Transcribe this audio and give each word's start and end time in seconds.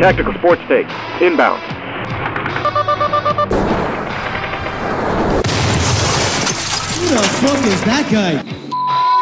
Tactical 0.00 0.32
Sports 0.32 0.62
Take, 0.66 0.86
inbound. 1.20 1.60
Who 6.96 7.06
the 7.10 7.22
fuck 7.42 7.66
is 7.66 7.84
that 7.84 8.08
guy? 8.10 8.42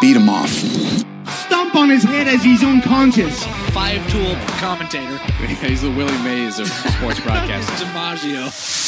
Beat 0.01 0.17
him 0.17 0.29
off. 0.29 0.49
Stomp 0.49 1.75
on 1.75 1.91
his 1.91 2.05
head 2.05 2.29
as 2.29 2.45
he's 2.45 2.63
unconscious. 2.63 3.45
Five 3.73 4.09
tool 4.09 4.37
commentator. 4.61 5.19
He's 5.67 5.83
the 5.83 5.91
Willie 5.91 6.17
Mays 6.23 6.61
of 6.61 6.69
sports 6.69 7.19
broadcasting. 7.21 7.89
DiMaggio. 7.89 8.79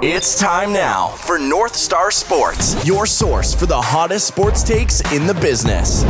It's 0.00 0.38
time 0.38 0.72
now 0.72 1.08
for 1.08 1.40
North 1.40 1.74
Star 1.74 2.12
Sports, 2.12 2.86
your 2.86 3.04
source 3.04 3.52
for 3.52 3.66
the 3.66 3.80
hottest 3.80 4.28
sports 4.28 4.62
takes 4.62 5.00
in 5.12 5.26
the 5.26 5.34
business. 5.34 6.04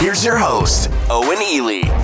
Here's 0.00 0.24
your 0.24 0.38
host, 0.38 0.88
Owen 1.10 1.36
Elle. 1.42 1.99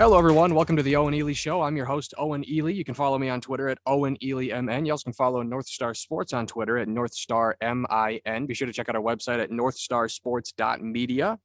Hello, 0.00 0.16
everyone. 0.16 0.54
Welcome 0.54 0.78
to 0.78 0.82
the 0.82 0.96
Owen 0.96 1.12
Elle 1.12 1.34
Show. 1.34 1.60
I'm 1.60 1.76
your 1.76 1.84
host, 1.84 2.14
Owen 2.16 2.42
Elle. 2.50 2.70
You 2.70 2.86
can 2.86 2.94
follow 2.94 3.18
me 3.18 3.28
on 3.28 3.42
Twitter 3.42 3.68
at 3.68 3.76
Owen 3.84 4.16
Elle 4.26 4.62
MN. 4.62 4.86
You 4.86 4.92
also 4.92 5.04
can 5.04 5.12
follow 5.12 5.42
North 5.42 5.66
Star 5.66 5.92
Sports 5.92 6.32
on 6.32 6.46
Twitter 6.46 6.78
at 6.78 6.88
North 6.88 7.12
Star 7.12 7.54
MIN. 7.60 8.46
Be 8.46 8.54
sure 8.54 8.66
to 8.66 8.72
check 8.72 8.88
out 8.88 8.96
our 8.96 9.02
website 9.02 9.42
at 9.42 9.50
northstarsports.media. 9.50 11.38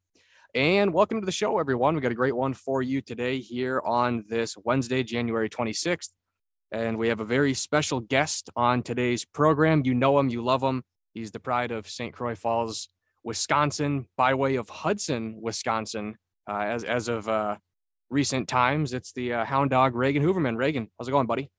And 0.53 0.93
welcome 0.93 1.19
to 1.19 1.25
the 1.25 1.33
show, 1.33 1.59
everyone. 1.59 1.95
We 1.95 2.01
got 2.01 2.13
a 2.13 2.15
great 2.15 2.33
one 2.33 2.53
for 2.53 2.81
you 2.81 3.01
today 3.01 3.39
here 3.39 3.81
on 3.83 4.23
this 4.29 4.55
Wednesday, 4.63 5.03
January 5.03 5.49
26th. 5.49 6.11
And 6.71 6.97
we 6.97 7.09
have 7.09 7.19
a 7.19 7.25
very 7.25 7.53
special 7.53 7.99
guest 7.99 8.49
on 8.55 8.83
today's 8.83 9.25
program. 9.25 9.81
You 9.83 9.95
know 9.95 10.17
him, 10.17 10.29
you 10.29 10.41
love 10.41 10.63
him. 10.63 10.81
He's 11.13 11.31
the 11.31 11.41
pride 11.41 11.71
of 11.71 11.89
St. 11.89 12.13
Croix 12.13 12.35
Falls, 12.35 12.87
Wisconsin, 13.21 14.07
by 14.15 14.33
way 14.33 14.55
of 14.55 14.69
Hudson, 14.69 15.39
Wisconsin. 15.41 16.15
Uh, 16.49 16.59
as 16.59 16.85
as 16.85 17.09
of 17.09 17.27
uh, 17.27 17.57
recent 18.09 18.47
times, 18.47 18.93
it's 18.93 19.11
the 19.13 19.33
uh, 19.33 19.45
Hound 19.45 19.69
Dog 19.69 19.95
Reagan 19.95 20.23
Hoverman. 20.23 20.57
Reagan, 20.57 20.89
how's 20.97 21.07
it 21.07 21.11
going, 21.11 21.27
buddy? 21.27 21.49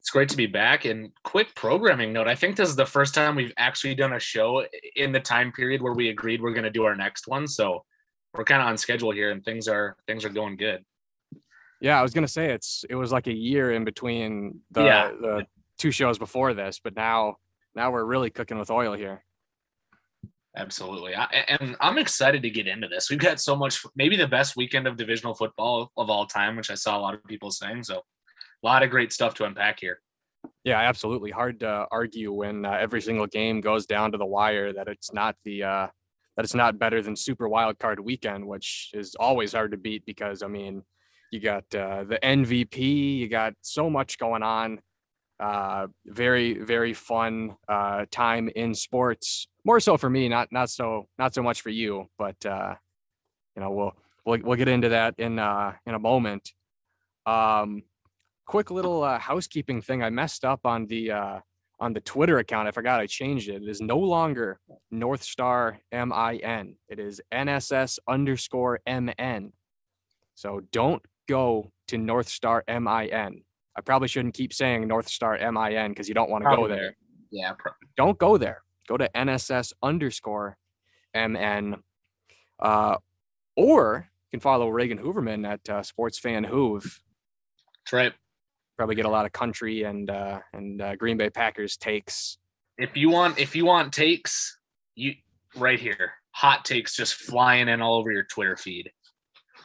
It's 0.00 0.10
great 0.10 0.28
to 0.28 0.36
be 0.36 0.46
back. 0.46 0.84
And 0.84 1.10
quick 1.24 1.54
programming 1.54 2.12
note: 2.12 2.28
I 2.28 2.34
think 2.34 2.56
this 2.56 2.68
is 2.68 2.76
the 2.76 2.84
first 2.86 3.14
time 3.14 3.34
we've 3.36 3.54
actually 3.56 3.94
done 3.94 4.12
a 4.12 4.20
show 4.20 4.64
in 4.96 5.12
the 5.12 5.20
time 5.20 5.50
period 5.52 5.80
where 5.80 5.94
we 5.94 6.10
agreed 6.10 6.42
we're 6.42 6.52
going 6.52 6.64
to 6.64 6.70
do 6.70 6.84
our 6.84 6.94
next 6.94 7.26
one. 7.26 7.46
So 7.46 7.84
we're 8.34 8.44
kind 8.44 8.60
of 8.60 8.68
on 8.68 8.76
schedule 8.76 9.12
here, 9.12 9.30
and 9.30 9.42
things 9.44 9.66
are 9.68 9.96
things 10.06 10.24
are 10.24 10.28
going 10.30 10.56
good. 10.56 10.84
Yeah, 11.80 11.98
I 11.98 12.02
was 12.02 12.12
gonna 12.14 12.28
say 12.28 12.50
it's 12.52 12.84
it 12.88 12.94
was 12.94 13.12
like 13.12 13.26
a 13.26 13.32
year 13.32 13.72
in 13.72 13.84
between 13.84 14.60
the 14.70 14.84
Yeah. 14.84 15.10
the 15.20 15.46
two 15.78 15.90
shows 15.90 16.18
before 16.18 16.54
this, 16.54 16.80
but 16.82 16.94
now 16.96 17.36
now 17.74 17.90
we're 17.90 18.04
really 18.04 18.30
cooking 18.30 18.58
with 18.58 18.70
oil 18.70 18.92
here. 18.94 19.24
Absolutely, 20.56 21.16
I, 21.16 21.24
and 21.48 21.76
I'm 21.80 21.98
excited 21.98 22.42
to 22.42 22.50
get 22.50 22.68
into 22.68 22.86
this. 22.86 23.10
We've 23.10 23.18
got 23.18 23.40
so 23.40 23.56
much, 23.56 23.84
maybe 23.96 24.16
the 24.16 24.28
best 24.28 24.56
weekend 24.56 24.86
of 24.86 24.96
divisional 24.96 25.34
football 25.34 25.90
of 25.96 26.08
all 26.10 26.26
time, 26.26 26.56
which 26.56 26.70
I 26.70 26.74
saw 26.74 26.96
a 26.96 27.00
lot 27.00 27.14
of 27.14 27.24
people 27.24 27.50
saying. 27.50 27.82
So, 27.82 27.96
a 27.96 28.02
lot 28.66 28.82
of 28.84 28.90
great 28.90 29.12
stuff 29.12 29.34
to 29.34 29.44
unpack 29.44 29.80
here. 29.80 30.00
Yeah, 30.62 30.78
absolutely. 30.78 31.30
Hard 31.30 31.60
to 31.60 31.86
argue 31.90 32.32
when 32.32 32.64
uh, 32.64 32.70
every 32.72 33.00
single 33.00 33.26
game 33.26 33.60
goes 33.60 33.86
down 33.86 34.12
to 34.12 34.18
the 34.18 34.26
wire 34.26 34.72
that 34.72 34.88
it's 34.88 35.12
not 35.12 35.36
the 35.44 35.64
uh, 35.64 35.86
that 36.36 36.44
it's 36.44 36.54
not 36.54 36.78
better 36.78 37.02
than 37.02 37.16
Super 37.16 37.48
Wild 37.48 37.78
Card 37.78 38.00
Weekend, 38.00 38.46
which 38.46 38.90
is 38.94 39.14
always 39.14 39.52
hard 39.52 39.72
to 39.72 39.76
beat 39.76 40.04
because 40.06 40.42
I 40.42 40.46
mean, 40.46 40.82
you 41.30 41.40
got 41.40 41.64
uh, 41.74 42.04
the 42.04 42.18
MVP, 42.22 43.18
you 43.18 43.28
got 43.28 43.54
so 43.60 43.90
much 43.90 44.18
going 44.18 44.42
on. 44.42 44.80
Uh, 45.44 45.88
very 46.06 46.54
very 46.54 46.94
fun 46.94 47.54
uh, 47.68 48.06
time 48.10 48.48
in 48.56 48.74
sports. 48.74 49.46
More 49.62 49.78
so 49.78 49.98
for 49.98 50.08
me, 50.08 50.26
not 50.26 50.48
not 50.50 50.70
so 50.70 51.06
not 51.18 51.34
so 51.34 51.42
much 51.42 51.60
for 51.60 51.68
you, 51.68 52.06
but 52.16 52.36
uh, 52.46 52.74
you 53.54 53.60
know 53.60 53.70
we'll 53.70 53.92
we'll 54.24 54.40
we'll 54.42 54.56
get 54.56 54.68
into 54.68 54.88
that 54.88 55.16
in 55.18 55.38
uh, 55.38 55.74
in 55.84 55.92
a 55.92 55.98
moment. 55.98 56.50
Um, 57.26 57.82
quick 58.46 58.70
little 58.70 59.02
uh, 59.02 59.18
housekeeping 59.18 59.82
thing. 59.82 60.02
I 60.02 60.08
messed 60.08 60.46
up 60.46 60.60
on 60.64 60.86
the 60.86 61.10
uh, 61.10 61.40
on 61.78 61.92
the 61.92 62.00
Twitter 62.00 62.38
account. 62.38 62.66
I 62.66 62.70
forgot 62.70 63.00
I 63.00 63.06
changed 63.06 63.50
it. 63.50 63.62
It 63.62 63.68
is 63.68 63.82
no 63.82 63.98
longer 63.98 64.58
North 64.90 65.22
Star 65.22 65.78
M 65.92 66.10
I 66.10 66.36
N. 66.36 66.76
It 66.88 66.98
is 66.98 67.20
NSS 67.30 67.98
underscore 68.08 68.80
M 68.86 69.10
N. 69.18 69.52
So 70.36 70.62
don't 70.72 71.02
go 71.28 71.70
to 71.88 71.98
North 71.98 72.30
Star 72.30 72.64
M 72.66 72.88
I 72.88 73.08
N. 73.08 73.43
I 73.76 73.80
probably 73.80 74.08
shouldn't 74.08 74.34
keep 74.34 74.52
saying 74.52 74.86
North 74.86 75.08
Star 75.08 75.36
M 75.36 75.56
I 75.56 75.74
N 75.74 75.90
because 75.90 76.08
you 76.08 76.14
don't 76.14 76.30
want 76.30 76.44
to 76.44 76.56
go 76.56 76.68
there. 76.68 76.96
Yeah, 77.30 77.52
pro- 77.58 77.72
Don't 77.96 78.18
go 78.18 78.36
there. 78.38 78.62
Go 78.88 78.96
to 78.96 79.10
NSS 79.14 79.72
underscore 79.82 80.56
M 81.14 81.36
N. 81.36 81.76
Uh, 82.60 82.96
or 83.56 84.08
you 84.30 84.38
can 84.38 84.40
follow 84.40 84.68
Reagan 84.68 84.98
Hoverman 84.98 85.46
at 85.48 85.68
uh, 85.68 85.82
Sports 85.82 86.18
Fan 86.18 86.44
Hoove 86.44 87.00
that's 87.84 87.92
right. 87.92 88.12
probably 88.76 88.94
get 88.94 89.04
a 89.04 89.10
lot 89.10 89.26
of 89.26 89.32
country 89.32 89.82
and 89.82 90.08
uh, 90.08 90.40
and 90.54 90.80
uh, 90.80 90.96
Green 90.96 91.16
Bay 91.16 91.28
Packers 91.28 91.76
takes. 91.76 92.38
If 92.78 92.96
you 92.96 93.10
want, 93.10 93.38
if 93.38 93.54
you 93.54 93.66
want 93.66 93.92
takes, 93.92 94.58
you 94.94 95.14
right 95.56 95.78
here, 95.78 96.12
hot 96.30 96.64
takes 96.64 96.96
just 96.96 97.14
flying 97.14 97.68
in 97.68 97.82
all 97.82 97.96
over 97.96 98.10
your 98.10 98.24
Twitter 98.24 98.56
feed. 98.56 98.90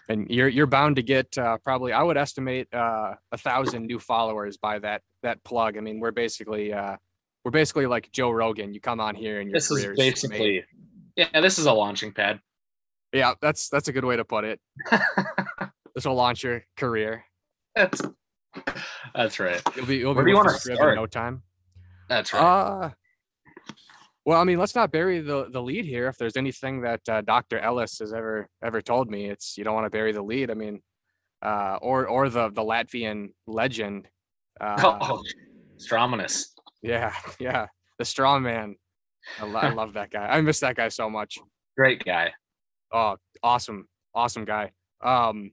And 0.10 0.28
you're 0.30 0.48
you're 0.48 0.66
bound 0.68 0.96
to 0.98 1.04
get 1.04 1.38
uh, 1.38 1.58
probably 1.64 1.94
I 1.94 2.02
would 2.04 2.18
estimate 2.18 2.68
uh, 2.74 3.14
a 3.32 3.38
thousand 3.38 3.86
new 3.86 4.00
followers 4.00 4.58
by 4.58 4.80
that 4.80 5.02
that 5.24 5.44
plug. 5.44 5.78
I 5.78 5.82
mean 5.82 6.00
we're 6.00 6.12
basically 6.12 6.74
uh, 6.74 6.98
we're 7.46 7.52
basically 7.52 7.86
like 7.86 8.12
Joe 8.12 8.32
Rogan. 8.32 8.74
You 8.74 8.82
come 8.82 9.00
on 9.00 9.14
here 9.16 9.40
and 9.40 9.50
your 9.50 9.56
This 9.58 9.70
is 9.70 9.86
basically, 9.96 10.40
made. 10.40 11.28
yeah, 11.32 11.40
this 11.42 11.60
is 11.60 11.68
a 11.68 11.74
launching 11.74 12.12
pad. 12.12 12.40
yeah 13.14 13.34
that's 13.40 13.70
that's 13.70 13.88
a 13.88 13.92
good 13.94 14.04
way 14.06 14.18
to 14.18 14.26
put 14.26 14.44
it. 14.46 14.60
This 15.96 16.06
will 16.06 16.16
launch 16.16 16.44
your 16.44 16.64
career. 16.78 17.26
That's 17.76 18.02
that's 19.14 19.40
right. 19.40 19.62
You'll 19.76 19.86
be 19.86 19.98
you'll 19.98 20.14
Where 20.16 20.24
be 20.24 20.32
do 20.32 20.38
you 20.38 20.44
the 20.44 20.50
script 20.52 20.78
start? 20.78 20.92
in 20.92 20.96
no 20.96 21.08
time. 21.08 21.42
That's 22.08 22.32
right. 22.32 22.42
Uh 22.42 22.90
well, 24.26 24.40
I 24.40 24.44
mean, 24.44 24.60
let's 24.60 24.76
not 24.76 24.92
bury 24.92 25.22
the 25.22 25.50
the 25.50 25.62
lead 25.62 25.86
here. 25.86 26.08
If 26.08 26.18
there's 26.18 26.38
anything 26.38 26.82
that 26.82 27.02
uh, 27.10 27.22
Dr. 27.22 27.60
Ellis 27.60 28.00
has 28.00 28.14
ever 28.14 28.48
ever 28.64 28.82
told 28.82 29.10
me, 29.10 29.26
it's 29.30 29.58
you 29.58 29.64
don't 29.64 29.74
want 29.74 29.86
to 29.86 29.90
bury 29.90 30.12
the 30.12 30.22
lead. 30.22 30.52
I 30.52 30.54
mean, 30.54 30.82
uh, 31.42 31.78
or 31.82 32.08
or 32.08 32.30
the 32.30 32.50
the 32.50 32.64
Latvian 32.64 33.30
legend. 33.48 34.08
Uh, 34.62 34.98
oh, 35.02 35.22
Strominus. 35.78 36.48
Yeah, 36.82 37.14
yeah, 37.40 37.68
the 37.98 38.04
strong 38.04 38.44
man. 38.44 38.76
I, 39.40 39.46
lo- 39.46 39.60
I 39.62 39.70
love 39.70 39.94
that 39.94 40.12
guy. 40.12 40.28
I 40.28 40.42
miss 40.42 40.60
that 40.60 40.76
guy 40.76 40.90
so 40.90 41.10
much. 41.10 41.38
Great 41.78 42.04
guy. 42.04 42.34
Oh, 42.92 43.16
awesome, 43.42 43.88
awesome 44.14 44.44
guy. 44.44 44.72
Um, 45.02 45.52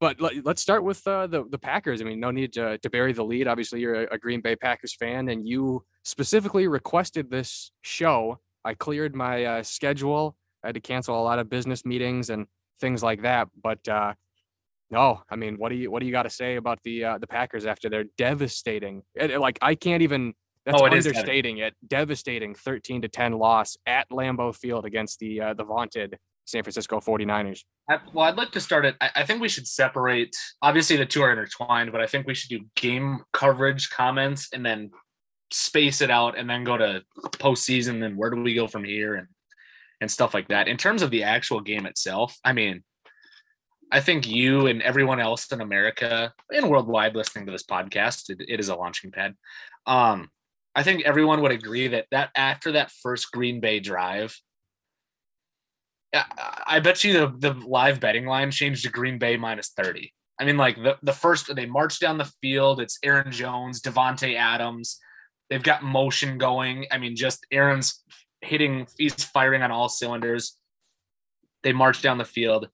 but 0.00 0.20
let, 0.20 0.44
let's 0.44 0.62
start 0.62 0.84
with 0.84 1.06
uh, 1.06 1.26
the 1.26 1.44
the 1.50 1.58
Packers. 1.58 2.00
I 2.00 2.04
mean, 2.04 2.20
no 2.20 2.30
need 2.30 2.52
to 2.54 2.78
to 2.78 2.90
bury 2.90 3.12
the 3.12 3.24
lead. 3.24 3.48
Obviously, 3.48 3.80
you're 3.80 4.04
a, 4.04 4.14
a 4.14 4.18
Green 4.18 4.40
Bay 4.40 4.56
Packers 4.56 4.94
fan, 4.94 5.28
and 5.28 5.46
you 5.48 5.84
specifically 6.04 6.68
requested 6.68 7.30
this 7.30 7.72
show. 7.82 8.38
I 8.64 8.74
cleared 8.74 9.14
my 9.14 9.44
uh, 9.44 9.62
schedule. 9.62 10.36
I 10.62 10.68
had 10.68 10.74
to 10.74 10.80
cancel 10.80 11.20
a 11.20 11.22
lot 11.22 11.38
of 11.38 11.48
business 11.48 11.84
meetings 11.84 12.30
and 12.30 12.46
things 12.80 13.02
like 13.02 13.22
that. 13.22 13.48
But 13.62 13.86
uh, 13.88 14.14
no, 14.90 15.22
I 15.30 15.36
mean, 15.36 15.56
what 15.56 15.70
do 15.70 15.76
you 15.76 15.90
what 15.90 16.00
do 16.00 16.06
you 16.06 16.12
got 16.12 16.24
to 16.24 16.30
say 16.30 16.56
about 16.56 16.80
the 16.84 17.04
uh, 17.04 17.18
the 17.18 17.26
Packers 17.26 17.66
after 17.66 17.88
their 17.88 18.04
devastating? 18.18 19.02
it- 19.14 19.40
like 19.40 19.58
I 19.62 19.74
can't 19.74 20.02
even. 20.02 20.34
That's 20.64 20.82
Oh, 20.82 20.86
it 20.86 20.94
is 20.94 21.06
understating 21.06 21.58
it. 21.58 21.74
Devastating 21.86 22.52
13 22.56 23.02
to 23.02 23.08
10 23.08 23.34
loss 23.34 23.76
at 23.86 24.10
Lambeau 24.10 24.52
Field 24.52 24.84
against 24.84 25.20
the 25.20 25.40
uh, 25.40 25.54
the 25.54 25.62
vaunted 25.62 26.18
San 26.46 26.62
Francisco 26.62 27.00
49ers. 27.00 27.64
I, 27.90 27.98
well, 28.12 28.26
I'd 28.26 28.36
like 28.36 28.52
to 28.52 28.60
start 28.60 28.86
it. 28.86 28.96
I, 29.00 29.10
I 29.16 29.24
think 29.24 29.40
we 29.40 29.48
should 29.48 29.66
separate. 29.66 30.34
Obviously, 30.62 30.96
the 30.96 31.04
two 31.04 31.22
are 31.22 31.30
intertwined, 31.30 31.92
but 31.92 32.00
I 32.00 32.06
think 32.06 32.26
we 32.26 32.34
should 32.34 32.50
do 32.50 32.64
game 32.76 33.20
coverage 33.32 33.90
comments 33.90 34.48
and 34.52 34.64
then 34.64 34.90
space 35.52 36.00
it 36.00 36.10
out, 36.10 36.38
and 36.38 36.48
then 36.48 36.64
go 36.64 36.76
to 36.76 37.02
postseason. 37.20 38.04
And 38.04 38.16
where 38.16 38.30
do 38.30 38.40
we 38.42 38.54
go 38.54 38.66
from 38.66 38.84
here, 38.84 39.14
and 39.16 39.28
and 40.00 40.10
stuff 40.10 40.34
like 40.34 40.48
that. 40.48 40.68
In 40.68 40.76
terms 40.76 41.02
of 41.02 41.10
the 41.10 41.24
actual 41.24 41.60
game 41.60 41.86
itself, 41.86 42.36
I 42.44 42.52
mean, 42.52 42.82
I 43.90 44.00
think 44.00 44.26
you 44.26 44.66
and 44.66 44.82
everyone 44.82 45.20
else 45.20 45.50
in 45.52 45.60
America 45.60 46.32
and 46.50 46.68
worldwide 46.68 47.14
listening 47.14 47.46
to 47.46 47.52
this 47.52 47.64
podcast, 47.64 48.30
it, 48.30 48.42
it 48.48 48.60
is 48.60 48.68
a 48.68 48.74
launching 48.76 49.10
pad. 49.10 49.34
Um, 49.86 50.28
I 50.74 50.82
think 50.82 51.04
everyone 51.04 51.40
would 51.42 51.52
agree 51.52 51.88
that 51.88 52.06
that 52.10 52.30
after 52.36 52.72
that 52.72 52.90
first 52.90 53.32
Green 53.32 53.60
Bay 53.60 53.80
drive, 53.80 54.36
I- 56.14 56.80
bet 56.80 57.04
you 57.04 57.12
the, 57.12 57.34
the 57.38 57.52
live 57.66 58.00
betting 58.00 58.26
line 58.26 58.50
changed 58.50 58.84
to 58.84 58.90
Green 58.90 59.18
Bay 59.18 59.36
minus 59.36 59.70
30. 59.70 60.12
I 60.38 60.44
mean, 60.44 60.56
like 60.56 60.76
the, 60.76 60.96
the 61.02 61.12
first, 61.12 61.54
they 61.54 61.66
march 61.66 61.98
down 61.98 62.18
the 62.18 62.30
field. 62.42 62.80
It's 62.80 62.98
Aaron 63.02 63.32
Jones, 63.32 63.80
Davante 63.80 64.36
Adams. 64.36 64.98
They've 65.48 65.62
got 65.62 65.82
motion 65.82 66.38
going. 66.38 66.86
I 66.90 66.98
mean, 66.98 67.16
just 67.16 67.46
Aaron's 67.50 68.02
hitting, 68.40 68.86
he's 68.98 69.14
firing 69.24 69.62
on 69.62 69.70
all 69.70 69.88
cylinders. 69.88 70.56
They 71.62 71.72
march 71.72 72.02
down 72.02 72.18
the 72.18 72.24
field. 72.24 72.68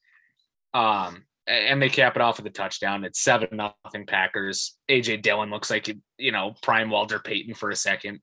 Um, 0.75 1.25
and 1.47 1.83
they 1.83 1.89
cap 1.89 2.17
it 2.17 2.23
off 2.23 2.39
with 2.39 2.47
a 2.47 2.51
touchdown. 2.51 3.05
It's 3.05 3.21
seven 3.21 3.49
nothing 3.53 4.07
Packers. 4.07 4.77
AJ 4.91 5.23
Dillon 5.23 5.51
looks 5.51 5.71
like 5.71 5.89
you, 5.89 6.01
you 6.19 6.33
know 6.33 6.55
prime 6.63 6.89
Walter 6.91 7.19
Payton 7.19 7.55
for 7.55 7.71
a 7.71 7.77
second. 7.77 8.21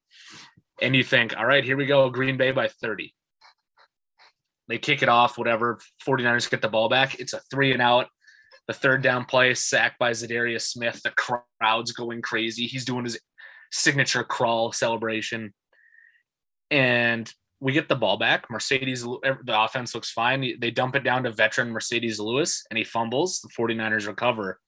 and 0.82 0.96
you 0.96 1.04
think, 1.04 1.36
all 1.38 1.46
right, 1.46 1.64
here 1.64 1.78
we 1.78 1.86
go, 1.86 2.10
Green 2.10 2.38
Bay 2.38 2.52
by 2.52 2.68
30. 2.68 3.14
They 4.70 4.78
kick 4.78 5.02
it 5.02 5.10
off, 5.10 5.38
whatever. 5.38 5.80
49ers 6.08 6.50
get 6.50 6.62
the 6.62 6.70
ball 6.70 6.88
back. 6.90 7.20
It's 7.20 7.34
a 7.34 7.42
three 7.52 7.74
and 7.74 7.82
out. 7.82 8.08
The 8.68 8.74
third 8.74 9.02
down 9.02 9.26
play, 9.26 9.56
sacked 9.56 9.98
by 9.98 10.12
Za'Darius 10.12 10.62
Smith. 10.62 11.02
The 11.04 11.12
crowd's 11.12 11.92
going 11.92 12.22
crazy. 12.22 12.68
He's 12.68 12.86
doing 12.86 13.04
his 13.04 13.20
signature 13.72 14.24
crawl 14.24 14.72
celebration. 14.72 15.56
And 16.70 17.32
we 17.60 17.74
get 17.74 17.90
the 17.90 17.96
ball 17.96 18.18
back. 18.18 18.48
Marcedes, 18.50 19.02
the 19.44 19.60
offense 19.60 19.96
looks 19.96 20.12
fine. 20.12 20.60
They 20.60 20.70
dump 20.70 20.96
it 20.96 21.04
down 21.04 21.24
to 21.24 21.32
veteran 21.32 21.74
Marcedes 21.74 22.20
Lewis 22.20 22.64
and 22.70 22.78
he 22.78 22.84
fumbles. 22.84 23.42
The 23.42 23.50
49ers 23.50 24.08
recover. 24.08 24.60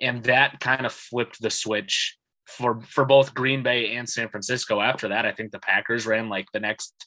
And 0.00 0.24
that 0.24 0.58
kind 0.58 0.84
of 0.84 0.92
flipped 0.92 1.40
the 1.40 1.50
switch 1.50 2.18
for, 2.46 2.80
for 2.80 3.04
both 3.04 3.32
Green 3.32 3.62
Bay 3.62 3.94
and 3.94 4.08
San 4.08 4.28
Francisco. 4.28 4.80
After 4.80 5.08
that, 5.08 5.24
I 5.24 5.32
think 5.32 5.52
the 5.52 5.60
Packers 5.60 6.04
ran 6.04 6.28
like 6.28 6.46
the 6.52 6.60
next 6.60 7.06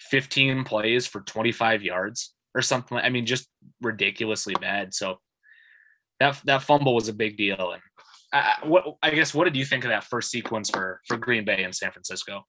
15 0.00 0.64
plays 0.64 1.06
for 1.06 1.20
25 1.20 1.82
yards 1.82 2.34
or 2.54 2.62
something. 2.62 2.98
I 2.98 3.08
mean, 3.10 3.26
just 3.26 3.48
ridiculously 3.80 4.54
bad. 4.60 4.94
So 4.94 5.18
that 6.20 6.40
that 6.44 6.62
fumble 6.62 6.94
was 6.94 7.08
a 7.08 7.12
big 7.12 7.36
deal. 7.36 7.72
And 7.72 7.82
I, 8.32 8.56
what 8.64 8.96
I 9.02 9.10
guess 9.10 9.34
what 9.34 9.44
did 9.44 9.56
you 9.56 9.64
think 9.64 9.84
of 9.84 9.90
that 9.90 10.04
first 10.04 10.30
sequence 10.30 10.70
for 10.70 11.00
for 11.06 11.16
Green 11.16 11.44
Bay 11.44 11.62
and 11.62 11.74
San 11.74 11.92
Francisco? 11.92 12.44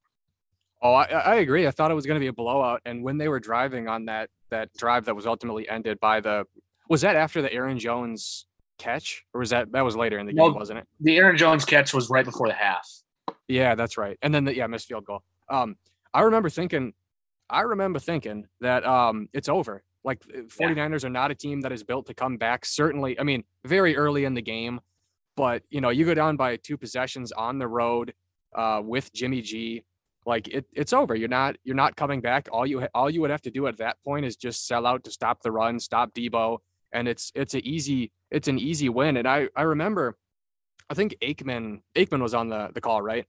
Oh, 0.81 0.93
I, 0.93 1.05
I 1.05 1.35
agree. 1.35 1.65
I 1.65 1.71
thought 1.71 1.89
it 1.89 1.95
was 1.95 2.05
going 2.05 2.17
to 2.17 2.23
be 2.23 2.27
a 2.27 2.33
blowout. 2.33 2.81
And 2.85 3.03
when 3.03 3.17
they 3.17 3.27
were 3.27 3.39
driving 3.39 3.87
on 3.87 4.05
that 4.05 4.29
that 4.49 4.69
drive 4.77 5.05
that 5.05 5.15
was 5.15 5.25
ultimately 5.27 5.67
ended 5.67 5.99
by 5.99 6.21
the 6.21 6.45
was 6.89 7.01
that 7.01 7.15
after 7.15 7.41
the 7.41 7.51
Aaron 7.51 7.79
Jones 7.79 8.45
catch 8.77 9.23
or 9.33 9.39
was 9.39 9.49
that 9.49 9.71
that 9.71 9.81
was 9.81 9.95
later 9.95 10.19
in 10.19 10.25
the 10.25 10.33
game, 10.33 10.53
wasn't 10.53 10.79
it? 10.79 10.87
The 11.01 11.17
Aaron 11.17 11.37
Jones 11.37 11.65
catch 11.65 11.93
was 11.93 12.09
right 12.09 12.25
before 12.25 12.47
the 12.47 12.53
half. 12.53 12.87
Yeah, 13.47 13.75
that's 13.75 13.97
right. 13.97 14.17
And 14.21 14.33
then 14.33 14.45
the 14.45 14.55
yeah 14.55 14.67
missed 14.67 14.87
field 14.87 15.05
goal. 15.05 15.23
Um, 15.49 15.75
I 16.13 16.21
remember 16.21 16.49
thinking, 16.49 16.93
I 17.49 17.61
remember 17.61 17.99
thinking 17.99 18.47
that 18.61 18.85
um 18.85 19.29
it's 19.33 19.49
over. 19.49 19.83
Like 20.03 20.23
49ers 20.25 21.01
yeah. 21.01 21.07
are 21.07 21.11
not 21.11 21.31
a 21.31 21.35
team 21.35 21.61
that 21.61 21.71
is 21.73 21.83
built 21.83 22.05
to 22.05 22.13
come 22.13 22.37
back. 22.37 22.65
Certainly, 22.65 23.19
I 23.19 23.23
mean, 23.23 23.43
very 23.65 23.97
early 23.97 24.23
in 24.23 24.35
the 24.35 24.41
game, 24.41 24.79
but 25.35 25.63
you 25.69 25.81
know, 25.81 25.89
you 25.89 26.05
go 26.05 26.13
down 26.13 26.37
by 26.37 26.55
two 26.55 26.77
possessions 26.77 27.31
on 27.33 27.59
the 27.59 27.67
road 27.67 28.13
uh, 28.55 28.81
with 28.83 29.11
Jimmy 29.11 29.41
G 29.41 29.83
like 30.27 30.49
it, 30.49 30.65
it's 30.73 30.91
over. 30.91 31.15
You're 31.15 31.29
not 31.29 31.55
you're 31.63 31.75
not 31.75 31.95
coming 31.95 32.19
back. 32.19 32.49
All 32.51 32.67
you 32.67 32.85
all 32.93 33.09
you 33.09 33.21
would 33.21 33.31
have 33.31 33.41
to 33.43 33.51
do 33.51 33.65
at 33.67 33.77
that 33.77 33.95
point 34.03 34.25
is 34.25 34.35
just 34.35 34.67
sell 34.67 34.85
out 34.85 35.05
to 35.05 35.11
stop 35.11 35.41
the 35.41 35.51
run, 35.51 35.79
stop 35.79 36.13
Debo, 36.13 36.57
and 36.91 37.07
it's 37.07 37.31
it's 37.33 37.53
an 37.53 37.65
easy 37.65 38.11
it's 38.29 38.49
an 38.49 38.59
easy 38.59 38.89
win. 38.89 39.15
And 39.15 39.27
I 39.27 39.47
I 39.55 39.61
remember, 39.61 40.17
I 40.89 40.95
think 40.95 41.15
Aikman 41.21 41.79
Aikman 41.95 42.21
was 42.21 42.33
on 42.33 42.49
the 42.49 42.69
the 42.73 42.81
call, 42.81 43.01
right? 43.01 43.25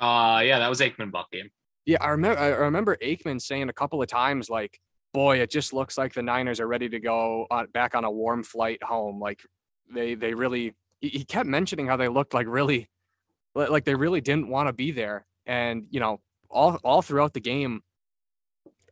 Uh 0.00 0.40
yeah, 0.44 0.58
that 0.60 0.70
was 0.70 0.80
Aikman 0.80 1.12
Buck 1.12 1.30
game. 1.30 1.50
Yeah, 1.88 1.96
I 2.02 2.08
remember 2.08 2.38
I 2.38 2.48
remember 2.48 2.98
Aikman 3.02 3.40
saying 3.40 3.70
a 3.70 3.72
couple 3.72 4.02
of 4.02 4.08
times 4.08 4.50
like, 4.50 4.78
"Boy, 5.14 5.40
it 5.40 5.50
just 5.50 5.72
looks 5.72 5.96
like 5.96 6.12
the 6.12 6.20
Niners 6.22 6.60
are 6.60 6.66
ready 6.68 6.86
to 6.90 7.00
go 7.00 7.46
back 7.72 7.94
on 7.94 8.04
a 8.04 8.10
warm 8.10 8.42
flight 8.42 8.82
home." 8.82 9.18
Like 9.18 9.40
they 9.90 10.14
they 10.14 10.34
really 10.34 10.74
he 11.00 11.24
kept 11.24 11.48
mentioning 11.48 11.86
how 11.86 11.96
they 11.96 12.08
looked 12.08 12.34
like 12.34 12.46
really 12.46 12.90
like 13.54 13.86
they 13.86 13.94
really 13.94 14.20
didn't 14.20 14.48
want 14.48 14.68
to 14.68 14.74
be 14.74 14.90
there 14.90 15.24
and 15.46 15.86
you 15.88 15.98
know, 15.98 16.20
all 16.50 16.74
all 16.84 17.00
throughout 17.00 17.32
the 17.32 17.40
game, 17.40 17.80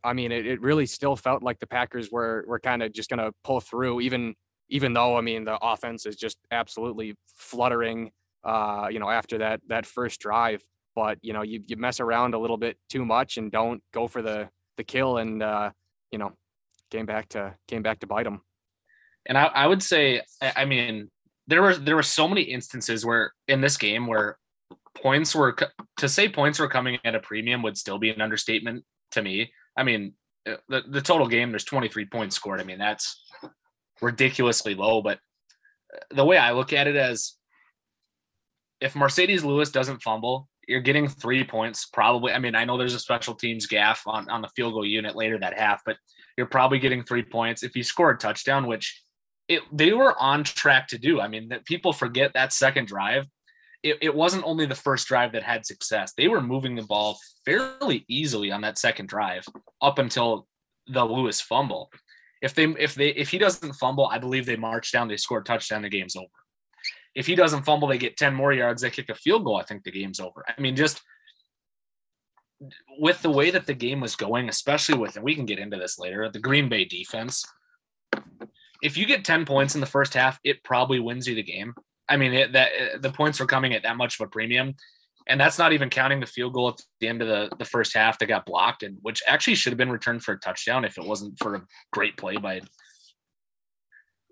I 0.03 0.13
mean, 0.13 0.31
it, 0.31 0.47
it 0.47 0.59
really 0.61 0.87
still 0.87 1.15
felt 1.15 1.43
like 1.43 1.59
the 1.59 1.67
Packers 1.67 2.11
were 2.11 2.45
were 2.47 2.59
kind 2.59 2.81
of 2.81 2.93
just 2.93 3.11
gonna 3.11 3.31
pull 3.43 3.59
through, 3.61 4.01
even 4.01 4.33
even 4.69 4.93
though 4.93 5.15
I 5.15 5.21
mean 5.21 5.45
the 5.45 5.59
offense 5.61 6.07
is 6.07 6.15
just 6.15 6.39
absolutely 6.49 7.15
fluttering. 7.27 8.09
Uh, 8.43 8.87
you 8.89 8.97
know, 8.97 9.09
after 9.11 9.37
that 9.37 9.61
that 9.67 9.85
first 9.85 10.19
drive, 10.19 10.63
but 10.97 11.19
you 11.21 11.31
know, 11.31 11.43
you 11.43 11.61
you 11.67 11.77
mess 11.77 11.99
around 11.99 12.33
a 12.33 12.39
little 12.39 12.57
bit 12.57 12.75
too 12.89 13.05
much 13.05 13.37
and 13.37 13.51
don't 13.51 13.83
go 13.93 14.07
for 14.07 14.23
the 14.23 14.49
the 14.77 14.83
kill, 14.83 15.19
and 15.19 15.43
uh, 15.43 15.69
you 16.11 16.17
know, 16.17 16.31
came 16.89 17.05
back 17.05 17.29
to 17.29 17.53
came 17.67 17.83
back 17.83 17.99
to 17.99 18.07
bite 18.07 18.23
them. 18.23 18.41
And 19.27 19.37
I, 19.37 19.45
I 19.45 19.67
would 19.67 19.83
say, 19.83 20.21
I 20.41 20.65
mean, 20.65 21.11
there 21.45 21.61
were 21.61 21.75
there 21.75 21.95
were 21.95 22.01
so 22.01 22.27
many 22.27 22.41
instances 22.41 23.05
where 23.05 23.31
in 23.47 23.61
this 23.61 23.77
game 23.77 24.07
where 24.07 24.39
points 24.95 25.35
were 25.35 25.55
to 25.97 26.09
say 26.09 26.27
points 26.29 26.57
were 26.57 26.67
coming 26.67 26.97
at 27.05 27.13
a 27.13 27.19
premium 27.19 27.61
would 27.61 27.77
still 27.77 27.99
be 27.99 28.09
an 28.09 28.19
understatement 28.19 28.83
to 29.11 29.21
me. 29.21 29.51
I 29.77 29.83
mean, 29.83 30.13
uh, 30.49 30.55
the, 30.67 30.81
the 30.89 31.01
total 31.01 31.27
game 31.27 31.51
there's 31.51 31.63
23 31.63 32.05
points 32.05 32.35
scored. 32.35 32.59
I 32.59 32.63
mean, 32.63 32.79
that's 32.79 33.23
ridiculously 34.01 34.73
low, 34.73 35.03
but 35.03 35.19
uh, 35.93 36.15
the 36.15 36.25
way 36.25 36.39
I 36.39 36.53
look 36.53 36.73
at 36.73 36.87
it 36.87 36.95
as 36.95 37.33
if 38.81 38.95
Marcedes 38.95 39.43
Lewis 39.43 39.69
doesn't 39.69 40.01
fumble, 40.01 40.49
you're 40.67 40.81
getting 40.81 41.07
three 41.07 41.43
points 41.43 41.85
probably. 41.85 42.33
I 42.33 42.39
mean, 42.39 42.55
I 42.55 42.65
know 42.65 42.77
there's 42.77 42.93
a 42.93 42.99
special 42.99 43.35
teams 43.35 43.67
gaffe 43.67 44.05
on, 44.05 44.29
on 44.29 44.41
the 44.41 44.49
field 44.55 44.73
goal 44.73 44.85
unit 44.85 45.15
later 45.15 45.39
that 45.39 45.57
half, 45.57 45.81
but 45.85 45.97
you're 46.37 46.47
probably 46.47 46.79
getting 46.79 47.03
three 47.03 47.23
points. 47.23 47.63
If 47.63 47.75
you 47.75 47.83
score 47.83 48.11
a 48.11 48.17
touchdown, 48.17 48.67
which 48.67 49.01
it, 49.47 49.61
they 49.71 49.93
were 49.93 50.17
on 50.19 50.43
track 50.43 50.87
to 50.89 50.97
do. 50.97 51.21
I 51.21 51.27
mean, 51.27 51.49
that 51.49 51.65
people 51.65 51.93
forget 51.93 52.33
that 52.33 52.53
second 52.53 52.87
drive 52.87 53.25
it, 53.83 53.97
it 54.01 54.15
wasn't 54.15 54.43
only 54.43 54.65
the 54.65 54.75
first 54.75 55.07
drive 55.07 55.31
that 55.33 55.43
had 55.43 55.65
success. 55.65 56.13
They 56.13 56.27
were 56.27 56.41
moving 56.41 56.75
the 56.75 56.83
ball 56.83 57.17
fairly 57.45 58.05
easily 58.07 58.51
on 58.51 58.61
that 58.61 58.77
second 58.77 59.07
drive 59.07 59.45
up 59.81 59.99
until 59.99 60.47
the 60.87 61.05
Lewis 61.05 61.41
fumble. 61.41 61.89
If 62.41 62.53
they 62.53 62.65
if 62.65 62.95
they 62.95 63.09
if 63.09 63.29
he 63.29 63.37
doesn't 63.37 63.73
fumble, 63.73 64.07
I 64.07 64.19
believe 64.19 64.45
they 64.45 64.55
march 64.55 64.91
down, 64.91 65.07
they 65.07 65.17
score 65.17 65.39
a 65.39 65.43
touchdown, 65.43 65.81
the 65.81 65.89
game's 65.89 66.15
over. 66.15 66.27
If 67.17 67.25
he 67.25 67.33
doesn't 67.33 67.63
fumble, 67.63 67.87
they 67.87 67.97
get 67.97 68.15
10 68.15 68.35
more 68.35 68.53
yards, 68.53 68.83
they 68.83 68.91
kick 68.91 69.09
a 69.09 69.15
field 69.15 69.43
goal, 69.43 69.57
I 69.57 69.63
think 69.63 69.83
the 69.83 69.89
game's 69.89 70.19
over. 70.19 70.45
I 70.47 70.61
mean, 70.61 70.75
just 70.75 71.01
with 72.99 73.19
the 73.23 73.31
way 73.31 73.49
that 73.49 73.65
the 73.65 73.73
game 73.73 74.01
was 74.01 74.15
going, 74.15 74.49
especially 74.49 74.99
with, 74.99 75.15
and 75.15 75.25
we 75.25 75.33
can 75.33 75.47
get 75.47 75.57
into 75.57 75.77
this 75.77 75.97
later, 75.97 76.29
the 76.29 76.37
Green 76.37 76.69
Bay 76.69 76.85
defense. 76.85 77.43
If 78.83 78.97
you 78.97 79.07
get 79.07 79.25
10 79.25 79.45
points 79.45 79.73
in 79.73 79.81
the 79.81 79.87
first 79.87 80.13
half, 80.13 80.39
it 80.43 80.63
probably 80.63 80.99
wins 80.99 81.27
you 81.27 81.33
the 81.33 81.41
game. 81.41 81.73
I 82.07 82.17
mean, 82.17 82.35
it, 82.35 82.53
that 82.53 82.69
uh, 82.69 82.97
the 82.99 83.11
points 83.11 83.39
were 83.39 83.47
coming 83.47 83.73
at 83.73 83.81
that 83.81 83.97
much 83.97 84.19
of 84.19 84.27
a 84.27 84.29
premium, 84.29 84.75
and 85.27 85.41
that's 85.41 85.57
not 85.57 85.73
even 85.73 85.89
counting 85.89 86.19
the 86.19 86.27
field 86.27 86.53
goal 86.53 86.69
at 86.69 86.81
the 86.99 87.07
end 87.07 87.23
of 87.23 87.27
the, 87.27 87.49
the 87.57 87.65
first 87.65 87.95
half 87.95 88.19
that 88.19 88.27
got 88.27 88.45
blocked, 88.45 88.83
and 88.83 88.99
which 89.01 89.23
actually 89.27 89.55
should 89.55 89.73
have 89.73 89.77
been 89.79 89.91
returned 89.91 90.23
for 90.23 90.33
a 90.33 90.39
touchdown 90.39 90.85
if 90.85 90.99
it 90.99 91.03
wasn't 91.03 91.35
for 91.39 91.55
a 91.55 91.65
great 91.91 92.15
play 92.15 92.37
by. 92.37 92.61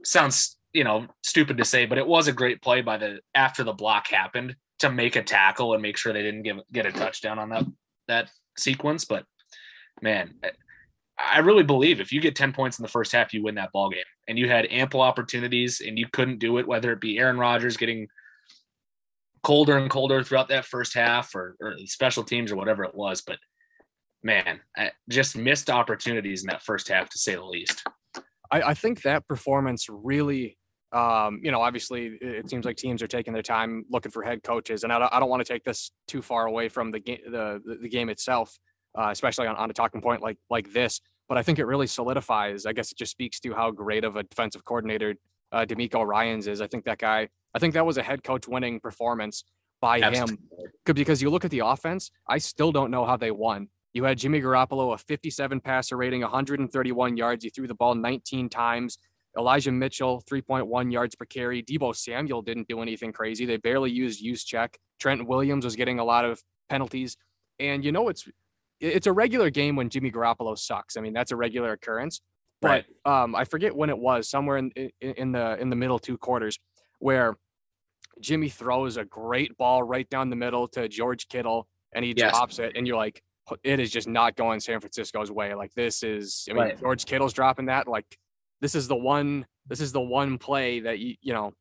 Sounds 0.04 0.58
you 0.75 0.83
know 0.83 1.07
stupid 1.24 1.57
to 1.57 1.66
say, 1.66 1.86
but 1.86 1.98
it 1.98 2.06
was 2.06 2.27
a 2.27 2.33
great 2.33 2.62
play 2.62 2.81
by 2.81 2.98
the 2.98 3.19
after 3.33 3.63
the 3.63 3.74
block 3.74 4.07
happened 4.07 4.56
to 4.80 4.92
make 4.92 5.16
a 5.16 5.24
tackle 5.24 5.74
and 5.74 5.81
make 5.81 5.98
sure 5.98 6.12
they 6.12 6.22
didn't 6.22 6.44
give, 6.44 6.57
get 6.72 6.86
a 6.86 6.92
touchdown 6.92 7.39
on 7.39 7.50
that 7.50 7.63
that 8.07 8.30
sequence. 8.58 9.05
But 9.05 9.24
man, 10.01 10.36
I 11.17 11.39
really 11.39 11.63
believe 11.63 12.01
if 12.01 12.12
you 12.12 12.20
get 12.20 12.36
10 12.36 12.51
points 12.51 12.77
in 12.77 12.84
the 12.84 12.89
first 12.89 13.13
half, 13.13 13.34
you 13.34 13.41
win 13.41 13.55
that 13.55 13.72
ball 13.72 13.89
game. 13.89 14.03
And 14.27 14.38
you 14.38 14.50
had 14.50 14.67
ample 14.70 15.01
opportunities 15.01 15.82
and 15.86 15.98
you 15.98 16.08
couldn't 16.12 16.39
do 16.39 16.58
it, 16.58 16.67
whether 16.67 16.91
it 16.91 17.00
be 17.00 17.17
Aaron 17.17 17.38
Rodgers 17.38 17.77
getting 17.77 18.08
colder 19.44 19.77
and 19.77 19.89
colder 19.89 20.24
throughout 20.24 20.50
that 20.50 20.65
first 20.65 20.94
half 20.94 21.34
or, 21.36 21.55
or 21.62 21.75
special 21.86 22.24
teams 22.24 22.51
or 22.51 22.58
whatever 22.58 22.84
it 22.84 22.96
was. 22.96 23.22
But 23.22 23.38
man, 24.24 24.60
I 24.75 24.91
just 25.10 25.38
missed 25.38 25.70
opportunities 25.70 26.44
in 26.44 26.48
that 26.48 26.63
first 26.63 26.89
half 26.89 27.10
to 27.10 27.17
say 27.17 27.36
the 27.36 27.46
least. 27.46 27.84
I, 28.51 28.62
I 28.62 28.74
think 28.74 29.03
that 29.03 29.27
performance 29.27 29.88
really 29.89 30.58
um, 30.96 31.42
you 31.44 31.52
know, 31.52 31.62
obviously 31.62 32.18
it 32.22 32.50
seems 32.50 32.66
like 32.66 32.78
teams 32.78 33.04
are 33.04 33.08
taking 33.08 33.34
their 33.34 33.44
time 33.44 33.86
looking 33.90 34.12
for 34.12 34.24
head 34.24 34.44
coaches, 34.44 34.84
and 34.84 34.94
I 34.94 35.00
don't, 35.00 35.14
I 35.14 35.20
don't 35.20 35.30
want 35.30 35.46
to 35.46 35.54
take 35.54 35.64
this 35.64 35.92
too 36.08 36.22
far 36.22 36.48
away 36.48 36.70
from 36.70 36.92
the 36.92 37.00
game, 37.00 37.20
the, 37.30 37.62
the 37.82 37.90
game 37.90 38.10
itself 38.10 38.58
uh, 38.98 39.10
especially 39.12 39.48
on, 39.48 39.56
on 39.56 39.70
a 39.70 39.74
talking 39.74 40.02
point 40.02 40.22
like 40.22 40.38
like 40.50 40.72
this. 40.74 41.02
But 41.28 41.38
I 41.38 41.44
think 41.44 41.60
it 41.60 41.66
really 41.66 41.88
solidifies. 41.88 42.66
I 42.66 42.74
guess 42.74 42.92
it 42.92 42.98
just 42.98 43.12
speaks 43.12 43.40
to 43.42 43.54
how 43.54 43.72
great 43.72 44.04
of 44.04 44.16
a 44.16 44.24
defensive 44.24 44.64
coordinator 44.64 45.16
uh, 45.52 45.66
DeMeco 45.66 46.06
Ryans 46.06 46.48
is. 46.48 46.62
I 46.62 46.68
think 46.68 46.86
that 46.86 47.00
guy. 47.00 47.28
I 47.54 47.60
think 47.60 47.74
that 47.74 47.86
was 47.86 47.98
a 47.98 48.04
head 48.04 48.24
coach 48.24 48.48
winning 48.48 48.80
performance 48.80 49.44
by 49.82 50.00
Absolutely. 50.02 50.36
him. 50.36 50.72
Because 50.86 51.22
you 51.22 51.30
look 51.30 51.46
at 51.46 51.52
the 51.52 51.60
offense, 51.60 52.12
I 52.28 52.38
still 52.38 52.72
don't 52.72 52.92
know 52.92 53.06
how 53.06 53.18
they 53.18 53.32
won. 53.32 53.70
You 53.94 54.04
had 54.04 54.18
Jimmy 54.18 54.42
Garoppolo, 54.42 54.94
a 54.94 54.98
57 54.98 55.62
passer 55.62 55.96
rating, 55.96 56.22
131 56.22 57.16
yards. 57.16 57.44
He 57.46 57.50
threw 57.50 57.66
the 57.66 57.75
ball 57.75 57.96
19 57.96 58.50
times. 58.50 58.98
Elijah 59.38 59.72
Mitchell, 59.72 60.24
3.1 60.30 60.92
yards 60.92 61.15
per 61.15 61.25
carry. 61.25 61.63
Deebo 61.63 61.96
Samuel 61.96 62.42
didn't 62.42 62.68
do 62.68 62.82
anything 62.82 63.12
crazy. 63.12 63.46
They 63.46 63.58
barely 63.58 63.92
used 63.92 64.24
Juszczyk. 64.24 64.75
Trent 65.00 65.27
Williams 65.27 65.65
was 65.65 65.75
getting 65.75 66.00
a 66.00 66.04
lot 66.04 66.25
of 66.25 66.42
penalties. 66.70 67.18
And 67.60 67.84
you 67.84 67.92
know 67.92 68.10
it's 68.10 68.27
it's 68.80 69.08
a 69.08 69.13
regular 69.13 69.50
game 69.50 69.75
when 69.75 69.89
Jimmy 69.89 70.12
Garoppolo 70.12 70.58
sucks. 70.58 70.98
I 70.98 71.01
mean, 71.01 71.13
that's 71.13 71.32
a 71.32 71.36
regular 71.36 71.72
occurrence. 71.72 72.22
But 72.62 72.86
right. 73.06 73.24
um, 73.24 73.36
I 73.36 73.44
forget 73.44 73.75
when 73.75 73.89
it 73.89 73.98
was, 73.98 74.30
somewhere 74.30 74.58
in, 74.58 74.72
in, 74.72 74.92
in 75.01 75.32
the 75.32 75.58
in 75.60 75.70
the 75.70 75.75
middle 75.75 76.00
two 76.00 76.18
quarters, 76.18 76.58
where 77.00 77.36
Jimmy 78.20 78.50
throws 78.50 78.98
a 78.98 79.06
great 79.06 79.58
ball 79.58 79.84
right 79.84 80.10
down 80.10 80.30
the 80.30 80.36
middle 80.36 80.68
to 80.70 80.88
George 80.88 81.27
Kittle, 81.27 81.68
and 81.94 82.04
he 82.04 82.13
yes. 82.15 82.32
drops 82.32 82.60
it, 82.60 82.74
and 82.75 82.88
you're 82.88 82.98
like, 82.98 83.22
it 83.63 83.80
is 83.80 83.92
just 83.92 84.08
not 84.08 84.36
going 84.36 84.60
San 84.60 84.80
Francisco's 84.80 85.32
way. 85.32 85.54
Like 85.54 85.74
this 85.74 86.01
is, 86.01 86.48
I 86.50 86.54
mean, 86.54 86.63
right. 86.63 86.80
George 86.80 87.06
Kittle's 87.06 87.34
dropping 87.34 87.68
that. 87.68 87.88
Like 87.88 88.18
this 88.65 88.74
is 88.74 88.88
the 88.88 88.95
one, 88.95 89.45
this 89.67 89.79
is 89.79 89.91
the 89.91 90.01
one 90.01 90.39
play 90.39 90.79
that 90.79 90.98
you 90.98 91.13
you 91.22 91.34
know, 91.34 91.53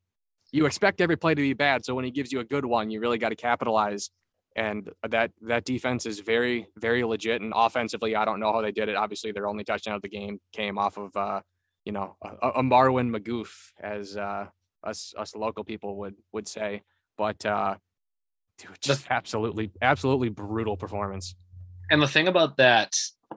you 0.51 0.65
expect 0.65 1.01
every 1.01 1.15
play 1.15 1.35
to 1.35 1.41
be 1.41 1.53
bad. 1.53 1.85
So 1.85 1.93
when 1.93 2.03
he 2.03 2.09
gives 2.09 2.31
you 2.31 2.39
a 2.39 2.43
good 2.43 2.65
one, 2.65 2.89
you 2.89 2.99
really 2.99 3.19
got 3.19 3.29
to 3.29 3.35
capitalize 3.35 4.09
and 4.55 4.89
that 5.07 5.29
that 5.41 5.65
defense 5.65 6.07
is 6.07 6.19
very 6.19 6.65
very 6.77 7.03
legit. 7.03 7.43
And 7.43 7.53
offensively, 7.55 8.15
I 8.15 8.25
don't 8.25 8.39
know 8.39 8.51
how 8.51 8.61
they 8.63 8.71
did 8.71 8.89
it. 8.89 8.95
Obviously, 8.95 9.31
their 9.31 9.47
only 9.47 9.63
touchdown 9.63 9.93
of 9.93 10.01
the 10.01 10.09
game 10.09 10.39
came 10.51 10.79
off 10.79 10.97
of 10.97 11.15
uh, 11.15 11.41
you 11.83 11.91
know 11.91 12.15
a, 12.23 12.47
a 12.47 12.63
Marwin 12.63 13.15
Magoof, 13.15 13.49
as 13.79 14.17
uh, 14.17 14.47
us 14.83 15.13
us 15.15 15.35
local 15.35 15.63
people 15.63 15.97
would 15.97 16.15
would 16.33 16.47
say. 16.47 16.81
But 17.19 17.45
uh, 17.45 17.75
dude, 18.57 18.81
just 18.81 19.05
absolutely 19.11 19.69
absolutely 19.79 20.29
brutal 20.29 20.75
performance. 20.75 21.35
And 21.91 22.01
the 22.01 22.07
thing 22.07 22.27
about 22.27 22.57
that 22.57 22.95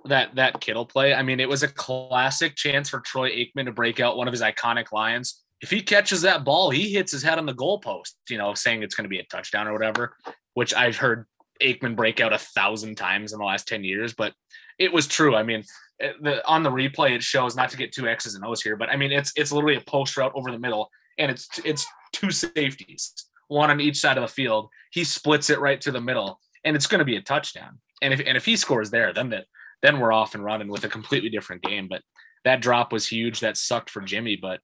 that 0.09 0.35
that 0.37 0.61
Kittle 0.61 0.87
play, 0.87 1.15
I 1.15 1.23
mean, 1.23 1.41
it 1.41 1.49
was 1.49 1.63
a 1.63 1.69
classic 1.69 2.57
chance 2.57 2.89
for 2.89 3.01
Troy 3.01 3.31
Aikman 3.31 3.67
to 3.67 3.73
break 3.73 4.01
out 4.01 4.17
one 4.17 4.29
of 4.29 4.33
his 4.33 4.43
iconic 4.43 4.93
lines. 4.93 5.43
If 5.61 5.71
he 5.71 5.83
catches 5.83 6.23
that 6.23 6.45
ball, 6.45 6.71
he 6.71 6.93
hits 6.93 7.11
his 7.13 7.23
head 7.23 7.39
on 7.39 7.47
the 7.47 7.55
goalpost, 7.55 8.13
you 8.29 8.39
know, 8.39 8.55
saying 8.55 8.83
it's 8.83 8.95
going 8.95 9.05
to 9.05 9.09
be 9.09 9.19
a 9.19 9.25
touchdown 9.25 9.67
or 9.67 9.73
whatever, 9.73 10.17
which 10.55 10.73
I've 10.73 10.97
heard 10.97 11.27
Aikman 11.61 11.97
break 11.97 12.21
out 12.21 12.33
a 12.33 12.39
thousand 12.39 12.97
times 12.97 13.33
in 13.33 13.39
the 13.39 13.45
last 13.45 13.67
10 13.69 13.85
years, 13.85 14.15
but 14.15 14.33
it 14.79 14.93
was 14.93 15.07
true. 15.07 15.35
I 15.35 15.43
mean, 15.43 15.65
eh, 16.01 16.13
the, 16.21 16.47
on 16.47 16.63
the 16.63 16.71
replay, 16.71 17.15
it 17.15 17.23
shows 17.23 17.57
not 17.57 17.71
to 17.71 17.77
get 17.77 17.93
two 17.93 18.07
X's 18.09 18.35
and 18.35 18.45
O's 18.45 18.63
here, 18.63 18.77
but 18.77 18.89
I 18.89 18.97
mean, 18.97 19.13
it's, 19.13 19.33
it's 19.37 19.53
literally 19.53 19.77
a 19.77 19.81
post 19.81 20.17
route 20.17 20.33
over 20.35 20.51
the 20.51 20.59
middle 20.59 20.91
and 21.19 21.31
it's, 21.31 21.49
it's 21.65 21.87
two 22.13 22.31
safeties, 22.31 23.13
one 23.49 23.71
on 23.71 23.81
each 23.81 23.99
side 23.99 24.17
of 24.17 24.23
the 24.23 24.29
field. 24.29 24.69
He 24.93 25.05
splits 25.05 25.51
it 25.51 25.61
right 25.61 25.81
to 25.81 25.91
the 25.91 26.01
middle 26.01 26.39
and 26.65 26.77
it's 26.77 26.87
going 26.87 27.01
to 27.01 27.05
be 27.05 27.17
a 27.17 27.23
touchdown. 27.23 27.79
And 28.01 28.15
if, 28.15 28.21
and 28.25 28.37
if 28.37 28.45
he 28.45 28.57
scores 28.57 28.91
there, 28.91 29.13
then 29.13 29.31
the, 29.31 29.45
then 29.83 30.01
we're 30.01 30.13
off 30.13 30.35
and 30.35 30.45
running 30.45 30.69
with 30.69 30.85
a 30.85 30.89
completely 30.89 31.31
different 31.31 31.63
game. 31.63 31.89
But 31.89 32.03
that 32.45 32.61
drop 32.61 32.93
was 32.93 33.07
huge. 33.07 33.41
That 33.41 33.57
sucked 33.57 33.91
for 33.91 34.01
Jimmy. 34.01 34.37
But 34.37 34.61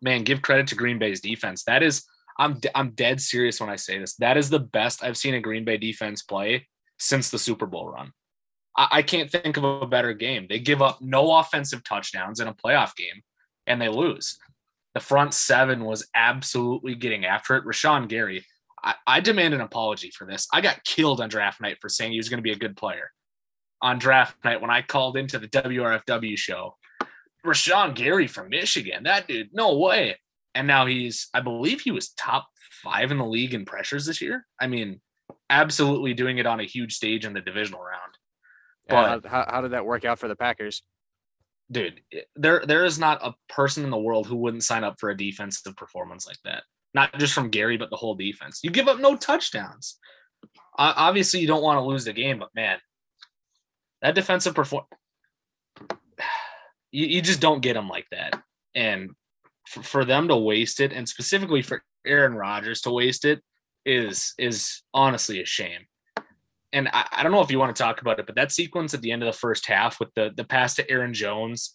man, 0.00 0.24
give 0.24 0.42
credit 0.42 0.68
to 0.68 0.74
Green 0.74 0.98
Bay's 0.98 1.20
defense. 1.20 1.64
That 1.64 1.82
is, 1.82 2.04
I'm 2.38 2.60
I'm 2.74 2.90
dead 2.90 3.20
serious 3.20 3.60
when 3.60 3.70
I 3.70 3.76
say 3.76 3.98
this. 3.98 4.14
That 4.16 4.36
is 4.36 4.50
the 4.50 4.58
best 4.58 5.02
I've 5.02 5.16
seen 5.16 5.34
a 5.34 5.40
Green 5.40 5.64
Bay 5.64 5.76
defense 5.76 6.22
play 6.22 6.66
since 6.98 7.30
the 7.30 7.38
Super 7.38 7.66
Bowl 7.66 7.88
run. 7.88 8.12
I, 8.76 8.88
I 8.92 9.02
can't 9.02 9.30
think 9.30 9.56
of 9.56 9.64
a 9.64 9.86
better 9.86 10.12
game. 10.12 10.46
They 10.48 10.58
give 10.58 10.82
up 10.82 11.00
no 11.00 11.38
offensive 11.38 11.84
touchdowns 11.84 12.40
in 12.40 12.48
a 12.48 12.54
playoff 12.54 12.94
game, 12.96 13.22
and 13.66 13.80
they 13.80 13.88
lose. 13.88 14.38
The 14.94 15.00
front 15.00 15.34
seven 15.34 15.84
was 15.84 16.08
absolutely 16.14 16.94
getting 16.94 17.26
after 17.26 17.56
it. 17.56 17.64
Rashan 17.64 18.08
Gary, 18.08 18.46
I, 18.82 18.94
I 19.06 19.20
demand 19.20 19.52
an 19.52 19.60
apology 19.60 20.10
for 20.10 20.26
this. 20.26 20.48
I 20.52 20.62
got 20.62 20.84
killed 20.84 21.20
on 21.20 21.28
draft 21.28 21.60
night 21.60 21.78
for 21.80 21.88
saying 21.88 22.12
he 22.12 22.18
was 22.18 22.30
going 22.30 22.38
to 22.38 22.42
be 22.42 22.52
a 22.52 22.56
good 22.56 22.76
player 22.76 23.10
on 23.82 23.98
draft 23.98 24.36
night 24.44 24.60
when 24.60 24.70
I 24.70 24.82
called 24.82 25.16
into 25.16 25.38
the 25.38 25.48
WRFW 25.48 26.36
show. 26.36 26.76
Rashan 27.44 27.94
Gary 27.94 28.26
from 28.26 28.48
Michigan, 28.48 29.04
that 29.04 29.28
dude, 29.28 29.50
no 29.52 29.76
way. 29.78 30.18
And 30.54 30.66
now 30.66 30.86
he's, 30.86 31.28
I 31.34 31.40
believe 31.40 31.80
he 31.80 31.90
was 31.90 32.08
top 32.10 32.48
five 32.82 33.10
in 33.10 33.18
the 33.18 33.26
league 33.26 33.54
in 33.54 33.64
pressures 33.64 34.06
this 34.06 34.20
year. 34.20 34.46
I 34.60 34.66
mean, 34.66 35.00
absolutely 35.50 36.14
doing 36.14 36.38
it 36.38 36.46
on 36.46 36.60
a 36.60 36.64
huge 36.64 36.94
stage 36.94 37.24
in 37.24 37.34
the 37.34 37.40
divisional 37.40 37.80
round. 37.80 38.12
But 38.88 39.26
how, 39.26 39.46
how 39.48 39.60
did 39.60 39.72
that 39.72 39.86
work 39.86 40.04
out 40.04 40.18
for 40.18 40.28
the 40.28 40.36
Packers? 40.36 40.82
Dude, 41.70 42.00
there 42.36 42.62
there 42.64 42.84
is 42.84 42.98
not 42.98 43.24
a 43.24 43.34
person 43.48 43.82
in 43.82 43.90
the 43.90 43.98
world 43.98 44.26
who 44.26 44.36
wouldn't 44.36 44.62
sign 44.62 44.84
up 44.84 44.96
for 45.00 45.10
a 45.10 45.16
defensive 45.16 45.74
performance 45.76 46.26
like 46.26 46.38
that. 46.44 46.62
Not 46.94 47.18
just 47.18 47.34
from 47.34 47.50
Gary, 47.50 47.76
but 47.76 47.90
the 47.90 47.96
whole 47.96 48.14
defense. 48.14 48.60
You 48.62 48.70
give 48.70 48.86
up 48.86 49.00
no 49.00 49.16
touchdowns. 49.16 49.98
Uh, 50.78 50.92
obviously, 50.96 51.40
you 51.40 51.48
don't 51.48 51.62
want 51.62 51.78
to 51.78 51.84
lose 51.84 52.04
the 52.04 52.12
game, 52.12 52.38
but 52.38 52.50
man, 52.54 52.78
that 54.06 54.14
defensive 54.14 54.54
perform 54.54 54.84
you, 56.92 57.06
you 57.06 57.22
just 57.22 57.40
don't 57.40 57.60
get 57.60 57.74
them 57.74 57.88
like 57.88 58.06
that. 58.12 58.40
And 58.74 59.10
for, 59.66 59.82
for 59.82 60.04
them 60.04 60.28
to 60.28 60.36
waste 60.36 60.80
it, 60.80 60.92
and 60.92 61.08
specifically 61.08 61.60
for 61.60 61.82
Aaron 62.06 62.34
Rodgers 62.34 62.80
to 62.82 62.90
waste 62.90 63.24
it, 63.24 63.42
is 63.84 64.32
is 64.38 64.82
honestly 64.94 65.40
a 65.40 65.46
shame. 65.46 65.86
And 66.72 66.88
I, 66.92 67.06
I 67.12 67.22
don't 67.22 67.32
know 67.32 67.40
if 67.40 67.50
you 67.50 67.58
want 67.58 67.74
to 67.74 67.82
talk 67.82 68.00
about 68.00 68.18
it, 68.18 68.26
but 68.26 68.34
that 68.36 68.52
sequence 68.52 68.94
at 68.94 69.00
the 69.00 69.12
end 69.12 69.22
of 69.22 69.32
the 69.32 69.38
first 69.38 69.66
half 69.66 69.98
with 69.98 70.12
the 70.14 70.32
the 70.36 70.44
pass 70.44 70.74
to 70.76 70.90
Aaron 70.90 71.14
Jones, 71.14 71.74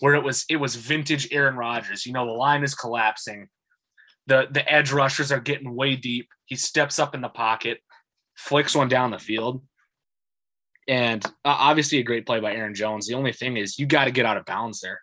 where 0.00 0.14
it 0.14 0.22
was 0.22 0.44
it 0.48 0.56
was 0.56 0.76
vintage 0.76 1.28
Aaron 1.32 1.56
Rodgers. 1.56 2.06
You 2.06 2.12
know, 2.12 2.26
the 2.26 2.32
line 2.32 2.62
is 2.62 2.74
collapsing. 2.74 3.48
The 4.28 4.46
the 4.50 4.70
edge 4.70 4.92
rushers 4.92 5.32
are 5.32 5.40
getting 5.40 5.74
way 5.74 5.96
deep. 5.96 6.28
He 6.46 6.54
steps 6.54 6.98
up 6.98 7.14
in 7.14 7.22
the 7.22 7.28
pocket, 7.28 7.78
flicks 8.36 8.76
one 8.76 8.88
down 8.88 9.10
the 9.10 9.18
field 9.18 9.62
and 10.88 11.24
uh, 11.24 11.28
obviously 11.44 11.98
a 11.98 12.02
great 12.02 12.26
play 12.26 12.40
by 12.40 12.54
Aaron 12.54 12.74
Jones. 12.74 13.06
The 13.06 13.14
only 13.14 13.32
thing 13.32 13.56
is 13.56 13.78
you 13.78 13.86
got 13.86 14.06
to 14.06 14.10
get 14.10 14.26
out 14.26 14.36
of 14.36 14.44
bounds 14.44 14.80
there. 14.80 15.00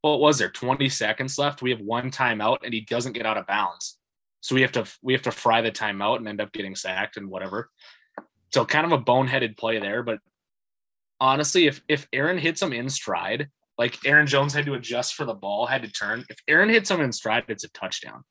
What 0.00 0.20
was 0.20 0.38
there? 0.38 0.50
20 0.50 0.88
seconds 0.88 1.38
left. 1.38 1.62
We 1.62 1.70
have 1.70 1.80
one 1.80 2.10
timeout 2.10 2.58
and 2.64 2.74
he 2.74 2.80
doesn't 2.80 3.12
get 3.12 3.26
out 3.26 3.36
of 3.36 3.46
bounds. 3.46 3.98
So 4.40 4.56
we 4.56 4.62
have 4.62 4.72
to 4.72 4.84
we 5.02 5.12
have 5.12 5.22
to 5.22 5.30
fry 5.30 5.60
the 5.60 5.70
timeout 5.70 6.16
and 6.16 6.26
end 6.26 6.40
up 6.40 6.52
getting 6.52 6.74
sacked 6.74 7.16
and 7.16 7.28
whatever. 7.28 7.70
So 8.52 8.64
kind 8.64 8.84
of 8.84 8.92
a 8.92 8.98
boneheaded 8.98 9.56
play 9.56 9.78
there, 9.78 10.02
but 10.02 10.18
honestly, 11.22 11.68
if 11.68 11.80
if 11.88 12.08
Aaron 12.12 12.36
hits 12.36 12.60
him 12.60 12.72
in 12.72 12.90
stride, 12.90 13.48
like 13.78 14.04
Aaron 14.04 14.26
Jones 14.26 14.52
had 14.52 14.66
to 14.66 14.74
adjust 14.74 15.14
for 15.14 15.24
the 15.24 15.34
ball, 15.34 15.66
had 15.66 15.82
to 15.82 15.90
turn. 15.90 16.24
If 16.28 16.38
Aaron 16.48 16.68
hits 16.68 16.90
him 16.90 17.00
in 17.00 17.12
stride, 17.12 17.44
it's 17.48 17.64
a 17.64 17.70
touchdown. 17.70 18.24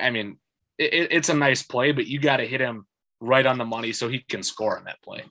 I 0.00 0.10
mean, 0.10 0.38
it, 0.78 1.08
it's 1.12 1.28
a 1.28 1.34
nice 1.34 1.62
play, 1.62 1.92
but 1.92 2.06
you 2.06 2.18
got 2.18 2.38
to 2.38 2.46
hit 2.46 2.60
him 2.60 2.86
right 3.20 3.46
on 3.46 3.58
the 3.58 3.64
money 3.64 3.92
so 3.92 4.08
he 4.08 4.20
can 4.20 4.42
score 4.42 4.78
on 4.78 4.84
that 4.84 5.02
play. 5.02 5.24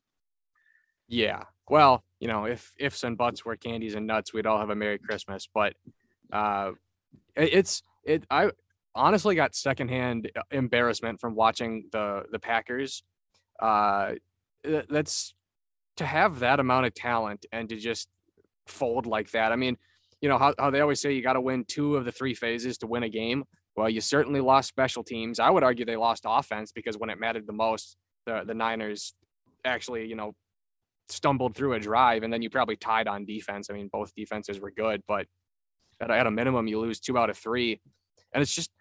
Yeah. 1.08 1.44
Well, 1.70 2.04
you 2.20 2.28
know, 2.28 2.46
if 2.46 2.72
ifs 2.80 3.04
and 3.04 3.18
buts 3.18 3.46
were 3.46 3.56
candies 3.56 3.96
and 3.96 4.08
nuts, 4.08 4.34
we'd 4.34 4.46
all 4.46 4.60
have 4.60 4.70
a 4.70 4.76
Merry 4.76 5.00
Christmas. 5.00 5.48
But 5.54 5.74
uh, 6.32 6.72
it's 7.36 7.82
it. 8.04 8.26
I 8.30 8.50
honestly 8.96 9.36
got 9.36 9.56
secondhand 9.56 10.32
embarrassment 10.52 11.20
from 11.20 11.36
watching 11.36 11.90
the 11.92 12.24
the 12.32 12.40
Packers. 12.40 13.04
Uh, 13.62 14.14
that's 14.64 15.34
to 15.98 16.06
have 16.06 16.40
that 16.40 16.60
amount 16.60 16.86
of 16.86 16.94
talent 16.94 17.46
and 17.52 17.70
to 17.70 17.78
just 17.78 18.10
fold 18.68 19.06
like 19.06 19.32
that. 19.32 19.52
I 19.52 19.56
mean, 19.56 19.78
you 20.22 20.30
know 20.30 20.38
how, 20.38 20.54
how 20.58 20.70
they 20.70 20.82
always 20.82 21.02
say 21.02 21.14
you 21.14 21.22
got 21.22 21.34
to 21.34 21.42
win 21.42 21.66
two 21.66 21.96
of 21.96 22.06
the 22.06 22.12
three 22.12 22.34
phases 22.34 22.78
to 22.80 22.88
win 22.88 23.04
a 23.04 23.10
game. 23.10 23.44
Well, 23.76 23.90
you 23.90 24.02
certainly 24.02 24.40
lost 24.40 24.70
special 24.70 25.04
teams. 25.04 25.40
I 25.40 25.50
would 25.50 25.64
argue 25.64 25.86
they 25.86 25.98
lost 25.98 26.24
offense 26.26 26.72
because 26.72 26.98
when 26.98 27.10
it 27.10 27.20
mattered 27.20 27.46
the 27.46 27.54
most, 27.54 27.98
the 28.26 28.44
the 28.46 28.54
Niners 28.54 29.14
actually, 29.66 30.06
you 30.08 30.16
know, 30.16 30.34
stumbled 31.10 31.56
through 31.56 31.74
a 31.74 31.80
drive, 31.80 32.24
and 32.24 32.32
then 32.32 32.42
you 32.42 32.50
probably 32.50 32.78
tied 32.78 33.08
on 33.08 33.26
defense. 33.26 33.70
I 33.70 33.74
mean, 33.74 33.90
both 33.92 34.14
defenses 34.16 34.60
were 34.60 34.72
good, 34.72 35.02
but 35.08 35.26
at, 36.00 36.10
at 36.12 36.28
a 36.28 36.32
minimum, 36.32 36.68
you 36.68 36.80
lose 36.80 37.00
two 37.00 37.18
out 37.18 37.30
of 37.30 37.38
three, 37.38 37.82
and 38.34 38.42
it's 38.42 38.56
just 38.56 38.72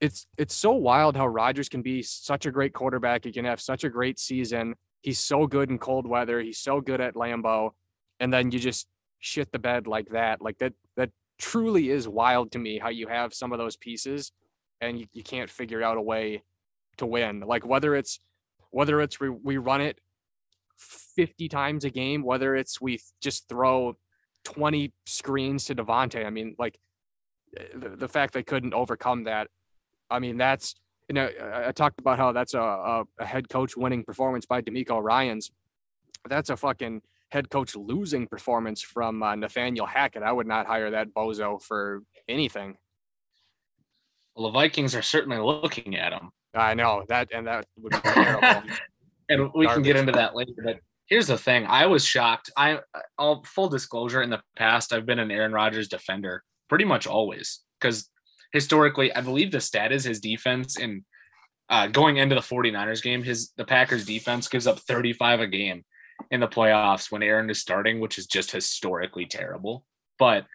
it's 0.00 0.26
it's 0.36 0.54
so 0.54 0.72
wild 0.72 1.16
how 1.16 1.26
Rodgers 1.26 1.68
can 1.68 1.82
be 1.82 2.02
such 2.02 2.46
a 2.46 2.50
great 2.50 2.72
quarterback. 2.72 3.24
He 3.24 3.32
can 3.32 3.44
have 3.44 3.60
such 3.60 3.84
a 3.84 3.88
great 3.88 4.18
season. 4.18 4.74
He's 5.02 5.18
so 5.18 5.46
good 5.46 5.70
in 5.70 5.78
cold 5.78 6.06
weather. 6.06 6.40
He's 6.40 6.58
so 6.58 6.80
good 6.80 7.00
at 7.00 7.14
Lambeau, 7.14 7.70
and 8.20 8.32
then 8.32 8.50
you 8.50 8.58
just 8.58 8.86
shit 9.20 9.50
the 9.52 9.58
bed 9.58 9.86
like 9.86 10.08
that. 10.10 10.42
Like 10.42 10.58
that 10.58 10.72
that 10.96 11.10
truly 11.38 11.90
is 11.90 12.08
wild 12.08 12.52
to 12.52 12.58
me 12.58 12.78
how 12.78 12.88
you 12.88 13.06
have 13.08 13.34
some 13.34 13.52
of 13.52 13.58
those 13.58 13.76
pieces 13.76 14.32
and 14.80 15.00
you, 15.00 15.06
you 15.12 15.22
can't 15.22 15.50
figure 15.50 15.82
out 15.82 15.96
a 15.96 16.02
way 16.02 16.42
to 16.98 17.06
win. 17.06 17.40
Like 17.40 17.66
whether 17.66 17.94
it's 17.94 18.20
whether 18.70 19.00
it's 19.00 19.20
we, 19.20 19.30
we 19.30 19.56
run 19.56 19.80
it 19.80 19.98
50 20.78 21.48
times 21.48 21.84
a 21.84 21.90
game, 21.90 22.22
whether 22.22 22.54
it's 22.54 22.80
we 22.80 23.00
just 23.20 23.48
throw 23.48 23.96
20 24.44 24.92
screens 25.06 25.64
to 25.66 25.74
Davante. 25.74 26.24
I 26.24 26.30
mean, 26.30 26.54
like 26.58 26.78
the, 27.74 27.90
the 27.90 28.08
fact 28.08 28.34
they 28.34 28.42
couldn't 28.42 28.74
overcome 28.74 29.24
that. 29.24 29.48
I 30.10 30.18
mean, 30.18 30.36
that's 30.36 30.74
you 31.08 31.14
know, 31.14 31.30
I, 31.40 31.68
I 31.68 31.72
talked 31.72 32.00
about 32.00 32.18
how 32.18 32.32
that's 32.32 32.54
a, 32.54 32.60
a, 32.60 33.04
a 33.18 33.24
head 33.24 33.48
coach 33.48 33.76
winning 33.76 34.04
performance 34.04 34.46
by 34.46 34.60
DeMeco 34.62 35.02
Ryans. 35.02 35.50
That's 36.28 36.50
a 36.50 36.56
fucking 36.56 37.02
head 37.36 37.50
coach 37.50 37.76
losing 37.76 38.26
performance 38.26 38.80
from 38.80 39.22
uh, 39.22 39.34
Nathaniel 39.34 39.86
Hackett. 39.86 40.22
I 40.22 40.32
would 40.32 40.46
not 40.46 40.66
hire 40.66 40.90
that 40.92 41.12
bozo 41.14 41.62
for 41.62 42.02
anything. 42.28 42.76
Well, 44.34 44.46
the 44.46 44.52
Vikings 44.52 44.94
are 44.94 45.02
certainly 45.02 45.38
looking 45.38 45.96
at 45.96 46.12
him. 46.12 46.30
I 46.54 46.72
know 46.72 47.04
that, 47.08 47.28
and 47.32 47.46
that 47.46 47.66
would 47.78 47.92
be 47.92 47.98
terrible. 47.98 48.62
and 49.28 49.50
we 49.54 49.66
Garbage. 49.66 49.74
can 49.74 49.82
get 49.82 49.96
into 49.96 50.12
that 50.12 50.34
later. 50.34 50.52
But 50.64 50.80
here's 51.06 51.26
the 51.26 51.36
thing: 51.36 51.66
I 51.66 51.86
was 51.86 52.04
shocked. 52.04 52.50
I, 52.56 52.80
all 53.18 53.44
full 53.44 53.68
disclosure, 53.68 54.22
in 54.22 54.30
the 54.30 54.40
past, 54.56 54.94
I've 54.94 55.06
been 55.06 55.18
an 55.18 55.30
Aaron 55.30 55.52
Rodgers 55.52 55.88
defender 55.88 56.42
pretty 56.68 56.86
much 56.86 57.06
always 57.06 57.60
because 57.78 58.08
historically, 58.52 59.12
I 59.14 59.20
believe 59.20 59.52
the 59.52 59.60
stat 59.60 59.92
is 59.92 60.04
his 60.04 60.20
defense 60.20 60.78
in 60.78 61.04
uh, 61.68 61.88
going 61.88 62.16
into 62.16 62.34
the 62.34 62.40
49ers 62.40 63.02
game, 63.02 63.22
his 63.22 63.52
the 63.56 63.64
Packers 63.64 64.06
defense 64.06 64.48
gives 64.48 64.66
up 64.66 64.78
35 64.80 65.40
a 65.40 65.46
game 65.46 65.84
in 66.30 66.40
the 66.40 66.48
playoffs 66.48 67.10
when 67.10 67.22
Aaron 67.22 67.50
is 67.50 67.60
starting, 67.60 68.00
which 68.00 68.18
is 68.18 68.26
just 68.26 68.50
historically 68.50 69.26
terrible. 69.26 69.84
But 70.18 70.46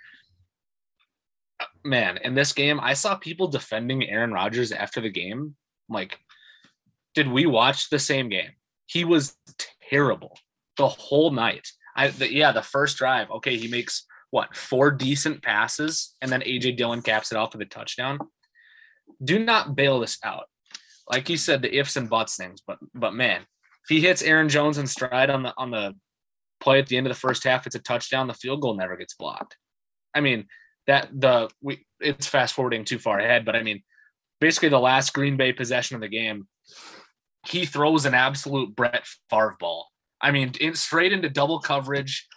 uh, 1.60 1.65
man, 1.84 2.18
in 2.18 2.36
this 2.36 2.53
game, 2.53 2.80
I 2.80 2.94
saw 2.94 3.15
people 3.15 3.48
defending 3.48 4.10
Aaron 4.10 4.32
Rodgers 4.32 4.72
after 4.72 5.01
the 5.01 5.10
game. 5.10 5.56
Like, 5.89 6.18
did 7.13 7.27
we 7.27 7.46
watch 7.46 7.89
the 7.89 8.00
same 8.00 8.30
game? 8.30 8.51
He 8.86 9.06
was 9.06 9.36
terrible 9.89 10.38
the 10.77 10.88
whole 10.88 11.32
night. 11.32 11.70
I 11.96 12.08
the, 12.08 12.34
yeah, 12.34 12.51
the 12.51 12.62
first 12.62 12.98
drive, 12.98 13.30
okay, 13.32 13.58
he 13.58 13.68
makes 13.68 14.06
what 14.32 14.56
four 14.56 14.91
decent 14.91 15.44
passes, 15.44 16.15
and 16.22 16.32
then 16.32 16.41
AJ 16.41 16.77
Dillon 16.77 17.01
caps 17.01 17.32
it 17.32 17.38
off 17.38 17.53
with 17.53 17.62
a 17.62 17.65
touchdown. 17.65 18.20
Do 19.24 19.38
not 19.38 19.75
bail 19.75 20.00
this 20.00 20.18
out. 20.24 20.46
like 21.10 21.30
you 21.30 21.38
said, 21.38 21.62
the 21.62 21.77
ifs 21.77 21.98
and 21.98 22.10
buts 22.10 22.38
things. 22.38 22.62
But 22.65 22.80
but 22.94 23.13
man, 23.13 23.41
if 23.83 23.89
he 23.89 24.01
hits 24.01 24.21
Aaron 24.21 24.50
Jones 24.50 24.77
in 24.77 24.88
stride 24.88 25.29
on 25.29 25.43
the 25.43 25.53
on 25.57 25.71
the 25.71 25.95
play 26.59 26.79
at 26.79 26.88
the 26.88 26.97
end 26.97 27.07
of 27.07 27.13
the 27.13 27.19
first 27.19 27.43
half, 27.43 27.65
it's 27.65 27.75
a 27.75 27.79
touchdown. 27.79 28.27
The 28.27 28.33
field 28.33 28.61
goal 28.61 28.75
never 28.75 28.95
gets 28.95 29.15
blocked. 29.15 29.57
I 30.13 30.21
mean 30.21 30.47
that 30.88 31.09
the 31.13 31.50
we 31.61 31.85
it's 32.00 32.27
fast 32.27 32.53
forwarding 32.53 32.85
too 32.85 33.00
far 33.00 33.19
ahead, 33.19 33.45
but 33.45 33.55
I 33.55 33.63
mean 33.63 33.83
basically 34.41 34.69
the 34.69 34.79
last 34.79 35.13
Green 35.13 35.38
Bay 35.38 35.53
possession 35.53 35.95
of 35.95 36.01
the 36.01 36.09
game, 36.09 36.47
he 37.47 37.65
throws 37.65 38.05
an 38.05 38.13
absolute 38.13 38.75
Brett 38.75 39.05
Favre 39.29 39.55
ball. 39.59 39.88
I 40.19 40.31
mean, 40.31 40.51
in, 40.59 40.75
straight 40.75 41.13
into 41.13 41.29
double 41.29 41.59
coverage, 41.59 42.27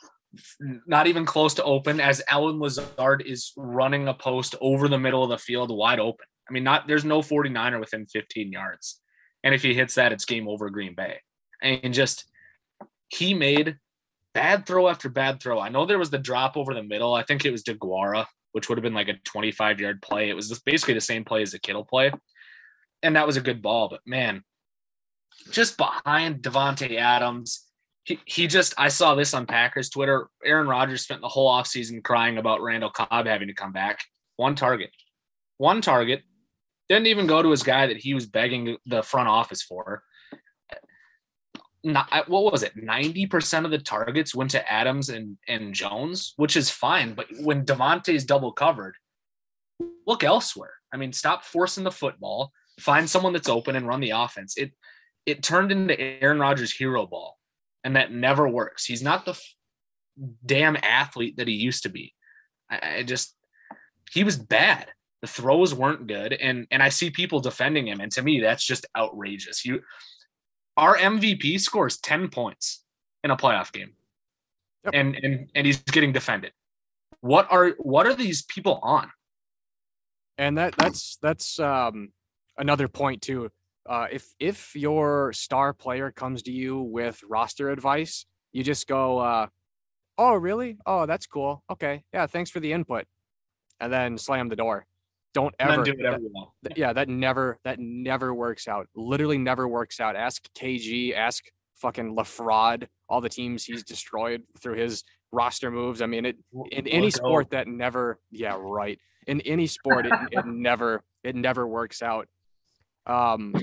not 0.59 1.07
even 1.07 1.25
close 1.25 1.55
to 1.55 1.65
open, 1.65 2.01
as 2.01 2.23
Allen 2.29 2.59
Lazard 2.61 3.23
is 3.27 3.53
running 3.57 4.09
a 4.09 4.15
post 4.15 4.55
over 4.61 4.89
the 4.89 4.99
middle 4.99 5.25
of 5.25 5.31
the 5.31 5.39
field 5.39 5.75
wide 5.75 6.01
open. 6.01 6.27
I 6.49 6.53
mean, 6.53 6.65
not 6.65 6.87
there's 6.87 7.05
no 7.05 7.21
49er 7.21 7.81
within 7.81 8.07
15 8.07 8.53
yards. 8.53 9.01
And 9.43 9.55
if 9.55 9.63
he 9.63 9.75
hits 9.75 9.95
that, 9.97 10.13
it's 10.13 10.25
game 10.25 10.49
over 10.49 10.71
Green 10.71 10.95
Bay. 10.95 11.21
And 11.65 11.95
just 11.95 12.27
he 13.09 13.35
made 13.35 13.79
bad 14.35 14.67
throw 14.67 14.89
after 14.89 15.09
bad 15.09 15.41
throw. 15.41 15.59
I 15.59 15.71
know 15.71 15.87
there 15.87 15.99
was 15.99 16.11
the 16.11 16.19
drop 16.19 16.57
over 16.57 16.75
the 16.75 16.83
middle. 16.83 17.15
I 17.15 17.23
think 17.23 17.45
it 17.45 17.51
was 17.51 17.63
DeGuara, 17.63 18.27
which 18.53 18.69
would 18.69 18.77
have 18.77 18.83
been 18.83 18.95
like 18.95 19.09
a 19.09 19.19
25 19.25 19.81
yard 19.81 20.03
play. 20.03 20.29
It 20.29 20.35
was 20.35 20.49
just 20.49 20.65
basically 20.65 20.95
the 20.95 21.01
same 21.01 21.25
play 21.25 21.43
as 21.43 21.53
the 21.53 21.59
Kittle 21.59 21.85
play. 21.85 22.13
And 23.03 23.17
that 23.17 23.27
was 23.27 23.37
a 23.37 23.41
good 23.41 23.63
ball. 23.63 23.89
But 23.89 24.01
man, 24.07 24.43
just 25.51 25.77
behind 25.77 26.43
Davante 26.43 26.99
Adams, 26.99 27.65
he, 28.05 28.19
he 28.27 28.47
just 28.47 28.75
I 28.77 28.89
saw 28.89 29.15
this 29.15 29.33
on 29.33 29.47
Packers 29.47 29.89
Twitter. 29.89 30.29
Aaron 30.45 30.69
Rodgers 30.69 31.03
spent 31.03 31.23
the 31.23 31.29
whole 31.29 31.51
offseason 31.51 32.03
crying 32.03 32.37
about 32.37 32.61
Randall 32.61 32.91
Cobb 32.91 33.27
having 33.27 33.49
to 33.49 33.55
come 33.55 33.73
back. 33.73 34.01
One 34.37 34.55
target. 34.55 34.91
One 35.59 35.81
target. 35.81 36.23
Didn't 36.89 37.07
even 37.07 37.27
go 37.27 37.41
to 37.41 37.51
his 37.51 37.63
guy 37.63 37.87
that 37.87 37.97
he 37.97 38.13
was 38.13 38.27
begging 38.27 38.77
the 38.85 39.03
front 39.03 39.29
office 39.29 39.63
for 39.63 40.03
not 41.85 42.09
uh, 42.11 42.25
what 42.27 42.51
was 42.51 42.63
it? 42.63 42.75
90% 42.77 43.65
of 43.65 43.71
the 43.71 43.79
targets 43.79 44.35
went 44.35 44.51
to 44.53 44.73
adams 44.73 45.11
and 45.11 45.37
and 45.47 45.75
jones 45.75 46.33
which 46.37 46.57
is 46.57 46.71
fine 46.71 47.15
but 47.15 47.27
when 47.41 47.65
Davante's 47.65 48.25
double 48.25 48.53
covered 48.53 48.97
look 50.07 50.25
elsewhere. 50.25 50.73
I 50.93 50.97
mean 50.97 51.13
stop 51.13 51.45
forcing 51.45 51.85
the 51.85 51.93
football 51.93 52.53
find 52.81 53.09
someone 53.09 53.33
that's 53.33 53.49
open 53.49 53.77
and 53.77 53.87
run 53.87 54.01
the 54.01 54.11
offense. 54.11 54.57
It 54.57 54.73
it 55.27 55.43
turned 55.43 55.71
into 55.71 55.99
aaron 55.99 56.41
rodgers 56.41 56.73
hero 56.73 57.07
ball 57.07 57.39
and 57.85 57.97
that 57.97 58.13
never 58.13 58.49
works. 58.49 58.85
He's 58.85 59.03
not 59.03 59.25
the 59.25 59.33
f- 59.33 59.55
damn 60.45 60.77
athlete 60.83 61.37
that 61.37 61.49
he 61.49 61.55
used 61.55 61.83
to 61.83 61.91
be. 61.91 62.15
I, 62.71 62.97
I 62.99 63.03
just 63.03 63.37
he 64.11 64.25
was 64.25 64.37
bad. 64.37 64.89
The 65.21 65.29
throws 65.29 65.75
weren't 65.75 66.07
good 66.07 66.35
and 66.35 66.67
and 66.71 66.83
i 66.83 66.91
see 66.91 67.09
people 67.09 67.41
defending 67.41 67.89
him 67.89 68.01
and 68.01 68.13
to 68.13 68.23
me 68.23 68.41
that's 68.41 68.65
just 68.65 68.87
outrageous. 68.97 69.65
You 69.65 69.81
our 70.77 70.97
MVP 70.97 71.61
scores 71.61 71.99
10 71.99 72.29
points 72.29 72.85
in 73.23 73.31
a 73.31 73.37
playoff 73.37 73.73
game. 73.73 73.93
Yep. 74.85 74.95
And 74.95 75.17
and 75.23 75.51
and 75.55 75.67
he's 75.67 75.79
getting 75.83 76.13
defended. 76.13 76.53
What 77.21 77.51
are 77.51 77.71
what 77.79 78.07
are 78.07 78.15
these 78.15 78.43
people 78.43 78.81
on? 78.83 79.11
And 80.37 80.59
that 80.59 80.75
that's 80.77 81.17
that's 81.23 81.59
um 81.59 82.11
another 82.59 82.89
point 82.89 83.23
too. 83.23 83.51
Uh, 83.89 84.07
if 84.11 84.27
if 84.39 84.75
your 84.75 85.33
star 85.33 85.73
player 85.73 86.11
comes 86.11 86.43
to 86.43 86.51
you 86.53 86.81
with 86.81 87.21
roster 87.29 87.71
advice, 87.71 88.27
you 88.53 88.63
just 88.63 88.87
go, 88.87 89.19
uh, 89.19 89.47
"Oh, 90.17 90.35
really? 90.35 90.79
Oh, 90.87 91.07
that's 91.07 91.27
cool. 91.27 91.63
Okay, 91.71 92.05
yeah, 92.13 92.27
thanks 92.27 92.51
for 92.51 92.61
the 92.61 92.73
input," 92.73 93.07
and 93.81 93.93
then 93.93 94.17
slam 94.17 94.49
the 94.49 94.57
door. 94.57 94.87
Don't 95.35 95.55
ever 95.59 95.83
do 95.83 95.93
whatever 95.97 96.19
that, 96.63 96.79
Yeah, 96.79 96.93
that 96.93 97.09
never 97.09 97.59
that 97.65 97.81
never 97.81 98.33
works 98.33 98.69
out. 98.69 98.89
Literally 98.95 99.37
never 99.37 99.67
works 99.69 100.01
out. 100.01 100.15
Ask 100.15 100.49
KG, 100.55 101.15
ask 101.15 101.45
fucking 101.75 102.17
LaFraud, 102.17 102.87
all 103.09 103.21
the 103.21 103.29
teams 103.29 103.65
he's 103.65 103.83
destroyed 103.83 104.43
through 104.61 104.77
his 104.77 105.03
roster 105.33 105.71
moves. 105.71 106.01
I 106.01 106.07
mean, 106.07 106.25
it 106.25 106.37
in 106.71 106.87
any 106.87 107.11
sport 107.11 107.51
that 107.51 107.67
never, 107.67 108.21
yeah, 108.31 108.57
right. 108.59 108.99
In 109.27 109.41
any 109.43 109.67
sport, 109.67 110.07
it, 110.07 110.13
it 110.31 110.47
never 110.47 111.03
it 111.25 111.35
never 111.35 111.67
works 111.67 112.01
out. 112.01 112.29
Um, 113.07 113.55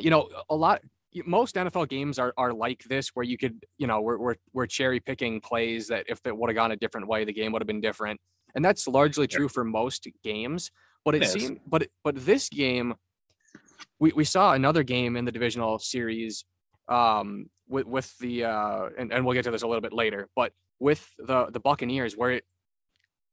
you 0.00 0.10
know, 0.10 0.28
a 0.48 0.56
lot 0.56 0.80
most 1.26 1.54
NFL 1.54 1.88
games 1.88 2.18
are 2.18 2.32
are 2.36 2.52
like 2.52 2.82
this, 2.84 3.10
where 3.14 3.24
you 3.24 3.36
could, 3.36 3.64
you 3.78 3.86
know, 3.86 4.00
we're 4.00 4.18
we're, 4.18 4.34
we're 4.52 4.66
cherry 4.66 5.00
picking 5.00 5.40
plays 5.40 5.86
that 5.88 6.06
if 6.08 6.20
it 6.24 6.36
would 6.36 6.50
have 6.50 6.56
gone 6.56 6.72
a 6.72 6.76
different 6.76 7.06
way, 7.06 7.24
the 7.24 7.32
game 7.32 7.52
would 7.52 7.62
have 7.62 7.66
been 7.66 7.80
different, 7.80 8.20
and 8.54 8.64
that's 8.64 8.88
largely 8.88 9.26
true 9.26 9.48
for 9.48 9.64
most 9.64 10.08
games. 10.22 10.70
But 11.04 11.14
it, 11.16 11.22
it 11.22 11.28
seemed, 11.28 11.60
but 11.66 11.88
but 12.02 12.16
this 12.16 12.48
game, 12.48 12.94
we, 13.98 14.12
we 14.14 14.24
saw 14.24 14.54
another 14.54 14.82
game 14.82 15.16
in 15.16 15.24
the 15.24 15.32
divisional 15.32 15.78
series, 15.78 16.44
um, 16.88 17.50
with 17.68 17.86
with 17.86 18.16
the 18.18 18.44
uh, 18.44 18.88
and, 18.98 19.12
and 19.12 19.24
we'll 19.24 19.34
get 19.34 19.44
to 19.44 19.50
this 19.50 19.62
a 19.62 19.66
little 19.66 19.82
bit 19.82 19.92
later, 19.92 20.28
but 20.34 20.52
with 20.80 21.06
the 21.18 21.46
the 21.52 21.60
Buccaneers, 21.60 22.16
where 22.16 22.32
it, 22.32 22.44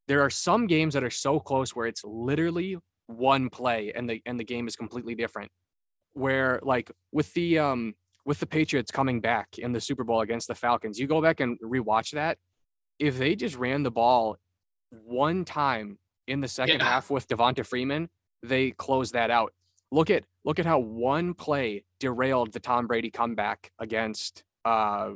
there 0.08 0.20
are 0.20 0.30
some 0.30 0.66
games 0.66 0.94
that 0.94 1.04
are 1.04 1.10
so 1.10 1.40
close 1.40 1.74
where 1.74 1.86
it's 1.86 2.02
literally 2.04 2.76
one 3.06 3.50
play 3.50 3.92
and 3.94 4.08
the 4.08 4.22
and 4.26 4.38
the 4.38 4.44
game 4.44 4.66
is 4.66 4.76
completely 4.76 5.14
different. 5.14 5.50
Where 6.12 6.60
like 6.62 6.90
with 7.10 7.32
the 7.34 7.58
um 7.58 7.94
with 8.24 8.38
the 8.38 8.46
Patriots 8.46 8.90
coming 8.90 9.20
back 9.20 9.58
in 9.58 9.72
the 9.72 9.80
Super 9.80 10.04
Bowl 10.04 10.20
against 10.20 10.48
the 10.48 10.54
Falcons, 10.54 10.98
you 10.98 11.06
go 11.06 11.22
back 11.22 11.40
and 11.40 11.58
rewatch 11.60 12.12
that. 12.12 12.38
If 12.98 13.18
they 13.18 13.34
just 13.34 13.56
ran 13.56 13.82
the 13.82 13.90
ball 13.90 14.36
one 14.90 15.44
time 15.44 15.98
in 16.26 16.40
the 16.40 16.48
second 16.48 16.80
yeah. 16.80 16.84
half 16.84 17.10
with 17.10 17.26
Devonta 17.28 17.64
Freeman, 17.64 18.08
they 18.42 18.70
closed 18.72 19.14
that 19.14 19.30
out. 19.30 19.52
Look 19.90 20.10
at 20.10 20.24
look 20.44 20.58
at 20.58 20.66
how 20.66 20.78
one 20.78 21.34
play 21.34 21.84
derailed 22.00 22.52
the 22.52 22.60
Tom 22.60 22.86
Brady 22.86 23.10
comeback 23.10 23.70
against 23.78 24.42
uh 24.64 25.10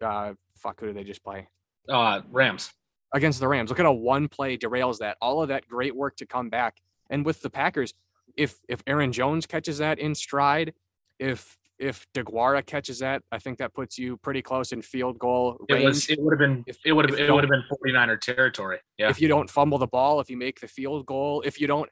uh 0.00 0.32
fuck 0.56 0.80
who 0.80 0.86
did 0.86 0.96
they 0.96 1.04
just 1.04 1.22
play? 1.22 1.48
Uh 1.88 2.22
Rams. 2.30 2.72
Against 3.12 3.40
the 3.40 3.48
Rams. 3.48 3.70
Look 3.70 3.80
at 3.80 3.86
how 3.86 3.92
one 3.92 4.28
play 4.28 4.56
derails 4.56 4.98
that. 4.98 5.16
All 5.20 5.42
of 5.42 5.48
that 5.48 5.66
great 5.68 5.94
work 5.94 6.16
to 6.16 6.26
come 6.26 6.48
back. 6.48 6.76
And 7.10 7.24
with 7.24 7.42
the 7.42 7.50
Packers, 7.50 7.92
if 8.36 8.58
if 8.68 8.82
Aaron 8.86 9.12
Jones 9.12 9.46
catches 9.46 9.78
that 9.78 9.98
in 9.98 10.14
stride, 10.14 10.72
if 11.18 11.58
if 11.80 12.06
DeGuara 12.14 12.64
catches 12.64 12.98
that, 12.98 13.22
I 13.32 13.38
think 13.38 13.58
that 13.58 13.72
puts 13.74 13.98
you 13.98 14.18
pretty 14.18 14.42
close 14.42 14.72
in 14.72 14.82
field 14.82 15.18
goal 15.18 15.56
range. 15.70 15.82
It, 15.82 15.86
was, 15.86 16.10
it 16.10 16.20
would 16.20 16.32
have 16.32 16.38
been 16.38 16.62
if, 16.66 16.76
it 16.84 16.92
would 16.92 17.08
have 17.08 17.18
it 17.18 17.32
would 17.32 17.42
have 17.42 17.50
been 17.50 17.64
49er 17.84 18.20
territory. 18.20 18.78
Yeah. 18.98 19.08
If 19.08 19.20
you 19.20 19.28
don't 19.28 19.48
fumble 19.48 19.78
the 19.78 19.86
ball, 19.86 20.20
if 20.20 20.28
you 20.30 20.36
make 20.36 20.60
the 20.60 20.68
field 20.68 21.06
goal, 21.06 21.42
if 21.44 21.60
you 21.60 21.66
don't 21.66 21.88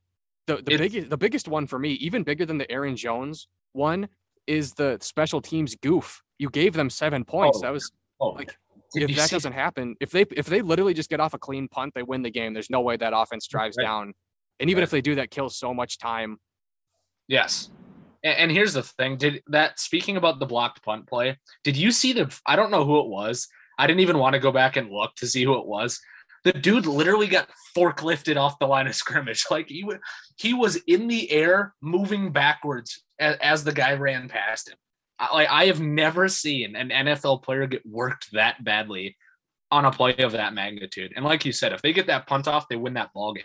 the, 0.47 0.57
the 0.57 0.63
biggest 0.63 1.11
the 1.11 1.17
biggest 1.17 1.49
one 1.49 1.67
for 1.67 1.79
me, 1.79 1.93
even 1.95 2.23
bigger 2.23 2.45
than 2.45 2.59
the 2.59 2.71
Aaron 2.71 2.97
Jones 2.97 3.49
one, 3.73 4.09
is 4.47 4.75
the 4.75 4.99
special 5.01 5.41
teams 5.41 5.75
goof. 5.77 6.23
You 6.39 6.51
gave 6.51 6.75
them 6.75 6.91
seven 6.91 7.25
points. 7.25 7.59
Oh, 7.59 7.63
that 7.63 7.73
was 7.73 7.91
oh, 8.21 8.29
like 8.29 8.57
if 8.95 9.15
that 9.17 9.29
see? 9.29 9.37
doesn't 9.37 9.53
happen, 9.53 9.97
if 10.01 10.11
they 10.11 10.27
if 10.37 10.47
they 10.47 10.63
literally 10.63 10.95
just 10.95 11.11
get 11.11 11.21
off 11.21 11.35
a 11.35 11.39
clean 11.39 11.69
punt, 11.69 11.95
they 11.95 12.03
win 12.03 12.23
the 12.23 12.31
game. 12.31 12.53
There's 12.53 12.71
no 12.71 12.81
way 12.81 12.97
that 12.97 13.13
offense 13.15 13.47
drives 13.47 13.77
right. 13.79 13.85
down. 13.85 14.15
And 14.61 14.71
even 14.71 14.81
right. 14.81 14.85
if 14.85 14.91
they 14.91 15.01
do, 15.01 15.15
that 15.17 15.31
kills 15.31 15.57
so 15.57 15.73
much 15.73 15.99
time. 15.99 16.39
Yes. 17.29 17.71
And, 18.25 18.51
here's 18.51 18.73
the 18.73 18.83
thing: 18.83 19.17
did 19.17 19.43
that 19.49 19.79
speaking 19.79 20.17
about 20.17 20.41
the 20.41 20.47
blocked 20.47 20.83
punt 20.83 21.07
play? 21.07 21.39
Did 21.65 21.77
you 21.77 21.93
see 21.93 22.13
the? 22.13 22.37
I 22.47 22.57
don't 22.57 22.71
know 22.71 22.85
who 22.85 23.01
it 23.01 23.09
was. 23.09 23.49
I 23.79 23.87
didn't 23.87 24.01
even 24.01 24.19
want 24.19 24.35
to 24.35 24.41
go 24.41 24.51
back 24.51 24.77
and 24.77 24.91
look 24.91 25.15
to 25.17 25.27
see 25.27 25.45
who 25.45 25.59
it 25.59 25.67
was. 25.67 26.01
The 26.45 26.53
dude 26.53 26.87
literally 26.87 27.27
got 27.27 27.49
forklifted 27.77 28.37
off 28.37 28.59
the 28.59 28.67
line 28.67 28.87
of 28.87 28.95
scrimmage. 28.95 29.45
Like 29.51 29.69
he 29.69 29.85
he 30.37 30.55
was 30.55 30.77
in 30.87 31.09
the 31.09 31.31
air, 31.31 31.75
moving 31.81 32.33
backwards 32.33 33.03
as, 33.19 33.37
as 33.37 33.65
the 33.65 33.73
guy 33.73 33.95
ran 33.95 34.29
past 34.29 34.69
him. 34.69 34.77
I, 35.19 35.35
like 35.35 35.49
I 35.49 35.67
have 35.67 35.81
never 35.81 36.29
seen 36.29 36.77
an 36.77 36.91
NFL 36.91 37.43
player 37.43 37.67
get 37.67 37.87
worked 37.87 38.33
that 38.33 38.63
badly 38.65 39.17
on 39.71 39.85
a 39.85 39.91
play 39.91 40.17
of 40.17 40.33
that 40.33 40.55
magnitude. 40.55 41.13
And 41.15 41.25
like 41.25 41.45
you 41.45 41.53
said, 41.53 41.73
if 41.73 41.83
they 41.83 41.93
get 41.93 42.07
that 42.07 42.27
punt 42.27 42.49
off, 42.49 42.69
they 42.69 42.77
win 42.77 42.95
that 42.95 43.13
ball 43.13 43.35
game. 43.35 43.45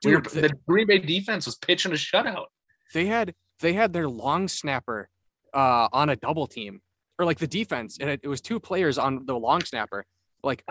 Dude, 0.00 0.24
the 0.26 0.52
Green 0.68 0.86
Bay 0.86 0.98
defense 0.98 1.46
was 1.46 1.56
pitching 1.56 1.92
a 1.92 1.94
shutout. 1.94 2.46
They 2.92 3.06
had 3.06 3.34
they 3.60 3.72
had 3.72 3.92
their 3.92 4.08
long 4.08 4.48
snapper 4.48 5.08
uh, 5.52 5.88
on 5.92 6.08
a 6.10 6.16
double 6.16 6.46
team 6.46 6.80
or 7.18 7.24
like 7.24 7.38
the 7.38 7.46
defense, 7.46 7.98
and 8.00 8.10
it, 8.10 8.20
it 8.22 8.28
was 8.28 8.40
two 8.40 8.58
players 8.58 8.98
on 8.98 9.24
the 9.26 9.36
long 9.36 9.62
snapper. 9.62 10.04
Like 10.42 10.64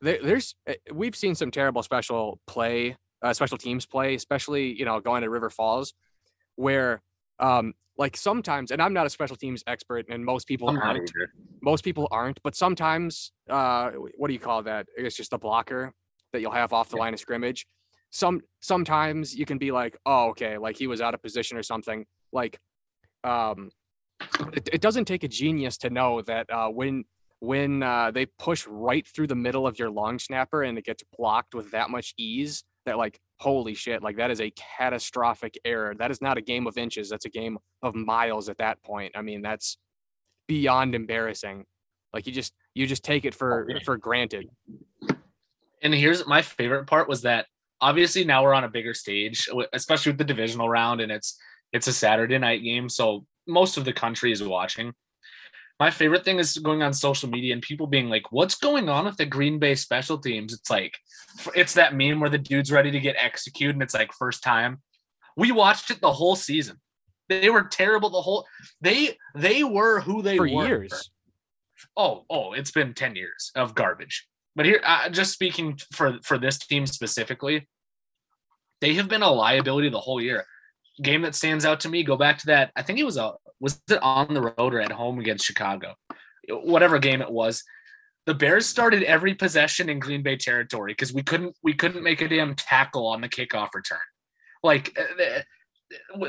there, 0.00 0.18
there's 0.22 0.54
eh, 0.66 0.74
we've 0.92 1.16
seen 1.16 1.34
some 1.34 1.50
terrible 1.50 1.82
special 1.82 2.40
play, 2.46 2.96
uh, 3.22 3.32
special 3.32 3.58
teams 3.58 3.86
play, 3.86 4.14
especially 4.14 4.78
you 4.78 4.84
know 4.84 5.00
going 5.00 5.22
to 5.22 5.30
River 5.30 5.50
Falls, 5.50 5.94
where 6.56 7.02
um 7.38 7.74
like 7.96 8.16
sometimes, 8.16 8.70
and 8.72 8.82
I'm 8.82 8.92
not 8.92 9.06
a 9.06 9.10
special 9.10 9.36
teams 9.36 9.62
expert, 9.66 10.06
and 10.08 10.24
most 10.24 10.48
people 10.48 10.68
I'm 10.68 10.78
aren't. 10.78 11.12
Most 11.62 11.84
people 11.84 12.08
aren't, 12.10 12.42
but 12.42 12.56
sometimes, 12.56 13.32
uh, 13.48 13.90
what 14.16 14.28
do 14.28 14.34
you 14.34 14.40
call 14.40 14.62
that? 14.64 14.86
It's 14.96 15.16
just 15.16 15.32
a 15.32 15.38
blocker 15.38 15.92
that 16.32 16.40
you'll 16.40 16.50
have 16.50 16.72
off 16.72 16.88
the 16.88 16.96
yeah. 16.96 17.02
line 17.02 17.14
of 17.14 17.20
scrimmage 17.20 17.66
some 18.14 18.40
sometimes 18.60 19.34
you 19.34 19.44
can 19.44 19.58
be 19.58 19.72
like, 19.72 19.98
oh, 20.06 20.28
okay, 20.28 20.56
like 20.56 20.76
he 20.76 20.86
was 20.86 21.00
out 21.00 21.14
of 21.14 21.22
position 21.22 21.58
or 21.58 21.64
something. 21.64 22.06
Like, 22.32 22.60
um, 23.24 23.70
it, 24.52 24.68
it 24.72 24.80
doesn't 24.80 25.06
take 25.06 25.24
a 25.24 25.28
genius 25.28 25.76
to 25.78 25.90
know 25.90 26.22
that 26.22 26.48
uh, 26.48 26.68
when 26.68 27.04
when 27.40 27.82
uh, 27.82 28.12
they 28.12 28.26
push 28.38 28.66
right 28.68 29.06
through 29.06 29.26
the 29.26 29.34
middle 29.34 29.66
of 29.66 29.80
your 29.80 29.90
long 29.90 30.20
snapper 30.20 30.62
and 30.62 30.78
it 30.78 30.84
gets 30.84 31.02
blocked 31.18 31.56
with 31.56 31.72
that 31.72 31.90
much 31.90 32.14
ease, 32.16 32.62
that 32.86 32.98
like 32.98 33.18
holy 33.40 33.74
shit, 33.74 34.00
like 34.00 34.16
that 34.16 34.30
is 34.30 34.40
a 34.40 34.52
catastrophic 34.78 35.58
error. 35.64 35.92
That 35.98 36.12
is 36.12 36.22
not 36.22 36.38
a 36.38 36.40
game 36.40 36.68
of 36.68 36.78
inches. 36.78 37.10
That's 37.10 37.24
a 37.24 37.30
game 37.30 37.58
of 37.82 37.96
miles 37.96 38.48
at 38.48 38.58
that 38.58 38.80
point. 38.84 39.12
I 39.16 39.22
mean, 39.22 39.42
that's 39.42 39.76
beyond 40.46 40.94
embarrassing. 40.94 41.64
Like 42.12 42.28
you 42.28 42.32
just 42.32 42.52
you 42.74 42.86
just 42.86 43.02
take 43.02 43.24
it 43.24 43.34
for 43.34 43.68
for 43.84 43.96
granted. 43.96 44.46
And 45.82 45.92
here's 45.92 46.24
my 46.28 46.42
favorite 46.42 46.86
part 46.86 47.08
was 47.08 47.22
that 47.22 47.46
obviously 47.84 48.24
now 48.24 48.42
we're 48.42 48.54
on 48.54 48.64
a 48.64 48.68
bigger 48.68 48.94
stage, 48.94 49.46
especially 49.74 50.12
with 50.12 50.18
the 50.18 50.24
divisional 50.24 50.68
round, 50.68 51.00
and 51.02 51.12
it's 51.12 51.38
it's 51.72 51.86
a 51.86 51.92
Saturday 51.92 52.38
night 52.38 52.62
game, 52.62 52.88
so 52.88 53.26
most 53.46 53.76
of 53.76 53.84
the 53.84 53.92
country 53.92 54.32
is 54.32 54.42
watching. 54.42 54.94
My 55.78 55.90
favorite 55.90 56.24
thing 56.24 56.38
is 56.38 56.56
going 56.58 56.82
on 56.82 56.94
social 56.94 57.28
media 57.28 57.52
and 57.52 57.60
people 57.60 57.86
being 57.86 58.08
like, 58.08 58.32
"What's 58.32 58.54
going 58.54 58.88
on 58.88 59.04
with 59.04 59.16
the 59.16 59.26
Green 59.26 59.58
Bay 59.58 59.74
special 59.74 60.18
teams?" 60.18 60.54
It's 60.54 60.70
like, 60.70 60.96
it's 61.54 61.74
that 61.74 61.94
meme 61.94 62.20
where 62.20 62.30
the 62.30 62.38
dude's 62.38 62.72
ready 62.72 62.90
to 62.90 63.00
get 63.00 63.16
executed, 63.18 63.76
and 63.76 63.82
it's 63.82 63.94
like 63.94 64.12
first 64.12 64.42
time. 64.42 64.80
We 65.36 65.52
watched 65.52 65.90
it 65.90 66.00
the 66.00 66.12
whole 66.12 66.36
season. 66.36 66.80
They 67.28 67.50
were 67.50 67.64
terrible 67.64 68.08
the 68.08 68.22
whole. 68.22 68.46
They 68.80 69.18
they 69.34 69.62
were 69.62 70.00
who 70.00 70.22
they 70.22 70.38
for 70.38 70.48
were. 70.48 70.66
years. 70.66 71.10
Oh 71.96 72.24
oh, 72.30 72.54
it's 72.54 72.70
been 72.70 72.94
ten 72.94 73.14
years 73.14 73.52
of 73.54 73.74
garbage. 73.74 74.26
But 74.56 74.66
here, 74.66 74.80
uh, 74.84 75.08
just 75.10 75.32
speaking 75.32 75.78
for 75.92 76.18
for 76.22 76.38
this 76.38 76.58
team 76.58 76.86
specifically, 76.86 77.66
they 78.84 78.92
have 78.92 79.08
been 79.08 79.22
a 79.22 79.30
liability 79.30 79.88
the 79.88 79.98
whole 79.98 80.20
year. 80.20 80.44
Game 81.02 81.22
that 81.22 81.34
stands 81.34 81.64
out 81.64 81.80
to 81.80 81.88
me. 81.88 82.02
Go 82.02 82.18
back 82.18 82.36
to 82.40 82.46
that. 82.48 82.70
I 82.76 82.82
think 82.82 82.98
it 82.98 83.04
was 83.04 83.16
a 83.16 83.32
was 83.58 83.80
it 83.90 83.98
on 84.02 84.34
the 84.34 84.42
road 84.42 84.74
or 84.74 84.80
at 84.80 84.92
home 84.92 85.18
against 85.18 85.46
Chicago, 85.46 85.94
whatever 86.50 86.98
game 86.98 87.22
it 87.22 87.30
was. 87.30 87.64
The 88.26 88.34
Bears 88.34 88.66
started 88.66 89.02
every 89.02 89.34
possession 89.34 89.88
in 89.88 90.00
Green 90.00 90.22
Bay 90.22 90.36
territory 90.36 90.92
because 90.92 91.14
we 91.14 91.22
couldn't 91.22 91.56
we 91.62 91.72
couldn't 91.72 92.02
make 92.02 92.20
a 92.20 92.28
damn 92.28 92.54
tackle 92.56 93.06
on 93.06 93.22
the 93.22 93.28
kickoff 93.28 93.70
return. 93.74 93.98
Like 94.62 94.94
uh, 94.98 96.20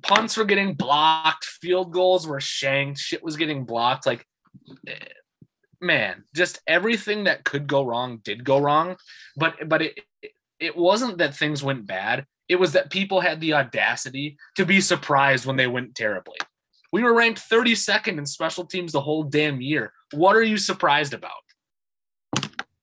punts 0.00 0.38
were 0.38 0.46
getting 0.46 0.72
blocked, 0.72 1.44
field 1.44 1.92
goals 1.92 2.26
were 2.26 2.40
shanked, 2.40 3.00
shit 3.00 3.22
was 3.22 3.36
getting 3.36 3.66
blocked. 3.66 4.06
Like 4.06 4.26
man, 5.78 6.24
just 6.34 6.58
everything 6.66 7.24
that 7.24 7.44
could 7.44 7.66
go 7.66 7.84
wrong 7.84 8.22
did 8.24 8.44
go 8.44 8.58
wrong. 8.58 8.96
But 9.36 9.68
but 9.68 9.82
it 9.82 10.00
it 10.62 10.76
wasn't 10.76 11.18
that 11.18 11.34
things 11.34 11.62
went 11.62 11.86
bad. 11.86 12.24
It 12.48 12.56
was 12.56 12.72
that 12.72 12.90
people 12.90 13.20
had 13.20 13.40
the 13.40 13.54
audacity 13.54 14.36
to 14.56 14.64
be 14.64 14.80
surprised 14.80 15.46
when 15.46 15.56
they 15.56 15.66
went 15.66 15.94
terribly. 15.94 16.36
We 16.92 17.02
were 17.02 17.14
ranked 17.14 17.40
32nd 17.50 18.18
in 18.18 18.26
special 18.26 18.66
teams 18.66 18.92
the 18.92 19.00
whole 19.00 19.22
damn 19.24 19.60
year. 19.60 19.92
What 20.12 20.36
are 20.36 20.42
you 20.42 20.58
surprised 20.58 21.14
about? 21.14 21.32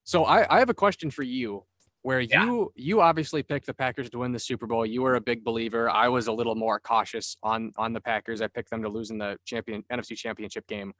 So 0.04 0.26
I, 0.26 0.56
I 0.56 0.60
have 0.60 0.70
a 0.70 0.74
question 0.74 1.12
for 1.12 1.24
you 1.24 1.64
where 2.02 2.20
Yeah. 2.22 2.46
you 2.46 2.72
you 2.76 3.02
obviously 3.02 3.44
picked 3.44 3.66
the 3.68 3.74
Packers 3.74 4.10
to 4.12 4.20
win 4.20 4.32
the 4.32 4.40
Super 4.40 4.66
Bowl. 4.66 4.86
You 4.86 5.02
were 5.04 5.16
a 5.16 5.22
big 5.22 5.44
believer. 5.44 5.90
I 5.90 6.08
was 6.08 6.28
a 6.28 6.32
little 6.32 6.56
more 6.56 6.80
cautious 6.80 7.38
on 7.44 7.72
on 7.78 7.94
the 7.94 8.02
Packers. 8.02 8.42
I 8.42 8.48
picked 8.48 8.72
them 8.72 8.82
to 8.82 8.90
lose 8.90 9.12
in 9.12 9.18
the 9.20 9.38
champion 9.46 9.84
NFC 9.92 10.16
championship 10.18 10.66
game. 10.68 10.94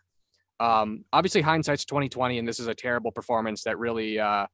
Um, 0.60 1.06
obviously 1.14 1.42
hindsight's 1.42 1.86
2020 1.86 2.38
and 2.38 2.48
this 2.48 2.60
is 2.60 2.68
a 2.68 2.76
terrible 2.76 3.12
performance 3.14 3.64
that 3.64 3.80
really 3.80 4.20
uh 4.20 4.46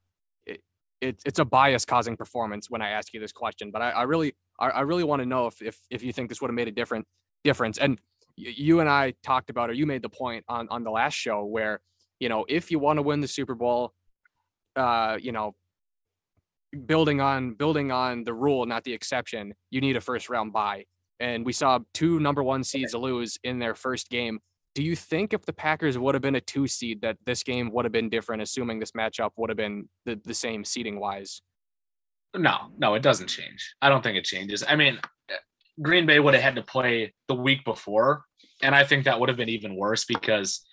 it, 1.00 1.08
it 1.08 1.22
it's 1.24 1.38
a 1.38 1.44
bias 1.44 1.84
causing 1.84 2.16
performance 2.16 2.70
when 2.70 2.82
I 2.82 2.90
ask 2.90 3.12
you 3.12 3.20
this 3.20 3.32
question. 3.32 3.70
But 3.70 3.82
I, 3.82 3.90
I 3.90 4.02
really 4.02 4.34
I, 4.58 4.68
I 4.68 4.80
really 4.82 5.04
want 5.04 5.20
to 5.22 5.26
know 5.26 5.46
if 5.46 5.60
if 5.62 5.78
if 5.90 6.02
you 6.02 6.12
think 6.12 6.28
this 6.28 6.40
would 6.40 6.48
have 6.48 6.54
made 6.54 6.68
a 6.68 6.72
different 6.72 7.06
difference. 7.44 7.78
And 7.78 8.00
you 8.36 8.80
and 8.80 8.88
I 8.88 9.14
talked 9.22 9.50
about 9.50 9.70
or 9.70 9.72
you 9.72 9.86
made 9.86 10.02
the 10.02 10.08
point 10.08 10.44
on 10.48 10.68
on 10.68 10.84
the 10.84 10.90
last 10.90 11.14
show 11.14 11.44
where 11.44 11.80
you 12.20 12.28
know 12.28 12.44
if 12.48 12.70
you 12.70 12.78
want 12.78 12.98
to 12.98 13.02
win 13.02 13.20
the 13.20 13.28
Super 13.28 13.54
Bowl 13.54 13.94
uh, 14.76 15.16
you 15.20 15.32
know, 15.32 15.54
building 16.84 17.20
on 17.20 17.54
building 17.54 17.90
on 17.90 18.24
the 18.24 18.34
rule, 18.34 18.66
not 18.66 18.84
the 18.84 18.92
exception, 18.92 19.54
you 19.70 19.80
need 19.80 19.96
a 19.96 20.00
first 20.00 20.28
round 20.28 20.52
bye. 20.52 20.84
And 21.18 21.46
we 21.46 21.52
saw 21.52 21.78
two 21.94 22.20
number 22.20 22.42
one 22.42 22.62
seeds 22.62 22.94
lose 22.94 23.38
in 23.42 23.58
their 23.58 23.74
first 23.74 24.10
game. 24.10 24.40
Do 24.76 24.82
you 24.82 24.94
think 24.94 25.32
if 25.32 25.46
the 25.46 25.54
Packers 25.54 25.96
would 25.96 26.14
have 26.14 26.20
been 26.20 26.34
a 26.34 26.40
two 26.42 26.66
seed, 26.66 27.00
that 27.00 27.16
this 27.24 27.42
game 27.42 27.72
would 27.72 27.86
have 27.86 27.92
been 27.92 28.10
different, 28.10 28.42
assuming 28.42 28.78
this 28.78 28.90
matchup 28.90 29.30
would 29.36 29.48
have 29.48 29.56
been 29.56 29.88
the, 30.04 30.20
the 30.22 30.34
same 30.34 30.66
seeding 30.66 31.00
wise? 31.00 31.40
No, 32.36 32.70
no, 32.76 32.92
it 32.92 33.00
doesn't 33.00 33.28
change. 33.28 33.74
I 33.80 33.88
don't 33.88 34.02
think 34.02 34.18
it 34.18 34.26
changes. 34.26 34.62
I 34.68 34.76
mean, 34.76 35.00
Green 35.80 36.04
Bay 36.04 36.20
would 36.20 36.34
have 36.34 36.42
had 36.42 36.56
to 36.56 36.62
play 36.62 37.14
the 37.26 37.34
week 37.34 37.64
before, 37.64 38.24
and 38.62 38.74
I 38.74 38.84
think 38.84 39.06
that 39.06 39.18
would 39.18 39.30
have 39.30 39.38
been 39.38 39.48
even 39.48 39.76
worse 39.76 40.04
because 40.04 40.66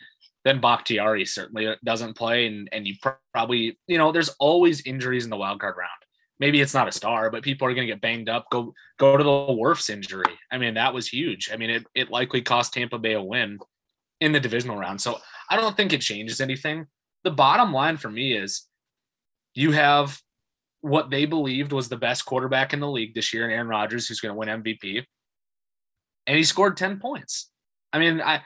then 0.43 0.59
Bakhtiari 0.59 1.23
certainly 1.23 1.73
doesn't 1.85 2.17
play, 2.17 2.45
and 2.47 2.67
and 2.73 2.85
you 2.85 2.95
probably 3.33 3.79
you 3.87 3.97
know 3.97 4.11
there's 4.11 4.35
always 4.37 4.85
injuries 4.85 5.23
in 5.23 5.29
the 5.29 5.37
wild 5.37 5.61
card 5.61 5.75
round. 5.77 5.91
Maybe 6.39 6.59
it's 6.59 6.73
not 6.73 6.89
a 6.89 6.91
star, 6.91 7.29
but 7.29 7.41
people 7.41 7.69
are 7.69 7.73
going 7.73 7.87
to 7.87 7.93
get 7.93 8.01
banged 8.01 8.27
up. 8.27 8.47
Go 8.51 8.73
go 8.99 9.15
to 9.15 9.23
the 9.23 9.29
Wirfs 9.29 9.89
injury. 9.89 10.37
I 10.51 10.57
mean, 10.57 10.73
that 10.73 10.93
was 10.93 11.07
huge. 11.07 11.49
I 11.53 11.55
mean, 11.55 11.69
it 11.69 11.87
it 11.95 12.11
likely 12.11 12.41
cost 12.41 12.73
Tampa 12.73 12.99
Bay 12.99 13.13
a 13.13 13.23
win 13.23 13.59
in 14.23 14.31
the 14.31 14.39
divisional 14.39 14.77
round. 14.77 15.01
So 15.01 15.19
I 15.49 15.57
don't 15.57 15.75
think 15.75 15.91
it 15.91 16.01
changes 16.01 16.39
anything. 16.39 16.87
The 17.25 17.31
bottom 17.31 17.73
line 17.73 17.97
for 17.97 18.09
me 18.09 18.33
is 18.37 18.67
you 19.53 19.71
have 19.73 20.19
what 20.81 21.09
they 21.09 21.25
believed 21.25 21.73
was 21.73 21.89
the 21.89 21.97
best 21.97 22.25
quarterback 22.25 22.73
in 22.73 22.79
the 22.79 22.89
league 22.89 23.13
this 23.13 23.33
year, 23.33 23.43
and 23.43 23.53
Aaron 23.53 23.67
Rodgers, 23.67 24.07
who's 24.07 24.21
going 24.21 24.33
to 24.33 24.37
win 24.37 24.63
MVP, 24.63 25.03
and 26.25 26.37
he 26.37 26.43
scored 26.43 26.77
ten 26.77 26.99
points. 26.99 27.49
I 27.91 27.99
mean, 27.99 28.21
I 28.21 28.41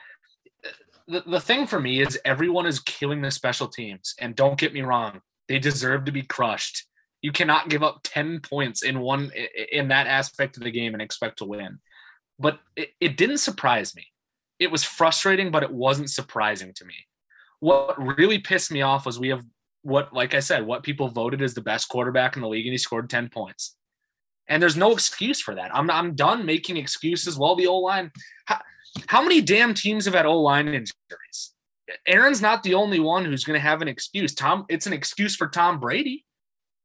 the, 1.06 1.22
the 1.26 1.40
thing 1.40 1.66
for 1.66 1.80
me 1.80 2.00
is 2.00 2.18
everyone 2.24 2.66
is 2.66 2.80
killing 2.80 3.22
the 3.22 3.30
special 3.30 3.68
teams, 3.68 4.14
and 4.20 4.36
don't 4.36 4.58
get 4.58 4.74
me 4.74 4.82
wrong, 4.82 5.20
they 5.48 5.58
deserve 5.58 6.04
to 6.04 6.12
be 6.12 6.22
crushed. 6.22 6.86
You 7.22 7.32
cannot 7.32 7.68
give 7.68 7.82
up 7.82 8.00
ten 8.02 8.40
points 8.40 8.82
in 8.82 9.00
one 9.00 9.30
in 9.72 9.88
that 9.88 10.08
aspect 10.08 10.56
of 10.56 10.64
the 10.64 10.70
game 10.70 10.92
and 10.92 11.02
expect 11.02 11.38
to 11.38 11.44
win. 11.44 11.78
But 12.38 12.58
it, 12.76 12.90
it 13.00 13.16
didn't 13.16 13.38
surprise 13.38 13.94
me. 13.94 14.06
It 14.58 14.70
was 14.70 14.84
frustrating, 14.84 15.50
but 15.50 15.62
it 15.62 15.72
wasn't 15.72 16.10
surprising 16.10 16.72
to 16.74 16.84
me. 16.84 16.94
What 17.60 17.98
really 17.98 18.38
pissed 18.38 18.70
me 18.70 18.82
off 18.82 19.06
was 19.06 19.18
we 19.18 19.28
have 19.28 19.44
what, 19.82 20.12
like 20.12 20.34
I 20.34 20.40
said, 20.40 20.66
what 20.66 20.82
people 20.82 21.08
voted 21.08 21.42
as 21.42 21.54
the 21.54 21.60
best 21.60 21.88
quarterback 21.88 22.36
in 22.36 22.42
the 22.42 22.48
league, 22.48 22.66
and 22.66 22.72
he 22.72 22.78
scored 22.78 23.08
10 23.08 23.28
points. 23.28 23.76
And 24.48 24.62
there's 24.62 24.76
no 24.76 24.92
excuse 24.92 25.40
for 25.40 25.54
that. 25.54 25.74
I'm, 25.74 25.90
I'm 25.90 26.14
done 26.14 26.46
making 26.46 26.76
excuses. 26.76 27.38
Well, 27.38 27.54
the 27.54 27.66
O 27.66 27.76
line, 27.76 28.10
how, 28.46 28.60
how 29.06 29.22
many 29.22 29.40
damn 29.40 29.74
teams 29.74 30.06
have 30.06 30.14
had 30.14 30.26
O 30.26 30.40
line 30.40 30.68
injuries? 30.68 31.52
Aaron's 32.06 32.42
not 32.42 32.62
the 32.62 32.74
only 32.74 33.00
one 33.00 33.24
who's 33.24 33.44
going 33.44 33.58
to 33.58 33.66
have 33.66 33.82
an 33.82 33.88
excuse. 33.88 34.34
Tom, 34.34 34.64
it's 34.68 34.86
an 34.86 34.92
excuse 34.92 35.36
for 35.36 35.48
Tom 35.48 35.80
Brady. 35.80 36.24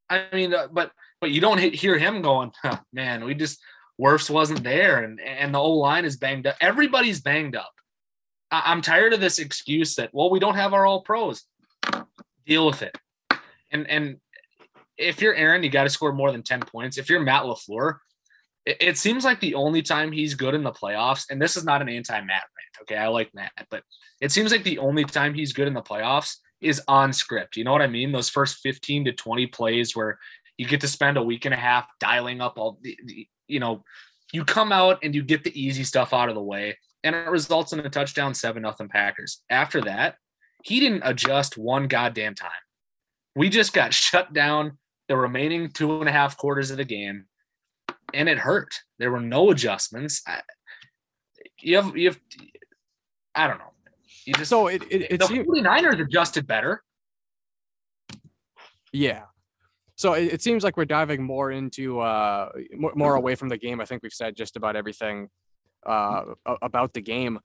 I 0.10 0.26
mean, 0.34 0.54
uh, 0.54 0.68
but 0.72 0.92
but 1.22 1.32
you 1.32 1.40
don't 1.40 1.58
hear 1.58 1.98
him 1.98 2.22
going, 2.22 2.52
huh, 2.62 2.80
man, 2.92 3.24
we 3.24 3.34
just 3.34 3.60
Wirfs 4.02 4.30
wasn't 4.30 4.64
there, 4.64 5.04
and 5.04 5.20
and 5.20 5.54
the 5.54 5.60
O 5.60 5.72
line 5.72 6.06
is 6.06 6.18
banged 6.18 6.48
up. 6.48 6.56
Everybody's 6.60 7.22
banged 7.22 7.56
up. 7.56 7.72
I, 8.52 8.64
I'm 8.66 8.82
tired 8.82 9.14
of 9.14 9.20
this 9.20 9.40
excuse 9.40 9.96
that 9.96 10.10
well, 10.14 10.30
we 10.30 10.40
don't 10.40 10.56
have 10.56 10.74
our 10.74 10.86
all 10.86 11.02
pros. 11.02 11.44
Deal 12.46 12.66
with 12.66 12.82
it. 12.82 12.98
And 13.72 13.88
and 13.88 14.18
if 14.98 15.22
you're 15.22 15.36
Aaron, 15.36 15.64
you 15.64 15.70
got 15.70 15.84
to 15.84 15.90
score 15.90 16.14
more 16.14 16.32
than 16.32 16.44
ten 16.44 16.62
points. 16.62 16.98
If 16.98 17.10
you're 17.10 17.20
Matt 17.20 17.44
Lafleur, 17.44 17.98
it, 18.66 18.78
it 18.80 18.98
seems 18.98 19.26
like 19.26 19.40
the 19.40 19.56
only 19.56 19.82
time 19.82 20.12
he's 20.12 20.34
good 20.34 20.56
in 20.56 20.64
the 20.64 20.72
playoffs, 20.72 21.26
and 21.30 21.42
this 21.42 21.58
is 21.58 21.64
not 21.64 21.82
an 21.82 21.90
anti-Matt 21.90 22.28
rant. 22.28 22.82
Okay, 22.82 22.98
I 22.98 23.08
like 23.08 23.34
Matt, 23.34 23.52
but 23.70 23.84
it 24.22 24.32
seems 24.32 24.52
like 24.52 24.64
the 24.64 24.80
only 24.80 25.04
time 25.04 25.34
he's 25.34 25.54
good 25.54 25.68
in 25.68 25.74
the 25.74 25.82
playoffs 25.82 26.38
is 26.62 26.82
on 26.88 27.14
script. 27.14 27.58
You 27.58 27.64
know 27.64 27.72
what 27.72 27.82
I 27.82 27.88
mean? 27.88 28.12
Those 28.12 28.30
first 28.30 28.60
15 28.64 29.06
to 29.06 29.12
20 29.12 29.48
plays 29.48 29.96
where 29.96 30.18
you 30.58 30.66
get 30.66 30.82
to 30.82 30.88
spend 30.88 31.18
a 31.18 31.24
week 31.24 31.46
and 31.46 31.54
a 31.54 31.58
half 31.58 31.88
dialing 32.00 32.42
up 32.42 32.58
all 32.58 32.80
the, 32.82 32.98
the 33.06 33.28
you 33.48 33.60
know, 33.60 33.84
you 34.32 34.44
come 34.44 34.72
out 34.72 35.00
and 35.04 35.14
you 35.14 35.24
get 35.24 35.44
the 35.44 35.60
easy 35.60 35.84
stuff 35.84 36.14
out 36.14 36.30
of 36.30 36.36
the 36.36 36.42
way, 36.42 36.78
and 37.04 37.16
it 37.16 37.30
results 37.30 37.74
in 37.74 37.80
a 37.80 37.90
touchdown, 37.90 38.34
seven 38.34 38.64
nothing 38.64 38.90
Packers. 38.90 39.42
After 39.50 39.82
that, 39.82 40.16
he 40.64 40.80
didn't 40.80 41.04
adjust 41.06 41.58
one 41.58 41.88
goddamn 41.88 42.36
time. 42.36 42.52
We 43.36 43.50
just 43.50 43.74
got 43.74 43.94
shut 43.94 44.34
down 44.34 44.78
the 45.08 45.18
remaining 45.18 45.70
two 45.70 46.00
and 46.00 46.10
a 46.10 46.14
half 46.14 46.38
quarters 46.38 46.72
of 46.72 46.78
the 46.78 46.86
game, 46.86 47.26
and 48.14 48.30
it 48.30 48.40
hurt. 48.40 48.74
There 49.00 49.12
were 49.12 49.22
no 49.22 49.52
adjustments. 49.52 50.22
I, 50.28 50.42
you 51.60 51.76
have 51.78 51.96
you 51.96 52.10
have 52.10 52.20
I 53.36 53.48
don't 53.48 53.58
know. 53.58 53.72
You 54.26 54.34
just 54.34 54.50
So 54.50 54.68
it 54.68 54.84
it, 54.90 55.20
the 55.20 55.28
seemed, 55.28 55.48
49ers 55.48 56.02
adjusted 56.02 56.48
better. 56.48 56.84
Yeah. 58.92 59.24
So 59.96 60.14
it, 60.14 60.34
it 60.34 60.42
seems 60.42 60.64
like 60.64 60.76
we're 60.78 60.86
diving 60.86 61.24
more 61.24 61.52
into 61.52 62.00
uh 62.00 62.50
more, 62.76 62.94
more 62.96 63.16
away 63.16 63.36
from 63.36 63.50
the 63.50 63.58
game. 63.58 63.80
I 63.82 63.86
think 63.86 64.02
we've 64.04 64.14
said 64.14 64.36
just 64.36 64.56
about 64.56 64.76
everything 64.76 65.30
uh 65.86 66.24
about 66.62 66.94
the 66.94 67.02
game. 67.02 67.40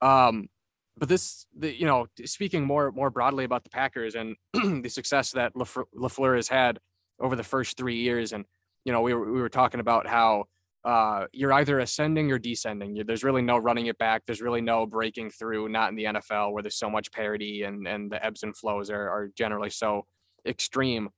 Um 0.00 0.48
but 0.96 1.08
this 1.08 1.46
the 1.56 1.72
you 1.76 1.86
know 1.86 2.06
speaking 2.24 2.64
more 2.64 2.90
more 2.92 3.10
broadly 3.10 3.44
about 3.44 3.64
the 3.64 3.70
Packers 3.70 4.14
and 4.14 4.36
the 4.82 4.88
success 4.88 5.32
that 5.32 5.54
Lafleur, 5.54 5.84
Lafleur 5.96 6.36
has 6.36 6.48
had 6.48 6.78
over 7.20 7.34
the 7.36 7.42
first 7.44 7.76
3 7.76 7.96
years 7.96 8.32
and 8.32 8.44
you 8.84 8.92
know 8.92 9.00
we 9.00 9.12
were 9.14 9.32
we 9.32 9.40
were 9.40 9.48
talking 9.48 9.80
about 9.80 10.06
how 10.06 10.44
uh, 10.84 11.26
you're 11.32 11.52
either 11.52 11.80
ascending 11.80 12.30
or 12.30 12.38
descending. 12.38 12.94
You- 12.94 13.04
There's 13.04 13.24
really 13.24 13.42
no 13.42 13.58
running 13.58 13.86
it 13.86 13.98
back. 13.98 14.22
There's 14.24 14.40
really 14.40 14.60
no 14.60 14.86
breaking 14.86 15.30
through. 15.30 15.68
Not 15.68 15.90
in 15.90 15.96
the 15.96 16.04
NFL 16.04 16.52
where 16.52 16.62
there's 16.62 16.78
so 16.78 16.88
much 16.88 17.10
parity 17.10 17.64
and 17.64 17.86
and 17.86 18.10
the 18.10 18.24
ebbs 18.24 18.44
and 18.44 18.56
flows 18.56 18.88
are 18.88 19.08
are 19.10 19.28
generally 19.36 19.70
so 19.70 20.06
extreme. 20.46 21.10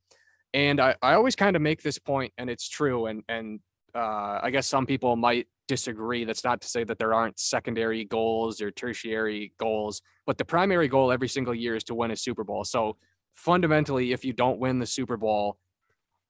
And 0.52 0.80
I, 0.80 0.96
I 1.00 1.14
always 1.14 1.36
kind 1.36 1.54
of 1.56 1.62
make 1.62 1.82
this 1.82 1.98
point, 1.98 2.32
and 2.38 2.50
it's 2.50 2.68
true. 2.68 3.06
And 3.06 3.22
and 3.28 3.60
uh, 3.94 4.40
I 4.42 4.50
guess 4.50 4.66
some 4.66 4.86
people 4.86 5.16
might 5.16 5.46
disagree. 5.68 6.24
That's 6.24 6.44
not 6.44 6.60
to 6.62 6.68
say 6.68 6.84
that 6.84 6.98
there 6.98 7.14
aren't 7.14 7.38
secondary 7.38 8.04
goals 8.04 8.60
or 8.60 8.70
tertiary 8.70 9.52
goals, 9.58 10.02
but 10.26 10.38
the 10.38 10.44
primary 10.44 10.88
goal 10.88 11.12
every 11.12 11.28
single 11.28 11.54
year 11.54 11.76
is 11.76 11.84
to 11.84 11.94
win 11.94 12.10
a 12.10 12.16
Super 12.16 12.44
Bowl. 12.44 12.64
So 12.64 12.96
fundamentally, 13.34 14.12
if 14.12 14.24
you 14.24 14.32
don't 14.32 14.58
win 14.58 14.80
the 14.80 14.86
Super 14.86 15.16
Bowl, 15.16 15.58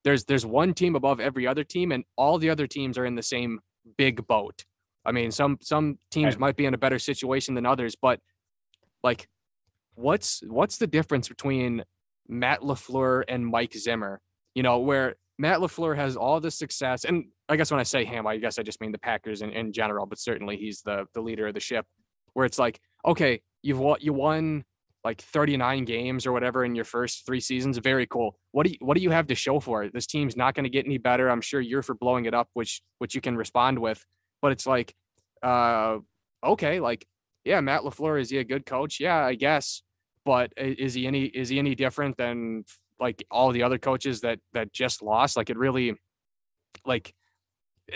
there's 0.04 0.24
there's 0.24 0.46
one 0.46 0.74
team 0.74 0.94
above 0.94 1.20
every 1.20 1.46
other 1.46 1.64
team, 1.64 1.92
and 1.92 2.04
all 2.16 2.38
the 2.38 2.50
other 2.50 2.66
teams 2.66 2.98
are 2.98 3.06
in 3.06 3.14
the 3.14 3.22
same 3.22 3.60
big 3.96 4.26
boat. 4.26 4.64
I 5.04 5.12
mean, 5.12 5.30
some 5.30 5.58
some 5.62 5.98
teams 6.10 6.38
might 6.38 6.56
be 6.56 6.66
in 6.66 6.74
a 6.74 6.78
better 6.78 6.98
situation 6.98 7.54
than 7.54 7.66
others, 7.66 7.96
but 8.00 8.20
like, 9.02 9.28
what's 9.94 10.42
what's 10.46 10.76
the 10.76 10.86
difference 10.86 11.28
between 11.28 11.84
Matt 12.30 12.60
Lafleur 12.60 13.24
and 13.28 13.46
Mike 13.46 13.74
Zimmer? 13.74 14.20
You 14.54 14.62
know, 14.62 14.78
where 14.80 15.16
Matt 15.38 15.60
Lafleur 15.60 15.96
has 15.96 16.16
all 16.16 16.40
the 16.40 16.50
success, 16.50 17.04
and 17.04 17.26
I 17.48 17.56
guess 17.56 17.70
when 17.70 17.80
I 17.80 17.84
say 17.84 18.04
him, 18.04 18.26
I 18.26 18.36
guess 18.36 18.58
I 18.58 18.62
just 18.62 18.80
mean 18.80 18.92
the 18.92 18.98
Packers 18.98 19.42
in, 19.42 19.50
in 19.50 19.72
general, 19.72 20.06
but 20.06 20.18
certainly 20.18 20.56
he's 20.56 20.82
the 20.82 21.06
the 21.14 21.20
leader 21.20 21.48
of 21.48 21.54
the 21.54 21.60
ship. 21.60 21.86
Where 22.32 22.46
it's 22.46 22.58
like, 22.58 22.80
okay, 23.06 23.40
you've 23.62 23.78
won 23.78 23.98
you 24.00 24.12
won 24.12 24.64
like 25.02 25.20
39 25.20 25.84
games 25.84 26.26
or 26.26 26.32
whatever 26.32 26.64
in 26.64 26.74
your 26.74 26.84
first 26.84 27.24
three 27.24 27.40
seasons. 27.40 27.78
Very 27.78 28.06
cool. 28.06 28.38
What 28.52 28.66
do 28.66 28.72
you 28.72 28.78
what 28.80 28.96
do 28.96 29.02
you 29.02 29.10
have 29.10 29.28
to 29.28 29.34
show 29.34 29.60
for 29.60 29.82
it? 29.84 29.94
This 29.94 30.06
team's 30.06 30.36
not 30.36 30.54
going 30.54 30.64
to 30.64 30.70
get 30.70 30.84
any 30.84 30.98
better. 30.98 31.30
I'm 31.30 31.40
sure 31.40 31.60
you're 31.60 31.82
for 31.82 31.94
blowing 31.94 32.26
it 32.26 32.34
up, 32.34 32.48
which 32.54 32.82
which 32.98 33.14
you 33.14 33.20
can 33.20 33.36
respond 33.36 33.78
with. 33.78 34.04
But 34.42 34.52
it's 34.52 34.66
like, 34.66 34.94
uh, 35.42 35.98
okay, 36.44 36.80
like 36.80 37.06
yeah, 37.44 37.60
Matt 37.60 37.82
Lafleur 37.82 38.20
is 38.20 38.30
he 38.30 38.38
a 38.38 38.44
good 38.44 38.66
coach? 38.66 39.00
Yeah, 39.00 39.24
I 39.24 39.34
guess. 39.34 39.82
But 40.24 40.52
is 40.56 40.94
he 40.94 41.06
any 41.06 41.24
is 41.24 41.48
he 41.48 41.58
any 41.58 41.74
different 41.74 42.16
than 42.16 42.64
like 42.98 43.24
all 43.30 43.52
the 43.52 43.62
other 43.62 43.78
coaches 43.78 44.20
that 44.20 44.38
that 44.52 44.72
just 44.72 45.02
lost? 45.02 45.36
Like 45.36 45.50
it 45.50 45.56
really, 45.56 45.94
like, 46.84 47.14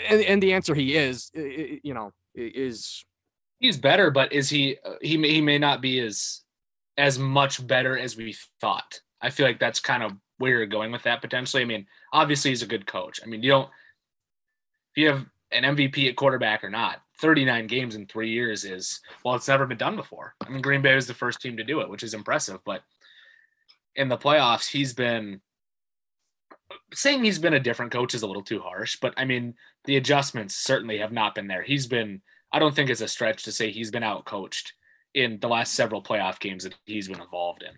and 0.09 0.21
and 0.21 0.41
the 0.43 0.53
answer 0.53 0.73
he 0.73 0.95
is, 0.95 1.31
you 1.33 1.93
know, 1.93 2.11
is 2.33 3.05
He's 3.59 3.77
better, 3.77 4.11
but 4.11 4.33
is 4.33 4.49
he? 4.49 4.77
uh, 4.83 4.95
He 5.01 5.17
may, 5.17 5.29
he 5.29 5.41
may 5.41 5.57
not 5.57 5.81
be 5.81 5.99
as 5.99 6.41
as 6.97 7.17
much 7.19 7.65
better 7.65 7.97
as 7.97 8.15
we 8.15 8.35
thought. 8.61 9.01
I 9.21 9.29
feel 9.29 9.45
like 9.45 9.59
that's 9.59 9.79
kind 9.79 10.03
of 10.03 10.13
where 10.37 10.51
you're 10.51 10.65
going 10.65 10.91
with 10.91 11.03
that 11.03 11.21
potentially. 11.21 11.63
I 11.63 11.65
mean, 11.65 11.87
obviously 12.11 12.51
he's 12.51 12.63
a 12.63 12.67
good 12.67 12.85
coach. 12.85 13.19
I 13.23 13.27
mean, 13.27 13.41
you 13.41 13.49
don't 13.49 13.69
if 14.93 15.01
you 15.01 15.07
have 15.07 15.25
an 15.51 15.75
MVP 15.75 16.09
at 16.09 16.15
quarterback 16.15 16.63
or 16.63 16.69
not. 16.69 17.01
39 17.21 17.67
games 17.67 17.95
in 17.95 18.05
three 18.05 18.31
years 18.31 18.65
is 18.65 18.99
well, 19.23 19.35
it's 19.35 19.47
never 19.47 19.65
been 19.65 19.77
done 19.77 19.95
before. 19.95 20.35
I 20.45 20.49
mean, 20.49 20.61
Green 20.61 20.81
Bay 20.81 20.95
was 20.95 21.07
the 21.07 21.13
first 21.13 21.41
team 21.41 21.57
to 21.57 21.63
do 21.63 21.81
it, 21.81 21.89
which 21.89 22.03
is 22.03 22.13
impressive. 22.13 22.59
But 22.65 22.81
in 23.95 24.09
the 24.09 24.17
playoffs, 24.17 24.69
he's 24.69 24.93
been 24.93 25.41
saying 26.93 27.23
he's 27.23 27.39
been 27.39 27.53
a 27.53 27.59
different 27.59 27.91
coach 27.91 28.13
is 28.13 28.23
a 28.23 28.27
little 28.27 28.43
too 28.43 28.59
harsh. 28.59 28.97
But 29.01 29.13
I 29.17 29.25
mean, 29.25 29.55
the 29.85 29.97
adjustments 29.97 30.55
certainly 30.55 30.97
have 30.97 31.11
not 31.11 31.35
been 31.35 31.47
there. 31.47 31.63
He's 31.63 31.87
been 31.87 32.21
I 32.51 32.59
don't 32.59 32.75
think 32.75 32.89
it's 32.89 33.01
a 33.01 33.07
stretch 33.07 33.43
to 33.43 33.51
say 33.51 33.71
he's 33.71 33.91
been 33.91 34.03
out 34.03 34.25
coached 34.25 34.73
in 35.13 35.39
the 35.39 35.47
last 35.47 35.73
several 35.73 36.03
playoff 36.03 36.39
games 36.39 36.63
that 36.63 36.75
he's 36.85 37.07
been 37.07 37.21
involved 37.21 37.63
in. 37.63 37.75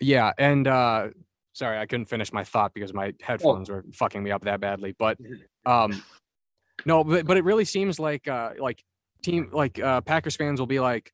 Yeah, 0.00 0.32
and 0.38 0.66
uh 0.66 1.08
sorry, 1.52 1.78
I 1.78 1.86
couldn't 1.86 2.06
finish 2.06 2.32
my 2.32 2.44
thought 2.44 2.74
because 2.74 2.92
my 2.92 3.14
headphones 3.20 3.70
were 3.70 3.84
fucking 3.92 4.22
me 4.22 4.30
up 4.30 4.44
that 4.44 4.60
badly. 4.60 4.94
But 4.98 5.18
um 5.66 6.02
no, 6.84 7.04
but 7.04 7.26
but 7.26 7.36
it 7.36 7.44
really 7.44 7.64
seems 7.64 7.98
like 7.98 8.28
uh 8.28 8.50
like 8.58 8.82
team 9.22 9.50
like 9.52 9.78
uh 9.78 10.00
Packers 10.00 10.36
fans 10.36 10.60
will 10.60 10.66
be 10.66 10.80
like, 10.80 11.12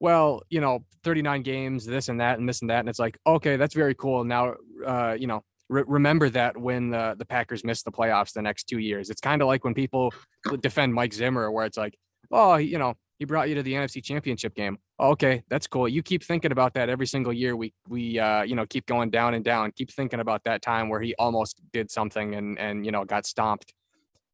well, 0.00 0.42
you 0.48 0.60
know, 0.60 0.84
39 1.04 1.42
games, 1.42 1.86
this 1.86 2.08
and 2.08 2.20
that 2.20 2.38
and 2.38 2.48
this 2.48 2.60
and 2.60 2.70
that 2.70 2.80
and 2.80 2.88
it's 2.88 2.98
like, 2.98 3.18
okay, 3.26 3.56
that's 3.56 3.74
very 3.74 3.94
cool. 3.94 4.24
Now 4.24 4.54
uh 4.86 5.16
you 5.18 5.26
know, 5.26 5.42
re- 5.68 5.84
remember 5.86 6.28
that 6.30 6.56
when 6.56 6.90
the 6.90 7.14
the 7.18 7.24
Packers 7.24 7.64
miss 7.64 7.82
the 7.82 7.92
playoffs 7.92 8.32
the 8.32 8.42
next 8.42 8.64
2 8.64 8.78
years. 8.78 9.10
It's 9.10 9.20
kind 9.20 9.42
of 9.42 9.48
like 9.48 9.64
when 9.64 9.74
people 9.74 10.12
defend 10.60 10.94
Mike 10.94 11.12
Zimmer 11.14 11.50
where 11.50 11.66
it's 11.66 11.76
like, 11.76 11.96
oh, 12.30 12.56
you 12.56 12.78
know, 12.78 12.94
he 13.18 13.24
brought 13.24 13.48
you 13.48 13.56
to 13.56 13.62
the 13.62 13.72
NFC 13.72 14.02
Championship 14.02 14.54
game. 14.54 14.78
Okay, 15.00 15.42
that's 15.48 15.66
cool. 15.66 15.88
You 15.88 16.02
keep 16.02 16.22
thinking 16.22 16.52
about 16.52 16.74
that 16.74 16.88
every 16.88 17.06
single 17.06 17.32
year. 17.32 17.56
We 17.56 17.74
we 17.88 18.18
uh, 18.18 18.42
you 18.42 18.54
know 18.54 18.64
keep 18.66 18.86
going 18.86 19.10
down 19.10 19.34
and 19.34 19.44
down. 19.44 19.72
Keep 19.72 19.90
thinking 19.92 20.20
about 20.20 20.44
that 20.44 20.62
time 20.62 20.88
where 20.88 21.00
he 21.00 21.14
almost 21.18 21.60
did 21.72 21.90
something 21.90 22.34
and 22.34 22.58
and 22.58 22.86
you 22.86 22.92
know 22.92 23.04
got 23.04 23.26
stomped. 23.26 23.74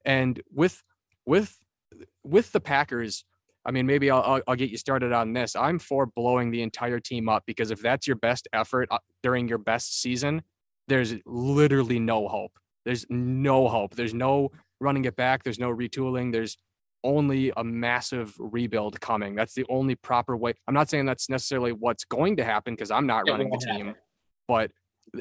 And 0.04 0.40
with 0.52 0.82
with 1.26 1.56
with 2.24 2.52
the 2.52 2.60
Packers, 2.60 3.24
I 3.64 3.70
mean, 3.70 3.86
maybe 3.86 4.10
I'll 4.10 4.22
I'll, 4.22 4.42
I'll 4.48 4.56
get 4.56 4.70
you 4.70 4.76
started 4.76 5.12
on 5.12 5.32
this. 5.32 5.56
I'm 5.56 5.78
for 5.78 6.06
blowing 6.06 6.50
the 6.50 6.62
entire 6.62 7.00
team 7.00 7.28
up 7.28 7.44
because 7.46 7.70
if 7.70 7.80
that's 7.80 8.06
your 8.06 8.16
best 8.16 8.48
effort 8.52 8.88
uh, 8.90 8.98
during 9.22 9.48
your 9.48 9.58
best 9.58 10.00
season, 10.00 10.42
there's 10.88 11.14
literally 11.26 11.98
no 11.98 12.28
hope. 12.28 12.52
There's 12.84 13.06
no 13.08 13.68
hope. 13.68 13.94
There's 13.94 14.12
no 14.14 14.50
running 14.80 15.04
it 15.06 15.16
back. 15.16 15.42
There's 15.42 15.58
no 15.58 15.70
retooling. 15.74 16.32
There's 16.32 16.58
only 17.02 17.52
a 17.56 17.64
massive 17.64 18.34
rebuild 18.38 19.00
coming. 19.00 19.34
That's 19.34 19.54
the 19.54 19.64
only 19.68 19.94
proper 19.94 20.36
way. 20.36 20.54
I'm 20.66 20.74
not 20.74 20.88
saying 20.90 21.06
that's 21.06 21.28
necessarily 21.30 21.72
what's 21.72 22.04
going 22.04 22.36
to 22.36 22.44
happen 22.44 22.74
because 22.74 22.90
I'm 22.90 23.06
not 23.06 23.26
It 23.28 23.32
running 23.32 23.50
the 23.50 23.58
team, 23.58 23.86
happen. 23.88 24.00
but 24.48 24.70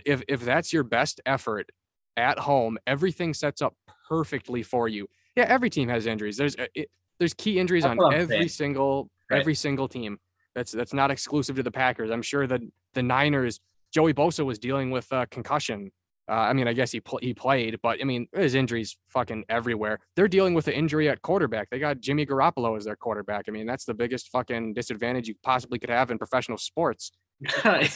if 0.05 0.23
if 0.27 0.41
that's 0.41 0.73
your 0.73 0.83
best 0.83 1.21
effort 1.25 1.69
at 2.17 2.39
home, 2.39 2.77
everything 2.87 3.33
sets 3.33 3.61
up 3.61 3.75
perfectly 4.17 4.63
for 4.63 4.87
you. 4.87 5.07
Yeah, 5.35 5.45
every 5.47 5.69
team 5.69 5.89
has 5.89 6.05
injuries. 6.05 6.37
There's 6.37 6.55
uh, 6.55 6.67
it, 6.75 6.89
there's 7.19 7.33
key 7.33 7.59
injuries 7.59 7.83
That's 7.83 7.99
on 7.99 8.13
every 8.13 8.37
saying. 8.37 8.49
single 8.49 9.09
Right. 9.31 9.39
every 9.39 9.55
single 9.55 9.87
team. 9.87 10.19
That's 10.55 10.71
that's 10.71 10.93
not 10.93 11.09
exclusive 11.11 11.55
to 11.55 11.63
the 11.63 11.71
Packers. 11.71 12.11
I'm 12.11 12.21
sure 12.21 12.45
that 12.47 12.61
the 12.93 13.01
Niners, 13.03 13.59
Joey 13.91 14.13
Bosa 14.13 14.45
was 14.45 14.59
dealing 14.59 14.91
with 14.91 15.11
uh, 15.11 15.25
concussion. 15.31 15.91
Uh, 16.29 16.33
I 16.49 16.53
mean, 16.53 16.67
I 16.67 16.73
guess 16.73 16.91
he 16.91 16.99
pl- 17.01 17.19
he 17.21 17.33
played, 17.33 17.79
but 17.81 17.99
I 17.99 18.03
mean, 18.05 18.27
his 18.33 18.53
injuries 18.55 18.97
fucking 19.09 19.43
everywhere. 19.49 19.99
They're 20.15 20.27
dealing 20.27 20.53
with 20.53 20.65
the 20.65 20.75
injury 20.75 21.09
at 21.09 21.21
quarterback. 21.21 21.69
They 21.69 21.79
got 21.79 21.99
Jimmy 21.99 22.25
Garoppolo 22.25 22.77
as 22.77 22.85
their 22.85 22.95
quarterback. 22.95 23.45
I 23.47 23.51
mean, 23.51 23.65
that's 23.65 23.85
the 23.85 23.93
biggest 23.93 24.29
fucking 24.29 24.73
disadvantage 24.73 25.27
you 25.27 25.35
possibly 25.43 25.79
could 25.79 25.89
have 25.89 26.11
in 26.11 26.17
professional 26.17 26.57
sports. 26.57 27.11
Like- 27.65 27.91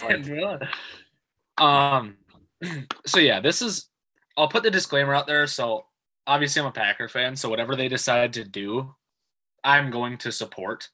um 1.59 2.17
so 3.05 3.19
yeah 3.19 3.39
this 3.39 3.61
is 3.63 3.89
i'll 4.37 4.47
put 4.47 4.61
the 4.63 4.69
disclaimer 4.71 5.13
out 5.13 5.25
there 5.27 5.47
so 5.47 5.85
obviously 6.27 6.61
i'm 6.61 6.67
a 6.67 6.71
packer 6.71 7.07
fan 7.07 7.35
so 7.35 7.49
whatever 7.49 7.75
they 7.75 7.87
decide 7.87 8.33
to 8.33 8.43
do 8.43 8.93
i'm 9.63 9.89
going 9.89 10.17
to 10.17 10.31
support 10.31 10.89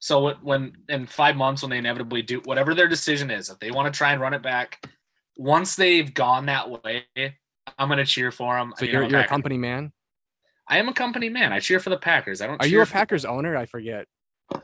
so 0.00 0.34
when 0.42 0.72
in 0.88 1.06
five 1.06 1.36
months 1.36 1.62
when 1.62 1.70
they 1.70 1.78
inevitably 1.78 2.22
do 2.22 2.40
whatever 2.44 2.74
their 2.74 2.88
decision 2.88 3.30
is 3.30 3.50
if 3.50 3.58
they 3.60 3.70
want 3.70 3.92
to 3.92 3.96
try 3.96 4.12
and 4.12 4.20
run 4.20 4.34
it 4.34 4.42
back 4.42 4.88
once 5.36 5.76
they've 5.76 6.12
gone 6.14 6.46
that 6.46 6.68
way 6.82 7.04
i'm 7.78 7.88
going 7.88 7.98
to 7.98 8.04
cheer 8.06 8.30
for 8.32 8.56
them 8.56 8.72
So 8.78 8.84
you're 8.84 9.04
you're 9.04 9.20
a 9.20 9.26
company 9.28 9.58
man. 9.58 9.92
i 10.68 10.78
am 10.78 10.88
a 10.88 10.92
company 10.94 11.28
man 11.28 11.52
i 11.52 11.60
cheer 11.60 11.78
for 11.80 11.90
the 11.90 11.98
packers 11.98 12.40
i 12.40 12.46
don't 12.46 12.60
Are 12.62 12.66
you 12.66 12.80
a 12.82 12.86
Packers 12.86 13.24
owner? 13.24 13.56
I 13.56 13.66
forget. 13.66 14.06
give 14.50 14.62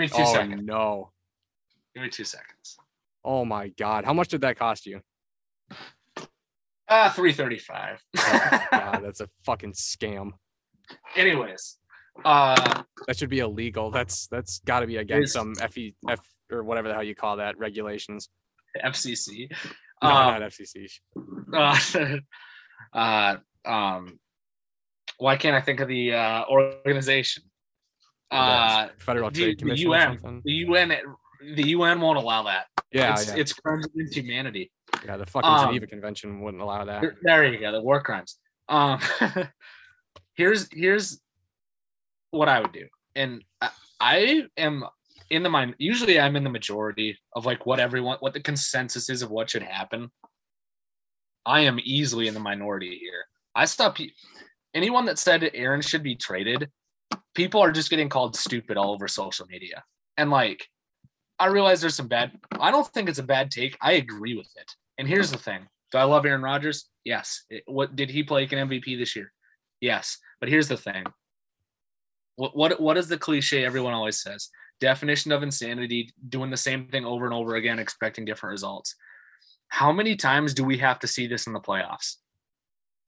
me 0.00 0.08
two 0.08 0.14
Oh 0.18 0.32
seconds 0.32 0.62
no. 0.64 1.10
give 1.94 2.02
me 2.04 2.08
two 2.08 2.24
seconds 2.24 2.78
Oh 3.24 3.44
my 3.44 3.68
god. 3.68 4.04
How 4.04 4.12
much 4.12 4.26
did 4.28 4.40
that 4.40 4.58
cost 4.58 4.84
you? 4.84 5.00
Uh 6.92 7.10
335 7.10 7.98
God, 8.70 9.00
that's 9.02 9.20
a 9.20 9.28
fucking 9.44 9.72
scam. 9.72 10.32
anyways 11.16 11.78
uh 12.24 12.82
That 13.06 13.16
should 13.16 13.30
be 13.30 13.38
illegal. 13.38 13.90
That's 13.90 14.26
that's 14.28 14.60
got 14.60 14.80
to 14.80 14.86
be 14.86 14.98
against 14.98 15.32
some 15.32 15.54
FE 15.54 15.94
F 16.08 16.20
or 16.50 16.62
whatever 16.62 16.88
the 16.88 16.94
hell 16.94 17.02
you 17.02 17.14
call 17.14 17.36
that 17.38 17.56
regulations. 17.58 18.28
FCC. 18.84 19.50
No, 20.02 20.08
Um, 20.10 20.40
not 20.40 20.42
FCC. 20.42 20.90
uh, 21.54 22.18
uh, 22.92 23.36
um, 23.64 24.18
why 25.18 25.36
can't 25.36 25.56
I 25.56 25.60
think 25.60 25.80
of 25.80 25.88
the 25.88 26.12
uh, 26.12 26.44
organization? 26.50 27.44
Uh, 28.30 28.88
Federal 28.98 29.30
the, 29.30 29.40
Trade 29.40 29.58
the 29.58 29.62
Commission 29.62 29.88
or 29.88 29.96
UN. 29.96 30.42
The 30.44 30.52
UN. 30.52 30.92
The 31.56 31.68
UN 31.68 32.00
won't 32.00 32.18
allow 32.18 32.42
that. 32.44 32.66
Yeah, 32.92 33.12
it's, 33.12 33.28
yeah, 33.28 33.36
it's 33.36 33.52
crimes 33.52 33.86
against 33.86 34.14
humanity. 34.16 34.70
Yeah. 35.04 35.16
The 35.16 35.26
fucking 35.26 35.48
um, 35.50 35.66
Geneva 35.68 35.86
Convention 35.86 36.40
wouldn't 36.40 36.62
allow 36.62 36.84
that. 36.84 37.00
There- 37.00 37.16
There 37.22 37.44
you 37.52 37.58
go. 37.60 37.72
The 37.72 37.80
war 37.80 38.02
crimes. 38.02 38.38
Um, 38.68 39.00
here's 40.34 40.68
here's 40.72 41.20
what 42.30 42.48
I 42.48 42.60
would 42.60 42.72
do, 42.72 42.86
and 43.14 43.44
I, 43.60 43.70
I 44.00 44.42
am 44.56 44.84
in 45.30 45.42
the 45.42 45.50
mind. 45.50 45.74
Usually, 45.78 46.18
I'm 46.20 46.36
in 46.36 46.44
the 46.44 46.50
majority 46.50 47.18
of 47.34 47.44
like 47.46 47.66
what 47.66 47.80
everyone, 47.80 48.16
what 48.20 48.32
the 48.34 48.40
consensus 48.40 49.08
is 49.10 49.22
of 49.22 49.30
what 49.30 49.50
should 49.50 49.62
happen. 49.62 50.10
I 51.44 51.60
am 51.60 51.80
easily 51.82 52.28
in 52.28 52.34
the 52.34 52.40
minority 52.40 52.96
here. 52.98 53.24
I 53.54 53.64
stop 53.64 53.98
anyone 54.74 55.04
that 55.06 55.18
said 55.18 55.50
Aaron 55.54 55.80
should 55.82 56.02
be 56.02 56.14
traded. 56.16 56.70
People 57.34 57.60
are 57.60 57.72
just 57.72 57.90
getting 57.90 58.08
called 58.08 58.36
stupid 58.36 58.76
all 58.76 58.92
over 58.92 59.08
social 59.08 59.46
media, 59.46 59.82
and 60.16 60.30
like, 60.30 60.66
I 61.38 61.46
realize 61.46 61.80
there's 61.80 61.96
some 61.96 62.08
bad. 62.08 62.32
I 62.60 62.70
don't 62.70 62.86
think 62.88 63.08
it's 63.08 63.18
a 63.18 63.22
bad 63.24 63.50
take. 63.50 63.76
I 63.82 63.92
agree 63.92 64.36
with 64.36 64.48
it. 64.56 64.72
And 64.98 65.08
here's 65.08 65.30
the 65.30 65.38
thing: 65.38 65.66
Do 65.90 65.98
I 65.98 66.04
love 66.04 66.26
Aaron 66.26 66.42
Rodgers? 66.42 66.88
Yes. 67.04 67.44
It- 67.50 67.64
what 67.66 67.96
did 67.96 68.10
he 68.10 68.22
play 68.22 68.42
like 68.42 68.52
an 68.52 68.68
MVP 68.68 68.98
this 68.98 69.16
year? 69.16 69.32
Yes. 69.80 70.18
But 70.40 70.48
here's 70.48 70.68
the 70.68 70.76
thing: 70.76 71.04
what 72.36 72.56
what 72.56 72.80
what 72.80 72.96
is 72.96 73.08
the 73.08 73.18
cliche 73.18 73.64
everyone 73.64 73.94
always 73.94 74.20
says? 74.20 74.48
Definition 74.80 75.32
of 75.32 75.42
insanity: 75.42 76.10
doing 76.28 76.50
the 76.50 76.56
same 76.56 76.88
thing 76.88 77.04
over 77.04 77.24
and 77.24 77.34
over 77.34 77.56
again, 77.56 77.78
expecting 77.78 78.24
different 78.24 78.52
results. 78.52 78.94
How 79.68 79.92
many 79.92 80.16
times 80.16 80.52
do 80.54 80.64
we 80.64 80.78
have 80.78 80.98
to 81.00 81.06
see 81.06 81.26
this 81.26 81.46
in 81.46 81.52
the 81.52 81.60
playoffs? 81.60 82.16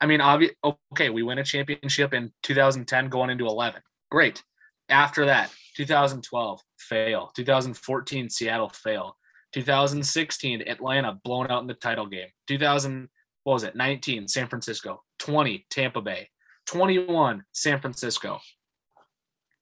I 0.01 0.07
mean, 0.07 0.20
obvi- 0.20 0.55
okay, 0.92 1.11
we 1.11 1.23
win 1.23 1.38
a 1.38 1.44
championship 1.44 2.14
in 2.14 2.33
2010 2.42 3.09
going 3.09 3.31
into 3.31 3.47
11. 3.47 3.81
Great. 4.11 4.42
After 4.88 5.27
that, 5.27 5.51
2012, 5.77 6.61
fail. 6.79 7.31
2014, 7.35 8.29
Seattle, 8.31 8.70
fail. 8.70 9.16
2016, 9.55 10.62
Atlanta 10.67 11.21
blown 11.23 11.49
out 11.49 11.62
in 11.62 11.69
the 11.69 11.75
title 11.75 12.07
game. 12.07 12.27
2000, 12.49 13.09
what 13.45 13.53
was 13.53 13.62
it? 13.62 13.77
19, 13.77 14.27
San 14.27 14.49
Francisco. 14.49 15.03
20, 15.21 15.64
Tampa 15.71 16.01
Bay. 16.01 16.29
21, 16.67 17.45
San 17.53 17.81
Francisco. 17.81 18.40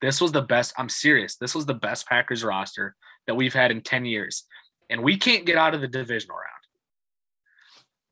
This 0.00 0.18
was 0.18 0.32
the 0.32 0.40
best. 0.40 0.72
I'm 0.78 0.88
serious. 0.88 1.36
This 1.36 1.54
was 1.54 1.66
the 1.66 1.74
best 1.74 2.08
Packers 2.08 2.42
roster 2.42 2.96
that 3.26 3.34
we've 3.34 3.52
had 3.52 3.70
in 3.70 3.82
10 3.82 4.06
years. 4.06 4.44
And 4.88 5.02
we 5.02 5.18
can't 5.18 5.44
get 5.44 5.58
out 5.58 5.74
of 5.74 5.82
the 5.82 5.88
divisional 5.88 6.36
round. 6.36 6.48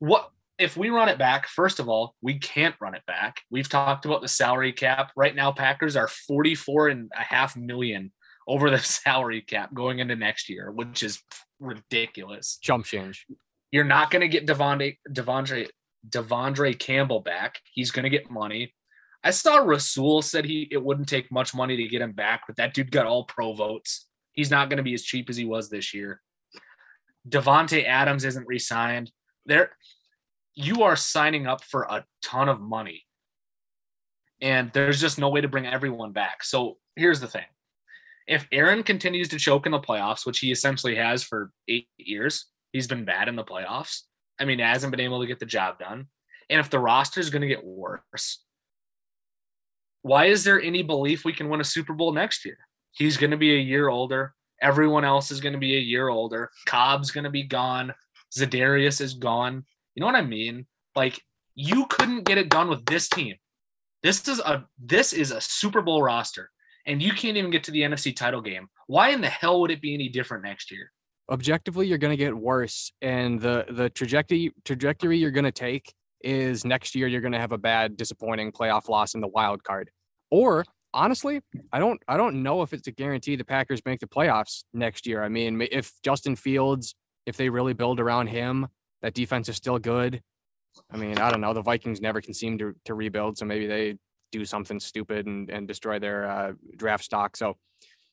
What 0.01 0.31
if 0.59 0.77
we 0.77 0.90
run 0.90 1.09
it 1.09 1.19
back? 1.19 1.47
First 1.47 1.81
of 1.81 1.88
all, 1.88 2.14
we 2.21 2.38
can't 2.38 2.77
run 2.79 2.95
it 2.95 3.07
back. 3.07 3.40
We've 3.51 3.69
talked 3.69 4.05
about 4.05 4.21
the 4.21 4.29
salary 4.29 4.75
cap. 4.75 5.12
Right 5.16 5.35
now, 5.35 5.51
Packers 5.51 5.97
are 5.97 6.09
44 6.09 6.88
and 6.88 7.11
a 7.19 7.23
half 7.23 7.57
million 7.57 8.12
over 8.46 8.70
the 8.70 8.79
salary 8.81 9.42
cap 9.42 9.72
going 9.74 9.98
into 9.98 10.16
next 10.16 10.48
year, 10.48 10.70
which 10.70 11.03
is 11.03 11.22
ridiculous. 11.59 12.59
Jump 12.62 12.85
change. 12.85 13.26
You're 13.70 13.85
not 13.85 14.11
going 14.11 14.22
to 14.22 14.29
get 14.29 14.46
Devondre, 14.46 14.96
Devondre, 15.09 15.68
Devondre 16.09 16.79
Campbell 16.79 17.20
back. 17.20 17.61
He's 17.72 17.90
going 17.90 18.05
to 18.05 18.11
get 18.11 18.31
money. 18.31 18.74
I 19.22 19.31
saw 19.31 19.59
Rasul 19.59 20.22
said 20.22 20.44
he 20.44 20.66
it 20.70 20.83
wouldn't 20.83 21.09
take 21.09 21.31
much 21.31 21.55
money 21.55 21.76
to 21.76 21.88
get 21.88 22.00
him 22.00 22.12
back, 22.12 22.42
but 22.46 22.57
that 22.57 22.74
dude 22.74 22.90
got 22.90 23.07
all 23.07 23.24
pro 23.24 23.53
votes. 23.53 24.07
He's 24.33 24.50
not 24.50 24.70
going 24.70 24.79
to 24.79 24.83
be 24.83 24.94
as 24.94 25.03
cheap 25.03 25.29
as 25.29 25.37
he 25.37 25.44
was 25.44 25.68
this 25.68 25.92
year. 25.92 26.20
Davante 27.29 27.85
Adams 27.85 28.24
isn't 28.24 28.46
re-signed. 28.46 29.11
There, 29.44 29.72
you 30.55 30.85
are 30.85 30.96
signing 30.96 31.46
up 31.46 31.62
for 31.62 31.83
a 31.83 32.05
ton 32.24 32.48
of 32.48 32.61
money, 32.61 33.05
and 34.40 34.70
there's 34.72 35.00
just 35.00 35.18
no 35.18 35.29
way 35.29 35.42
to 35.42 35.48
bring 35.48 35.66
everyone 35.66 36.12
back. 36.12 36.42
So 36.42 36.79
here's 36.96 37.20
the 37.20 37.29
thing: 37.29 37.44
if 38.31 38.47
Aaron 38.53 38.85
continues 38.85 39.29
to 39.31 39.38
choke 39.38 39.66
in 39.66 39.73
the 39.73 39.81
playoffs, 39.81 40.25
which 40.25 40.38
he 40.38 40.53
essentially 40.53 40.95
has 40.95 41.25
for 41.25 41.51
eight 41.66 41.88
years, 41.97 42.47
he's 42.73 42.87
been 42.87 43.05
bad 43.05 43.27
in 43.27 43.35
the 43.35 43.43
playoffs. 43.43 44.03
I 44.38 44.45
mean, 44.45 44.61
hasn't 44.61 44.93
been 44.93 45.01
able 45.01 45.21
to 45.21 45.27
get 45.27 45.40
the 45.40 45.47
job 45.47 45.81
done. 45.81 46.07
And 46.49 46.61
if 46.61 46.71
the 46.71 46.79
roster 46.79 47.19
is 47.19 47.29
going 47.29 47.43
to 47.43 47.49
get 47.49 47.64
worse, 47.64 48.45
why 50.03 50.27
is 50.27 50.45
there 50.45 50.62
any 50.62 50.85
belief 50.85 51.25
we 51.25 51.33
can 51.33 51.49
win 51.49 51.61
a 51.61 51.64
Super 51.64 51.93
Bowl 51.93 52.12
next 52.12 52.45
year? 52.45 52.57
He's 52.93 53.16
going 53.16 53.33
to 53.33 53.37
be 53.37 53.53
a 53.53 53.61
year 53.61 53.88
older. 53.88 54.33
Everyone 54.62 55.05
else 55.05 55.33
is 55.33 55.40
going 55.40 55.55
to 55.55 55.59
be 55.59 55.77
a 55.77 55.81
year 55.81 56.09
older. 56.09 56.51
Cobb's 56.66 57.11
going 57.11 57.25
to 57.25 57.31
be 57.31 57.43
gone. 57.43 57.93
Za'Darius 58.33 59.01
is 59.01 59.14
gone. 59.14 59.64
You 59.97 60.01
know 60.01 60.07
what 60.07 60.14
I 60.14 60.23
mean? 60.23 60.66
Like 60.95 61.21
you 61.57 61.87
couldn't 61.87 62.25
get 62.25 62.38
it 62.38 62.49
done 62.49 62.69
with 62.69 62.87
this 62.87 63.09
team. 63.09 63.35
This 64.05 64.27
is 64.29 64.38
a 64.38 64.64
this 64.79 65.12
is 65.12 65.33
a 65.33 65.40
Super 65.40 65.83
Bowl 65.83 66.01
roster, 66.01 66.51
and 66.87 67.03
you 67.03 67.12
can't 67.12 67.37
even 67.37 67.51
get 67.51 67.64
to 67.64 67.71
the 67.71 67.83
NFC 67.83 68.14
title 68.14 68.40
game. 68.40 68.69
Why 68.87 69.11
in 69.11 69.21
the 69.21 69.29
hell 69.29 69.61
would 69.61 69.71
it 69.71 69.81
be 69.81 69.95
any 69.95 70.09
different 70.09 70.45
next 70.45 70.71
year? 70.71 70.90
Objectively, 71.31 71.87
you're 71.87 71.99
going 71.99 72.16
to 72.16 72.23
get 72.23 72.37
worse, 72.37 72.93
and 73.03 73.40
the 73.40 73.64
the 73.71 73.88
trajectory 73.90 74.53
trajectory 74.64 75.19
you're 75.19 75.31
going 75.31 75.45
to 75.45 75.53
take 75.53 75.93
is 76.23 76.64
next 76.64 76.95
year 76.95 77.07
you're 77.07 77.21
going 77.21 77.33
to 77.33 77.38
have 77.38 77.53
a 77.53 77.59
bad, 77.59 77.97
disappointing 77.97 78.53
playoff 78.53 78.88
loss 78.88 79.14
in 79.14 79.21
the 79.21 79.29
wild 79.29 79.62
card. 79.62 79.90
Or 80.31 80.64
honestly, 80.93 81.40
I 81.73 81.79
don't 81.79 82.01
I 82.09 82.16
don't 82.16 82.43
know 82.43 82.62
if 82.62 82.73
it's 82.73 82.88
a 82.88 82.93
guarantee 82.93 83.37
the 83.37 83.45
Packers 83.45 83.81
make 83.85 84.01
the 84.01 84.07
playoffs 84.07 84.64
next 84.75 85.07
year. 85.07 85.23
I 85.23 85.29
mean, 85.29 85.66
if 85.71 85.93
Justin 86.03 86.37
Fields, 86.37 86.95
if 87.27 87.37
they 87.37 87.49
really 87.49 87.75
build 87.75 88.01
around 88.01 88.29
him, 88.29 88.69
that 89.03 89.14
defense 89.14 89.49
is 89.49 89.57
still 89.57 89.79
good. 89.79 90.23
I 90.90 90.97
mean, 90.97 91.19
I 91.19 91.31
don't 91.31 91.40
know. 91.40 91.53
The 91.53 91.62
Vikings 91.62 92.01
never 92.01 92.21
can 92.21 92.35
seem 92.35 92.59
to 92.59 92.75
to 92.85 92.95
rebuild, 92.95 93.38
so 93.38 93.45
maybe 93.45 93.66
they 93.66 93.97
do 94.31 94.45
something 94.45 94.81
stupid 94.81 95.27
and 95.27 95.51
and 95.51 95.69
destroy 95.69 95.99
their 95.99 96.31
uh, 96.31 96.53
draft 96.77 97.05
stock. 97.05 97.37
So 97.37 97.57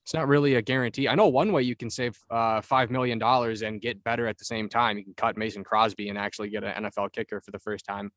it's 0.08 0.14
not 0.14 0.30
really 0.30 0.56
a 0.56 0.62
guarantee. 0.62 1.10
I 1.10 1.16
know 1.16 1.28
one 1.28 1.52
way 1.52 1.64
you 1.64 1.76
can 1.76 1.90
save 1.90 2.18
uh, 2.30 2.62
five 2.62 2.90
million 2.90 3.20
dollars 3.20 3.62
and 3.62 3.82
get 3.82 4.02
better 4.06 4.26
at 4.26 4.38
the 4.38 4.46
same 4.46 4.70
time. 4.70 4.98
You 4.98 5.04
can 5.04 5.14
cut 5.16 5.36
Mason 5.36 5.66
Crosby 5.66 6.08
and 6.08 6.18
actually 6.18 6.50
get 6.50 6.64
an 6.64 6.86
NFL 6.86 7.12
kicker 7.12 7.42
for 7.42 7.52
the 7.52 7.60
first 7.60 7.86
time. 7.86 8.12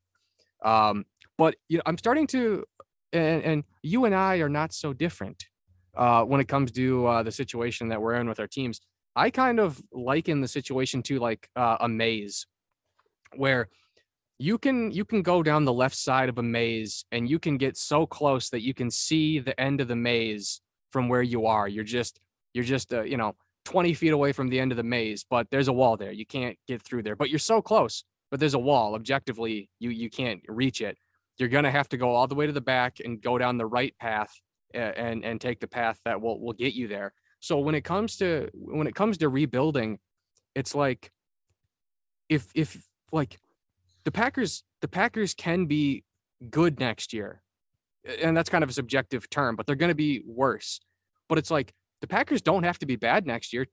Um, 0.64 1.04
but 1.36 1.56
you 1.68 1.78
know, 1.78 1.82
I'm 1.86 1.98
starting 1.98 2.28
to, 2.28 2.64
and, 3.12 3.42
and 3.42 3.64
you 3.82 4.04
and 4.04 4.14
I 4.14 4.36
are 4.36 4.48
not 4.48 4.72
so 4.72 4.92
different 4.92 5.46
uh, 5.96 6.22
when 6.22 6.40
it 6.40 6.46
comes 6.46 6.70
to 6.72 7.06
uh, 7.06 7.22
the 7.24 7.32
situation 7.32 7.88
that 7.88 8.00
we're 8.00 8.14
in 8.14 8.28
with 8.28 8.38
our 8.38 8.46
teams. 8.46 8.80
I 9.16 9.30
kind 9.30 9.58
of 9.58 9.82
liken 9.92 10.40
the 10.40 10.48
situation 10.48 11.02
to 11.02 11.18
like 11.18 11.48
uh, 11.56 11.78
a 11.80 11.88
maze, 11.88 12.46
where 13.34 13.68
you 14.40 14.56
can 14.56 14.90
you 14.90 15.04
can 15.04 15.20
go 15.20 15.42
down 15.42 15.66
the 15.66 15.72
left 15.72 15.94
side 15.94 16.30
of 16.30 16.38
a 16.38 16.42
maze 16.42 17.04
and 17.12 17.28
you 17.28 17.38
can 17.38 17.58
get 17.58 17.76
so 17.76 18.06
close 18.06 18.48
that 18.48 18.62
you 18.62 18.72
can 18.72 18.90
see 18.90 19.38
the 19.38 19.58
end 19.60 19.82
of 19.82 19.88
the 19.88 19.94
maze 19.94 20.62
from 20.90 21.10
where 21.10 21.20
you 21.20 21.44
are. 21.44 21.68
You're 21.68 21.84
just 21.84 22.18
you're 22.54 22.64
just 22.64 22.94
uh, 22.94 23.02
you 23.02 23.18
know 23.18 23.36
20 23.66 23.92
feet 23.92 24.14
away 24.14 24.32
from 24.32 24.48
the 24.48 24.58
end 24.58 24.72
of 24.72 24.78
the 24.78 24.82
maze, 24.82 25.26
but 25.28 25.46
there's 25.50 25.68
a 25.68 25.74
wall 25.74 25.98
there. 25.98 26.10
You 26.10 26.24
can't 26.24 26.56
get 26.66 26.80
through 26.80 27.02
there, 27.02 27.16
but 27.16 27.28
you're 27.28 27.38
so 27.38 27.60
close. 27.60 28.02
But 28.30 28.40
there's 28.40 28.54
a 28.54 28.58
wall. 28.58 28.94
Objectively, 28.94 29.68
you 29.78 29.90
you 29.90 30.08
can't 30.08 30.40
reach 30.48 30.80
it. 30.80 30.96
You're 31.36 31.50
gonna 31.50 31.70
have 31.70 31.90
to 31.90 31.98
go 31.98 32.14
all 32.14 32.26
the 32.26 32.34
way 32.34 32.46
to 32.46 32.52
the 32.52 32.62
back 32.62 32.96
and 33.04 33.20
go 33.20 33.36
down 33.36 33.58
the 33.58 33.66
right 33.66 33.94
path 34.00 34.32
and 34.72 35.22
and 35.22 35.38
take 35.38 35.60
the 35.60 35.68
path 35.68 36.00
that 36.06 36.18
will 36.18 36.40
will 36.40 36.54
get 36.54 36.72
you 36.72 36.88
there. 36.88 37.12
So 37.40 37.58
when 37.58 37.74
it 37.74 37.84
comes 37.84 38.16
to 38.16 38.48
when 38.54 38.86
it 38.86 38.94
comes 38.94 39.18
to 39.18 39.28
rebuilding, 39.28 39.98
it's 40.54 40.74
like 40.74 41.12
if 42.30 42.50
if 42.54 42.82
like 43.12 43.38
the 44.04 44.10
Packers 44.10 44.64
the 44.80 44.88
Packers 44.88 45.34
can 45.34 45.66
be 45.66 46.04
good 46.50 46.80
next 46.80 47.12
year 47.12 47.42
and 48.04 48.36
that's 48.36 48.50
kind 48.50 48.64
of 48.64 48.70
a 48.70 48.72
subjective 48.72 49.28
term, 49.30 49.56
but 49.56 49.66
they're 49.66 49.76
going 49.76 49.90
to 49.90 49.94
be 49.94 50.22
worse. 50.26 50.80
But 51.28 51.38
it's 51.38 51.50
like 51.50 51.72
the 52.00 52.06
Packers 52.06 52.42
don't 52.42 52.62
have 52.62 52.78
to 52.80 52.86
be 52.86 52.96
bad 52.96 53.26
next 53.26 53.52
year. 53.52 53.66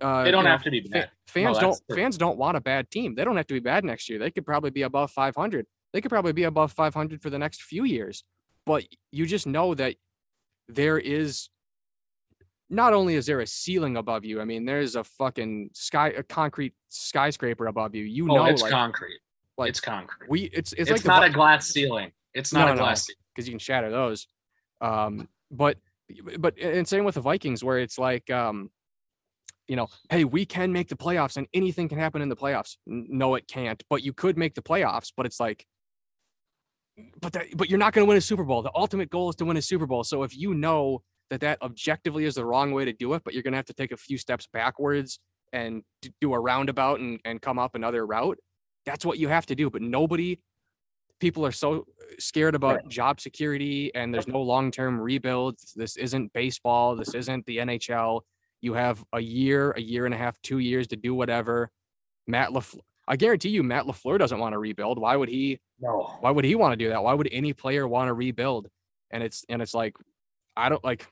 Uh, 0.00 0.24
they 0.24 0.30
don't 0.30 0.46
have 0.46 0.60
know, 0.60 0.64
to 0.64 0.70
be 0.70 0.80
bad. 0.80 1.10
Fans 1.26 1.56
no, 1.56 1.60
don't 1.60 1.80
true. 1.88 1.96
fans 1.96 2.16
don't 2.16 2.38
want 2.38 2.56
a 2.56 2.60
bad 2.60 2.90
team. 2.90 3.14
They 3.14 3.24
don't 3.24 3.36
have 3.36 3.46
to 3.48 3.54
be 3.54 3.60
bad 3.60 3.84
next 3.84 4.08
year. 4.08 4.18
They 4.18 4.30
could 4.30 4.46
probably 4.46 4.70
be 4.70 4.82
above 4.82 5.10
500. 5.10 5.66
They 5.92 6.00
could 6.00 6.10
probably 6.10 6.32
be 6.32 6.44
above 6.44 6.72
500 6.72 7.20
for 7.20 7.28
the 7.28 7.38
next 7.38 7.62
few 7.62 7.84
years. 7.84 8.24
But 8.64 8.84
you 9.10 9.26
just 9.26 9.46
know 9.46 9.74
that 9.74 9.96
there 10.68 10.98
is 10.98 11.50
not 12.70 12.94
only 12.94 13.16
is 13.16 13.26
there 13.26 13.40
a 13.40 13.46
ceiling 13.46 13.98
above 13.98 14.24
you. 14.24 14.40
I 14.40 14.46
mean, 14.46 14.64
there's 14.64 14.96
a 14.96 15.04
fucking 15.04 15.70
sky, 15.74 16.08
a 16.08 16.22
concrete 16.22 16.72
skyscraper 16.88 17.66
above 17.66 17.94
you. 17.94 18.04
You 18.04 18.30
oh, 18.30 18.36
know, 18.36 18.44
it's 18.46 18.62
like, 18.62 18.70
concrete. 18.70 19.20
Like 19.62 19.70
it's 19.70 19.80
concrete. 19.80 20.28
We 20.28 20.40
it's 20.52 20.72
it's, 20.72 20.90
it's 20.90 21.04
like 21.04 21.04
not 21.04 21.24
a 21.24 21.30
glass 21.30 21.68
ceiling. 21.68 22.12
It's 22.34 22.52
not 22.52 22.66
no, 22.66 22.74
a 22.74 22.76
glass 22.76 23.08
no, 23.08 23.14
because 23.34 23.48
you 23.48 23.52
can 23.52 23.58
shatter 23.58 23.90
those. 23.90 24.26
Um, 24.80 25.28
but 25.50 25.78
but 26.38 26.58
and 26.58 26.86
same 26.86 27.04
with 27.04 27.14
the 27.14 27.20
Vikings, 27.20 27.62
where 27.62 27.78
it's 27.78 27.98
like, 27.98 28.30
um, 28.30 28.70
you 29.68 29.76
know, 29.76 29.88
hey, 30.10 30.24
we 30.24 30.44
can 30.44 30.72
make 30.72 30.88
the 30.88 30.96
playoffs, 30.96 31.36
and 31.36 31.46
anything 31.54 31.88
can 31.88 31.98
happen 31.98 32.22
in 32.22 32.28
the 32.28 32.36
playoffs. 32.36 32.76
No, 32.86 33.34
it 33.34 33.46
can't. 33.48 33.82
But 33.88 34.02
you 34.02 34.12
could 34.12 34.36
make 34.36 34.54
the 34.54 34.62
playoffs. 34.62 35.12
But 35.16 35.26
it's 35.26 35.40
like, 35.40 35.64
but 37.20 37.32
that, 37.32 37.56
but 37.56 37.70
you're 37.70 37.78
not 37.78 37.92
going 37.92 38.04
to 38.04 38.08
win 38.08 38.18
a 38.18 38.22
Super 38.22 38.44
Bowl. 38.44 38.62
The 38.62 38.72
ultimate 38.74 39.10
goal 39.10 39.30
is 39.30 39.36
to 39.36 39.44
win 39.44 39.56
a 39.56 39.62
Super 39.62 39.86
Bowl. 39.86 40.04
So 40.04 40.22
if 40.22 40.36
you 40.36 40.54
know 40.54 41.02
that 41.30 41.40
that 41.40 41.62
objectively 41.62 42.24
is 42.24 42.34
the 42.34 42.44
wrong 42.44 42.72
way 42.72 42.84
to 42.84 42.92
do 42.92 43.14
it, 43.14 43.22
but 43.24 43.32
you're 43.32 43.42
going 43.42 43.52
to 43.52 43.58
have 43.58 43.66
to 43.66 43.74
take 43.74 43.92
a 43.92 43.96
few 43.96 44.18
steps 44.18 44.46
backwards 44.52 45.18
and 45.52 45.82
do 46.20 46.34
a 46.34 46.40
roundabout 46.40 47.00
and, 47.00 47.20
and 47.24 47.40
come 47.40 47.58
up 47.58 47.74
another 47.74 48.06
route, 48.06 48.38
that's 48.84 49.04
what 49.04 49.18
you 49.18 49.28
have 49.28 49.46
to 49.46 49.54
do. 49.54 49.70
But 49.70 49.82
nobody 49.82 50.38
people 51.22 51.46
are 51.46 51.52
so 51.52 51.86
scared 52.18 52.56
about 52.56 52.88
job 52.88 53.20
security 53.20 53.94
and 53.94 54.12
there's 54.12 54.26
no 54.26 54.42
long-term 54.42 55.00
rebuilds. 55.00 55.72
This 55.72 55.96
isn't 55.96 56.32
baseball. 56.32 56.96
This 56.96 57.14
isn't 57.14 57.46
the 57.46 57.58
NHL. 57.58 58.22
You 58.60 58.74
have 58.74 59.04
a 59.12 59.20
year, 59.20 59.70
a 59.70 59.80
year 59.80 60.04
and 60.04 60.12
a 60.12 60.18
half, 60.18 60.36
two 60.42 60.58
years 60.58 60.88
to 60.88 60.96
do 60.96 61.14
whatever. 61.14 61.70
Matt 62.26 62.50
LaFleur, 62.50 62.80
I 63.06 63.14
guarantee 63.14 63.50
you, 63.50 63.62
Matt 63.62 63.84
LaFleur 63.84 64.18
doesn't 64.18 64.38
want 64.40 64.54
to 64.54 64.58
rebuild. 64.58 64.98
Why 64.98 65.14
would 65.14 65.28
he? 65.28 65.60
No. 65.80 66.16
Why 66.18 66.32
would 66.32 66.44
he 66.44 66.56
want 66.56 66.72
to 66.72 66.76
do 66.76 66.88
that? 66.88 67.04
Why 67.04 67.14
would 67.14 67.28
any 67.30 67.52
player 67.52 67.86
want 67.86 68.08
to 68.08 68.14
rebuild? 68.14 68.66
And 69.12 69.22
it's 69.22 69.44
and 69.48 69.62
it's 69.62 69.74
like, 69.74 69.94
I 70.56 70.68
don't 70.68 70.82
like. 70.82 71.06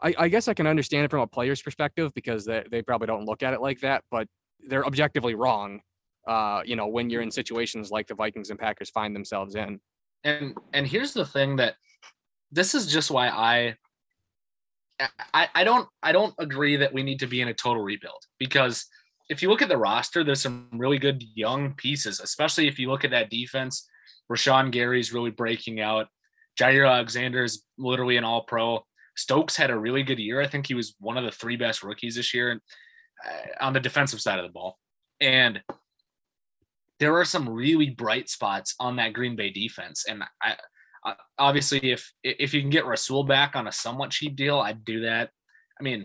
I, 0.00 0.14
I 0.16 0.28
guess 0.28 0.46
I 0.46 0.54
can 0.54 0.68
understand 0.68 1.04
it 1.04 1.10
from 1.10 1.20
a 1.20 1.26
player's 1.26 1.60
perspective 1.60 2.14
because 2.14 2.44
they, 2.44 2.64
they 2.70 2.82
probably 2.82 3.08
don't 3.08 3.24
look 3.24 3.42
at 3.42 3.52
it 3.52 3.60
like 3.60 3.80
that, 3.80 4.04
but 4.12 4.28
they're 4.60 4.86
objectively 4.86 5.34
wrong 5.34 5.80
uh, 6.30 6.62
you 6.64 6.76
know, 6.76 6.86
when 6.86 7.10
you're 7.10 7.22
in 7.22 7.30
situations 7.30 7.90
like 7.90 8.06
the 8.06 8.14
Vikings 8.14 8.50
and 8.50 8.58
Packers 8.58 8.88
find 8.88 9.14
themselves 9.14 9.56
in. 9.56 9.80
And 10.22 10.56
and 10.72 10.86
here's 10.86 11.12
the 11.12 11.26
thing 11.26 11.56
that 11.56 11.74
this 12.52 12.72
is 12.72 12.86
just 12.86 13.10
why 13.10 13.28
I 13.28 13.74
I, 15.34 15.48
I 15.54 15.64
don't 15.64 15.88
I 16.04 16.12
don't 16.12 16.34
agree 16.38 16.76
that 16.76 16.92
we 16.92 17.02
need 17.02 17.18
to 17.20 17.26
be 17.26 17.40
in 17.40 17.48
a 17.48 17.54
total 17.54 17.82
rebuild 17.82 18.22
because 18.38 18.86
if 19.28 19.42
you 19.42 19.48
look 19.48 19.62
at 19.62 19.68
the 19.68 19.76
roster, 19.76 20.22
there's 20.22 20.42
some 20.42 20.68
really 20.72 20.98
good 20.98 21.24
young 21.34 21.74
pieces, 21.74 22.20
especially 22.20 22.68
if 22.68 22.78
you 22.78 22.88
look 22.88 23.04
at 23.04 23.10
that 23.10 23.30
defense. 23.30 23.88
Rashan 24.30 24.70
Gary's 24.70 25.12
really 25.12 25.30
breaking 25.30 25.80
out. 25.80 26.06
Jaire 26.60 26.88
Alexander 26.88 27.42
is 27.42 27.64
literally 27.76 28.18
an 28.18 28.24
all 28.24 28.42
pro. 28.42 28.84
Stokes 29.16 29.56
had 29.56 29.70
a 29.70 29.78
really 29.78 30.04
good 30.04 30.20
year. 30.20 30.40
I 30.40 30.46
think 30.46 30.66
he 30.66 30.74
was 30.74 30.94
one 31.00 31.16
of 31.16 31.24
the 31.24 31.32
three 31.32 31.56
best 31.56 31.82
rookies 31.82 32.14
this 32.14 32.32
year 32.32 32.60
uh, 33.26 33.64
on 33.64 33.72
the 33.72 33.80
defensive 33.80 34.20
side 34.20 34.38
of 34.38 34.44
the 34.44 34.52
ball. 34.52 34.78
And 35.20 35.60
there 37.00 37.16
are 37.16 37.24
some 37.24 37.48
really 37.48 37.90
bright 37.90 38.28
spots 38.28 38.74
on 38.78 38.96
that 38.96 39.12
Green 39.12 39.34
Bay 39.34 39.50
defense. 39.50 40.04
And 40.08 40.22
I, 40.42 40.56
I 41.04 41.14
obviously, 41.38 41.90
if 41.90 42.12
if 42.22 42.54
you 42.54 42.60
can 42.60 42.70
get 42.70 42.86
Rasul 42.86 43.24
back 43.24 43.56
on 43.56 43.66
a 43.66 43.72
somewhat 43.72 44.10
cheap 44.10 44.36
deal, 44.36 44.60
I'd 44.60 44.84
do 44.84 45.00
that. 45.00 45.30
I 45.78 45.82
mean, 45.82 46.04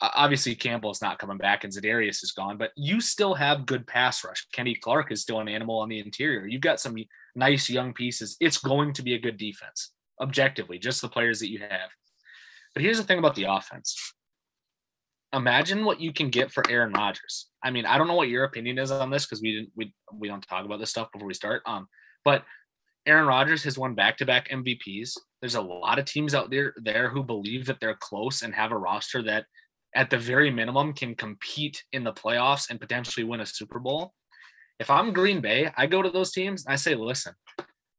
obviously 0.00 0.54
Campbell's 0.54 1.02
not 1.02 1.18
coming 1.18 1.38
back 1.38 1.64
and 1.64 1.72
Za'Darius 1.72 2.22
is 2.22 2.32
gone, 2.32 2.56
but 2.56 2.70
you 2.76 3.00
still 3.00 3.34
have 3.34 3.66
good 3.66 3.86
pass 3.86 4.24
rush. 4.24 4.46
Kenny 4.52 4.74
Clark 4.74 5.12
is 5.12 5.22
still 5.22 5.40
an 5.40 5.48
animal 5.48 5.78
on 5.78 5.88
the 5.88 6.00
interior. 6.00 6.46
You've 6.46 6.60
got 6.60 6.80
some 6.80 6.96
nice 7.34 7.70
young 7.70 7.92
pieces. 7.92 8.36
It's 8.40 8.58
going 8.58 8.92
to 8.94 9.02
be 9.02 9.14
a 9.14 9.20
good 9.20 9.36
defense, 9.36 9.92
objectively, 10.20 10.78
just 10.78 11.02
the 11.02 11.08
players 11.08 11.40
that 11.40 11.50
you 11.50 11.60
have. 11.60 11.90
But 12.74 12.82
here's 12.82 12.98
the 12.98 13.04
thing 13.04 13.18
about 13.18 13.36
the 13.36 13.44
offense. 13.44 14.14
Imagine 15.32 15.84
what 15.84 16.00
you 16.00 16.12
can 16.12 16.30
get 16.30 16.50
for 16.50 16.68
Aaron 16.68 16.92
Rodgers. 16.92 17.48
I 17.64 17.70
mean, 17.70 17.86
I 17.86 17.98
don't 17.98 18.08
know 18.08 18.14
what 18.14 18.28
your 18.28 18.44
opinion 18.44 18.78
is 18.78 18.90
on 18.90 19.10
this 19.10 19.24
because 19.24 19.40
we 19.40 19.52
didn't 19.52 19.70
we 19.76 19.94
we 20.12 20.28
don't 20.28 20.46
talk 20.46 20.64
about 20.64 20.80
this 20.80 20.90
stuff 20.90 21.12
before 21.12 21.28
we 21.28 21.34
start. 21.34 21.62
Um, 21.66 21.88
but 22.24 22.44
Aaron 23.06 23.26
Rodgers 23.26 23.64
has 23.64 23.76
won 23.76 23.94
back-to-back 23.94 24.48
MVPs. 24.48 25.16
There's 25.40 25.56
a 25.56 25.60
lot 25.60 25.98
of 25.98 26.04
teams 26.04 26.34
out 26.34 26.50
there 26.50 26.74
there 26.76 27.08
who 27.08 27.22
believe 27.22 27.66
that 27.66 27.80
they're 27.80 27.96
close 27.96 28.42
and 28.42 28.54
have 28.54 28.72
a 28.72 28.78
roster 28.78 29.22
that 29.22 29.46
at 29.94 30.08
the 30.08 30.18
very 30.18 30.50
minimum 30.50 30.92
can 30.92 31.14
compete 31.14 31.82
in 31.92 32.04
the 32.04 32.12
playoffs 32.12 32.70
and 32.70 32.80
potentially 32.80 33.24
win 33.24 33.40
a 33.40 33.46
Super 33.46 33.78
Bowl. 33.78 34.12
If 34.78 34.90
I'm 34.90 35.12
Green 35.12 35.40
Bay, 35.40 35.70
I 35.76 35.86
go 35.86 36.00
to 36.00 36.10
those 36.10 36.32
teams 36.32 36.64
and 36.64 36.72
I 36.72 36.76
say, 36.76 36.94
listen, 36.94 37.34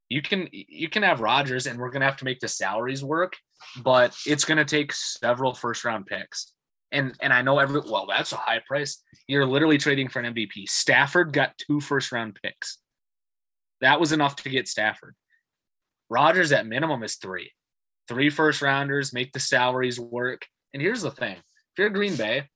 you 0.09 0.22
can 0.22 0.47
you 0.51 0.89
can 0.89 1.03
have 1.03 1.22
Rodgers 1.22 1.68
and 1.68 1.80
we're 1.80 1.91
gonna 1.91 2.05
have 2.05 2.18
to 2.18 2.26
make 2.26 2.39
the 2.39 2.47
salaries 2.47 3.03
work, 3.03 3.34
but 3.84 4.16
it's 4.26 4.45
gonna 4.45 4.66
take 4.66 4.93
several 4.93 5.53
first 5.53 5.84
round 5.84 6.05
picks. 6.05 6.53
And 6.94 7.14
and 7.22 7.34
I 7.34 7.41
know 7.41 7.60
every 7.60 7.82
well, 7.82 8.06
that's 8.08 8.32
a 8.32 8.38
high 8.38 8.62
price. 8.66 9.02
You're 9.28 9.46
literally 9.46 9.78
trading 9.78 10.08
for 10.08 10.22
an 10.22 10.34
MVP. 10.34 10.70
Stafford 10.70 11.34
got 11.34 11.58
two 11.58 11.82
first 11.82 12.12
round 12.12 12.39
picks. 12.41 12.78
That 13.82 14.00
was 14.00 14.14
enough 14.14 14.38
to 14.38 14.50
get 14.50 14.70
Stafford. 14.70 15.16
Rodgers 16.10 16.52
at 16.52 16.68
minimum 16.68 17.04
is 17.04 17.16
three. 17.16 17.52
Three 18.08 18.30
first 18.30 18.62
rounders, 18.62 19.14
make 19.14 19.34
the 19.34 19.39
salaries 19.39 20.00
work. 20.00 20.46
And 20.74 20.82
here's 20.82 21.02
the 21.02 21.12
thing 21.12 21.36
if 21.36 21.78
you're 21.78 21.89
Green 21.89 22.16
Bay, 22.16 22.50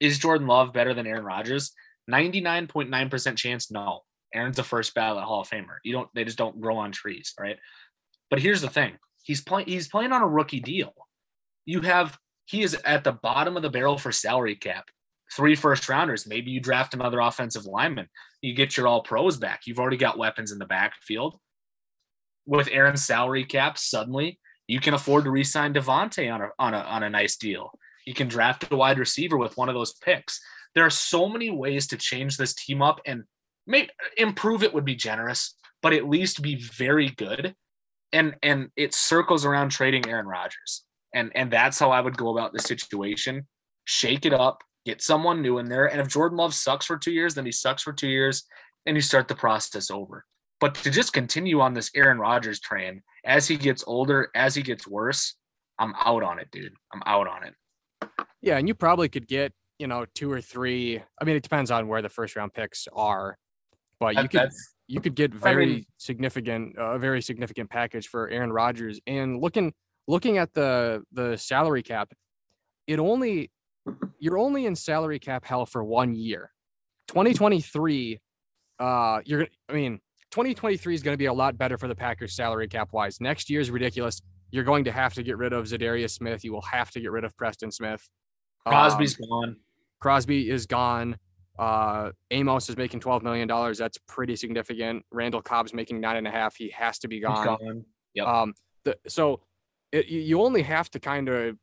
is 0.00 0.18
Jordan 0.18 0.46
Love 0.46 0.72
better 0.72 0.94
than 0.94 1.06
Aaron 1.06 1.24
Rodgers? 1.24 1.72
99.9% 2.10 3.36
chance, 3.36 3.70
no. 3.70 4.00
Aaron's 4.34 4.58
a 4.58 4.64
first 4.64 4.94
ballot 4.94 5.24
Hall 5.24 5.42
of 5.42 5.48
Famer. 5.48 5.76
You 5.84 5.92
don't, 5.92 6.08
they 6.14 6.24
just 6.24 6.38
don't 6.38 6.60
grow 6.60 6.76
on 6.78 6.90
trees, 6.90 7.34
right? 7.38 7.58
But 8.30 8.40
here's 8.40 8.62
the 8.62 8.70
thing: 8.70 8.94
he's 9.22 9.42
playing, 9.42 9.68
he's 9.68 9.88
playing 9.88 10.12
on 10.12 10.22
a 10.22 10.28
rookie 10.28 10.60
deal. 10.60 10.94
You 11.66 11.82
have, 11.82 12.18
he 12.52 12.62
is 12.62 12.76
at 12.84 13.02
the 13.02 13.12
bottom 13.12 13.56
of 13.56 13.62
the 13.62 13.70
barrel 13.70 13.96
for 13.96 14.12
salary 14.12 14.54
cap. 14.54 14.84
Three 15.34 15.54
first 15.54 15.88
rounders. 15.88 16.26
Maybe 16.26 16.50
you 16.50 16.60
draft 16.60 16.92
another 16.92 17.20
offensive 17.20 17.64
lineman. 17.64 18.08
You 18.42 18.54
get 18.54 18.76
your 18.76 18.86
all 18.86 19.02
pros 19.02 19.38
back. 19.38 19.62
You've 19.64 19.78
already 19.78 19.96
got 19.96 20.18
weapons 20.18 20.52
in 20.52 20.58
the 20.58 20.66
backfield. 20.66 21.38
With 22.44 22.68
Aaron's 22.70 23.06
salary 23.06 23.46
cap, 23.46 23.78
suddenly 23.78 24.38
you 24.68 24.80
can 24.80 24.92
afford 24.92 25.24
to 25.24 25.30
re-sign 25.30 25.72
Davante 25.72 26.30
on 26.30 26.42
a 26.42 26.50
on 26.58 26.74
a 26.74 26.80
on 26.80 27.02
a 27.02 27.08
nice 27.08 27.36
deal. 27.36 27.70
You 28.06 28.12
can 28.12 28.28
draft 28.28 28.70
a 28.70 28.76
wide 28.76 28.98
receiver 28.98 29.38
with 29.38 29.56
one 29.56 29.70
of 29.70 29.74
those 29.74 29.94
picks. 29.94 30.38
There 30.74 30.84
are 30.84 30.90
so 30.90 31.30
many 31.30 31.50
ways 31.50 31.86
to 31.86 31.96
change 31.96 32.36
this 32.36 32.54
team 32.54 32.82
up 32.82 33.00
and 33.06 33.22
make 33.66 33.90
improve 34.18 34.62
it 34.62 34.74
would 34.74 34.84
be 34.84 34.94
generous, 34.94 35.54
but 35.80 35.94
at 35.94 36.06
least 36.06 36.42
be 36.42 36.56
very 36.56 37.08
good. 37.08 37.54
And 38.12 38.34
and 38.42 38.68
it 38.76 38.92
circles 38.92 39.46
around 39.46 39.70
trading 39.70 40.06
Aaron 40.06 40.26
Rodgers. 40.26 40.84
And 41.14 41.30
and 41.34 41.50
that's 41.50 41.78
how 41.78 41.90
I 41.90 42.00
would 42.00 42.16
go 42.16 42.36
about 42.36 42.52
the 42.52 42.60
situation. 42.60 43.46
Shake 43.84 44.24
it 44.24 44.32
up, 44.32 44.62
get 44.84 45.02
someone 45.02 45.42
new 45.42 45.58
in 45.58 45.68
there. 45.68 45.86
And 45.86 46.00
if 46.00 46.08
Jordan 46.08 46.38
Love 46.38 46.54
sucks 46.54 46.86
for 46.86 46.96
two 46.96 47.12
years, 47.12 47.34
then 47.34 47.44
he 47.44 47.52
sucks 47.52 47.82
for 47.82 47.92
two 47.92 48.08
years 48.08 48.44
and 48.86 48.96
you 48.96 49.00
start 49.00 49.28
the 49.28 49.34
process 49.34 49.90
over. 49.90 50.24
But 50.60 50.74
to 50.76 50.90
just 50.90 51.12
continue 51.12 51.60
on 51.60 51.74
this 51.74 51.90
Aaron 51.94 52.18
Rodgers 52.18 52.60
train 52.60 53.02
as 53.24 53.48
he 53.48 53.56
gets 53.56 53.82
older, 53.86 54.30
as 54.34 54.54
he 54.54 54.62
gets 54.62 54.86
worse, 54.86 55.34
I'm 55.78 55.94
out 56.04 56.22
on 56.22 56.38
it, 56.38 56.50
dude. 56.52 56.72
I'm 56.94 57.02
out 57.04 57.26
on 57.26 57.44
it. 57.44 57.54
Yeah, 58.40 58.58
and 58.58 58.68
you 58.68 58.74
probably 58.74 59.08
could 59.08 59.26
get, 59.26 59.52
you 59.78 59.86
know, 59.86 60.06
two 60.14 60.30
or 60.30 60.40
three. 60.40 61.02
I 61.20 61.24
mean, 61.24 61.36
it 61.36 61.42
depends 61.42 61.70
on 61.70 61.88
where 61.88 62.02
the 62.02 62.08
first 62.08 62.36
round 62.36 62.52
picks 62.52 62.86
are, 62.92 63.36
but 63.98 64.16
you 64.16 64.28
could 64.28 64.50
you 64.86 65.00
could 65.00 65.14
get 65.14 65.32
very 65.32 65.64
I 65.64 65.66
mean, 65.66 65.86
significant 65.96 66.76
a 66.76 66.82
uh, 66.82 66.98
very 66.98 67.22
significant 67.22 67.70
package 67.70 68.08
for 68.08 68.28
Aaron 68.28 68.52
Rodgers. 68.52 69.00
And 69.06 69.40
looking 69.40 69.72
looking 70.08 70.38
at 70.38 70.52
the 70.54 71.02
the 71.12 71.36
salary 71.36 71.82
cap, 71.82 72.12
it 72.86 72.98
only 72.98 73.50
you're 74.18 74.38
only 74.38 74.66
in 74.66 74.76
salary 74.76 75.18
cap 75.18 75.44
hell 75.44 75.66
for 75.66 75.82
one 75.82 76.14
year. 76.14 76.50
2023 77.08 78.20
uh 78.78 79.20
you're 79.26 79.46
I 79.68 79.72
mean 79.72 80.00
2023 80.30 80.94
is 80.94 81.02
going 81.02 81.12
to 81.12 81.18
be 81.18 81.26
a 81.26 81.32
lot 81.32 81.58
better 81.58 81.76
for 81.76 81.88
the 81.88 81.94
Packers 81.94 82.34
salary 82.34 82.68
cap 82.68 82.92
wise. 82.92 83.20
Next 83.20 83.50
year 83.50 83.60
is 83.60 83.70
ridiculous. 83.70 84.22
You're 84.50 84.64
going 84.64 84.84
to 84.84 84.92
have 84.92 85.14
to 85.14 85.22
get 85.22 85.36
rid 85.36 85.52
of 85.52 85.66
Za'Darius 85.66 86.10
Smith. 86.10 86.42
You 86.44 86.52
will 86.52 86.62
have 86.62 86.90
to 86.92 87.00
get 87.00 87.10
rid 87.10 87.24
of 87.24 87.36
Preston 87.36 87.70
Smith. 87.70 88.08
Crosby's 88.66 89.18
um, 89.20 89.28
gone. 89.28 89.56
Crosby 90.00 90.50
is 90.50 90.66
gone. 90.66 91.16
Uh, 91.58 92.10
Amos 92.30 92.68
is 92.70 92.76
making 92.76 93.00
twelve 93.00 93.22
million 93.22 93.46
dollars. 93.46 93.78
That's 93.78 93.98
pretty 94.08 94.36
significant. 94.36 95.04
Randall 95.12 95.42
Cobb's 95.42 95.74
making 95.74 96.00
nine 96.00 96.16
and 96.16 96.26
a 96.26 96.30
half. 96.30 96.56
He 96.56 96.70
has 96.70 96.98
to 97.00 97.08
be 97.08 97.20
gone. 97.20 97.44
gone. 97.44 97.84
Yep. 98.14 98.26
Um, 98.26 98.54
the, 98.84 98.96
so 99.06 99.40
it, 99.92 100.08
you 100.08 100.42
only 100.42 100.62
have 100.62 100.90
to 100.90 101.00
kind 101.00 101.28
of. 101.28 101.56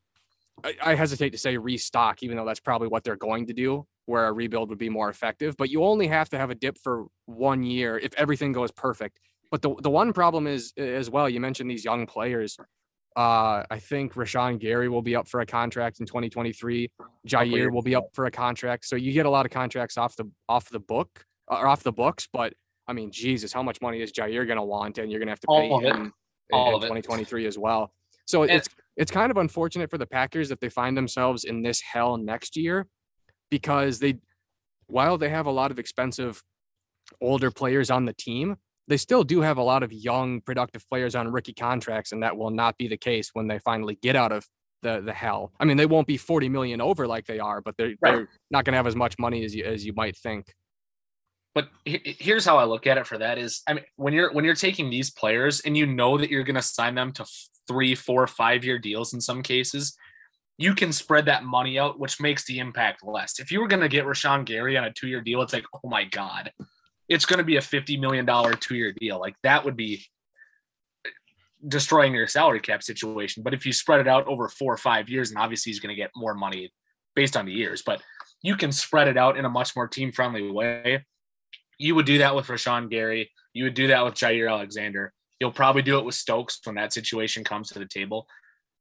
I, 0.63 0.75
I 0.83 0.95
hesitate 0.95 1.29
to 1.31 1.37
say 1.37 1.57
restock, 1.57 2.21
even 2.21 2.35
though 2.37 2.45
that's 2.45 2.59
probably 2.59 2.89
what 2.89 3.03
they're 3.03 3.15
going 3.15 3.47
to 3.47 3.53
do, 3.53 3.85
where 4.05 4.27
a 4.27 4.33
rebuild 4.33 4.69
would 4.69 4.77
be 4.77 4.89
more 4.89 5.09
effective. 5.09 5.55
But 5.57 5.69
you 5.69 5.83
only 5.83 6.07
have 6.07 6.29
to 6.29 6.37
have 6.37 6.49
a 6.49 6.55
dip 6.55 6.77
for 6.77 7.05
one 7.25 7.63
year 7.63 7.97
if 7.97 8.13
everything 8.15 8.51
goes 8.51 8.71
perfect. 8.71 9.19
But 9.51 9.61
the 9.61 9.73
the 9.81 9.89
one 9.89 10.13
problem 10.13 10.47
is 10.47 10.73
as 10.77 11.09
well. 11.09 11.29
You 11.29 11.39
mentioned 11.39 11.69
these 11.69 11.85
young 11.85 12.05
players. 12.05 12.57
Uh, 13.15 13.63
I 13.69 13.79
think 13.79 14.13
Rashan 14.13 14.59
Gary 14.59 14.87
will 14.87 15.01
be 15.01 15.15
up 15.15 15.27
for 15.27 15.41
a 15.41 15.45
contract 15.45 15.99
in 15.99 16.05
2023. 16.05 16.89
Jaire 17.27 17.71
will 17.71 17.81
be 17.81 17.95
up 17.95 18.09
for 18.13 18.25
a 18.25 18.31
contract. 18.31 18.85
So 18.85 18.95
you 18.95 19.11
get 19.11 19.25
a 19.25 19.29
lot 19.29 19.45
of 19.45 19.51
contracts 19.51 19.97
off 19.97 20.15
the 20.15 20.29
off 20.47 20.69
the 20.69 20.79
book 20.79 21.25
or 21.47 21.67
off 21.67 21.83
the 21.83 21.91
books. 21.91 22.27
But 22.31 22.53
I 22.87 22.93
mean, 22.93 23.11
Jesus, 23.11 23.51
how 23.51 23.63
much 23.63 23.81
money 23.81 24.01
is 24.01 24.11
Jaire 24.11 24.45
going 24.45 24.57
to 24.57 24.63
want? 24.63 24.97
And 24.99 25.11
you're 25.11 25.19
going 25.19 25.27
to 25.27 25.31
have 25.31 25.39
to 25.41 25.47
pay 25.47 25.69
All 25.69 25.79
him 25.79 26.13
in, 26.51 26.57
in 26.57 26.81
2023 26.81 27.45
as 27.45 27.57
well. 27.57 27.91
So 28.29 28.43
and, 28.43 28.51
it's 28.51 28.69
it's 28.95 29.09
kind 29.09 29.31
of 29.31 29.37
unfortunate 29.37 29.89
for 29.89 29.97
the 29.97 30.05
Packers 30.05 30.51
if 30.51 30.59
they 30.59 30.69
find 30.69 30.95
themselves 30.95 31.45
in 31.45 31.63
this 31.63 31.81
hell 31.81 32.15
next 32.15 32.55
year 32.55 32.85
because 33.49 33.97
they, 33.97 34.19
while 34.85 35.17
they 35.17 35.29
have 35.29 35.47
a 35.47 35.51
lot 35.51 35.71
of 35.71 35.79
expensive 35.79 36.43
older 37.21 37.49
players 37.49 37.89
on 37.89 38.05
the 38.05 38.13
team, 38.13 38.57
they 38.87 38.97
still 38.97 39.23
do 39.23 39.41
have 39.41 39.57
a 39.57 39.63
lot 39.63 39.81
of 39.81 39.91
young, 39.91 40.41
productive 40.41 40.87
players 40.89 41.15
on 41.15 41.31
rookie 41.31 41.53
contracts, 41.53 42.11
and 42.11 42.21
that 42.21 42.37
will 42.37 42.51
not 42.51 42.77
be 42.77 42.87
the 42.87 42.97
case 42.97 43.31
when 43.33 43.47
they 43.47 43.57
finally 43.57 43.97
get 43.99 44.15
out 44.15 44.31
of 44.31 44.45
the 44.83 45.01
the 45.01 45.13
hell. 45.13 45.51
I 45.59 45.65
mean, 45.65 45.77
they 45.77 45.87
won't 45.87 46.05
be 46.05 46.17
40 46.17 46.49
million 46.49 46.81
over 46.81 47.07
like 47.07 47.25
they 47.25 47.39
are, 47.39 47.61
but 47.61 47.77
they're 47.77 47.95
right. 47.99 48.13
they're 48.13 48.29
not 48.51 48.63
going 48.63 48.73
to 48.73 48.77
have 48.77 48.87
as 48.87 48.95
much 48.95 49.17
money 49.17 49.43
as 49.43 49.55
you 49.55 49.63
as 49.65 49.83
you 49.83 49.93
might 49.93 50.15
think. 50.15 50.53
But 51.55 51.69
here's 51.83 52.45
how 52.45 52.57
I 52.57 52.65
look 52.65 52.85
at 52.85 52.99
it 52.99 53.07
for 53.07 53.17
that 53.17 53.39
is 53.39 53.63
I 53.67 53.73
mean 53.73 53.85
when 53.95 54.13
you're 54.13 54.31
when 54.31 54.45
you're 54.45 54.53
taking 54.53 54.91
these 54.91 55.09
players 55.09 55.61
and 55.61 55.75
you 55.75 55.87
know 55.87 56.17
that 56.19 56.29
you're 56.29 56.43
going 56.43 56.55
to 56.55 56.61
sign 56.61 56.93
them 56.93 57.11
to 57.13 57.25
three, 57.69 57.95
four, 57.95 58.27
five 58.27 58.65
year 58.65 58.77
deals 58.77 59.13
in 59.13 59.21
some 59.21 59.41
cases, 59.41 59.95
you 60.57 60.75
can 60.75 60.91
spread 60.91 61.25
that 61.25 61.45
money 61.45 61.79
out, 61.79 61.99
which 61.99 62.19
makes 62.19 62.43
the 62.43 62.59
impact 62.59 63.05
less. 63.05 63.39
If 63.39 63.49
you 63.49 63.61
were 63.61 63.69
going 63.69 63.81
to 63.81 63.87
get 63.87 64.05
Rashan 64.05 64.43
Gary 64.43 64.77
on 64.77 64.83
a 64.83 64.91
two 64.91 65.07
year 65.07 65.21
deal, 65.21 65.41
it's 65.41 65.53
like, 65.53 65.65
oh 65.73 65.87
my 65.87 66.03
God, 66.03 66.51
it's 67.07 67.25
going 67.25 67.37
to 67.37 67.45
be 67.45 67.55
a 67.55 67.61
$50 67.61 67.97
million 67.97 68.27
two 68.59 68.75
year 68.75 68.91
deal. 68.91 69.19
Like 69.19 69.35
that 69.43 69.63
would 69.63 69.77
be 69.77 70.03
destroying 71.65 72.13
your 72.13 72.27
salary 72.27 72.59
cap 72.59 72.83
situation. 72.83 73.41
But 73.43 73.53
if 73.53 73.65
you 73.65 73.71
spread 73.71 74.01
it 74.01 74.07
out 74.07 74.27
over 74.27 74.49
four 74.49 74.73
or 74.73 74.77
five 74.77 75.07
years, 75.07 75.29
and 75.29 75.39
obviously 75.39 75.71
he's 75.71 75.79
going 75.79 75.95
to 75.95 76.01
get 76.01 76.11
more 76.15 76.33
money 76.33 76.73
based 77.15 77.37
on 77.37 77.45
the 77.45 77.53
years, 77.53 77.81
but 77.81 78.01
you 78.41 78.55
can 78.55 78.71
spread 78.71 79.07
it 79.07 79.17
out 79.17 79.37
in 79.37 79.45
a 79.45 79.49
much 79.49 79.75
more 79.75 79.87
team 79.87 80.11
friendly 80.11 80.49
way. 80.49 81.05
You 81.77 81.95
would 81.95 82.05
do 82.05 82.17
that 82.17 82.35
with 82.35 82.47
Rashan 82.47 82.89
Gary. 82.89 83.31
You 83.53 83.65
would 83.65 83.73
do 83.73 83.87
that 83.87 84.03
with 84.03 84.15
Jaire 84.15 84.49
Alexander. 84.49 85.13
You'll 85.39 85.51
probably 85.51 85.81
do 85.81 85.97
it 85.97 86.05
with 86.05 86.15
Stokes 86.15 86.59
when 86.63 86.75
that 86.75 86.93
situation 86.93 87.43
comes 87.43 87.69
to 87.69 87.79
the 87.79 87.85
table. 87.85 88.27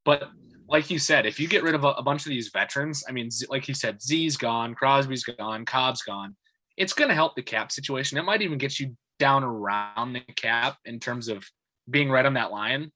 But 0.04 0.30
like 0.68 0.90
you 0.90 0.98
said, 0.98 1.26
if 1.26 1.38
you 1.38 1.48
get 1.48 1.62
rid 1.62 1.74
of 1.74 1.84
a, 1.84 1.88
a 1.88 2.02
bunch 2.02 2.26
of 2.26 2.30
these 2.30 2.48
veterans, 2.48 3.04
I 3.08 3.12
mean, 3.12 3.30
like 3.48 3.68
you 3.68 3.74
said, 3.74 4.02
Z's 4.02 4.36
gone, 4.36 4.74
Crosby's 4.74 5.24
gone, 5.24 5.64
Cobb's 5.64 6.02
gone 6.02 6.34
it's 6.78 6.92
going 6.92 7.08
to 7.08 7.14
help 7.14 7.34
the 7.34 7.42
cap 7.42 7.72
situation. 7.72 8.16
It 8.16 8.24
might 8.24 8.40
even 8.40 8.56
get 8.56 8.78
you 8.78 8.96
down 9.18 9.42
around 9.42 10.12
the 10.12 10.20
cap 10.36 10.78
in 10.84 11.00
terms 11.00 11.28
of 11.28 11.44
being 11.90 12.08
right 12.08 12.24
on 12.24 12.34
that 12.34 12.52
line. 12.52 12.92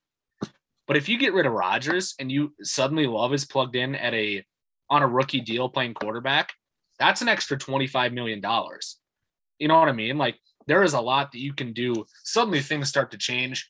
But 0.87 0.97
if 0.97 1.09
you 1.09 1.19
get 1.19 1.35
rid 1.35 1.47
of 1.47 1.53
Rodgers 1.53 2.15
and 2.19 2.31
you 2.31 2.55
suddenly 2.63 3.07
Love 3.07 3.35
is 3.35 3.45
plugged 3.45 3.77
in 3.77 3.95
at 3.97 4.15
a 4.15 4.45
on 4.89 5.03
a 5.03 5.07
rookie 5.07 5.41
deal 5.41 5.69
playing 5.69 5.95
quarterback, 5.95 6.53
that's 6.99 7.23
an 7.23 7.29
extra 7.29 7.59
$25 7.59 8.13
million. 8.13 8.41
You 9.59 9.69
know 9.69 9.79
what 9.79 9.89
I 9.89 9.93
mean? 9.93 10.17
Like 10.17 10.39
there 10.67 10.83
is 10.83 10.95
a 10.95 11.01
lot 11.01 11.33
that 11.33 11.41
you 11.41 11.53
can 11.53 11.73
do. 11.73 12.05
Suddenly 12.25 12.61
things 12.61 12.89
start 12.89 13.11
to 13.11 13.19
change 13.19 13.69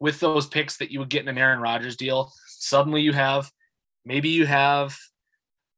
with 0.00 0.20
those 0.20 0.46
picks 0.46 0.76
that 0.78 0.90
you 0.90 0.98
would 0.98 1.08
get 1.08 1.22
in 1.22 1.28
an 1.28 1.38
Aaron 1.38 1.60
Rodgers 1.60 1.96
deal. 1.96 2.32
Suddenly 2.46 3.02
you 3.02 3.12
have 3.12 3.50
maybe 4.04 4.28
you 4.28 4.46
have 4.46 4.96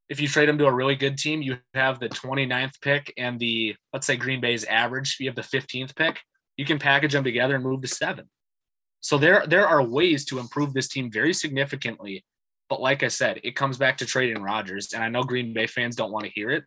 if 0.08 0.20
you 0.20 0.28
trade 0.28 0.48
him 0.48 0.58
to 0.58 0.66
a 0.66 0.72
really 0.72 0.94
good 0.94 1.18
team, 1.18 1.42
you 1.42 1.58
have 1.74 1.98
the 1.98 2.08
29th 2.08 2.80
pick 2.80 3.12
and 3.16 3.38
the 3.40 3.74
let's 3.92 4.06
say 4.06 4.16
Green 4.16 4.40
Bay's 4.40 4.64
average, 4.64 5.16
you 5.18 5.28
have 5.28 5.36
the 5.36 5.42
15th 5.42 5.96
pick. 5.96 6.20
You 6.56 6.64
can 6.64 6.78
package 6.78 7.12
them 7.12 7.24
together 7.24 7.54
and 7.56 7.64
move 7.64 7.82
to 7.82 7.88
seven. 7.88 8.28
So 9.00 9.18
there 9.18 9.46
there 9.46 9.66
are 9.66 9.82
ways 9.82 10.24
to 10.26 10.38
improve 10.38 10.72
this 10.72 10.88
team 10.88 11.10
very 11.10 11.32
significantly. 11.32 12.24
But 12.68 12.80
like 12.80 13.02
I 13.02 13.08
said, 13.08 13.40
it 13.44 13.54
comes 13.54 13.78
back 13.78 13.98
to 13.98 14.06
trading 14.06 14.42
Rodgers, 14.42 14.92
and 14.92 15.04
I 15.04 15.08
know 15.08 15.22
Green 15.22 15.52
Bay 15.52 15.68
fans 15.68 15.94
don't 15.94 16.10
want 16.10 16.24
to 16.24 16.32
hear 16.32 16.50
it. 16.50 16.64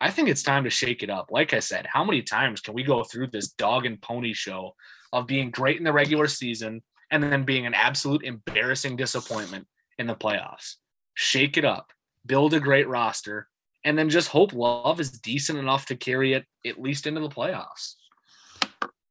I 0.00 0.10
think 0.10 0.28
it's 0.28 0.42
time 0.42 0.64
to 0.64 0.70
shake 0.70 1.02
it 1.02 1.10
up. 1.10 1.30
Like 1.30 1.54
I 1.54 1.60
said, 1.60 1.86
how 1.90 2.04
many 2.04 2.22
times 2.22 2.60
can 2.60 2.74
we 2.74 2.82
go 2.82 3.02
through 3.02 3.28
this 3.28 3.48
dog 3.48 3.86
and 3.86 4.00
pony 4.00 4.34
show 4.34 4.74
of 5.12 5.26
being 5.26 5.50
great 5.50 5.78
in 5.78 5.84
the 5.84 5.92
regular 5.92 6.26
season 6.26 6.82
and 7.10 7.22
then 7.22 7.44
being 7.44 7.66
an 7.66 7.74
absolute 7.74 8.22
embarrassing 8.24 8.96
disappointment 8.96 9.66
in 9.98 10.06
the 10.06 10.14
playoffs? 10.14 10.74
Shake 11.14 11.56
it 11.56 11.64
up, 11.64 11.92
build 12.26 12.52
a 12.52 12.60
great 12.60 12.88
roster, 12.88 13.48
and 13.84 13.96
then 13.96 14.10
just 14.10 14.28
hope 14.28 14.52
Love 14.52 15.00
is 15.00 15.12
decent 15.12 15.58
enough 15.58 15.86
to 15.86 15.96
carry 15.96 16.34
it 16.34 16.44
at 16.66 16.80
least 16.80 17.06
into 17.06 17.20
the 17.20 17.28
playoffs. 17.30 17.94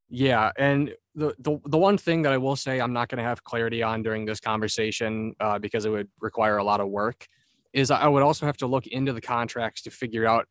Yeah, 0.07 0.51
and 0.57 0.93
the, 1.15 1.33
the 1.39 1.59
the 1.65 1.77
one 1.79 1.97
thing 1.97 2.21
that 2.21 2.31
I 2.31 2.37
will 2.37 2.55
say 2.55 2.79
I'm 2.79 2.93
not 2.93 3.09
going 3.09 3.17
to 3.17 3.23
have 3.23 3.43
clarity 3.43 3.81
on 3.81 4.03
during 4.03 4.23
this 4.23 4.39
conversation 4.39 5.33
uh, 5.39 5.57
because 5.57 5.85
it 5.85 5.89
would 5.89 6.09
require 6.21 6.57
a 6.57 6.63
lot 6.63 6.79
of 6.79 6.89
work 6.89 7.25
is 7.73 7.89
I 7.89 8.07
would 8.07 8.21
also 8.21 8.45
have 8.45 8.57
to 8.57 8.67
look 8.67 8.85
into 8.87 9.13
the 9.13 9.21
contracts 9.21 9.81
to 9.81 9.89
figure 9.89 10.25
out 10.25 10.47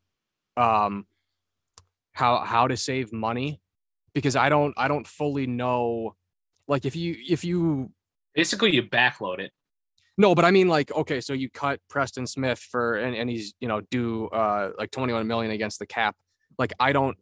um, 0.56 1.06
how 2.12 2.38
how 2.38 2.68
to 2.68 2.76
save 2.76 3.12
money 3.12 3.60
because 4.14 4.36
I 4.36 4.48
don't 4.48 4.72
I 4.76 4.88
don't 4.88 5.06
fully 5.06 5.46
know 5.46 6.14
like 6.68 6.84
if 6.84 6.96
you 6.96 7.16
if 7.28 7.44
you 7.44 7.90
basically 8.34 8.74
you 8.74 8.84
backload 8.84 9.40
it. 9.40 9.52
No 10.16 10.34
but 10.34 10.44
I 10.44 10.52
mean 10.52 10.68
like 10.68 10.92
okay 10.92 11.20
so 11.20 11.32
you 11.32 11.50
cut 11.50 11.80
Preston 11.90 12.26
Smith 12.26 12.58
for 12.58 12.96
and, 12.96 13.14
and 13.14 13.28
he's 13.28 13.54
you 13.60 13.68
know 13.68 13.80
due 13.90 14.28
uh 14.28 14.70
like 14.78 14.90
21 14.92 15.26
million 15.26 15.50
against 15.52 15.78
the 15.80 15.86
cap. 15.86 16.16
Like 16.58 16.72
I 16.78 16.92
don't 16.92 17.18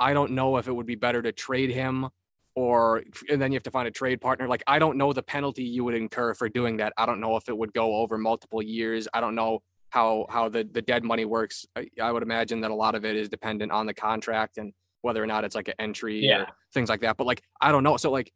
I 0.00 0.12
don't 0.12 0.32
know 0.32 0.56
if 0.56 0.66
it 0.66 0.72
would 0.72 0.86
be 0.86 0.96
better 0.96 1.22
to 1.22 1.32
trade 1.32 1.70
him 1.70 2.08
or 2.56 3.02
and 3.30 3.40
then 3.40 3.52
you 3.52 3.56
have 3.56 3.62
to 3.64 3.70
find 3.70 3.86
a 3.86 3.92
trade 3.92 4.20
partner. 4.20 4.48
Like 4.48 4.64
I 4.66 4.80
don't 4.80 4.98
know 4.98 5.12
the 5.12 5.22
penalty 5.22 5.62
you 5.62 5.84
would 5.84 5.94
incur 5.94 6.34
for 6.34 6.48
doing 6.48 6.78
that. 6.78 6.92
I 6.96 7.06
don't 7.06 7.20
know 7.20 7.36
if 7.36 7.48
it 7.48 7.56
would 7.56 7.72
go 7.72 7.96
over 7.96 8.18
multiple 8.18 8.62
years. 8.62 9.06
I 9.14 9.20
don't 9.20 9.36
know 9.36 9.62
how 9.94 10.26
how 10.28 10.48
the 10.48 10.68
the 10.72 10.82
dead 10.82 11.04
money 11.04 11.24
works. 11.24 11.64
I, 11.76 11.86
I, 12.02 12.10
would 12.10 12.24
imagine 12.24 12.60
that 12.62 12.72
a 12.72 12.74
lot 12.74 12.96
of 12.96 13.04
it 13.04 13.14
is 13.14 13.28
dependent 13.28 13.70
on 13.70 13.86
the 13.86 13.94
contract 13.94 14.58
and 14.58 14.72
whether 15.02 15.22
or 15.22 15.26
not 15.26 15.44
it's 15.44 15.54
like 15.54 15.68
an 15.68 15.74
entry 15.78 16.26
yeah. 16.26 16.40
or 16.40 16.46
things 16.72 16.88
like 16.88 17.00
that. 17.02 17.16
But 17.16 17.28
like 17.28 17.42
I 17.60 17.70
don't 17.70 17.84
know. 17.84 17.96
So 17.96 18.10
like 18.10 18.32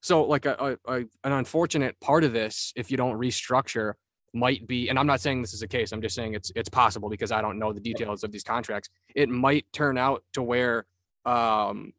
so 0.00 0.22
like 0.22 0.46
a, 0.46 0.78
a, 0.86 0.92
a, 0.92 0.96
an 1.24 1.32
unfortunate 1.32 2.00
part 2.00 2.24
of 2.24 2.32
this, 2.32 2.72
if 2.74 2.90
you 2.90 2.96
don't 2.96 3.18
restructure, 3.18 3.92
might 4.32 4.66
be. 4.66 4.88
And 4.88 4.98
I'm 4.98 5.06
not 5.06 5.20
saying 5.20 5.42
this 5.42 5.52
is 5.52 5.60
a 5.60 5.68
case. 5.68 5.92
I'm 5.92 6.00
just 6.00 6.14
saying 6.14 6.32
it's 6.32 6.50
it's 6.56 6.70
possible 6.70 7.10
because 7.10 7.30
I 7.30 7.42
don't 7.42 7.58
know 7.58 7.74
the 7.74 7.80
details 7.80 8.24
of 8.24 8.32
these 8.32 8.42
contracts. 8.42 8.88
It 9.14 9.28
might 9.28 9.66
turn 9.74 9.98
out 9.98 10.24
to 10.32 10.42
where 10.42 10.86
um, 11.26 11.92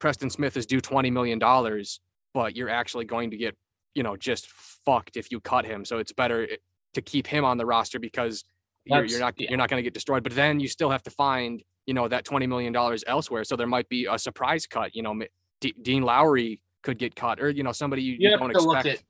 Preston 0.00 0.28
Smith 0.28 0.58
is 0.58 0.66
due 0.66 0.82
twenty 0.82 1.10
million 1.10 1.38
dollars, 1.38 2.00
but 2.34 2.56
you're 2.56 2.68
actually 2.68 3.06
going 3.06 3.30
to 3.30 3.38
get 3.38 3.56
you 3.94 4.02
know 4.02 4.16
just 4.18 4.48
fucked 4.84 5.16
if 5.16 5.30
you 5.32 5.40
cut 5.40 5.64
him. 5.64 5.86
So 5.86 5.96
it's 5.96 6.12
better 6.12 6.46
to 6.94 7.02
keep 7.02 7.26
him 7.26 7.44
on 7.44 7.58
the 7.58 7.66
roster 7.66 7.98
because 7.98 8.44
you're, 8.84 9.04
you're, 9.04 9.20
not 9.20 9.38
you're 9.38 9.56
not 9.56 9.68
going 9.68 9.78
to 9.78 9.82
get 9.82 9.94
destroyed. 9.94 10.22
But 10.22 10.34
then 10.34 10.60
you 10.60 10.68
still 10.68 10.90
have 10.90 11.02
to 11.04 11.10
find 11.10 11.62
you 11.86 11.94
know 11.94 12.08
that 12.08 12.24
twenty 12.24 12.46
million 12.46 12.72
dollars 12.72 13.04
elsewhere. 13.06 13.44
So 13.44 13.56
there 13.56 13.66
might 13.66 13.88
be 13.88 14.06
a 14.10 14.18
surprise 14.18 14.66
cut. 14.66 14.94
You 14.94 15.02
know, 15.02 15.20
D- 15.60 15.74
Dean 15.82 16.02
Lowry 16.02 16.60
could 16.82 16.98
get 16.98 17.14
cut, 17.14 17.40
or 17.40 17.50
you 17.50 17.62
know 17.62 17.72
somebody 17.72 18.02
you, 18.02 18.12
you, 18.18 18.30
you 18.30 18.36
don't 18.36 18.50
expect. 18.50 18.86
At, 18.86 19.02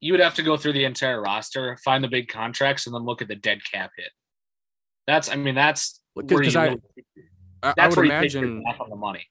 you 0.00 0.12
would 0.12 0.20
have 0.20 0.34
to 0.34 0.42
go 0.42 0.56
through 0.56 0.74
the 0.74 0.84
entire 0.84 1.20
roster, 1.20 1.76
find 1.84 2.04
the 2.04 2.08
big 2.08 2.28
contracts, 2.28 2.86
and 2.86 2.94
then 2.94 3.04
look 3.04 3.20
at 3.20 3.28
the 3.28 3.34
dead 3.34 3.60
cap 3.70 3.90
hit. 3.96 4.10
That's 5.06 5.30
I 5.30 5.36
mean 5.36 5.54
that's 5.54 6.00
because 6.14 6.56
I, 6.56 6.66
really, 6.66 6.80
I, 7.62 7.74
I 7.78 7.88
would 7.88 7.98
imagine 7.98 8.62
on 8.80 8.90
the 8.90 8.96
money. 8.96 9.26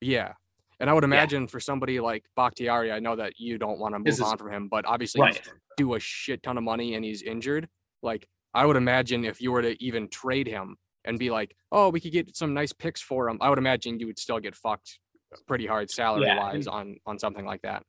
Yeah, 0.00 0.32
and 0.80 0.88
I 0.88 0.92
would 0.92 1.04
imagine 1.04 1.42
yeah. 1.42 1.48
for 1.48 1.60
somebody 1.60 2.00
like 2.00 2.24
Bakhtiari, 2.36 2.92
I 2.92 3.00
know 3.00 3.16
that 3.16 3.34
you 3.38 3.58
don't 3.58 3.78
want 3.78 3.94
to 3.94 3.98
move 3.98 4.22
on 4.22 4.38
from 4.38 4.52
him, 4.52 4.68
but 4.68 4.86
obviously 4.86 5.22
right. 5.22 5.40
do 5.76 5.94
a 5.94 6.00
shit 6.00 6.42
ton 6.42 6.56
of 6.56 6.64
money 6.64 6.94
and 6.94 7.04
he's 7.04 7.22
injured. 7.22 7.68
Like 8.02 8.26
I 8.54 8.64
would 8.64 8.76
imagine 8.76 9.24
if 9.24 9.40
you 9.40 9.52
were 9.52 9.62
to 9.62 9.82
even 9.82 10.08
trade 10.08 10.46
him 10.46 10.76
and 11.04 11.18
be 11.18 11.30
like, 11.30 11.54
oh, 11.72 11.88
we 11.88 12.00
could 12.00 12.12
get 12.12 12.36
some 12.36 12.54
nice 12.54 12.72
picks 12.72 13.00
for 13.00 13.28
him, 13.28 13.38
I 13.40 13.48
would 13.48 13.58
imagine 13.58 13.98
you 13.98 14.06
would 14.06 14.18
still 14.18 14.38
get 14.38 14.54
fucked 14.54 14.98
pretty 15.46 15.66
hard 15.66 15.90
salary 15.90 16.26
yeah. 16.26 16.38
wise 16.38 16.66
on 16.66 16.96
on 17.06 17.18
something 17.18 17.44
like 17.44 17.62
that. 17.62 17.82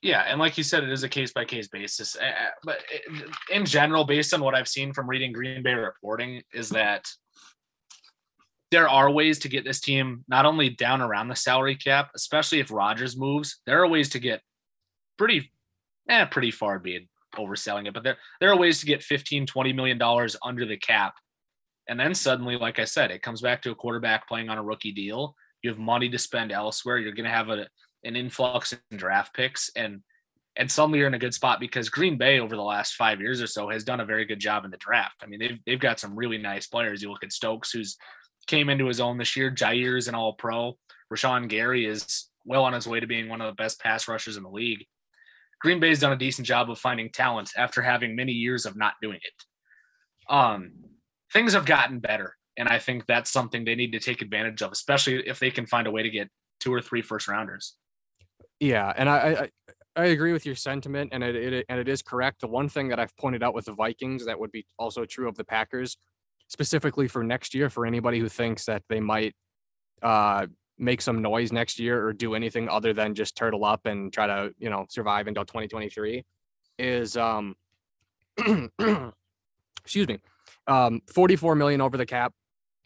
Yeah, 0.00 0.22
and 0.28 0.38
like 0.38 0.56
you 0.56 0.62
said, 0.62 0.84
it 0.84 0.90
is 0.90 1.02
a 1.02 1.08
case 1.08 1.32
by 1.32 1.44
case 1.44 1.66
basis. 1.68 2.16
But 2.62 2.84
eh, 2.92 3.20
in 3.52 3.64
general, 3.64 4.04
based 4.04 4.32
on 4.32 4.40
what 4.40 4.54
I've 4.54 4.68
seen 4.68 4.92
from 4.92 5.08
reading 5.08 5.32
Green 5.32 5.62
Bay 5.62 5.74
reporting, 5.74 6.42
is 6.52 6.68
that 6.70 7.04
there 8.70 8.88
are 8.88 9.10
ways 9.10 9.38
to 9.40 9.48
get 9.48 9.64
this 9.64 9.80
team 9.80 10.24
not 10.28 10.44
only 10.44 10.70
down 10.70 11.00
around 11.00 11.28
the 11.28 11.36
salary 11.36 11.76
cap, 11.76 12.10
especially 12.14 12.60
if 12.60 12.70
Rodgers 12.70 13.16
moves. 13.16 13.60
There 13.66 13.82
are 13.82 13.88
ways 13.88 14.10
to 14.10 14.18
get 14.18 14.42
pretty, 15.16 15.50
eh, 16.08 16.26
pretty 16.26 16.50
far 16.50 16.78
being 16.78 17.08
overselling 17.36 17.86
it, 17.86 17.94
but 17.94 18.02
there 18.02 18.18
there 18.40 18.50
are 18.50 18.56
ways 18.56 18.80
to 18.80 18.86
get 18.86 19.02
15, 19.02 19.46
20 19.46 19.72
million 19.72 19.98
dollars 19.98 20.36
under 20.42 20.66
the 20.66 20.76
cap. 20.76 21.14
And 21.88 21.98
then 21.98 22.14
suddenly, 22.14 22.56
like 22.56 22.78
I 22.78 22.84
said, 22.84 23.10
it 23.10 23.22
comes 23.22 23.40
back 23.40 23.62
to 23.62 23.70
a 23.70 23.74
quarterback 23.74 24.28
playing 24.28 24.50
on 24.50 24.58
a 24.58 24.62
rookie 24.62 24.92
deal. 24.92 25.34
You 25.62 25.70
have 25.70 25.78
money 25.78 26.10
to 26.10 26.18
spend 26.18 26.52
elsewhere. 26.52 26.98
You're 26.98 27.12
going 27.12 27.24
to 27.24 27.30
have 27.30 27.48
a 27.48 27.66
an 28.04 28.14
influx 28.14 28.72
in 28.72 28.96
draft 28.96 29.34
picks, 29.34 29.70
and 29.74 30.02
and 30.56 30.70
suddenly 30.70 30.98
you're 30.98 31.08
in 31.08 31.14
a 31.14 31.18
good 31.18 31.34
spot 31.34 31.60
because 31.60 31.88
Green 31.88 32.18
Bay 32.18 32.40
over 32.40 32.56
the 32.56 32.62
last 32.62 32.94
five 32.94 33.20
years 33.20 33.40
or 33.40 33.46
so 33.46 33.70
has 33.70 33.84
done 33.84 34.00
a 34.00 34.04
very 34.04 34.24
good 34.24 34.40
job 34.40 34.64
in 34.64 34.70
the 34.70 34.76
draft. 34.76 35.16
I 35.22 35.26
mean, 35.26 35.40
they've 35.40 35.58
they've 35.64 35.80
got 35.80 35.98
some 35.98 36.14
really 36.14 36.36
nice 36.36 36.66
players. 36.66 37.00
You 37.00 37.10
look 37.10 37.24
at 37.24 37.32
Stokes, 37.32 37.70
who's 37.70 37.96
came 38.48 38.68
into 38.68 38.86
his 38.86 38.98
own 38.98 39.18
this 39.18 39.36
year. 39.36 39.50
Jaire 39.50 39.96
is 39.96 40.08
an 40.08 40.16
all 40.16 40.32
pro. 40.32 40.76
Rashan 41.12 41.48
Gary 41.48 41.86
is 41.86 42.28
well 42.44 42.64
on 42.64 42.72
his 42.72 42.88
way 42.88 42.98
to 42.98 43.06
being 43.06 43.28
one 43.28 43.40
of 43.40 43.46
the 43.46 43.62
best 43.62 43.80
pass 43.80 44.08
rushers 44.08 44.36
in 44.36 44.42
the 44.42 44.50
league. 44.50 44.84
Green 45.60 45.80
Bay's 45.80 46.00
done 46.00 46.12
a 46.12 46.16
decent 46.16 46.46
job 46.46 46.70
of 46.70 46.78
finding 46.78 47.10
talent 47.10 47.52
after 47.56 47.82
having 47.82 48.16
many 48.16 48.32
years 48.32 48.66
of 48.66 48.76
not 48.76 48.94
doing 49.02 49.18
it. 49.22 50.32
Um, 50.32 50.72
things 51.32 51.52
have 51.52 51.66
gotten 51.66 52.00
better, 52.00 52.36
and 52.56 52.68
I 52.68 52.78
think 52.78 53.06
that's 53.06 53.30
something 53.30 53.64
they 53.64 53.74
need 53.74 53.92
to 53.92 54.00
take 54.00 54.22
advantage 54.22 54.62
of, 54.62 54.72
especially 54.72 55.26
if 55.26 55.38
they 55.38 55.50
can 55.50 55.66
find 55.66 55.86
a 55.86 55.90
way 55.90 56.02
to 56.02 56.10
get 56.10 56.28
two 56.60 56.72
or 56.72 56.80
three 56.80 57.02
first 57.02 57.28
rounders. 57.28 57.74
Yeah, 58.60 58.92
and 58.96 59.08
I, 59.08 59.16
I 59.16 59.48
I 59.96 60.06
agree 60.06 60.32
with 60.32 60.46
your 60.46 60.54
sentiment, 60.54 61.10
and 61.12 61.24
it, 61.24 61.34
it 61.34 61.66
and 61.68 61.80
it 61.80 61.88
is 61.88 62.02
correct. 62.02 62.40
The 62.40 62.46
one 62.46 62.68
thing 62.68 62.88
that 62.88 63.00
I've 63.00 63.16
pointed 63.16 63.42
out 63.42 63.54
with 63.54 63.64
the 63.64 63.72
Vikings 63.72 64.26
that 64.26 64.38
would 64.38 64.52
be 64.52 64.64
also 64.78 65.04
true 65.04 65.28
of 65.28 65.36
the 65.36 65.44
Packers 65.44 65.96
specifically 66.48 67.08
for 67.08 67.22
next 67.22 67.54
year 67.54 67.70
for 67.70 67.86
anybody 67.86 68.18
who 68.18 68.28
thinks 68.28 68.64
that 68.64 68.82
they 68.88 69.00
might 69.00 69.34
uh, 70.02 70.46
make 70.78 71.02
some 71.02 71.20
noise 71.20 71.52
next 71.52 71.78
year 71.78 72.06
or 72.06 72.12
do 72.12 72.34
anything 72.34 72.68
other 72.68 72.92
than 72.92 73.14
just 73.14 73.36
turtle 73.36 73.64
up 73.64 73.86
and 73.86 74.12
try 74.12 74.26
to 74.26 74.52
you 74.58 74.70
know 74.70 74.86
survive 74.88 75.26
until 75.26 75.44
2023 75.44 76.24
is 76.78 77.16
um 77.16 77.54
excuse 79.80 80.06
me 80.06 80.18
um 80.66 81.00
44 81.12 81.54
million 81.54 81.80
over 81.80 81.96
the 81.96 82.06
cap. 82.06 82.32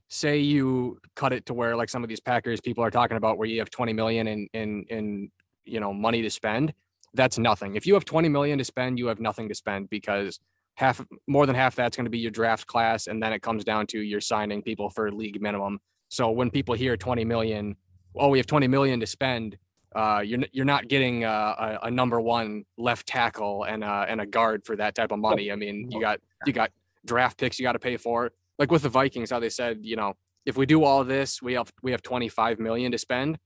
Say 0.09 0.39
you 0.39 0.99
cut 1.17 1.33
it 1.33 1.47
to 1.47 1.55
where 1.55 1.75
like 1.75 1.89
some 1.89 2.03
of 2.03 2.09
these 2.09 2.21
packers 2.21 2.61
people 2.61 2.85
are 2.85 2.91
talking 2.91 3.17
about 3.17 3.39
where 3.39 3.49
you 3.49 3.59
have 3.61 3.71
20 3.71 3.93
million 3.93 4.27
in 4.27 4.49
in 4.53 4.85
in 4.89 5.31
you 5.65 5.81
know 5.81 5.93
money 5.93 6.23
to 6.23 6.31
spend 6.31 6.73
that's 7.15 7.39
nothing. 7.39 7.77
If 7.77 7.87
you 7.87 7.93
have 7.93 8.07
20 8.07 8.31
million 8.31 8.59
to 8.59 8.65
spend 8.65 8.99
you 8.99 9.07
have 9.07 9.21
nothing 9.21 9.49
to 9.49 9.55
spend 9.55 9.91
because 9.91 10.41
half 10.77 11.05
more 11.27 11.47
than 11.47 11.55
half 11.55 11.75
that's 11.75 11.97
going 11.97 12.05
to 12.05 12.11
be 12.11 12.19
your 12.19 12.31
draft 12.31 12.67
class 12.67 13.07
and 13.07 13.23
then 13.23 13.33
it 13.33 13.43
comes 13.43 13.65
down 13.65 13.87
to 13.87 14.01
you're 14.01 14.21
signing 14.21 14.63
people 14.63 14.89
for 14.91 15.11
league 15.13 15.41
minimum 15.41 15.79
so 16.09 16.31
when 16.31 16.51
people 16.51 16.75
hear 16.75 16.97
20 16.97 17.25
million 17.25 17.77
oh 18.17 18.29
we 18.29 18.39
have 18.39 18.47
20 18.47 18.67
million 18.69 18.99
to 19.01 19.07
spend 19.07 19.57
uh, 19.95 20.23
you're 20.25 20.41
you're 20.53 20.65
not 20.65 20.89
getting 20.89 21.25
a, 21.25 21.79
a, 21.83 21.91
number 21.91 22.21
one 22.21 22.65
left 22.79 23.07
tackle 23.07 23.65
and 23.65 23.85
a, 23.85 24.07
and 24.09 24.21
a 24.21 24.27
guard 24.27 24.65
for 24.65 24.75
that 24.77 24.95
type 24.95 25.13
of 25.13 25.19
money. 25.19 25.53
I 25.53 25.57
mean, 25.57 25.91
you 25.91 26.01
got 26.01 26.19
you 26.47 26.53
got 26.53 26.71
draft 27.05 27.39
picks 27.39 27.59
you 27.59 27.65
got 27.65 27.73
to 27.73 27.79
pay 27.79 27.97
for. 27.97 28.33
Like 28.59 28.71
with 28.71 28.83
the 28.83 28.89
Vikings, 28.89 29.31
how 29.31 29.41
they 29.41 29.51
said, 29.51 29.81
you 29.83 29.97
know, 29.97 30.15
if 30.47 30.57
we 30.57 30.67
do 30.67 30.85
all 30.85 31.05
this, 31.05 31.43
we 31.43 31.55
have 31.55 31.71
we 31.83 31.91
have 31.91 32.03
25 32.03 32.59
million 32.59 32.93
to 32.93 32.99
spend. 32.99 33.39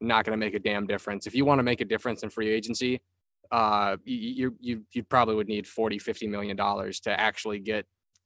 Not 0.00 0.24
going 0.24 0.32
to 0.32 0.44
make 0.44 0.54
a 0.54 0.58
damn 0.58 0.86
difference. 0.86 1.28
If 1.28 1.34
you 1.36 1.44
want 1.44 1.60
to 1.60 1.62
make 1.62 1.80
a 1.80 1.84
difference 1.84 2.24
in 2.24 2.30
free 2.30 2.50
agency, 2.50 3.00
uh, 3.52 3.98
you, 4.04 4.56
you, 4.60 4.82
you 4.92 5.02
probably 5.04 5.34
would 5.34 5.46
need 5.46 5.66
40, 5.66 5.98
50 5.98 6.26
million 6.26 6.56
dollars 6.56 7.00
to 7.00 7.20
actually 7.20 7.58
get 7.58 7.84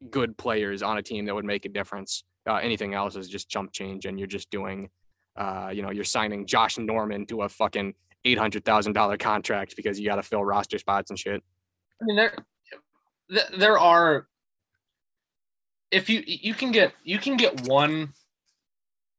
good 0.08 0.38
players 0.38 0.82
on 0.82 0.98
a 0.98 1.02
team 1.02 1.26
that 1.26 1.34
would 1.34 1.44
make 1.44 1.64
a 1.64 1.68
difference. 1.68 2.22
Uh, 2.48 2.54
anything 2.56 2.94
else 2.94 3.16
is 3.16 3.28
just 3.28 3.48
jump 3.48 3.72
change, 3.72 4.06
and 4.06 4.20
you're 4.20 4.28
just 4.28 4.50
doing, 4.50 4.88
uh, 5.36 5.70
you 5.74 5.82
know, 5.82 5.90
you're 5.90 6.04
signing 6.04 6.46
Josh 6.46 6.78
Norman 6.78 7.26
to 7.26 7.42
a 7.42 7.48
fucking 7.48 7.92
eight 8.24 8.38
hundred 8.38 8.64
thousand 8.64 8.92
dollar 8.92 9.16
contract 9.16 9.74
because 9.74 9.98
you 9.98 10.06
got 10.06 10.16
to 10.16 10.22
fill 10.22 10.44
roster 10.44 10.78
spots 10.78 11.10
and 11.10 11.18
shit. 11.18 11.42
I 12.00 12.04
mean, 12.04 12.16
there, 12.16 12.36
there 13.58 13.78
are. 13.78 14.28
If 15.90 16.08
you 16.08 16.22
you 16.24 16.54
can 16.54 16.70
get 16.70 16.92
you 17.02 17.18
can 17.18 17.36
get 17.36 17.66
one, 17.68 18.10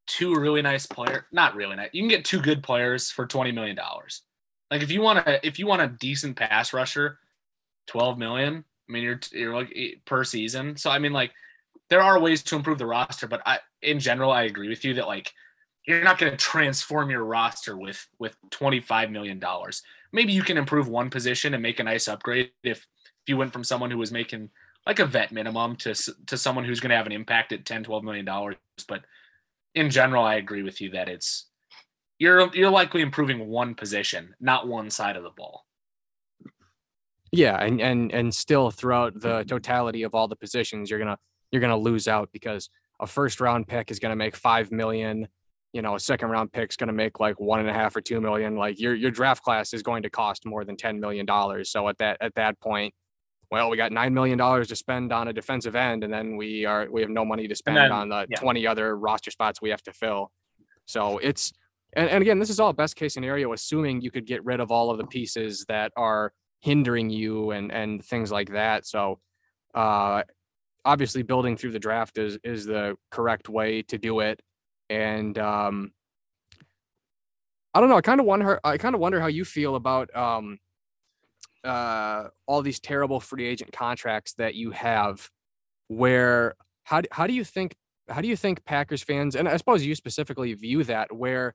two 0.06 0.34
really 0.34 0.62
nice 0.62 0.86
player, 0.86 1.26
not 1.32 1.54
really 1.54 1.76
nice. 1.76 1.90
You 1.92 2.00
can 2.00 2.08
get 2.08 2.24
two 2.24 2.40
good 2.40 2.62
players 2.62 3.10
for 3.10 3.26
twenty 3.26 3.52
million 3.52 3.76
dollars. 3.76 4.22
Like 4.70 4.82
if 4.82 4.90
you 4.90 5.00
want 5.00 5.24
to, 5.24 5.46
if 5.46 5.58
you 5.58 5.66
want 5.66 5.82
a 5.82 5.88
decent 5.88 6.36
pass 6.36 6.72
rusher, 6.72 7.18
twelve 7.86 8.18
million, 8.18 8.64
I 8.88 8.92
mean, 8.92 9.02
you're 9.02 9.20
you're 9.32 9.54
like 9.54 9.72
eh, 9.74 9.92
per 10.04 10.24
season. 10.24 10.76
So 10.76 10.90
I 10.90 10.98
mean, 10.98 11.12
like 11.12 11.32
there 11.90 12.02
are 12.02 12.18
ways 12.20 12.42
to 12.44 12.56
improve 12.56 12.78
the 12.78 12.86
roster, 12.86 13.26
but 13.26 13.42
I 13.46 13.58
in 13.82 13.98
general 13.98 14.30
I 14.30 14.42
agree 14.42 14.68
with 14.68 14.84
you 14.84 14.94
that 14.94 15.06
like 15.06 15.32
you're 15.86 16.04
not 16.04 16.18
going 16.18 16.30
to 16.30 16.36
transform 16.36 17.10
your 17.10 17.24
roster 17.24 17.76
with 17.76 18.06
with 18.18 18.36
25 18.50 19.10
million 19.10 19.38
dollars. 19.38 19.82
Maybe 20.12 20.32
you 20.32 20.42
can 20.42 20.58
improve 20.58 20.88
one 20.88 21.10
position 21.10 21.54
and 21.54 21.62
make 21.62 21.80
a 21.80 21.84
nice 21.84 22.08
upgrade 22.08 22.50
if 22.62 22.78
if 22.78 23.28
you 23.28 23.36
went 23.36 23.52
from 23.52 23.64
someone 23.64 23.90
who 23.90 23.98
was 23.98 24.12
making 24.12 24.50
like 24.86 24.98
a 25.00 25.06
vet 25.06 25.32
minimum 25.32 25.76
to 25.76 25.94
to 26.26 26.36
someone 26.36 26.64
who's 26.64 26.80
going 26.80 26.90
to 26.90 26.96
have 26.96 27.06
an 27.06 27.12
impact 27.12 27.52
at 27.52 27.64
10 27.64 27.84
12 27.84 28.04
million 28.04 28.24
dollars, 28.24 28.56
but 28.86 29.04
in 29.74 29.90
general 29.90 30.24
I 30.24 30.36
agree 30.36 30.62
with 30.62 30.80
you 30.80 30.90
that 30.90 31.08
it's 31.08 31.46
you're 32.18 32.54
you're 32.54 32.70
likely 32.70 33.00
improving 33.00 33.48
one 33.48 33.74
position, 33.74 34.34
not 34.40 34.66
one 34.66 34.90
side 34.90 35.16
of 35.16 35.22
the 35.22 35.30
ball. 35.30 35.64
Yeah, 37.30 37.62
and 37.62 37.80
and 37.80 38.12
and 38.12 38.34
still 38.34 38.70
throughout 38.70 39.20
the 39.20 39.44
totality 39.44 40.02
of 40.02 40.14
all 40.14 40.28
the 40.28 40.36
positions, 40.36 40.90
you're 40.90 40.98
gonna 40.98 41.18
you're 41.52 41.60
gonna 41.60 41.76
lose 41.76 42.08
out 42.08 42.30
because 42.32 42.70
a 43.00 43.06
first 43.06 43.40
round 43.40 43.68
pick 43.68 43.90
is 43.90 43.98
gonna 43.98 44.16
make 44.16 44.34
five 44.34 44.72
million. 44.72 45.28
You 45.72 45.82
know, 45.82 45.94
a 45.94 46.00
second 46.00 46.30
round 46.30 46.52
pick 46.52 46.70
is 46.70 46.76
gonna 46.76 46.92
make 46.92 47.20
like 47.20 47.38
one 47.38 47.60
and 47.60 47.68
a 47.68 47.72
half 47.72 47.94
or 47.94 48.00
two 48.00 48.20
million. 48.20 48.56
Like 48.56 48.80
your 48.80 48.94
your 48.94 49.10
draft 49.10 49.42
class 49.42 49.72
is 49.74 49.82
going 49.82 50.02
to 50.02 50.10
cost 50.10 50.46
more 50.46 50.64
than 50.64 50.76
ten 50.76 50.98
million 50.98 51.26
dollars. 51.26 51.70
So 51.70 51.88
at 51.88 51.98
that 51.98 52.16
at 52.20 52.34
that 52.36 52.58
point, 52.60 52.94
well, 53.50 53.70
we 53.70 53.76
got 53.76 53.92
nine 53.92 54.14
million 54.14 54.38
dollars 54.38 54.68
to 54.68 54.76
spend 54.76 55.12
on 55.12 55.28
a 55.28 55.32
defensive 55.32 55.76
end, 55.76 56.04
and 56.04 56.12
then 56.12 56.36
we 56.36 56.64
are 56.64 56.88
we 56.90 57.02
have 57.02 57.10
no 57.10 57.24
money 57.24 57.46
to 57.46 57.54
spend 57.54 57.76
then, 57.76 57.92
on 57.92 58.08
the 58.08 58.26
yeah. 58.30 58.38
twenty 58.38 58.66
other 58.66 58.96
roster 58.96 59.30
spots 59.30 59.60
we 59.60 59.70
have 59.70 59.82
to 59.82 59.92
fill. 59.92 60.32
So 60.86 61.18
it's 61.18 61.52
and, 61.94 62.10
and 62.10 62.22
again, 62.22 62.38
this 62.38 62.50
is 62.50 62.60
all 62.60 62.72
best 62.72 62.96
case 62.96 63.14
scenario, 63.14 63.52
assuming 63.52 64.00
you 64.00 64.10
could 64.10 64.26
get 64.26 64.44
rid 64.44 64.60
of 64.60 64.70
all 64.70 64.90
of 64.90 64.98
the 64.98 65.06
pieces 65.06 65.64
that 65.68 65.92
are 65.96 66.32
hindering 66.60 67.08
you 67.10 67.52
and 67.52 67.70
and 67.72 68.04
things 68.04 68.32
like 68.32 68.50
that. 68.50 68.86
So 68.86 69.20
uh 69.74 70.22
obviously 70.84 71.22
building 71.22 71.56
through 71.56 71.72
the 71.72 71.78
draft 71.78 72.18
is 72.18 72.38
is 72.42 72.66
the 72.66 72.96
correct 73.10 73.48
way 73.48 73.82
to 73.82 73.98
do 73.98 74.20
it. 74.20 74.40
And 74.90 75.38
um 75.38 75.92
I 77.74 77.80
don't 77.80 77.88
know, 77.88 77.96
I 77.96 78.00
kind 78.00 78.20
of 78.20 78.26
wonder 78.26 78.58
I 78.64 78.76
kind 78.76 78.94
of 78.94 79.00
wonder 79.00 79.20
how 79.20 79.28
you 79.28 79.44
feel 79.44 79.76
about 79.76 80.14
um 80.16 80.58
uh 81.64 82.24
all 82.46 82.62
these 82.62 82.80
terrible 82.80 83.20
free 83.20 83.46
agent 83.46 83.72
contracts 83.72 84.34
that 84.34 84.54
you 84.54 84.70
have 84.72 85.28
where 85.88 86.54
how 86.84 87.02
how 87.12 87.26
do 87.26 87.34
you 87.34 87.44
think 87.44 87.74
how 88.08 88.20
do 88.20 88.28
you 88.28 88.36
think 88.36 88.64
Packers 88.64 89.02
fans 89.02 89.36
and 89.36 89.48
I 89.48 89.56
suppose 89.56 89.84
you 89.84 89.94
specifically 89.94 90.52
view 90.54 90.82
that 90.84 91.14
where 91.14 91.54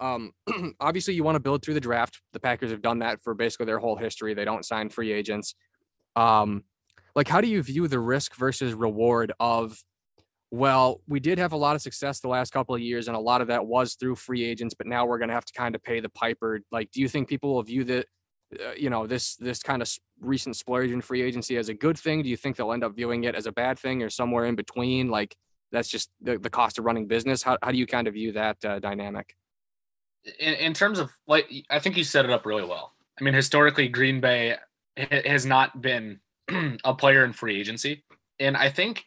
um, 0.00 0.32
obviously, 0.80 1.14
you 1.14 1.24
want 1.24 1.36
to 1.36 1.40
build 1.40 1.62
through 1.62 1.74
the 1.74 1.80
draft. 1.80 2.20
The 2.32 2.40
Packers 2.40 2.70
have 2.70 2.82
done 2.82 3.00
that 3.00 3.22
for 3.22 3.34
basically 3.34 3.66
their 3.66 3.78
whole 3.78 3.96
history. 3.96 4.34
They 4.34 4.44
don't 4.44 4.64
sign 4.64 4.88
free 4.88 5.12
agents. 5.12 5.54
Um, 6.14 6.64
like, 7.14 7.28
how 7.28 7.40
do 7.40 7.48
you 7.48 7.62
view 7.62 7.88
the 7.88 8.00
risk 8.00 8.36
versus 8.36 8.74
reward 8.74 9.32
of? 9.40 9.82
Well, 10.50 11.00
we 11.08 11.18
did 11.18 11.38
have 11.38 11.52
a 11.52 11.56
lot 11.56 11.74
of 11.74 11.82
success 11.82 12.20
the 12.20 12.28
last 12.28 12.52
couple 12.52 12.74
of 12.74 12.80
years, 12.80 13.08
and 13.08 13.16
a 13.16 13.20
lot 13.20 13.40
of 13.40 13.48
that 13.48 13.66
was 13.66 13.94
through 13.94 14.16
free 14.16 14.44
agents. 14.44 14.74
But 14.74 14.86
now 14.86 15.06
we're 15.06 15.18
going 15.18 15.28
to 15.28 15.34
have 15.34 15.44
to 15.44 15.52
kind 15.52 15.74
of 15.74 15.82
pay 15.82 16.00
the 16.00 16.08
piper. 16.08 16.60
Like, 16.70 16.90
do 16.92 17.00
you 17.00 17.08
think 17.08 17.28
people 17.28 17.54
will 17.54 17.62
view 17.62 17.84
that, 17.84 18.06
uh, 18.60 18.72
you 18.76 18.90
know, 18.90 19.06
this 19.06 19.36
this 19.36 19.62
kind 19.62 19.82
of 19.82 19.90
recent 20.20 20.56
splurge 20.56 20.90
in 20.90 21.00
free 21.00 21.22
agency 21.22 21.56
as 21.56 21.68
a 21.68 21.74
good 21.74 21.98
thing? 21.98 22.22
Do 22.22 22.28
you 22.28 22.36
think 22.36 22.56
they'll 22.56 22.72
end 22.72 22.84
up 22.84 22.94
viewing 22.94 23.24
it 23.24 23.34
as 23.34 23.46
a 23.46 23.52
bad 23.52 23.78
thing, 23.78 24.02
or 24.02 24.10
somewhere 24.10 24.44
in 24.44 24.54
between? 24.54 25.08
Like, 25.08 25.36
that's 25.72 25.88
just 25.88 26.10
the, 26.20 26.38
the 26.38 26.50
cost 26.50 26.78
of 26.78 26.84
running 26.84 27.06
business. 27.06 27.42
How 27.42 27.58
how 27.62 27.72
do 27.72 27.78
you 27.78 27.86
kind 27.86 28.06
of 28.06 28.14
view 28.14 28.32
that 28.32 28.64
uh, 28.64 28.78
dynamic? 28.78 29.34
In, 30.38 30.54
in 30.54 30.74
terms 30.74 30.98
of 30.98 31.10
like 31.26 31.50
I 31.70 31.78
think 31.78 31.96
you 31.96 32.04
set 32.04 32.24
it 32.24 32.30
up 32.30 32.46
really 32.46 32.64
well. 32.64 32.92
I 33.18 33.24
mean, 33.24 33.34
historically, 33.34 33.88
Green 33.88 34.20
Bay 34.20 34.56
has 34.96 35.46
not 35.46 35.80
been 35.80 36.20
a 36.84 36.94
player 36.94 37.24
in 37.24 37.32
free 37.32 37.58
agency, 37.58 38.04
and 38.38 38.56
I 38.56 38.70
think 38.70 39.04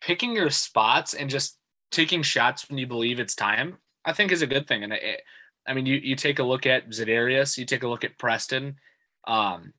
picking 0.00 0.34
your 0.34 0.50
spots 0.50 1.14
and 1.14 1.30
just 1.30 1.58
taking 1.90 2.22
shots 2.22 2.68
when 2.68 2.78
you 2.78 2.86
believe 2.86 3.20
it's 3.20 3.34
time, 3.34 3.78
I 4.04 4.12
think 4.12 4.32
is 4.32 4.42
a 4.42 4.46
good 4.46 4.66
thing. 4.66 4.82
And 4.82 4.92
it, 4.92 5.22
I 5.66 5.74
mean, 5.74 5.86
you 5.86 5.96
you 5.96 6.16
take 6.16 6.38
a 6.38 6.44
look 6.44 6.66
at 6.66 6.90
Za'Darius, 6.90 7.56
you 7.56 7.64
take 7.64 7.82
a 7.82 7.88
look 7.88 8.04
at 8.04 8.18
Preston, 8.18 8.76
um, 9.26 9.72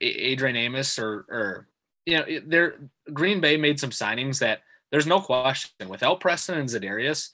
Adrian 0.00 0.56
Amos, 0.56 0.98
or 0.98 1.26
or 1.28 1.68
you 2.06 2.18
know, 2.18 2.24
there 2.46 2.76
Green 3.12 3.40
Bay 3.40 3.56
made 3.56 3.80
some 3.80 3.90
signings 3.90 4.38
that 4.38 4.60
there's 4.90 5.06
no 5.06 5.20
question 5.20 5.88
without 5.88 6.20
Preston 6.20 6.58
and 6.58 6.68
Za'Darius, 6.68 7.30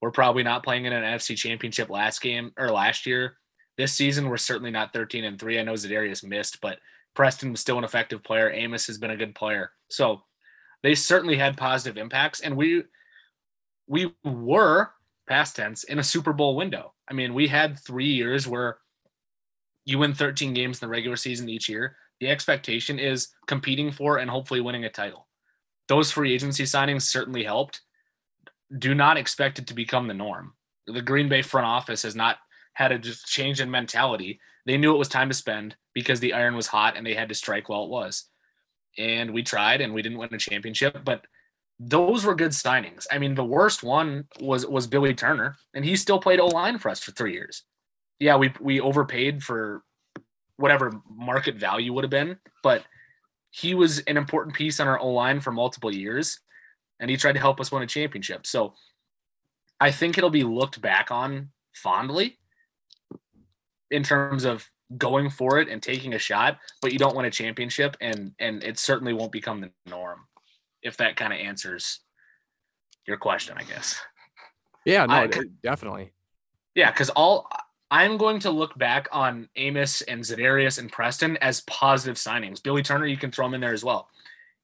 we're 0.00 0.10
probably 0.10 0.42
not 0.42 0.62
playing 0.62 0.84
in 0.84 0.92
an 0.92 1.02
NFC 1.02 1.36
championship 1.36 1.90
last 1.90 2.20
game 2.20 2.52
or 2.58 2.70
last 2.70 3.06
year. 3.06 3.36
This 3.76 3.92
season, 3.92 4.28
we're 4.28 4.36
certainly 4.36 4.70
not 4.70 4.92
13 4.92 5.24
and 5.24 5.38
3. 5.38 5.58
I 5.58 5.62
know 5.62 5.74
Za'Darius 5.74 6.24
missed, 6.24 6.60
but 6.60 6.78
Preston 7.14 7.50
was 7.50 7.60
still 7.60 7.78
an 7.78 7.84
effective 7.84 8.22
player. 8.22 8.50
Amos 8.50 8.86
has 8.86 8.98
been 8.98 9.10
a 9.10 9.16
good 9.16 9.34
player. 9.34 9.72
So 9.88 10.22
they 10.82 10.94
certainly 10.94 11.36
had 11.36 11.56
positive 11.56 11.96
impacts. 11.96 12.40
And 12.40 12.56
we 12.56 12.84
we 13.88 14.12
were 14.24 14.90
past 15.28 15.56
tense 15.56 15.84
in 15.84 15.98
a 15.98 16.04
Super 16.04 16.32
Bowl 16.32 16.56
window. 16.56 16.92
I 17.08 17.14
mean, 17.14 17.34
we 17.34 17.48
had 17.48 17.78
three 17.78 18.12
years 18.12 18.46
where 18.46 18.78
you 19.84 19.98
win 19.98 20.14
13 20.14 20.54
games 20.54 20.80
in 20.80 20.86
the 20.86 20.90
regular 20.90 21.16
season 21.16 21.48
each 21.48 21.68
year. 21.68 21.96
The 22.20 22.28
expectation 22.28 22.98
is 22.98 23.28
competing 23.46 23.92
for 23.92 24.18
and 24.18 24.30
hopefully 24.30 24.60
winning 24.60 24.84
a 24.84 24.90
title. 24.90 25.28
Those 25.88 26.10
free 26.10 26.34
agency 26.34 26.64
signings 26.64 27.02
certainly 27.02 27.44
helped 27.44 27.82
do 28.76 28.94
not 28.94 29.16
expect 29.16 29.58
it 29.58 29.66
to 29.68 29.74
become 29.74 30.08
the 30.08 30.14
norm. 30.14 30.54
The 30.86 31.02
Green 31.02 31.28
Bay 31.28 31.42
front 31.42 31.66
office 31.66 32.02
has 32.02 32.14
not 32.14 32.38
had 32.74 32.92
a 32.92 32.98
just 32.98 33.26
change 33.26 33.60
in 33.60 33.70
mentality. 33.70 34.40
They 34.66 34.76
knew 34.76 34.94
it 34.94 34.98
was 34.98 35.08
time 35.08 35.28
to 35.28 35.34
spend 35.34 35.76
because 35.94 36.20
the 36.20 36.32
iron 36.32 36.56
was 36.56 36.66
hot 36.66 36.96
and 36.96 37.06
they 37.06 37.14
had 37.14 37.28
to 37.28 37.34
strike 37.34 37.68
while 37.68 37.84
it 37.84 37.90
was. 37.90 38.24
And 38.98 39.32
we 39.32 39.42
tried 39.42 39.80
and 39.80 39.94
we 39.94 40.02
didn't 40.02 40.18
win 40.18 40.34
a 40.34 40.38
championship, 40.38 41.04
but 41.04 41.26
those 41.78 42.24
were 42.24 42.34
good 42.34 42.52
signings. 42.52 43.06
I 43.10 43.18
mean, 43.18 43.34
the 43.34 43.44
worst 43.44 43.82
one 43.82 44.24
was 44.40 44.66
was 44.66 44.86
Billy 44.86 45.14
Turner, 45.14 45.56
and 45.74 45.84
he 45.84 45.96
still 45.96 46.18
played 46.18 46.40
O 46.40 46.46
line 46.46 46.78
for 46.78 46.88
us 46.88 47.00
for 47.00 47.12
three 47.12 47.34
years. 47.34 47.64
Yeah, 48.18 48.36
we 48.36 48.52
we 48.60 48.80
overpaid 48.80 49.42
for 49.42 49.82
whatever 50.56 51.02
market 51.10 51.56
value 51.56 51.92
would 51.92 52.04
have 52.04 52.10
been, 52.10 52.38
but 52.62 52.84
he 53.50 53.74
was 53.74 53.98
an 54.00 54.16
important 54.16 54.56
piece 54.56 54.80
on 54.80 54.88
our 54.88 54.98
O 54.98 55.10
line 55.10 55.40
for 55.40 55.52
multiple 55.52 55.94
years 55.94 56.40
and 57.00 57.10
he 57.10 57.16
tried 57.16 57.32
to 57.32 57.40
help 57.40 57.60
us 57.60 57.70
win 57.70 57.82
a 57.82 57.86
championship. 57.86 58.46
So 58.46 58.74
I 59.80 59.90
think 59.90 60.16
it'll 60.16 60.30
be 60.30 60.44
looked 60.44 60.80
back 60.80 61.10
on 61.10 61.50
fondly 61.74 62.38
in 63.90 64.02
terms 64.02 64.44
of 64.44 64.68
going 64.96 65.30
for 65.30 65.58
it 65.58 65.68
and 65.68 65.82
taking 65.82 66.14
a 66.14 66.18
shot, 66.18 66.58
but 66.80 66.92
you 66.92 66.98
don't 66.98 67.16
win 67.16 67.26
a 67.26 67.30
championship 67.30 67.96
and 68.00 68.32
and 68.38 68.62
it 68.62 68.78
certainly 68.78 69.12
won't 69.12 69.32
become 69.32 69.60
the 69.60 69.70
norm 69.88 70.20
if 70.82 70.96
that 70.98 71.16
kind 71.16 71.32
of 71.32 71.38
answers 71.40 72.00
your 73.06 73.16
question, 73.16 73.56
I 73.58 73.64
guess. 73.64 74.00
Yeah, 74.84 75.06
no, 75.06 75.14
I- 75.14 75.30
definitely. 75.62 76.12
Yeah, 76.74 76.90
because 76.90 77.10
all 77.10 77.48
I'm 77.90 78.16
going 78.16 78.40
to 78.40 78.50
look 78.50 78.76
back 78.78 79.08
on 79.12 79.48
Amos 79.56 80.02
and 80.02 80.20
Za'Darius 80.20 80.78
and 80.78 80.90
Preston 80.90 81.36
as 81.38 81.60
positive 81.62 82.16
signings. 82.16 82.62
Billy 82.62 82.82
Turner, 82.82 83.06
you 83.06 83.16
can 83.16 83.30
throw 83.30 83.46
him 83.46 83.54
in 83.54 83.60
there 83.60 83.72
as 83.72 83.84
well. 83.84 84.08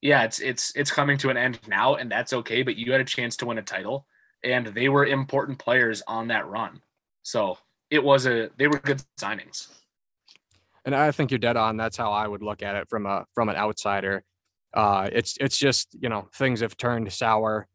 Yeah, 0.03 0.25
it's 0.25 0.41
it's 0.41 0.73
it's 0.77 0.91
coming 0.91 1.17
to 1.19 1.31
an 1.31 1.37
end 1.37 1.61
now, 1.69 1.95
and 1.95 2.11
that's 2.11 2.33
okay. 2.33 2.63
But 2.63 2.77
you 2.77 2.93
had 2.93 3.01
a 3.01 3.05
chance 3.05 3.37
to 3.39 3.47
win 3.47 3.59
a 3.59 3.63
title, 3.63 4.07
and 4.45 4.67
they 4.67 4.89
were 4.89 5.07
important 5.07 5.59
players 5.59 6.03
on 6.07 6.29
that 6.29 6.47
run. 6.49 6.83
So 7.23 7.57
it 7.91 8.03
was 8.03 8.27
a 8.27 8.51
they 8.59 8.67
were 8.67 8.79
good 8.81 9.03
signings. 9.21 9.69
and 10.85 10.95
I 10.95 11.13
think 11.13 11.31
you're 11.31 11.39
dead 11.39 11.57
on. 11.57 11.77
That's 11.77 11.97
how 11.97 12.11
I 12.11 12.27
would 12.27 12.43
look 12.43 12.63
at 12.63 12.75
it 12.75 12.89
from 12.91 13.07
a 13.07 13.25
from 13.35 13.49
an 13.49 13.55
outsider. 13.57 14.25
Uh, 14.75 15.09
it's 15.13 15.37
it's 15.41 15.57
just 15.57 15.95
you 16.01 16.09
know 16.09 16.29
things 16.35 16.61
have 16.61 16.77
turned 16.77 17.13
sour 17.13 17.69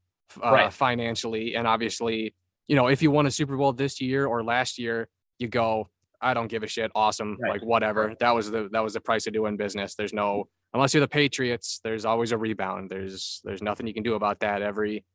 uh, 0.44 0.52
Right. 0.52 0.74
financially, 0.74 1.56
and 1.56 1.66
obviously 1.66 2.36
you 2.68 2.76
know 2.76 2.88
if 2.88 3.02
you 3.02 3.10
won 3.10 3.26
a 3.26 3.32
Super 3.32 3.56
Bowl 3.56 3.72
this 3.72 4.02
year 4.02 4.26
or 4.26 4.44
last 4.44 4.78
year, 4.78 5.08
you 5.40 5.48
go, 5.48 5.88
I 6.20 6.34
don't 6.34 6.48
give 6.48 6.64
a 6.64 6.68
shit. 6.68 6.92
Awesome, 6.94 7.38
Right. 7.40 7.52
like 7.54 7.64
whatever. 7.64 8.14
That 8.20 8.32
was 8.36 8.52
the 8.52 8.68
that 8.74 8.84
was 8.84 8.96
the 8.96 9.00
price 9.02 9.28
of 9.28 9.34
doing 9.34 9.56
business. 9.56 9.96
There's 9.96 10.12
no 10.14 10.50
unless 10.74 10.94
you're 10.94 11.02
the 11.02 11.08
Patriots. 11.08 11.80
There's 11.84 12.06
always 12.06 12.32
a 12.32 12.38
rebound. 12.38 12.90
There's 12.90 13.42
there's 13.44 13.62
nothing 13.62 13.88
you 13.88 13.94
can 13.94 14.04
do 14.04 14.16
about 14.16 14.40
that. 14.42 14.62
Every 14.62 15.06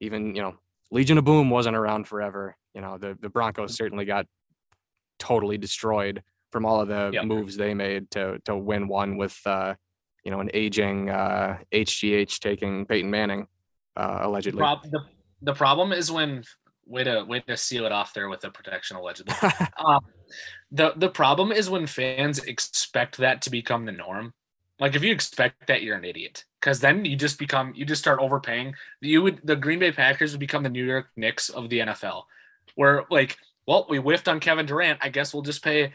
even 0.00 0.34
you 0.34 0.42
know 0.42 0.54
Legion 0.90 1.18
of 1.18 1.24
Boom 1.24 1.50
wasn't 1.50 1.76
around 1.76 2.06
forever. 2.06 2.56
You 2.74 2.80
know 2.80 2.98
the 2.98 3.16
the 3.20 3.28
Broncos 3.28 3.74
certainly 3.74 4.04
got 4.04 4.26
totally 5.18 5.58
destroyed 5.58 6.22
from 6.50 6.66
all 6.66 6.80
of 6.80 6.88
the 6.88 7.10
Yep. 7.12 7.24
moves 7.24 7.56
they 7.56 7.74
made 7.74 8.10
to 8.12 8.38
to 8.44 8.56
win 8.56 8.88
one 8.88 9.16
with 9.16 9.38
uh 9.46 9.74
you 10.24 10.30
know 10.30 10.40
an 10.40 10.50
aging 10.54 11.10
uh 11.10 11.58
HGH 11.72 12.38
taking 12.40 12.86
Peyton 12.86 13.10
Manning 13.10 13.46
uh 13.96 14.18
allegedly. 14.22 14.58
Prob- 14.58 14.82
the, 14.82 15.00
the 15.42 15.54
problem 15.54 15.92
is 15.92 16.10
when 16.10 16.44
way 16.86 17.04
to 17.04 17.24
way 17.24 17.40
to 17.40 17.56
seal 17.56 17.86
it 17.86 17.92
off 17.92 18.12
there 18.12 18.28
with 18.28 18.40
the 18.40 18.50
protection 18.50 18.96
allegedly. 18.96 19.34
um, 19.84 20.00
the 20.70 20.92
the 20.96 21.08
problem 21.08 21.52
is 21.52 21.70
when 21.70 21.86
fans 21.86 22.38
expect 22.40 23.18
that 23.18 23.42
to 23.42 23.50
become 23.50 23.84
the 23.84 23.92
norm. 23.92 24.34
Like 24.82 24.96
if 24.96 25.04
you 25.04 25.12
expect 25.12 25.68
that, 25.68 25.84
you're 25.84 25.96
an 25.96 26.04
idiot. 26.04 26.44
Because 26.60 26.80
then 26.80 27.04
you 27.04 27.14
just 27.14 27.38
become 27.38 27.72
you 27.76 27.84
just 27.84 28.02
start 28.02 28.18
overpaying. 28.18 28.74
You 29.00 29.22
would 29.22 29.40
the 29.44 29.54
Green 29.54 29.78
Bay 29.78 29.92
Packers 29.92 30.32
would 30.32 30.40
become 30.40 30.64
the 30.64 30.68
New 30.68 30.84
York 30.84 31.06
Knicks 31.16 31.50
of 31.50 31.68
the 31.70 31.78
NFL, 31.78 32.24
where 32.74 33.04
like, 33.08 33.36
well, 33.64 33.86
we 33.88 33.98
whiffed 33.98 34.26
on 34.26 34.40
Kevin 34.40 34.66
Durant. 34.66 34.98
I 35.00 35.08
guess 35.08 35.32
we'll 35.32 35.44
just 35.44 35.62
pay 35.62 35.92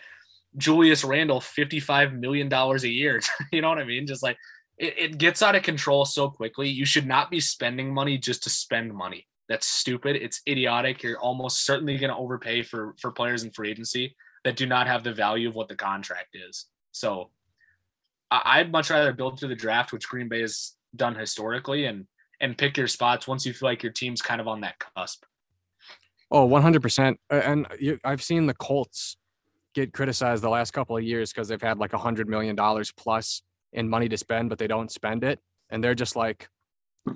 Julius 0.55 1.03
Randle 1.03 1.41
$55 1.41 2.17
million 2.17 2.51
a 2.51 2.77
year. 2.87 3.19
you 3.51 3.61
know 3.61 3.67
what 3.67 3.77
I 3.77 3.83
mean? 3.83 4.07
Just 4.07 4.23
like 4.23 4.37
it, 4.77 4.93
it 4.97 5.17
gets 5.17 5.41
out 5.41 5.55
of 5.55 5.63
control 5.63 6.05
so 6.05 6.29
quickly. 6.29 6.69
You 6.69 6.85
should 6.85 7.05
not 7.05 7.29
be 7.29 7.41
spending 7.41 7.93
money 7.93 8.17
just 8.17 8.43
to 8.43 8.49
spend 8.49 8.93
money. 8.93 9.27
That's 9.49 9.67
stupid. 9.67 10.15
It's 10.15 10.41
idiotic. 10.47 11.03
You're 11.03 11.19
almost 11.19 11.65
certainly 11.65 11.97
going 11.97 12.11
to 12.11 12.17
overpay 12.17 12.63
for 12.63 12.95
for 13.01 13.11
players 13.11 13.43
in 13.43 13.51
free 13.51 13.69
agency 13.69 14.15
that 14.45 14.55
do 14.55 14.65
not 14.65 14.87
have 14.87 15.03
the 15.03 15.13
value 15.13 15.49
of 15.49 15.55
what 15.55 15.67
the 15.67 15.75
contract 15.75 16.35
is. 16.35 16.67
So 16.93 17.31
I'd 18.31 18.71
much 18.71 18.89
rather 18.89 19.13
build 19.13 19.39
through 19.39 19.49
the 19.49 19.55
draft, 19.55 19.93
which 19.93 20.07
Green 20.07 20.27
Bay 20.27 20.41
has 20.41 20.73
done 20.95 21.15
historically, 21.15 21.85
and 21.85 22.05
and 22.39 22.57
pick 22.57 22.77
your 22.77 22.87
spots 22.87 23.27
once 23.27 23.45
you 23.45 23.53
feel 23.53 23.67
like 23.69 23.81
your 23.81 23.91
team's 23.91 24.21
kind 24.21 24.39
of 24.39 24.47
on 24.47 24.61
that 24.61 24.75
cusp. 24.79 25.23
Oh, 26.29 26.47
100%. 26.47 27.15
And 27.31 27.65
you, 27.79 27.97
I've 28.03 28.21
seen 28.21 28.45
the 28.45 28.53
Colts 28.53 29.17
get 29.73 29.91
criticized 29.93 30.43
the 30.43 30.49
last 30.49 30.71
couple 30.71 30.95
of 30.97 31.03
years 31.03 31.31
because 31.31 31.47
they've 31.47 31.61
had 31.61 31.79
like 31.79 31.93
a 31.93 31.97
hundred 31.97 32.27
million 32.27 32.55
dollars 32.55 32.91
plus 32.91 33.41
in 33.73 33.89
money 33.89 34.07
to 34.09 34.17
spend, 34.17 34.49
but 34.49 34.59
they 34.59 34.67
don't 34.67 34.91
spend 34.91 35.23
it. 35.23 35.39
And 35.69 35.83
they're 35.83 35.95
just 35.95 36.15
like, 36.15 36.47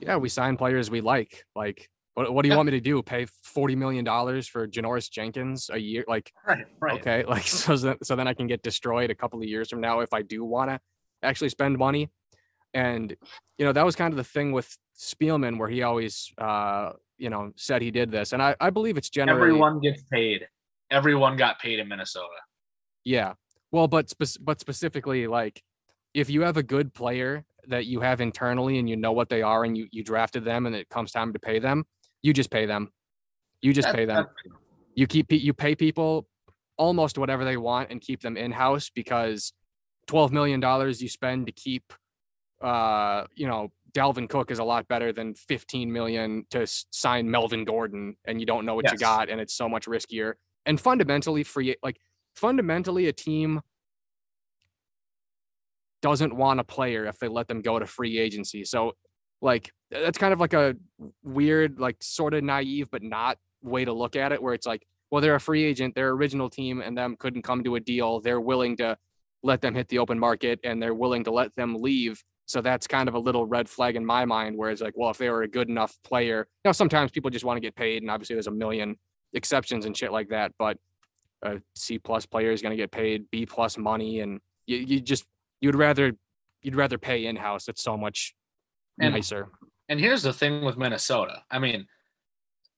yeah, 0.02 0.16
we 0.16 0.30
sign 0.30 0.58
players 0.58 0.90
we 0.90 1.02
like. 1.02 1.44
Like, 1.56 1.88
what, 2.16 2.34
what 2.34 2.42
do 2.44 2.48
you 2.48 2.54
Yeah. 2.54 2.58
want 2.58 2.68
me 2.68 2.72
to 2.72 2.82
do? 2.82 3.02
Pay 3.04 3.26
$40 3.26 3.78
million 3.78 4.06
for 4.44 4.68
Janoris 4.68 5.12
Jenkins 5.12 5.70
a 5.72 5.78
year? 5.78 6.04
Like, 6.08 6.32
Right, 6.48 6.66
right. 6.80 7.00
okay. 7.00 7.24
Like, 7.28 7.44
so, 7.46 7.76
so 8.02 8.16
then 8.16 8.28
I 8.28 8.34
can 8.34 8.48
get 8.48 8.64
destroyed 8.64 9.12
a 9.12 9.16
couple 9.16 9.40
of 9.40 9.46
years 9.48 9.70
from 9.70 9.82
now 9.82 10.00
if 10.00 10.14
I 10.14 10.22
do 10.24 10.44
want 10.44 10.72
to 10.72 10.80
actually 11.24 11.50
spend 11.50 11.78
money. 11.78 12.10
And, 12.74 13.16
you 13.58 13.66
know, 13.66 13.74
that 13.74 13.86
was 13.86 13.96
kind 13.96 14.14
of 14.14 14.18
the 14.18 14.24
thing 14.24 14.52
with 14.52 14.78
Spielman 14.98 15.58
where 15.60 15.70
he 15.70 15.84
always, 15.84 16.32
uh, 16.38 16.92
you 17.18 17.30
know, 17.30 17.52
said 17.56 17.82
he 17.82 17.92
did 17.92 18.12
this. 18.12 18.34
And 18.34 18.42
I, 18.42 18.56
I 18.60 18.70
believe 18.70 18.98
it's 18.98 19.10
generally. 19.10 19.42
Everyone 19.42 19.80
gets 19.80 20.04
paid. 20.04 20.48
Everyone 20.90 21.38
got 21.38 21.60
paid 21.60 21.80
in 21.80 21.88
Minnesota. 21.88 22.28
Yeah. 23.04 23.34
Well, 23.72 23.88
but 23.88 24.10
spec- 24.10 24.42
but 24.42 24.60
specifically, 24.60 25.28
like 25.28 25.62
if 26.14 26.30
you 26.30 26.42
have 26.42 26.58
a 26.58 26.64
good 26.64 26.94
player 26.94 27.46
that 27.68 27.86
you 27.86 28.02
have 28.02 28.22
internally 28.22 28.80
and 28.80 28.90
you 28.90 28.96
know 28.98 29.12
what 29.12 29.30
they 29.30 29.42
are 29.42 29.64
and 29.64 29.78
you 29.78 29.88
you 29.92 30.04
drafted 30.04 30.44
them 30.44 30.66
and 30.66 30.76
it 30.76 30.90
comes 30.90 31.12
time 31.12 31.32
to 31.34 31.40
pay 31.40 31.60
them, 31.60 31.86
you 32.22 32.34
just 32.34 32.50
pay 32.52 32.66
them. 32.66 32.90
You 33.62 33.74
just 33.74 33.88
That- 33.88 33.96
pay 33.96 34.06
them. 34.06 34.28
You 34.96 35.08
keep 35.08 35.32
you 35.32 35.54
pay 35.54 35.74
people 35.76 36.28
almost 36.78 37.18
whatever 37.18 37.46
they 37.46 37.58
want 37.58 37.92
and 37.92 38.02
keep 38.02 38.22
them 38.22 38.36
in 38.36 38.52
house 38.52 38.90
because 38.94 39.54
twelve 40.08 40.32
million 40.32 40.60
dollars 40.60 41.02
you 41.02 41.10
spend 41.10 41.46
to 41.48 41.52
keep, 41.52 41.94
uh, 42.62 43.26
you 43.36 43.48
know, 43.48 43.70
Dalvin 43.94 44.30
Cook 44.30 44.52
is 44.52 44.60
a 44.60 44.64
lot 44.64 44.88
better 44.88 45.12
than 45.12 45.36
fifteen 45.36 45.92
million 45.92 46.46
to 46.52 46.66
sign 46.66 47.30
Melvin 47.30 47.66
Gordon 47.66 48.16
and 48.26 48.40
you 48.40 48.46
don't 48.46 48.66
know 48.66 48.76
what 48.76 48.92
you 48.92 48.98
got 48.98 49.30
and 49.30 49.42
it's 49.42 49.54
so 49.54 49.68
much 49.68 49.86
riskier. 49.86 50.34
And 50.66 50.80
fundamentally, 50.80 51.44
free 51.44 51.76
like 51.84 51.98
fundamentally 52.36 53.08
a 53.08 53.14
team 53.14 53.62
doesn't 56.02 56.36
want 56.36 56.60
a 56.60 56.64
player 56.64 57.06
if 57.06 57.20
they 57.20 57.28
let 57.28 57.48
them 57.48 57.62
go 57.62 57.78
to 57.80 57.86
free 57.86 58.18
agency. 58.18 58.64
So 58.64 58.94
like 59.42 59.72
that's 59.90 60.18
kind 60.18 60.34
of 60.34 60.40
like 60.40 60.54
a 60.54 60.76
weird, 61.24 61.80
like 61.80 61.98
sort 62.02 62.34
of 62.34 62.44
naive 62.44 62.90
but 62.92 63.04
not 63.04 63.38
way 63.62 63.86
to 63.86 63.94
look 63.94 64.16
at 64.16 64.32
it 64.32 64.42
where 64.42 64.54
it's 64.54 64.66
like, 64.66 64.86
well, 65.12 65.22
they're 65.22 65.36
a 65.36 65.40
free 65.40 65.64
agent, 65.64 65.94
their 65.94 66.10
original 66.10 66.50
team 66.50 66.82
and 66.82 66.98
them 66.98 67.16
couldn't 67.20 67.42
come 67.42 67.64
to 67.64 67.76
a 67.76 67.80
deal. 67.80 68.20
They're 68.20 68.42
willing 68.42 68.78
to 68.78 68.98
let 69.44 69.62
them 69.62 69.74
hit 69.76 69.88
the 69.90 70.00
open 70.00 70.20
market 70.20 70.60
and 70.64 70.82
they're 70.82 70.94
willing 70.94 71.24
to 71.24 71.32
let 71.32 71.56
them 71.56 71.76
leave. 71.76 72.22
So 72.46 72.62
that's 72.62 72.86
kind 72.88 73.08
of 73.08 73.16
a 73.16 73.20
little 73.20 73.46
red 73.46 73.70
flag 73.70 73.96
in 73.96 74.06
my 74.06 74.26
mind, 74.26 74.58
where 74.58 74.70
it's 74.72 74.82
like, 74.82 74.94
well, 74.98 75.10
if 75.10 75.18
they 75.18 75.30
were 75.30 75.44
a 75.44 75.48
good 75.48 75.70
enough 75.70 75.96
player, 76.04 76.48
now 76.66 76.72
sometimes 76.74 77.12
people 77.12 77.30
just 77.30 77.46
want 77.46 77.58
to 77.58 77.62
get 77.62 77.76
paid, 77.76 78.02
and 78.02 78.12
obviously 78.12 78.36
there's 78.36 78.48
a 78.48 78.52
million 78.52 78.98
exceptions 79.34 79.86
and 79.86 79.96
shit 79.96 80.12
like 80.12 80.30
that. 80.30 80.52
But 80.60 80.78
a 81.44 81.62
C 81.76 81.98
plus 81.98 82.26
player 82.26 82.52
is 82.52 82.62
going 82.62 82.72
to 82.76 82.82
get 82.82 82.92
paid 82.92 83.30
B 83.32 83.46
plus 83.46 83.78
money, 83.78 84.20
and 84.20 84.42
you, 84.66 84.78
you 84.78 85.00
just 85.00 85.24
you'd 85.62 85.76
rather 85.76 86.12
you'd 86.62 86.76
rather 86.76 86.98
pay 86.98 87.26
in 87.26 87.36
house. 87.38 87.68
It's 87.70 87.84
so 87.84 87.96
much 87.98 88.36
And- 89.00 89.14
nicer. 89.14 89.48
And 89.88 90.00
here's 90.00 90.22
the 90.24 90.34
thing 90.34 90.64
with 90.64 90.78
Minnesota. 90.78 91.44
I 91.50 91.60
mean, 91.60 91.86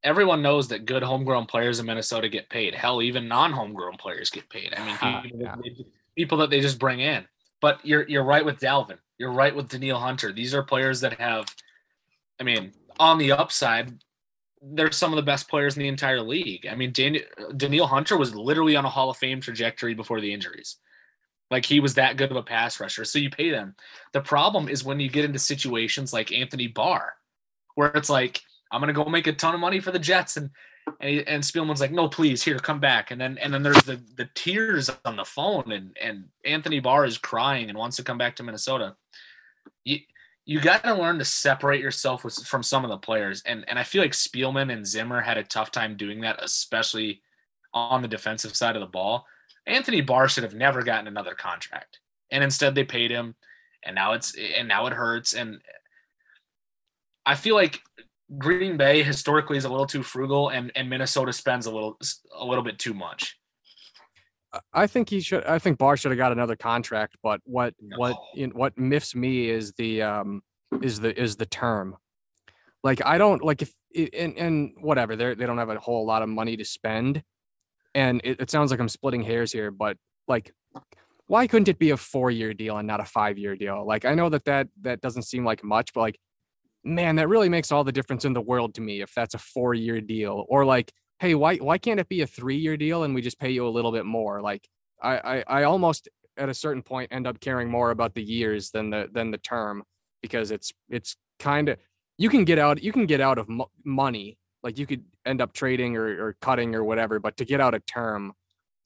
everyone 0.04 0.42
knows 0.42 0.68
that 0.70 0.86
good 0.86 1.04
homegrown 1.04 1.46
players 1.46 1.80
in 1.80 1.86
Minnesota 1.86 2.28
get 2.30 2.50
paid. 2.50 2.74
Hell, 2.76 3.02
even 3.02 3.28
non-homegrown 3.28 3.98
players 3.98 4.30
get 4.32 4.50
paid. 4.50 4.74
I 4.76 4.86
mean, 4.86 5.22
people, 5.24 5.40
yeah. 5.42 5.56
they- 5.64 5.86
people 6.16 6.38
that 6.40 6.50
they 6.50 6.62
just 6.62 6.80
bring 6.80 7.00
in. 7.00 7.26
But 7.62 7.80
you're 7.86 8.08
you're 8.08 8.24
right 8.24 8.46
with 8.46 8.60
Dalvin. 8.60 8.98
You're 9.18 9.32
right 9.32 9.56
with 9.56 9.70
Danielle 9.70 10.00
Hunter. 10.00 10.32
These 10.32 10.54
are 10.54 10.64
players 10.64 11.00
that 11.02 11.20
have, 11.20 11.46
I 12.40 12.44
mean, 12.44 12.74
on 13.00 13.18
the 13.18 13.32
upside, 13.32 13.94
they're 14.62 14.92
some 14.92 15.12
of 15.14 15.18
the 15.18 15.24
best 15.24 15.50
players 15.50 15.76
in 15.76 15.84
the 15.84 15.88
entire 15.88 16.22
league. 16.22 16.68
I 16.70 16.76
mean, 16.76 16.92
Dan, 16.92 17.20
Hunter 17.86 18.18
was 18.18 18.36
literally 18.36 18.76
on 18.76 18.86
a 18.86 18.90
Hall 18.90 19.10
of 19.10 19.18
Fame 19.18 19.40
trajectory 19.40 19.94
before 19.94 20.20
the 20.20 20.34
injuries. 20.34 20.78
Like 21.52 21.66
he 21.66 21.80
was 21.80 21.94
that 21.96 22.18
good 22.18 22.32
of 22.32 22.38
a 22.38 22.44
pass 22.44 22.80
rusher. 22.80 23.06
So 23.06 23.20
you 23.20 23.30
pay 23.30 23.52
them. 23.52 23.76
The 24.14 24.22
problem 24.22 24.68
is 24.68 24.84
when 24.84 25.00
you 25.00 25.10
get 25.10 25.26
into 25.26 25.40
situations 25.40 26.12
like 26.12 26.32
Anthony 26.32 26.68
Barr, 26.68 27.14
where 27.76 27.90
it's 27.90 28.10
like, 28.10 28.42
I'm 28.72 28.82
gonna 28.82 28.94
go 28.94 29.06
make 29.06 29.28
a 29.28 29.34
ton 29.34 29.54
of 29.54 29.60
money 29.60 29.80
for 29.80 29.92
the 29.92 30.00
Jets, 30.00 30.36
and 30.36 30.50
and, 31.00 31.10
he, 31.10 31.26
and 31.26 31.44
Spielman's 31.44 31.82
like, 31.82 31.92
no, 31.92 32.08
please, 32.08 32.44
here, 32.44 32.60
come 32.60 32.80
back. 32.80 33.12
And 33.12 33.20
then 33.20 33.38
and 33.38 33.54
then 33.54 33.64
there's 33.64 33.84
the 33.84 34.02
the 34.16 34.30
tears 34.36 34.90
on 35.06 35.16
the 35.16 35.26
phone, 35.26 35.72
and 35.72 35.96
and 36.02 36.26
Anthony 36.46 36.80
Barr 36.80 37.06
is 37.06 37.18
crying 37.18 37.70
and 37.70 37.78
wants 37.78 37.98
to 37.98 38.04
come 38.04 38.18
back 38.18 38.36
to 38.38 38.44
Minnesota. 38.44 38.96
You 39.84 40.00
you 40.46 40.60
got 40.60 40.84
to 40.84 40.94
learn 40.94 41.20
to 41.20 41.26
separate 41.26 41.82
yourself 41.82 42.24
with, 42.26 42.36
from 42.36 42.64
some 42.64 42.84
of 42.84 42.90
the 42.90 42.98
players, 42.98 43.42
and 43.46 43.64
and 43.68 43.80
I 43.80 43.84
feel 43.84 44.02
like 44.02 44.12
Spielman 44.12 44.72
and 44.72 44.86
Zimmer 44.86 45.22
had 45.22 45.38
a 45.38 45.44
tough 45.44 45.72
time 45.72 45.96
doing 45.96 46.22
that, 46.22 46.44
especially 46.44 47.22
on 47.74 48.02
the 48.02 48.08
defensive 48.08 48.56
side 48.56 48.76
of 48.76 48.82
the 48.82 48.88
ball. 48.88 49.26
Anthony 49.66 50.02
Barr 50.02 50.28
should 50.28 50.44
have 50.44 50.54
never 50.54 50.84
gotten 50.84 51.08
another 51.08 51.34
contract, 51.34 52.00
and 52.32 52.44
instead 52.44 52.76
they 52.76 52.84
paid 52.84 53.12
him, 53.12 53.36
and 53.84 53.96
now 53.96 54.14
it's 54.14 54.36
and 54.58 54.68
now 54.68 54.88
it 54.88 54.94
hurts. 54.94 55.34
And 55.34 55.62
I 57.26 57.36
feel 57.36 57.56
like 57.56 57.82
Green 58.38 58.78
Bay 58.78 59.04
historically 59.04 59.58
is 59.58 59.66
a 59.66 59.70
little 59.70 59.86
too 59.86 60.04
frugal, 60.04 60.50
and 60.50 60.72
and 60.76 60.90
Minnesota 60.90 61.34
spends 61.34 61.66
a 61.66 61.72
little 61.72 61.98
a 62.36 62.46
little 62.46 62.64
bit 62.64 62.80
too 62.80 62.94
much. 62.94 63.38
I- 64.72 64.88
think 64.88 65.10
he 65.10 65.20
should. 65.20 65.44
I 65.46 65.58
think 65.60 65.78
Barr 65.80 65.98
should 65.98 66.12
have 66.12 66.18
got 66.18 66.32
another 66.32 66.56
contract. 66.56 67.18
But 67.24 67.42
what 67.44 67.74
what 67.96 68.12
No. 68.12 68.26
you 68.36 68.48
know, 68.48 68.54
what 68.56 68.78
miffs 68.78 69.16
me 69.16 69.50
is 69.50 69.74
the 69.74 70.02
um 70.04 70.42
is 70.82 71.00
the 71.00 71.20
is 71.20 71.36
the 71.36 71.46
term. 71.46 71.98
Like 72.84 73.04
I 73.06 73.18
don't 73.18 73.44
like 73.44 73.62
if 73.62 73.74
and 74.14 74.38
and 74.38 74.74
whatever 74.80 75.16
they 75.16 75.34
they 75.34 75.46
don't 75.46 75.58
have 75.58 75.70
a 75.70 75.80
whole 75.80 76.06
lot 76.06 76.22
of 76.22 76.30
money 76.30 76.56
to 76.58 76.66
spend, 76.66 77.24
and 77.96 78.22
it, 78.24 78.40
it 78.42 78.50
sounds 78.52 78.72
like 78.72 78.80
I'm 78.80 78.90
splitting 78.90 79.24
hairs 79.24 79.52
here, 79.52 79.72
but 79.72 79.98
like 80.28 80.54
why 81.28 81.48
couldn't 81.48 81.70
it 81.70 81.80
be 81.80 81.90
a 81.92 81.98
four 81.98 82.30
year 82.30 82.54
deal 82.54 82.78
and 82.78 82.88
not 82.88 83.00
a 83.00 83.06
five 83.06 83.38
year 83.38 83.56
deal? 83.56 83.86
Like 83.86 84.06
I 84.06 84.14
know 84.14 84.30
that 84.30 84.46
that 84.46 84.68
that 84.82 85.02
doesn't 85.02 85.24
seem 85.24 85.46
like 85.46 85.64
much, 85.64 85.94
but 85.94 86.02
like 86.02 86.20
man, 86.84 87.16
that 87.18 87.28
really 87.28 87.50
makes 87.50 87.72
all 87.72 87.84
the 87.84 87.92
difference 87.92 88.26
in 88.26 88.34
the 88.34 88.42
world 88.42 88.76
to 88.76 88.82
me 88.82 89.02
if 89.02 89.14
that's 89.14 89.34
a 89.34 89.40
four 89.40 89.74
year 89.74 90.02
deal 90.02 90.46
or 90.50 90.66
like 90.66 90.92
hey, 91.20 91.36
why 91.36 91.56
why 91.58 91.78
can't 91.78 92.02
it 92.02 92.10
be 92.10 92.22
a 92.22 92.28
three 92.28 92.58
year 92.58 92.76
deal 92.76 93.04
and 93.04 93.16
we 93.16 93.22
just 93.22 93.40
pay 93.40 93.50
you 93.50 93.66
a 93.66 93.70
little 93.70 93.94
bit 93.94 94.06
more? 94.06 94.42
Like 94.42 94.68
I, 95.02 95.18
I 95.18 95.44
I 95.48 95.64
almost 95.64 96.10
at 96.38 96.50
a 96.50 96.54
certain 96.54 96.82
point 96.82 97.14
end 97.14 97.28
up 97.28 97.40
caring 97.40 97.70
more 97.70 97.92
about 97.92 98.14
the 98.14 98.24
years 98.24 98.72
than 98.72 98.90
the 98.90 99.08
than 99.12 99.32
the 99.32 99.38
term 99.38 99.84
because 100.22 100.52
it's 100.52 100.74
it's 100.90 101.16
kind 101.40 101.70
of 101.70 101.78
you 102.18 102.30
can 102.30 102.44
get 102.44 102.60
out 102.60 102.84
you 102.84 102.92
can 102.92 103.06
get 103.06 103.22
out 103.22 103.38
of 103.38 103.48
mo- 103.48 103.72
money. 103.86 104.38
Like 104.64 104.78
you 104.78 104.86
could 104.86 105.04
end 105.26 105.42
up 105.42 105.52
trading 105.54 105.98
or, 105.98 106.06
or 106.28 106.38
cutting 106.42 106.76
or 106.76 106.84
whatever 106.84 107.20
but 107.20 107.38
to 107.38 107.46
get 107.46 107.62
out 107.62 107.74
of 107.74 107.86
term 107.86 108.34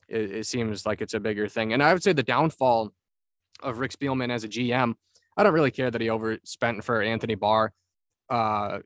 it, 0.07 0.31
it 0.31 0.45
seems 0.45 0.85
like 0.85 1.01
it's 1.01 1.13
a 1.13 1.19
bigger 1.19 1.47
thing. 1.47 1.73
And 1.73 1.83
i 1.83 1.93
would 1.93 2.03
say 2.03 2.13
the 2.13 2.23
downfall 2.23 2.93
of 3.61 3.79
rick 3.79 3.91
spielman 3.91 4.31
as 4.31 4.43
a 4.43 4.47
gm 4.47 4.93
i 5.35 5.43
don't 5.43 5.53
really 5.53 5.71
care 5.71 5.89
that 5.89 6.01
he 6.01 6.09
overspent 6.09 6.83
for 6.83 7.01
anthony 7.01 7.35
barr 7.35 7.73
uh 8.29 8.79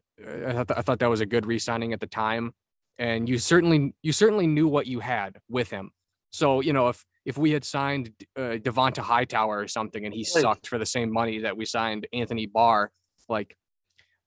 i 0.47 0.63
thought, 0.63 0.77
I 0.77 0.81
thought 0.81 0.99
that 0.99 1.09
was 1.09 1.21
a 1.21 1.25
good 1.25 1.45
re-signing 1.45 1.93
at 1.93 1.99
the 1.99 2.07
time. 2.07 2.53
And 2.99 3.27
you 3.27 3.37
certainly 3.39 3.95
you 4.03 4.11
certainly 4.13 4.45
knew 4.47 4.67
what 4.67 4.85
you 4.85 4.99
had 4.99 5.39
with 5.49 5.69
him. 5.71 5.91
So 6.31 6.61
you 6.61 6.73
know 6.73 6.89
if 6.89 7.03
if 7.25 7.37
we 7.37 7.51
had 7.51 7.63
signed 7.63 8.11
uh, 8.37 8.57
devonta 8.67 8.99
hightower 8.99 9.59
or 9.59 9.67
something 9.67 10.05
and 10.05 10.13
he 10.13 10.23
sucked 10.23 10.67
for 10.67 10.77
the 10.77 10.85
same 10.85 11.11
money 11.11 11.39
that 11.39 11.55
we 11.57 11.65
signed 11.65 12.07
anthony 12.13 12.45
barr 12.47 12.91
like 13.29 13.55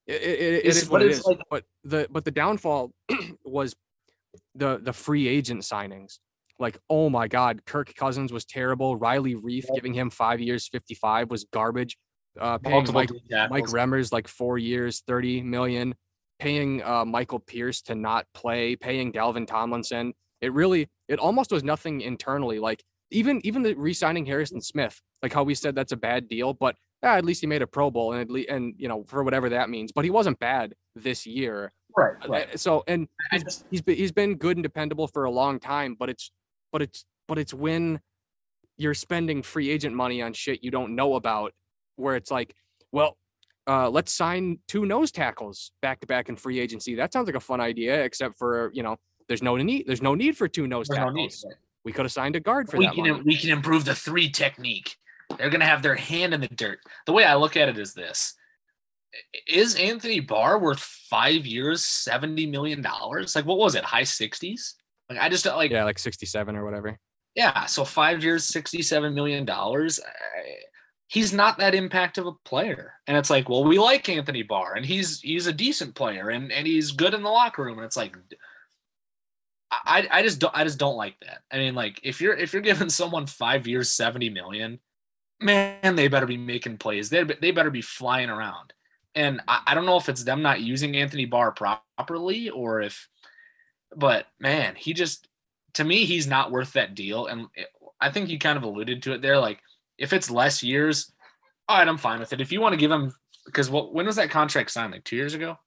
it, 0.06 0.22
it, 0.22 0.40
it 0.40 0.64
Is- 0.66 0.88
what 0.88 1.00
but 1.00 1.06
it's 1.08 1.18
is. 1.20 1.26
like- 1.26 1.38
but 1.50 1.64
the 1.84 2.06
but 2.10 2.24
the 2.24 2.30
downfall 2.30 2.92
was 3.44 3.74
the 4.54 4.78
the 4.82 4.92
free 4.92 5.28
agent 5.28 5.62
signings. 5.62 6.18
Like 6.58 6.78
oh 6.90 7.08
my 7.10 7.26
god 7.28 7.64
kirk 7.66 7.94
cousins 7.94 8.32
was 8.32 8.44
terrible. 8.44 8.96
Riley 8.96 9.34
Reiff 9.34 9.64
Yep. 9.68 9.74
giving 9.76 9.94
him 9.94 10.10
five 10.10 10.40
years 10.40 10.68
55 10.68 11.30
was 11.30 11.44
garbage 11.52 11.96
uh 12.40 12.58
paying 12.58 12.86
mike 12.92 13.10
Mike. 13.48 13.64
Remmers 13.64 14.12
like 14.12 14.28
four 14.28 14.58
years, 14.58 15.02
30 15.06 15.42
million, 15.42 15.94
paying 16.38 16.82
uh, 16.82 17.04
Michael 17.04 17.38
Pierce 17.38 17.82
to 17.82 17.94
not 17.94 18.26
play, 18.34 18.76
paying 18.76 19.12
Dalvin 19.12 19.46
Tomlinson. 19.46 20.12
It 20.40 20.52
really, 20.52 20.88
it 21.08 21.18
almost 21.18 21.52
was 21.52 21.64
nothing 21.64 22.00
internally. 22.00 22.58
Like 22.58 22.82
even 23.10 23.40
even 23.44 23.62
the 23.62 23.74
re-signing 23.74 24.26
Harrison 24.26 24.60
Smith, 24.60 25.00
like 25.22 25.32
how 25.32 25.42
we 25.42 25.54
said 25.54 25.74
that's 25.74 25.92
a 25.92 25.96
bad 25.96 26.28
deal, 26.28 26.52
but 26.52 26.76
ah, 27.02 27.16
at 27.16 27.24
least 27.24 27.40
he 27.40 27.46
made 27.46 27.62
a 27.62 27.66
Pro 27.66 27.90
Bowl 27.90 28.12
and 28.12 28.20
at 28.20 28.30
least, 28.30 28.48
and 28.50 28.74
you 28.76 28.88
know 28.88 29.04
for 29.04 29.22
whatever 29.22 29.48
that 29.50 29.70
means. 29.70 29.92
But 29.92 30.04
he 30.04 30.10
wasn't 30.10 30.38
bad 30.38 30.74
this 30.94 31.26
year. 31.26 31.72
right, 31.96 32.14
Uh, 32.24 32.28
right. 32.28 32.60
So 32.60 32.82
and 32.86 33.08
he's, 33.30 33.64
he's 33.70 33.82
been 33.82 33.96
he's 33.96 34.12
been 34.12 34.34
good 34.36 34.56
and 34.56 34.64
dependable 34.64 35.06
for 35.08 35.24
a 35.24 35.30
long 35.30 35.60
time, 35.60 35.96
but 35.98 36.08
it's 36.08 36.30
but 36.72 36.82
it's 36.82 37.04
but 37.28 37.38
it's 37.38 37.54
when 37.54 38.00
you're 38.76 38.94
spending 38.94 39.42
free 39.42 39.70
agent 39.70 39.94
money 39.94 40.20
on 40.20 40.32
shit 40.32 40.64
you 40.64 40.70
don't 40.70 40.96
know 40.96 41.14
about 41.14 41.52
where 41.96 42.16
it's 42.16 42.30
like 42.30 42.54
well 42.92 43.16
uh, 43.66 43.88
let's 43.88 44.12
sign 44.12 44.58
two 44.68 44.84
nose 44.84 45.10
tackles 45.10 45.72
back 45.80 45.98
to 46.00 46.06
back 46.06 46.28
in 46.28 46.36
free 46.36 46.60
agency 46.60 46.94
that 46.94 47.12
sounds 47.12 47.26
like 47.26 47.34
a 47.34 47.40
fun 47.40 47.60
idea 47.60 48.02
except 48.04 48.36
for 48.36 48.70
you 48.74 48.82
know 48.82 48.96
there's 49.26 49.42
no 49.42 49.56
need 49.56 49.86
there's 49.86 50.02
no 50.02 50.14
need 50.14 50.36
for 50.36 50.48
two 50.48 50.66
nose 50.66 50.86
There's 50.88 50.98
tackles 50.98 51.44
need. 51.44 51.54
we 51.84 51.92
could 51.92 52.04
have 52.04 52.12
signed 52.12 52.36
a 52.36 52.40
guard 52.40 52.68
for 52.68 52.76
we 52.76 52.86
that 52.86 52.94
can 52.94 53.08
money. 53.08 53.22
we 53.24 53.36
can 53.36 53.50
improve 53.50 53.84
the 53.86 53.94
three 53.94 54.28
technique. 54.28 54.96
They're 55.38 55.48
gonna 55.48 55.64
have 55.64 55.82
their 55.82 55.94
hand 55.94 56.34
in 56.34 56.42
the 56.42 56.48
dirt. 56.48 56.80
The 57.06 57.12
way 57.12 57.24
I 57.24 57.36
look 57.36 57.56
at 57.56 57.70
it 57.70 57.78
is 57.78 57.94
this: 57.94 58.34
Is 59.48 59.76
Anthony 59.76 60.20
Barr 60.20 60.58
worth 60.58 60.80
five 60.80 61.46
years, 61.46 61.82
seventy 61.82 62.44
million 62.44 62.82
dollars? 62.82 63.34
Like 63.34 63.46
what 63.46 63.56
was 63.56 63.74
it, 63.74 63.84
high 63.84 64.04
sixties? 64.04 64.74
Like 65.08 65.18
I 65.18 65.30
just 65.30 65.46
like 65.46 65.70
yeah 65.70 65.84
like 65.84 65.98
67 65.98 66.54
or 66.54 66.64
whatever 66.66 66.98
yeah. 67.34 67.66
So 67.66 67.84
five 67.84 68.22
years, 68.22 68.44
sixty-seven 68.44 69.14
million 69.14 69.44
dollars. 69.44 70.00
He's 71.06 71.32
not 71.32 71.58
that 71.58 71.74
impact 71.74 72.18
of 72.18 72.26
a 72.26 72.32
player, 72.44 72.94
and 73.06 73.16
it's 73.16 73.30
like, 73.30 73.48
well, 73.48 73.64
we 73.64 73.78
like 73.78 74.08
Anthony 74.08 74.42
Barr, 74.42 74.74
and 74.74 74.86
he's 74.86 75.20
he's 75.20 75.46
a 75.46 75.52
decent 75.52 75.94
player, 75.94 76.30
and 76.30 76.50
and 76.50 76.66
he's 76.66 76.92
good 76.92 77.14
in 77.14 77.22
the 77.22 77.30
locker 77.30 77.62
room, 77.62 77.78
and 77.78 77.84
it's 77.84 77.96
like, 77.96 78.16
I 79.70 80.08
I 80.10 80.22
just 80.22 80.38
don't 80.38 80.56
I 80.56 80.64
just 80.64 80.78
don't 80.78 80.96
like 80.96 81.16
that. 81.20 81.42
I 81.50 81.58
mean, 81.58 81.74
like 81.74 82.00
if 82.02 82.20
you're 82.20 82.34
if 82.34 82.52
you're 82.52 82.62
giving 82.62 82.88
someone 82.90 83.26
five 83.26 83.66
years, 83.66 83.90
seventy 83.90 84.30
million, 84.30 84.80
man, 85.40 85.96
they 85.96 86.08
better 86.08 86.26
be 86.26 86.36
making 86.36 86.78
plays. 86.78 87.10
They 87.10 87.22
they 87.24 87.50
better 87.50 87.70
be 87.70 87.82
flying 87.82 88.30
around. 88.30 88.72
And 89.14 89.40
I, 89.46 89.60
I 89.68 89.74
don't 89.74 89.86
know 89.86 89.96
if 89.96 90.08
it's 90.08 90.24
them 90.24 90.42
not 90.42 90.60
using 90.60 90.96
Anthony 90.96 91.24
Barr 91.24 91.52
properly 91.52 92.50
or 92.50 92.80
if, 92.82 93.08
but 93.94 94.26
man, 94.40 94.74
he 94.74 94.92
just 94.92 95.28
to 95.74 95.84
me 95.84 96.04
he's 96.04 96.26
not 96.26 96.50
worth 96.50 96.72
that 96.72 96.94
deal. 96.94 97.26
And 97.26 97.46
it, 97.54 97.68
I 98.00 98.10
think 98.10 98.28
you 98.28 98.38
kind 98.38 98.56
of 98.56 98.64
alluded 98.64 99.02
to 99.02 99.12
it 99.12 99.22
there. 99.22 99.38
Like 99.38 99.60
if 99.98 100.12
it's 100.12 100.30
less 100.30 100.62
years, 100.62 101.12
all 101.68 101.78
right, 101.78 101.88
I'm 101.88 101.98
fine 101.98 102.20
with 102.20 102.32
it. 102.32 102.40
If 102.40 102.52
you 102.52 102.60
want 102.60 102.72
to 102.72 102.76
give 102.78 102.90
him 102.90 103.12
because 103.46 103.70
what 103.70 103.92
when 103.94 104.06
was 104.06 104.16
that 104.16 104.30
contract 104.30 104.70
signed? 104.70 104.92
Like 104.92 105.04
two 105.04 105.16
years 105.16 105.34
ago 105.34 105.58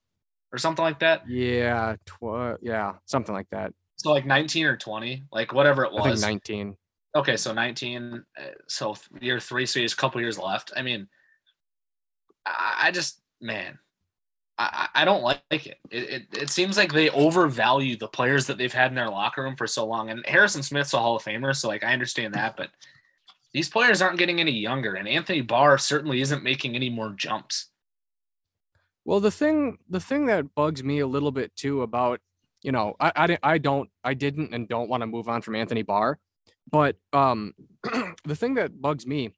or 0.52 0.58
something 0.58 0.82
like 0.84 0.98
that. 1.00 1.28
yeah 1.28 1.94
tw- 2.06 2.58
yeah 2.62 2.94
something 3.04 3.34
like 3.34 3.48
that 3.50 3.72
So 3.96 4.12
like 4.12 4.24
19 4.26 4.64
or 4.66 4.76
20, 4.76 5.24
like 5.32 5.52
whatever 5.52 5.84
it 5.84 5.88
i 5.88 5.96
think 6.02 6.06
was. 6.06 6.22
19 6.22 6.76
Okay, 7.16 7.36
so 7.36 7.52
19. 7.52 8.24
uh, 8.38 8.42
So 8.68 8.94
year 9.20 9.40
three, 9.40 9.66
so 9.66 9.78
he 9.80 9.82
has 9.84 9.92
a 9.92 9.96
couple 9.96 10.20
years 10.20 10.38
left. 10.38 10.72
I 10.76 10.82
mean, 10.82 11.08
I, 12.46 12.90
just 12.92 13.20
man, 13.40 13.78
I, 14.58 14.88
I 14.94 15.02
I 15.02 15.04
don't 15.04 15.22
like 15.22 15.42
it. 15.50 15.78
It, 15.90 16.10
it. 16.10 16.22
it 16.42 16.50
seems 16.50 16.76
like 16.76 16.92
they 16.92 17.10
overvalue 17.10 17.96
the 17.96 18.08
players 18.08 18.46
that 18.46 18.58
they've 18.58 18.72
had 18.72 18.90
in 18.90 18.94
their 18.94 19.10
locker 19.10 19.42
room 19.42 19.56
for 19.56 19.66
so 19.66 19.86
long. 19.86 20.10
And 20.10 20.24
Harrison 20.26 20.62
Smith's 20.62 20.94
a 20.94 20.98
Hall 20.98 21.16
of 21.16 21.22
Famer, 21.24 21.54
so 21.54 21.68
like 21.68 21.82
I 21.84 21.92
understand 21.92 22.34
that, 22.34 22.56
but 22.56 22.70
these 23.58 23.68
players 23.68 24.00
aren't 24.00 24.20
getting 24.20 24.38
any 24.38 24.52
younger, 24.52 24.94
and 24.94 25.08
Anthony 25.08 25.40
Barr 25.40 25.78
certainly 25.78 26.20
isn't 26.20 26.44
making 26.44 26.76
any 26.76 26.88
more 26.88 27.10
jumps. 27.10 27.66
Well, 29.04 29.18
the 29.18 29.32
thing 29.32 29.78
the 29.90 29.98
thing 29.98 30.26
that 30.26 30.54
bugs 30.54 30.84
me 30.84 31.00
a 31.00 31.08
little 31.08 31.32
bit 31.32 31.56
too 31.56 31.82
about 31.82 32.20
you 32.62 32.70
know 32.70 32.94
I 33.00 33.10
I, 33.16 33.38
I 33.54 33.58
don't 33.58 33.90
I 34.04 34.14
didn't 34.14 34.54
and 34.54 34.68
don't 34.68 34.88
want 34.88 35.00
to 35.00 35.08
move 35.08 35.28
on 35.28 35.42
from 35.42 35.56
Anthony 35.56 35.82
Barr, 35.82 36.20
but 36.70 36.98
um 37.12 37.52
the 38.22 38.36
thing 38.36 38.54
that 38.54 38.80
bugs 38.80 39.08
me 39.08 39.32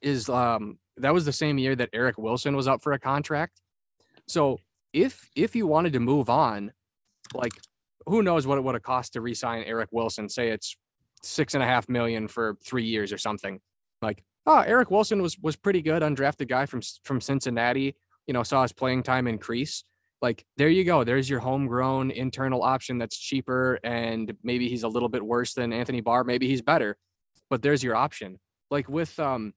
is 0.00 0.28
um 0.28 0.78
that 0.98 1.12
was 1.12 1.24
the 1.24 1.32
same 1.32 1.58
year 1.58 1.74
that 1.74 1.90
Eric 1.92 2.18
Wilson 2.18 2.54
was 2.54 2.68
up 2.68 2.84
for 2.84 2.92
a 2.92 3.00
contract. 3.00 3.60
So 4.28 4.60
if 4.92 5.28
if 5.34 5.56
you 5.56 5.66
wanted 5.66 5.94
to 5.94 6.00
move 6.00 6.30
on, 6.30 6.70
like 7.34 7.54
who 8.06 8.22
knows 8.22 8.46
what 8.46 8.58
it 8.58 8.60
would 8.60 8.76
have 8.76 8.84
cost 8.84 9.14
to 9.14 9.20
re-sign 9.20 9.64
Eric 9.64 9.88
Wilson? 9.90 10.28
Say 10.28 10.50
it's 10.50 10.76
six 11.22 11.54
and 11.54 11.62
a 11.62 11.66
half 11.66 11.88
million 11.88 12.28
for 12.28 12.56
three 12.64 12.84
years 12.84 13.12
or 13.12 13.18
something. 13.18 13.60
Like 14.02 14.24
oh 14.46 14.60
Eric 14.60 14.90
Wilson 14.90 15.22
was 15.22 15.38
was 15.38 15.56
pretty 15.56 15.82
good, 15.82 16.02
undrafted 16.02 16.48
guy 16.48 16.66
from 16.66 16.80
from 17.04 17.20
Cincinnati 17.20 17.94
you 18.30 18.32
know, 18.32 18.44
saw 18.44 18.62
his 18.62 18.72
playing 18.72 19.02
time 19.02 19.26
increase. 19.26 19.82
Like, 20.22 20.44
there 20.56 20.68
you 20.68 20.84
go. 20.84 21.02
There's 21.02 21.28
your 21.28 21.40
homegrown 21.40 22.12
internal 22.12 22.62
option 22.62 22.96
that's 22.96 23.18
cheaper. 23.18 23.80
And 23.82 24.32
maybe 24.44 24.68
he's 24.68 24.84
a 24.84 24.88
little 24.88 25.08
bit 25.08 25.24
worse 25.24 25.52
than 25.54 25.72
Anthony 25.72 26.00
Barr. 26.00 26.22
Maybe 26.22 26.46
he's 26.46 26.62
better, 26.62 26.96
but 27.48 27.60
there's 27.60 27.82
your 27.82 27.96
option. 27.96 28.38
Like 28.70 28.88
with, 28.88 29.18
um, 29.18 29.52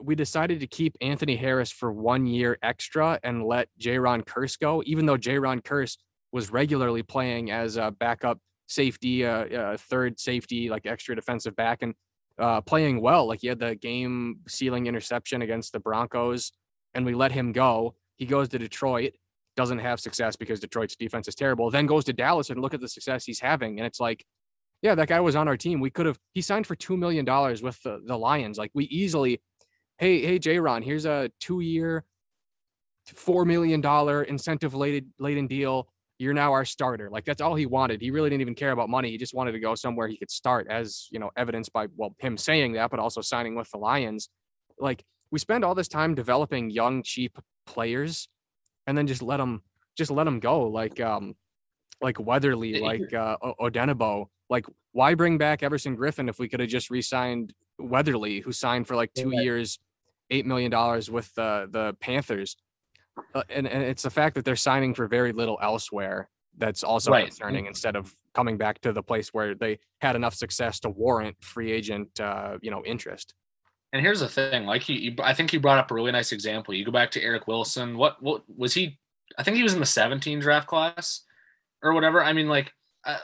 we 0.00 0.14
decided 0.14 0.60
to 0.60 0.66
keep 0.66 0.96
Anthony 1.02 1.36
Harris 1.36 1.70
for 1.70 1.92
one 1.92 2.26
year 2.26 2.56
extra 2.62 3.20
and 3.22 3.44
let 3.44 3.68
Jayron 3.78 4.24
Kearse 4.24 4.58
go, 4.58 4.82
even 4.86 5.04
though 5.04 5.18
Jayron 5.18 5.62
Kearse 5.62 5.98
was 6.32 6.50
regularly 6.50 7.02
playing 7.02 7.50
as 7.50 7.76
a 7.76 7.90
backup 7.90 8.38
safety, 8.66 9.24
uh, 9.24 9.46
uh, 9.46 9.76
third 9.76 10.18
safety, 10.18 10.68
like 10.68 10.86
extra 10.86 11.14
defensive 11.14 11.54
back 11.56 11.82
and 11.82 11.94
uh, 12.38 12.60
playing 12.60 13.00
well. 13.00 13.26
Like 13.26 13.40
he 13.40 13.48
had 13.48 13.58
the 13.58 13.74
game 13.76 14.40
sealing 14.48 14.86
interception 14.86 15.42
against 15.42 15.72
the 15.72 15.80
Broncos 15.80 16.52
and 16.94 17.04
we 17.04 17.14
let 17.14 17.32
him 17.32 17.52
go. 17.52 17.94
He 18.16 18.26
goes 18.26 18.48
to 18.48 18.58
Detroit, 18.58 19.12
doesn't 19.56 19.78
have 19.78 20.00
success 20.00 20.36
because 20.36 20.60
Detroit's 20.60 20.96
defense 20.96 21.28
is 21.28 21.34
terrible. 21.34 21.70
Then 21.70 21.86
goes 21.86 22.04
to 22.06 22.12
Dallas 22.12 22.50
and 22.50 22.60
look 22.60 22.74
at 22.74 22.80
the 22.80 22.88
success 22.88 23.24
he's 23.24 23.40
having. 23.40 23.78
And 23.78 23.86
it's 23.86 24.00
like, 24.00 24.24
yeah, 24.82 24.94
that 24.94 25.08
guy 25.08 25.20
was 25.20 25.36
on 25.36 25.48
our 25.48 25.56
team. 25.56 25.80
We 25.80 25.90
could 25.90 26.06
have 26.06 26.18
he 26.32 26.40
signed 26.40 26.66
for 26.66 26.74
two 26.74 26.96
million 26.96 27.24
dollars 27.24 27.62
with 27.62 27.80
the, 27.82 28.02
the 28.04 28.16
Lions. 28.16 28.58
Like 28.58 28.70
we 28.74 28.84
easily, 28.84 29.40
hey, 29.98 30.24
hey, 30.24 30.38
Jayron, 30.38 30.84
here's 30.84 31.06
a 31.06 31.30
two-year, 31.40 32.04
four 33.06 33.44
million 33.44 33.80
dollar 33.80 34.22
incentive 34.22 34.74
laden 34.74 35.12
laden 35.18 35.46
deal. 35.46 35.88
You're 36.18 36.34
now 36.34 36.52
our 36.52 36.64
starter. 36.64 37.10
Like 37.10 37.24
that's 37.24 37.42
all 37.42 37.54
he 37.54 37.66
wanted. 37.66 38.00
He 38.00 38.10
really 38.10 38.30
didn't 38.30 38.40
even 38.40 38.54
care 38.54 38.70
about 38.70 38.88
money. 38.88 39.10
He 39.10 39.18
just 39.18 39.34
wanted 39.34 39.52
to 39.52 39.60
go 39.60 39.74
somewhere 39.74 40.08
he 40.08 40.16
could 40.16 40.30
start, 40.30 40.66
as 40.70 41.08
you 41.10 41.18
know, 41.18 41.30
evidenced 41.36 41.72
by 41.72 41.88
well, 41.94 42.14
him 42.18 42.36
saying 42.38 42.72
that, 42.72 42.90
but 42.90 43.00
also 43.00 43.20
signing 43.20 43.54
with 43.54 43.70
the 43.70 43.78
Lions. 43.78 44.30
Like 44.78 45.04
we 45.30 45.38
spend 45.38 45.64
all 45.64 45.74
this 45.74 45.88
time 45.88 46.14
developing 46.14 46.70
young 46.70 47.02
cheap 47.02 47.38
players 47.66 48.28
and 48.86 48.96
then 48.96 49.06
just 49.06 49.22
let 49.22 49.38
them 49.38 49.62
just 49.98 50.10
let 50.10 50.24
them 50.24 50.40
go 50.40 50.68
like 50.68 51.00
um 51.00 51.34
like 52.00 52.18
Weatherly, 52.18 52.80
like 52.80 53.12
uh 53.12 53.36
Odenigbo. 53.60 54.26
Like 54.48 54.66
why 54.92 55.14
bring 55.14 55.36
back 55.38 55.62
Everson 55.62 55.96
Griffen 55.96 56.28
if 56.28 56.38
we 56.38 56.48
could 56.48 56.60
have 56.60 56.68
just 56.68 56.90
re-signed 56.90 57.52
Weatherly 57.78 58.40
who 58.40 58.52
signed 58.52 58.86
for 58.86 58.96
like 58.96 59.12
2 59.14 59.30
Right. 59.30 59.42
years, 59.42 59.78
8 60.30 60.46
million 60.46 60.70
dollars 60.70 61.10
with 61.10 61.34
the 61.34 61.68
the 61.70 61.94
Panthers. 62.00 62.56
Uh, 63.34 63.42
and 63.48 63.66
and 63.66 63.82
it's 63.82 64.02
the 64.02 64.10
fact 64.10 64.34
that 64.34 64.44
they're 64.44 64.56
signing 64.56 64.94
for 64.94 65.06
very 65.06 65.32
little 65.32 65.58
elsewhere 65.62 66.28
that's 66.58 66.82
also 66.84 67.10
Right. 67.10 67.26
concerning 67.26 67.66
instead 67.66 67.96
of 67.96 68.14
coming 68.34 68.56
back 68.56 68.80
to 68.80 68.92
the 68.92 69.02
place 69.02 69.28
where 69.34 69.54
they 69.54 69.78
had 70.00 70.16
enough 70.16 70.34
success 70.34 70.80
to 70.80 70.88
warrant 70.90 71.36
free 71.42 71.70
agent 71.72 72.18
uh 72.20 72.58
you 72.62 72.70
know 72.70 72.82
interest. 72.84 73.34
And 73.92 74.02
here's 74.04 74.20
the 74.20 74.28
thing, 74.28 74.66
like 74.66 74.88
you, 74.88 74.96
you, 74.96 75.14
I 75.22 75.32
think 75.32 75.52
you 75.52 75.60
brought 75.60 75.78
up 75.78 75.90
a 75.90 75.94
really 75.94 76.12
nice 76.12 76.32
example. 76.32 76.74
You 76.74 76.84
go 76.84 76.90
back 76.92 77.10
to 77.12 77.22
Eric 77.22 77.46
Wilson. 77.46 77.96
What, 77.96 78.20
what 78.22 78.42
was 78.54 78.74
he? 78.74 78.98
I 79.38 79.42
think 79.42 79.56
he 79.56 79.62
was 79.62 79.74
in 79.74 79.80
the 79.80 79.86
17 79.86 80.40
draft 80.40 80.66
class 80.66 81.22
or 81.82 81.94
whatever. 81.94 82.22
I 82.22 82.32
mean, 82.34 82.48
like, 82.48 82.72
uh, 83.04 83.18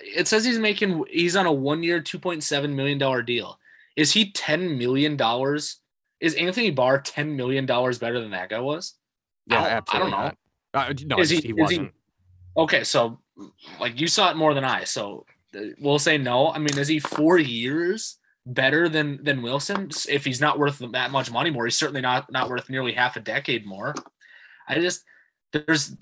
it 0.00 0.26
says 0.26 0.44
he's 0.44 0.58
making, 0.58 1.04
he's 1.10 1.36
on 1.36 1.46
a 1.46 1.52
one-year, 1.52 2.00
2.7 2.00 2.74
million 2.74 2.98
dollar 2.98 3.22
deal. 3.22 3.58
Is 3.94 4.10
he 4.12 4.32
10 4.32 4.78
million 4.78 5.16
dollars? 5.16 5.80
Is 6.18 6.34
Anthony 6.34 6.70
Barr 6.70 7.00
10 7.00 7.36
million 7.36 7.66
dollars 7.66 7.98
better 7.98 8.20
than 8.20 8.30
that 8.30 8.48
guy 8.48 8.60
was? 8.60 8.94
Yeah, 9.46 9.58
I 9.58 9.62
don't- 9.62 9.66
I 9.72 9.76
absolutely 9.76 10.10
don't 10.10 10.20
know. 10.20 10.32
Uh, 10.80 10.94
no, 11.06 11.18
Is 11.22 11.30
he, 11.30 11.36
he- 11.36 11.42
he 11.42 11.48
is 11.50 11.54
wasn't. 11.56 11.92
Okay, 12.56 12.84
so 12.84 13.20
like 13.80 14.00
you 14.00 14.06
saw 14.08 14.30
it 14.30 14.36
more 14.36 14.54
than 14.54 14.64
I, 14.64 14.84
so 14.84 15.26
uh, 15.56 15.60
we'll 15.80 15.98
say 15.98 16.18
no. 16.18 16.50
I 16.50 16.58
mean, 16.58 16.76
is 16.78 16.88
he 16.88 16.98
four 17.00 17.38
years 17.38 18.18
better 18.46 18.88
than 18.88 19.22
than 19.24 19.42
Wilson? 19.42 19.90
If 20.08 20.24
he's 20.24 20.40
not 20.40 20.58
worth 20.58 20.78
that 20.92 21.10
much 21.10 21.30
money 21.30 21.50
more, 21.50 21.64
he's 21.64 21.78
certainly 21.78 22.00
not 22.00 22.30
not 22.30 22.48
worth 22.48 22.68
nearly 22.70 22.92
half 22.92 23.16
a 23.16 23.20
decade 23.20 23.66
more. 23.66 23.94
I 24.68 24.76
just 24.80 25.04
there's 25.52 25.96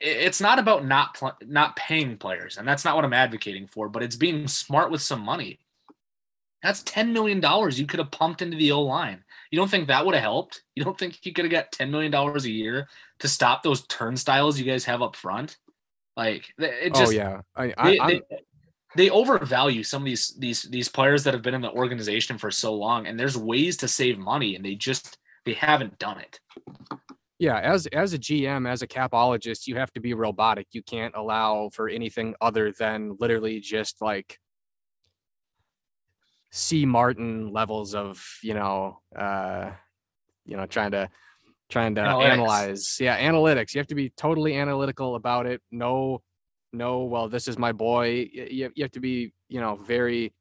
it's 0.00 0.40
not 0.40 0.58
about 0.58 0.84
not 0.86 1.14
pl- 1.14 1.36
not 1.46 1.76
paying 1.76 2.16
players, 2.18 2.56
and 2.58 2.66
that's 2.68 2.84
not 2.84 2.94
what 2.96 3.04
I'm 3.04 3.12
advocating 3.14 3.66
for. 3.66 3.88
But 3.88 4.02
it's 4.02 4.16
being 4.16 4.48
smart 4.48 4.90
with 4.90 5.00
some 5.02 5.20
money. 5.20 5.60
That's 6.62 6.82
ten 6.82 7.12
million 7.12 7.40
dollars 7.40 7.78
you 7.78 7.86
could 7.86 8.00
have 8.00 8.10
pumped 8.10 8.42
into 8.42 8.56
the 8.56 8.72
O 8.72 8.82
line. 8.82 9.22
You 9.50 9.58
don't 9.58 9.70
think 9.70 9.88
that 9.88 10.04
would 10.04 10.14
have 10.14 10.22
helped? 10.22 10.62
You 10.74 10.84
don't 10.84 10.98
think 10.98 11.24
you 11.24 11.32
could 11.32 11.44
have 11.44 11.52
got 11.52 11.72
ten 11.72 11.90
million 11.90 12.12
dollars 12.12 12.44
a 12.44 12.50
year 12.50 12.88
to 13.20 13.28
stop 13.28 13.62
those 13.62 13.86
turnstiles 13.86 14.58
you 14.58 14.64
guys 14.64 14.84
have 14.84 15.02
up 15.02 15.16
front? 15.16 15.56
Like 16.16 16.46
it 16.58 16.92
oh, 16.94 16.98
just 16.98 17.12
oh 17.12 17.14
yeah, 17.14 17.40
I, 17.54 17.72
I, 17.78 17.90
they, 17.90 17.98
they, 17.98 18.22
they 18.96 19.10
overvalue 19.10 19.82
some 19.82 20.02
of 20.02 20.06
these 20.06 20.34
these 20.38 20.62
these 20.64 20.88
players 20.88 21.24
that 21.24 21.34
have 21.34 21.42
been 21.42 21.54
in 21.54 21.60
the 21.60 21.70
organization 21.70 22.38
for 22.38 22.50
so 22.50 22.74
long, 22.74 23.06
and 23.06 23.18
there's 23.18 23.38
ways 23.38 23.76
to 23.78 23.88
save 23.88 24.18
money, 24.18 24.56
and 24.56 24.64
they 24.64 24.74
just 24.74 25.18
they 25.44 25.52
haven't 25.52 25.98
done 25.98 26.18
it. 26.18 26.40
yeah. 27.38 27.58
As 27.60 27.86
as 27.88 28.12
a 28.14 28.18
GM, 28.18 28.68
as 28.68 28.82
a 28.82 28.86
capologist, 28.88 29.66
you 29.66 29.76
have 29.76 29.92
to 29.92 30.00
be 30.00 30.14
robotic. 30.14 30.66
You 30.72 30.82
can't 30.82 31.14
allow 31.14 31.70
for 31.72 31.88
anything 31.88 32.34
other 32.40 32.72
than 32.72 33.16
literally 33.20 33.60
just 33.60 34.02
like 34.02 34.38
C. 36.50 36.86
Martin 36.86 37.52
levels 37.52 37.94
of 37.94 38.24
you 38.42 38.54
know, 38.54 39.00
uh, 39.16 39.70
you 40.44 40.56
know, 40.56 40.66
trying 40.66 40.92
to 40.92 41.08
trying 41.68 41.94
to 41.96 42.00
Analytics. 42.00 42.30
analyze. 42.30 42.96
Yeah, 43.00 43.18
analytics. 43.20 43.74
You 43.74 43.80
have 43.80 43.86
to 43.88 43.94
be 43.94 44.10
totally 44.16 44.56
analytical 44.56 45.14
about 45.16 45.46
it. 45.46 45.60
No, 45.70 46.22
no. 46.72 47.04
Well, 47.04 47.28
this 47.28 47.46
is 47.48 47.58
my 47.58 47.72
boy. 47.72 48.28
You, 48.32 48.70
you 48.74 48.84
have 48.84 48.92
to 48.92 49.00
be, 49.00 49.32
you 49.48 49.60
know, 49.60 49.76
very 49.76 50.32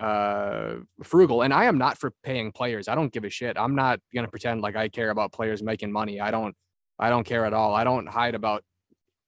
uh 0.00 0.76
frugal 1.02 1.42
and 1.42 1.52
i 1.52 1.66
am 1.66 1.76
not 1.76 1.98
for 1.98 2.10
paying 2.22 2.50
players 2.50 2.88
i 2.88 2.94
don't 2.94 3.12
give 3.12 3.24
a 3.24 3.28
shit 3.28 3.58
i'm 3.58 3.74
not 3.74 4.00
going 4.14 4.24
to 4.24 4.30
pretend 4.30 4.62
like 4.62 4.74
i 4.74 4.88
care 4.88 5.10
about 5.10 5.30
players 5.30 5.62
making 5.62 5.92
money 5.92 6.18
i 6.20 6.30
don't 6.30 6.54
i 6.98 7.10
don't 7.10 7.24
care 7.24 7.44
at 7.44 7.52
all 7.52 7.74
i 7.74 7.84
don't 7.84 8.06
hide 8.06 8.34
about 8.34 8.62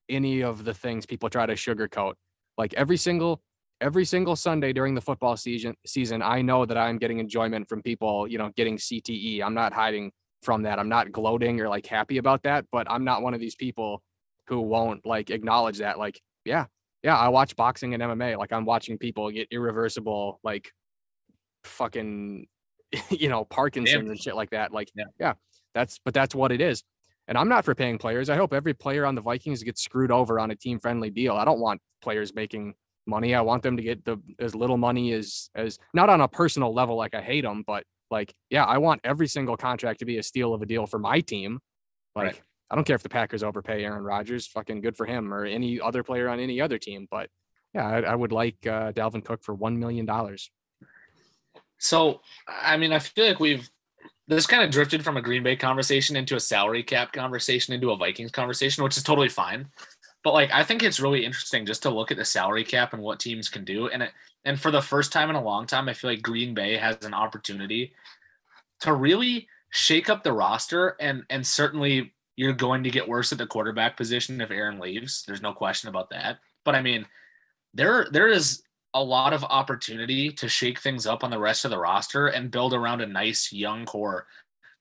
any 0.08 0.42
of 0.42 0.64
the 0.64 0.72
things 0.72 1.04
people 1.04 1.28
try 1.28 1.44
to 1.44 1.52
sugarcoat 1.52 2.14
like 2.56 2.72
every 2.72 2.96
single 2.96 3.42
every 3.82 4.04
single 4.04 4.36
sunday 4.36 4.72
during 4.72 4.94
the 4.94 5.00
football 5.00 5.36
season 5.36 5.74
season 5.84 6.22
i 6.22 6.40
know 6.40 6.64
that 6.64 6.78
i'm 6.78 6.96
getting 6.98 7.18
enjoyment 7.18 7.68
from 7.68 7.82
people 7.82 8.26
you 8.26 8.38
know 8.38 8.50
getting 8.56 8.76
cte 8.76 9.42
i'm 9.42 9.54
not 9.54 9.72
hiding 9.72 10.10
from 10.42 10.62
that 10.62 10.78
i'm 10.78 10.88
not 10.88 11.12
gloating 11.12 11.60
or 11.60 11.68
like 11.68 11.86
happy 11.86 12.18
about 12.18 12.42
that 12.42 12.64
but 12.72 12.90
i'm 12.90 13.04
not 13.04 13.22
one 13.22 13.34
of 13.34 13.40
these 13.40 13.54
people 13.54 14.02
who 14.46 14.60
won't 14.60 15.04
like 15.04 15.30
acknowledge 15.30 15.78
that 15.78 15.98
like 15.98 16.20
yeah 16.44 16.64
yeah, 17.02 17.16
I 17.16 17.28
watch 17.28 17.56
boxing 17.56 17.94
and 17.94 18.02
MMA. 18.02 18.38
Like 18.38 18.52
I'm 18.52 18.64
watching 18.64 18.96
people 18.96 19.30
get 19.30 19.48
irreversible, 19.50 20.38
like 20.44 20.70
fucking, 21.64 22.46
you 23.10 23.28
know, 23.28 23.44
Parkinson's 23.44 24.08
and 24.08 24.20
shit 24.20 24.36
like 24.36 24.50
that. 24.50 24.72
Like, 24.72 24.90
Yeah. 24.94 25.04
yeah, 25.18 25.32
that's, 25.74 25.98
but 26.04 26.14
that's 26.14 26.34
what 26.34 26.52
it 26.52 26.60
is. 26.60 26.84
And 27.28 27.38
I'm 27.38 27.48
not 27.48 27.64
for 27.64 27.74
paying 27.74 27.98
players. 27.98 28.30
I 28.30 28.36
hope 28.36 28.52
every 28.52 28.74
player 28.74 29.06
on 29.06 29.14
the 29.14 29.20
Vikings 29.20 29.62
gets 29.62 29.82
screwed 29.82 30.10
over 30.10 30.38
on 30.38 30.50
a 30.50 30.56
team 30.56 30.78
friendly 30.78 31.10
deal. 31.10 31.34
I 31.34 31.44
don't 31.44 31.60
want 31.60 31.80
players 32.02 32.34
making 32.34 32.74
money. 33.06 33.34
I 33.34 33.40
want 33.40 33.62
them 33.62 33.76
to 33.76 33.82
get 33.82 34.04
the 34.04 34.18
as 34.38 34.54
little 34.54 34.76
money 34.76 35.12
as 35.12 35.50
as 35.54 35.78
not 35.94 36.10
on 36.10 36.20
a 36.20 36.28
personal 36.28 36.72
level, 36.74 36.96
like 36.96 37.14
I 37.14 37.22
hate 37.22 37.42
them, 37.42 37.64
but 37.66 37.84
like, 38.10 38.34
yeah, 38.50 38.64
I 38.64 38.78
want 38.78 39.00
every 39.04 39.26
single 39.26 39.56
contract 39.56 40.00
to 40.00 40.04
be 40.04 40.18
a 40.18 40.22
steal 40.22 40.52
of 40.54 40.62
a 40.62 40.66
deal 40.66 40.86
for 40.86 40.98
my 40.98 41.20
team. 41.20 41.60
Like, 42.14 42.26
Right. 42.26 42.42
I 42.70 42.74
don't 42.74 42.84
care 42.84 42.96
if 42.96 43.02
the 43.02 43.08
Packers 43.08 43.42
overpay 43.42 43.84
Aaron 43.84 44.02
Rodgers, 44.02 44.46
fucking 44.46 44.80
good 44.80 44.96
for 44.96 45.04
him 45.06 45.32
or 45.32 45.44
any 45.44 45.80
other 45.80 46.02
player 46.02 46.28
on 46.28 46.40
any 46.40 46.60
other 46.60 46.78
team. 46.78 47.06
But 47.10 47.28
yeah, 47.74 47.86
I, 47.86 48.00
I 48.00 48.14
would 48.14 48.32
like 48.32 48.56
uh, 48.66 48.92
Dalvin 48.92 49.24
Cook 49.24 49.42
for 49.42 49.54
one 49.54 49.78
million 49.78 50.06
dollars. 50.06 50.50
So, 51.78 52.20
I 52.46 52.76
mean, 52.76 52.92
I 52.92 52.98
feel 52.98 53.26
like 53.26 53.40
we've 53.40 53.68
this 54.28 54.46
kind 54.46 54.62
of 54.62 54.70
drifted 54.70 55.04
from 55.04 55.16
a 55.16 55.22
Green 55.22 55.42
Bay 55.42 55.56
conversation 55.56 56.16
into 56.16 56.36
a 56.36 56.40
salary 56.40 56.82
cap 56.82 57.12
conversation 57.12 57.74
into 57.74 57.90
a 57.90 57.96
Vikings 57.96 58.30
conversation, 58.30 58.84
which 58.84 58.96
is 58.96 59.02
totally 59.02 59.28
fine. 59.28 59.68
But 60.24 60.34
like, 60.34 60.50
I 60.52 60.62
think 60.62 60.82
it's 60.82 61.00
really 61.00 61.24
interesting 61.24 61.66
just 61.66 61.82
to 61.82 61.90
look 61.90 62.10
at 62.10 62.16
the 62.16 62.24
salary 62.24 62.64
cap 62.64 62.92
and 62.92 63.02
what 63.02 63.20
teams 63.20 63.48
can 63.48 63.64
do. 63.64 63.88
And 63.88 64.04
it, 64.04 64.10
and 64.44 64.60
for 64.60 64.70
the 64.70 64.82
first 64.82 65.12
time 65.12 65.30
in 65.30 65.36
a 65.36 65.42
long 65.42 65.66
time, 65.66 65.88
I 65.88 65.94
feel 65.94 66.10
like 66.10 66.22
Green 66.22 66.54
Bay 66.54 66.76
has 66.76 67.04
an 67.04 67.14
opportunity 67.14 67.92
to 68.80 68.92
really 68.92 69.48
shake 69.70 70.08
up 70.08 70.22
the 70.22 70.32
roster. 70.32 70.96
And 71.00 71.24
and 71.30 71.46
certainly 71.46 72.12
you're 72.36 72.52
going 72.52 72.82
to 72.84 72.90
get 72.90 73.08
worse 73.08 73.32
at 73.32 73.38
the 73.38 73.46
quarterback 73.46 73.96
position 73.96 74.40
if 74.40 74.50
Aaron 74.50 74.78
leaves. 74.78 75.24
There's 75.26 75.42
no 75.42 75.52
question 75.52 75.88
about 75.88 76.10
that. 76.10 76.38
But 76.64 76.74
I 76.74 76.82
mean, 76.82 77.06
there 77.74 78.06
there 78.10 78.28
is 78.28 78.62
a 78.94 79.02
lot 79.02 79.32
of 79.32 79.44
opportunity 79.44 80.30
to 80.30 80.48
shake 80.48 80.78
things 80.78 81.06
up 81.06 81.24
on 81.24 81.30
the 81.30 81.38
rest 81.38 81.64
of 81.64 81.70
the 81.70 81.78
roster 81.78 82.28
and 82.28 82.50
build 82.50 82.74
around 82.74 83.00
a 83.00 83.06
nice 83.06 83.52
young 83.52 83.86
core 83.86 84.26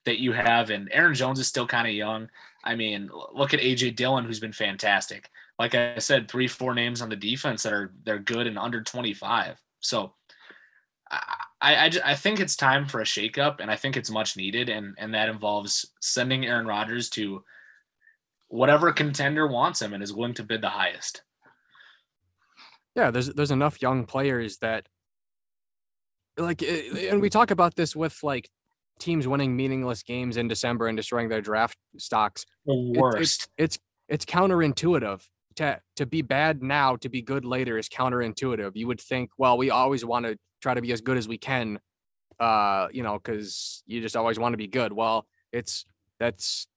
that 0.06 0.20
you 0.20 0.34
have. 0.34 0.70
And 0.70 0.90
Aaron 0.92 1.16
Jones 1.16 1.40
is 1.40 1.48
still 1.48 1.68
kind 1.68 1.88
of 1.88 1.94
young. 1.94 2.30
I 2.64 2.76
mean, 2.76 3.10
look 3.34 3.54
at 3.54 3.60
AJ 3.60 3.96
Dillon, 3.96 4.26
who's 4.26 4.40
been 4.40 4.54
fantastic. 4.54 5.30
Like 5.58 5.76
I 5.76 5.98
said, 5.98 6.30
three, 6.30 6.48
four 6.48 6.74
names 6.74 7.02
on 7.02 7.10
the 7.10 7.16
defense 7.16 7.64
that 7.64 7.74
are 7.74 7.94
they're 8.04 8.20
good 8.20 8.48
and 8.48 8.58
under 8.58 8.82
25. 8.82 9.60
So 9.80 10.14
I, 11.10 11.46
I, 11.62 11.92
I 12.06 12.16
think 12.16 12.40
it's 12.40 12.56
time 12.56 12.86
for 12.86 13.02
a 13.02 13.06
shakeup, 13.06 13.60
and 13.60 13.70
I 13.70 13.76
think 13.76 13.98
it's 13.98 14.10
much 14.10 14.38
needed, 14.38 14.70
and 14.70 14.96
and 14.98 15.14
that 15.14 15.30
involves 15.30 15.86
sending 16.02 16.46
Aaron 16.46 16.66
Rodgers 16.66 17.10
to 17.12 17.44
whatever 18.48 18.92
contender 18.92 19.48
wants 19.48 19.82
him 19.82 19.94
and 19.94 20.04
is 20.04 20.14
willing 20.14 20.34
to 20.36 20.44
bid 20.44 20.62
the 20.62 20.70
highest. 20.70 21.24
yeah 22.96 23.10
there's 23.10 23.28
there's 23.28 23.52
enough 23.52 23.82
young 23.82 24.06
players 24.06 24.58
that 24.58 24.88
like 26.38 26.62
eh, 26.62 27.10
and 27.10 27.22
we 27.22 27.30
talk 27.30 27.52
about 27.52 27.76
this 27.76 27.96
with 27.96 28.18
like 28.24 28.50
teams 29.02 29.28
winning 29.28 29.56
meaningless 29.56 30.04
games 30.04 30.38
in 30.38 30.48
december 30.48 30.88
and 30.88 30.96
destroying 30.96 31.28
their 31.28 31.42
draft 31.42 31.78
stocks 31.98 32.46
The 32.66 32.94
worst. 32.98 33.50
it's, 33.58 33.78
it's 33.78 33.80
it's 34.08 34.26
counterintuitive. 34.26 35.22
To 35.56 35.82
to 35.98 36.06
be 36.06 36.22
bad 36.22 36.64
now 36.64 36.96
to 36.98 37.10
be 37.10 37.22
good 37.22 37.44
later 37.44 37.78
is 37.78 37.90
counterintuitive. 37.90 38.72
You 38.76 38.88
would 38.88 39.02
think 39.02 39.32
well 39.38 39.58
we 39.58 39.70
always 39.70 40.06
want 40.06 40.26
to 40.26 40.38
try 40.62 40.74
to 40.74 40.82
be 40.82 40.94
as 40.94 41.02
good 41.02 41.18
as 41.18 41.28
we 41.28 41.38
can 41.38 41.80
uh 42.40 42.88
you 42.94 43.04
know 43.04 43.16
because 43.20 43.84
you 43.86 44.00
just 44.02 44.16
always 44.16 44.40
want 44.40 44.54
to 44.54 44.58
be 44.58 44.68
good. 44.68 44.94
Well 44.94 45.26
it's 45.52 45.86
that's 46.20 46.68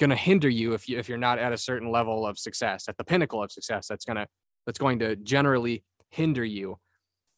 going 0.00 0.10
to 0.10 0.16
hinder 0.16 0.48
you 0.48 0.72
if 0.74 0.88
you 0.88 0.98
if 0.98 1.08
you're 1.08 1.16
not 1.16 1.38
at 1.38 1.52
a 1.52 1.56
certain 1.56 1.92
level 1.92 2.26
of 2.26 2.36
success 2.38 2.88
at 2.88 2.96
the 2.96 3.04
pinnacle 3.04 3.40
of 3.40 3.52
success 3.52 3.86
that's 3.86 4.04
going 4.04 4.16
to 4.16 4.26
that's 4.66 4.78
going 4.78 4.98
to 4.98 5.14
generally 5.16 5.84
hinder 6.10 6.44
you. 6.44 6.76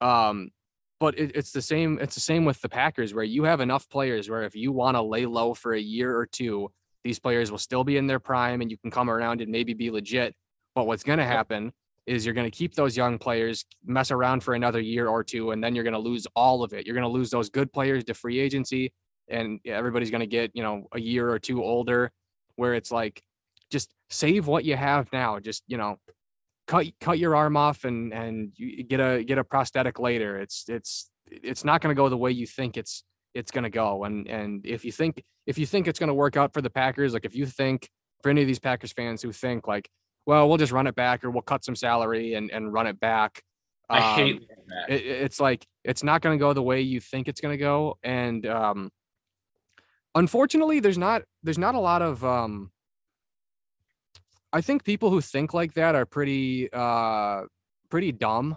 Um 0.00 0.50
but 0.98 1.18
it, 1.18 1.32
it's 1.34 1.52
the 1.52 1.62
same 1.62 1.98
it's 2.00 2.14
the 2.14 2.20
same 2.20 2.44
with 2.44 2.60
the 2.60 2.68
packers 2.68 3.14
where 3.14 3.24
you 3.24 3.44
have 3.44 3.60
enough 3.60 3.88
players 3.88 4.30
where 4.30 4.44
if 4.44 4.54
you 4.54 4.72
want 4.72 4.96
to 4.96 5.02
lay 5.02 5.26
low 5.26 5.54
for 5.54 5.74
a 5.74 5.80
year 5.80 6.16
or 6.16 6.26
two 6.26 6.70
these 7.06 7.20
players 7.20 7.52
will 7.52 7.58
still 7.58 7.84
be 7.84 7.96
in 7.98 8.08
their 8.08 8.18
prime 8.18 8.60
and 8.60 8.68
you 8.68 8.76
can 8.76 8.90
come 8.90 9.08
around 9.08 9.40
and 9.40 9.50
maybe 9.50 9.74
be 9.74 9.92
legit. 9.92 10.34
But 10.74 10.88
what's 10.88 11.04
going 11.04 11.20
to 11.20 11.24
happen 11.24 11.72
is 12.04 12.24
you're 12.24 12.34
going 12.34 12.50
to 12.50 12.56
keep 12.56 12.74
those 12.74 12.96
young 12.96 13.16
players 13.16 13.64
mess 13.84 14.10
around 14.10 14.42
for 14.42 14.54
another 14.54 14.80
year 14.80 15.06
or 15.06 15.22
two 15.22 15.52
and 15.52 15.62
then 15.62 15.74
you're 15.74 15.84
going 15.84 15.94
to 15.94 16.00
lose 16.00 16.26
all 16.34 16.64
of 16.64 16.72
it. 16.72 16.84
You're 16.84 16.96
going 16.96 17.06
to 17.06 17.08
lose 17.08 17.30
those 17.30 17.48
good 17.48 17.72
players 17.72 18.02
to 18.04 18.14
free 18.14 18.40
agency 18.40 18.92
and 19.28 19.60
everybody's 19.64 20.10
going 20.10 20.20
to 20.20 20.26
get 20.26 20.50
you 20.52 20.64
know 20.64 20.88
a 20.92 21.00
year 21.00 21.30
or 21.30 21.38
two 21.38 21.62
older 21.62 22.10
where 22.56 22.74
it's 22.74 22.90
like 22.90 23.22
just 23.70 23.94
save 24.10 24.48
what 24.48 24.64
you 24.64 24.74
have 24.74 25.08
now. 25.12 25.38
Just 25.38 25.62
you 25.68 25.78
know 25.78 25.98
cut 26.66 26.86
cut 27.00 27.18
your 27.18 27.36
arm 27.36 27.56
off 27.56 27.84
and 27.84 28.12
and 28.12 28.52
you 28.56 28.82
get 28.82 29.00
a 29.00 29.24
get 29.24 29.38
a 29.38 29.44
prosthetic 29.44 29.98
later. 29.98 30.38
It's 30.38 30.64
it's 30.68 31.10
it's 31.26 31.64
not 31.64 31.80
going 31.80 31.94
to 31.94 31.98
go 31.98 32.08
the 32.08 32.16
way 32.16 32.30
you 32.30 32.46
think 32.46 32.76
it's 32.76 33.04
it's 33.34 33.50
going 33.50 33.64
to 33.64 33.70
go. 33.70 34.04
And 34.04 34.26
and 34.28 34.64
if 34.66 34.84
you 34.84 34.92
think 34.92 35.22
if 35.46 35.58
you 35.58 35.66
think 35.66 35.88
it's 35.88 35.98
going 35.98 36.08
to 36.08 36.14
work 36.14 36.36
out 36.36 36.52
for 36.52 36.60
the 36.60 36.70
packers 36.70 37.12
like 37.12 37.24
if 37.24 37.34
you 37.34 37.46
think 37.46 37.88
for 38.22 38.30
any 38.30 38.42
of 38.42 38.46
these 38.46 38.58
packers 38.58 38.92
fans 38.92 39.22
who 39.22 39.32
think 39.32 39.68
like 39.68 39.88
well 40.26 40.48
we'll 40.48 40.58
just 40.58 40.72
run 40.72 40.86
it 40.86 40.94
back 40.94 41.24
or 41.24 41.30
we'll 41.30 41.42
cut 41.42 41.64
some 41.64 41.76
salary 41.76 42.34
and 42.34 42.50
and 42.50 42.72
run 42.72 42.86
it 42.86 42.98
back 42.98 43.42
I 43.88 43.98
um, 43.98 44.14
hate 44.16 44.48
that. 44.68 44.94
it, 44.94 45.06
it's 45.06 45.40
like 45.40 45.66
it's 45.84 46.02
not 46.02 46.20
going 46.20 46.36
to 46.36 46.40
go 46.42 46.52
the 46.52 46.62
way 46.62 46.80
you 46.80 47.00
think 47.00 47.28
it's 47.28 47.40
going 47.40 47.52
to 47.52 47.62
go. 47.62 47.98
And 48.02 48.46
um 48.46 48.90
unfortunately 50.14 50.80
there's 50.80 50.98
not 50.98 51.22
there's 51.42 51.58
not 51.58 51.74
a 51.74 51.80
lot 51.80 52.02
of 52.02 52.24
um 52.24 52.70
i 54.52 54.60
think 54.60 54.84
people 54.84 55.10
who 55.10 55.20
think 55.20 55.54
like 55.54 55.74
that 55.74 55.94
are 55.94 56.06
pretty 56.06 56.68
uh 56.72 57.42
pretty 57.88 58.12
dumb. 58.12 58.56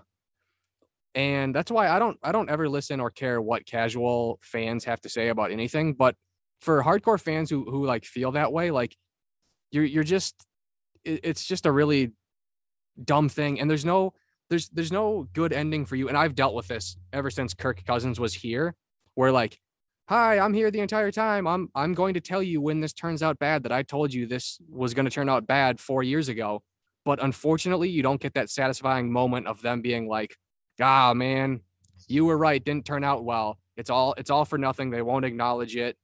And 1.16 1.54
that's 1.54 1.72
why 1.72 1.90
i 1.90 2.00
don't 2.00 2.18
i 2.24 2.32
don't 2.32 2.50
ever 2.50 2.70
listen 2.70 3.00
or 3.00 3.10
care 3.10 3.42
what 3.42 3.66
casual 3.66 4.40
fans 4.42 4.86
have 4.86 5.02
to 5.02 5.10
say 5.10 5.30
about 5.30 5.52
anything. 5.52 5.94
But 5.94 6.16
for 6.62 6.84
hardcore 6.84 7.20
fans 7.20 7.50
who 7.50 7.70
who 7.70 7.86
like 7.86 8.06
feel 8.06 8.32
that 8.34 8.52
way 8.52 8.72
like 8.72 8.96
you're 9.72 9.86
you're 9.86 10.04
just 10.04 10.36
it, 11.04 11.22
it's 11.24 11.46
just 11.46 11.66
a 11.66 11.72
really 11.72 12.12
dumb 13.04 13.30
thing. 13.30 13.60
And 13.60 13.70
there's 13.70 13.86
no 13.86 14.14
there's 14.50 14.70
there's 14.70 14.92
no 14.92 15.28
good 15.34 15.54
ending 15.54 15.86
for 15.86 15.96
you. 15.96 16.10
And 16.10 16.18
i've 16.18 16.36
dealt 16.36 16.54
with 16.54 16.68
this 16.68 16.98
ever 17.12 17.30
since 17.30 17.54
kirk 17.54 17.84
cousins 17.86 18.20
was 18.20 18.34
here 18.34 18.76
where 19.16 19.32
like 19.32 19.60
hi 20.10 20.40
i'm 20.40 20.56
here 20.56 20.72
the 20.72 20.80
entire 20.80 21.12
time. 21.12 21.46
I'm 21.46 21.70
i'm 21.76 21.94
going 21.94 22.16
to 22.16 22.20
tell 22.20 22.42
you 22.42 22.62
when 22.62 22.80
this 22.80 22.94
turns 22.94 23.22
out 23.22 23.38
bad 23.38 23.62
that 23.62 23.72
i 23.72 23.84
told 23.84 24.12
you 24.12 24.26
this 24.26 24.58
was 24.68 24.96
going 24.96 25.06
to 25.06 25.12
turn 25.12 25.30
out 25.30 25.46
bad 25.46 25.80
four 25.80 26.02
years 26.02 26.30
ago. 26.30 26.64
But 27.06 27.22
unfortunately 27.24 27.90
you 27.90 28.02
don't 28.02 28.20
get 28.20 28.34
that 28.34 28.50
satisfying 28.50 29.12
moment 29.12 29.46
of 29.46 29.62
them 29.62 29.82
being 29.82 30.08
like 30.08 30.36
ah 30.82 31.14
man 31.14 31.62
you 32.08 32.26
were 32.26 32.40
right 32.40 32.64
didn't 32.64 32.86
turn 32.86 33.04
out 33.04 33.24
well. 33.24 33.60
It's 33.78 33.92
all 33.92 34.16
it's 34.18 34.32
all 34.32 34.46
for 34.46 34.58
nothing. 34.58 34.90
They 34.90 35.04
won't 35.04 35.26
acknowledge 35.26 35.76
it. 35.76 35.96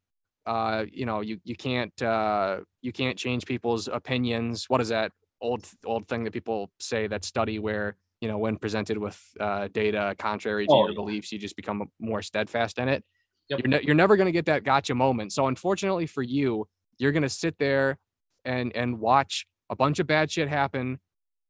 Uh 0.45 0.86
you 0.91 1.08
know 1.08 1.22
you 1.22 1.39
you 1.43 1.56
can't 1.56 1.99
uh 2.01 2.60
you 2.84 2.91
can't 2.91 3.18
change 3.18 3.45
people's 3.47 3.88
opinions. 3.88 4.66
What 4.70 4.82
is 4.82 4.89
that 4.89 5.14
old 5.41 5.68
old 5.84 6.08
thing 6.08 6.24
that 6.26 6.34
people 6.34 6.70
say 6.80 7.08
that 7.08 7.26
study 7.26 7.58
where 7.58 7.95
you 8.22 8.28
know 8.28 8.38
when 8.38 8.58
presented 8.58 8.99
with 8.99 9.20
uh 9.39 9.68
data 9.74 10.14
contrary 10.20 10.68
to 10.68 10.74
Oh, 10.74 10.82
your 10.82 10.91
yeah. 10.91 10.95
beliefs 10.95 11.32
you 11.32 11.39
just 11.39 11.56
become 11.56 11.89
more 11.99 12.22
steadfast 12.22 12.78
in 12.78 12.88
it 12.88 13.03
Yep. 13.50 13.60
you're, 13.60 13.68
ne- 13.68 13.82
you're 13.86 13.96
never 13.96 14.16
going 14.18 14.26
to 14.26 14.32
get 14.32 14.46
that 14.48 14.64
gotcha 14.64 14.96
moment 14.96 15.32
so 15.34 15.48
unfortunately 15.48 16.08
for 16.08 16.24
you 16.24 16.68
you're 16.98 17.12
going 17.12 17.24
to 17.24 17.30
sit 17.30 17.58
there 17.60 17.98
and 18.43 18.76
and 18.76 19.00
watch 19.00 19.46
a 19.70 19.76
bunch 19.76 20.00
of 20.00 20.08
bad 20.08 20.32
shit 20.32 20.48
happen 20.50 21.00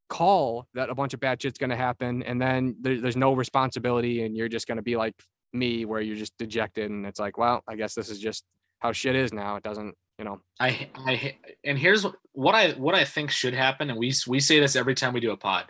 call 0.08 0.66
that 0.74 0.88
a 0.90 0.94
bunch 0.94 1.14
of 1.14 1.20
bad 1.20 1.40
shit's 1.40 1.58
going 1.58 1.70
to 1.70 1.76
happen 1.76 2.22
and 2.22 2.40
then 2.40 2.76
there, 2.80 3.00
there's 3.00 3.16
no 3.16 3.32
responsibility 3.32 4.24
and 4.24 4.36
you're 4.36 4.48
just 4.48 4.66
going 4.68 4.76
to 4.76 4.82
be 4.82 4.96
like 4.96 5.14
me 5.52 5.84
where 5.84 6.00
you're 6.00 6.16
just 6.16 6.36
dejected 6.38 6.90
and 6.90 7.06
it's 7.06 7.18
like 7.18 7.38
well 7.38 7.62
i 7.68 7.74
guess 7.74 7.94
this 7.94 8.08
is 8.10 8.18
just 8.18 8.44
how 8.80 8.92
shit 8.92 9.16
is 9.16 9.32
now 9.32 9.56
it 9.56 9.62
doesn't 9.62 9.94
you 10.18 10.24
know 10.24 10.40
I 10.60 10.88
I 10.94 11.36
and 11.64 11.78
here's 11.78 12.04
what- 12.32 12.54
I 12.54 12.70
what 12.72 12.94
I 12.94 13.04
think 13.04 13.30
should 13.30 13.52
happen, 13.52 13.90
and 13.90 13.98
we 13.98 14.14
we 14.26 14.40
say 14.40 14.60
this 14.60 14.74
every 14.74 14.94
time 14.94 15.12
we 15.12 15.20
do 15.20 15.30
a 15.30 15.36
pod. 15.36 15.66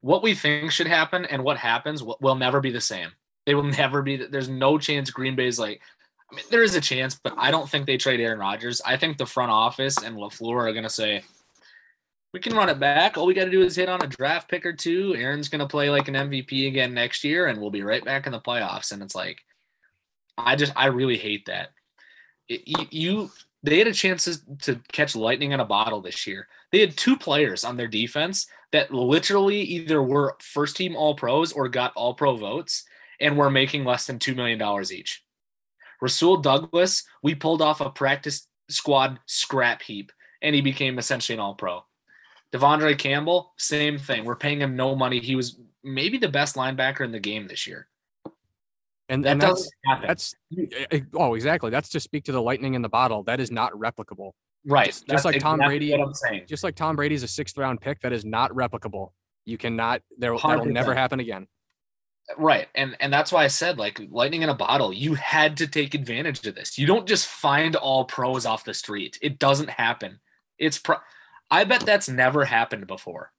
What 0.00 0.22
we 0.22 0.34
think 0.34 0.72
should 0.72 0.86
happen 0.86 1.26
and 1.26 1.44
what 1.44 1.58
happens 1.58 2.02
will, 2.02 2.16
will 2.22 2.36
never 2.36 2.60
be 2.62 2.70
the 2.70 2.80
same. 2.80 3.10
They 3.50 3.56
will 3.56 3.64
never 3.78 4.00
be. 4.00 4.16
There's 4.16 4.48
no 4.48 4.78
chance 4.78 5.10
Green 5.10 5.34
Bay's 5.34 5.58
like. 5.58 5.80
I 6.30 6.36
mean, 6.36 6.44
there 6.52 6.62
is 6.62 6.76
a 6.76 6.80
chance, 6.80 7.18
but 7.20 7.34
I 7.36 7.50
don't 7.50 7.68
think 7.68 7.86
they 7.86 7.96
trade 7.96 8.20
Aaron 8.20 8.38
Rodgers. 8.38 8.80
I 8.86 8.96
think 8.96 9.18
the 9.18 9.26
front 9.26 9.50
office 9.50 10.00
and 10.00 10.16
Lafleur 10.16 10.68
are 10.68 10.72
going 10.72 10.84
to 10.84 10.88
say, 10.88 11.24
We 12.32 12.38
can 12.38 12.54
run 12.54 12.68
it 12.68 12.78
back. 12.78 13.18
All 13.18 13.26
we 13.26 13.34
got 13.34 13.46
to 13.46 13.50
do 13.50 13.62
is 13.62 13.74
hit 13.74 13.88
on 13.88 14.00
a 14.00 14.06
draft 14.06 14.48
pick 14.48 14.64
or 14.64 14.72
two. 14.72 15.16
Aaron's 15.16 15.48
going 15.48 15.58
to 15.58 15.66
play 15.66 15.90
like 15.90 16.06
an 16.06 16.14
MVP 16.14 16.68
again 16.68 16.94
next 16.94 17.24
year, 17.24 17.48
and 17.48 17.60
we'll 17.60 17.72
be 17.72 17.82
right 17.82 18.04
back 18.04 18.26
in 18.26 18.32
the 18.32 18.38
playoffs. 18.38 18.92
And 18.92 19.02
it's 19.02 19.16
like, 19.16 19.40
I 20.38 20.54
just, 20.54 20.72
I 20.76 20.86
really 20.86 21.18
hate 21.18 21.46
that. 21.46 21.70
It, 22.48 22.62
you, 22.64 22.86
you, 22.92 23.30
they 23.64 23.78
had 23.78 23.88
a 23.88 23.92
chance 23.92 24.26
to, 24.26 24.56
to 24.58 24.80
catch 24.92 25.16
lightning 25.16 25.50
in 25.50 25.58
a 25.58 25.64
bottle 25.64 26.00
this 26.00 26.28
year. 26.28 26.46
They 26.70 26.78
had 26.78 26.96
two 26.96 27.16
players 27.16 27.64
on 27.64 27.76
their 27.76 27.88
defense 27.88 28.46
that 28.70 28.94
literally 28.94 29.62
either 29.62 30.00
were 30.00 30.36
first 30.40 30.76
team 30.76 30.94
All 30.94 31.16
Pros 31.16 31.52
or 31.52 31.68
got 31.68 31.92
All 31.96 32.14
Pro 32.14 32.36
votes 32.36 32.84
and 33.20 33.36
were 33.36 33.50
making 33.50 33.84
less 33.84 34.06
than 34.06 34.18
$2 34.18 34.34
million 34.34 34.60
each. 34.92 35.22
Rasul 36.00 36.38
Douglas, 36.38 37.04
we 37.22 37.34
pulled 37.34 37.62
off 37.62 37.80
a 37.80 37.90
practice 37.90 38.48
squad 38.68 39.18
scrap 39.26 39.82
heap 39.82 40.12
and 40.42 40.54
he 40.54 40.62
became 40.62 40.98
essentially 40.98 41.34
an 41.34 41.40
All 41.40 41.54
Pro. 41.54 41.84
De'Vondre 42.52 42.98
Campbell, 42.98 43.52
same 43.58 43.98
thing. 43.98 44.24
We're 44.24 44.36
paying 44.36 44.60
him 44.60 44.74
no 44.76 44.96
money. 44.96 45.20
He 45.20 45.36
was 45.36 45.60
maybe 45.84 46.18
the 46.18 46.28
best 46.28 46.56
linebacker 46.56 47.02
in 47.02 47.12
the 47.12 47.20
game 47.20 47.46
this 47.46 47.66
year. 47.66 47.86
And, 49.08 49.24
That 49.24 49.32
and 49.32 49.42
that's 49.42 49.68
that's 50.02 50.34
oh 51.14 51.34
exactly. 51.34 51.70
That's 51.70 51.88
to 51.90 52.00
speak 52.00 52.24
to 52.24 52.32
the 52.32 52.40
lightning 52.40 52.74
in 52.74 52.82
the 52.82 52.88
bottle. 52.88 53.24
That 53.24 53.40
is 53.40 53.50
not 53.50 53.72
replicable. 53.72 54.32
right. 54.64 54.86
just- 54.88 55.08
just 55.08 55.24
like 55.24 55.40
Tom 55.40 55.56
exactly 55.56 55.78
Brady- 55.78 55.92
What 55.92 56.06
I'm 56.06 56.14
saying. 56.14 56.44
Just 56.46 56.62
like 56.64 56.76
Tom 56.76 56.96
Brady's 56.96 57.24
a 57.24 57.28
sixth 57.28 57.58
round 57.58 57.80
pick, 57.80 58.00
that 58.00 58.12
is 58.12 58.24
not 58.24 58.52
replicable. 58.52 59.10
You 59.44 59.58
cannot. 59.58 60.02
There 60.18 60.36
that'll 60.36 60.66
never 60.66 60.94
happen 60.94 61.18
again. 61.18 61.48
Right. 62.38 62.68
And 62.74 62.96
and 63.00 63.12
that's 63.12 63.32
why 63.32 63.44
I 63.44 63.48
said 63.48 63.78
like 63.78 64.00
lightning 64.10 64.42
in 64.42 64.48
a 64.48 64.54
bottle. 64.54 64.92
You 64.92 65.14
had 65.14 65.56
to 65.58 65.66
take 65.66 65.94
advantage 65.94 66.46
of 66.46 66.54
this. 66.54 66.78
You 66.78 66.86
don't 66.86 67.06
just 67.08 67.26
find 67.26 67.76
all 67.76 68.04
pros 68.04 68.46
off 68.46 68.64
the 68.64 68.74
street. 68.74 69.18
It 69.22 69.38
doesn't 69.38 69.70
happen. 69.70 70.20
It's 70.58 70.78
pro 70.78 70.96
I 71.50 71.64
bet 71.64 71.80
that's 71.80 72.08
never 72.08 72.44
happened 72.44 72.86
before. 72.86 73.32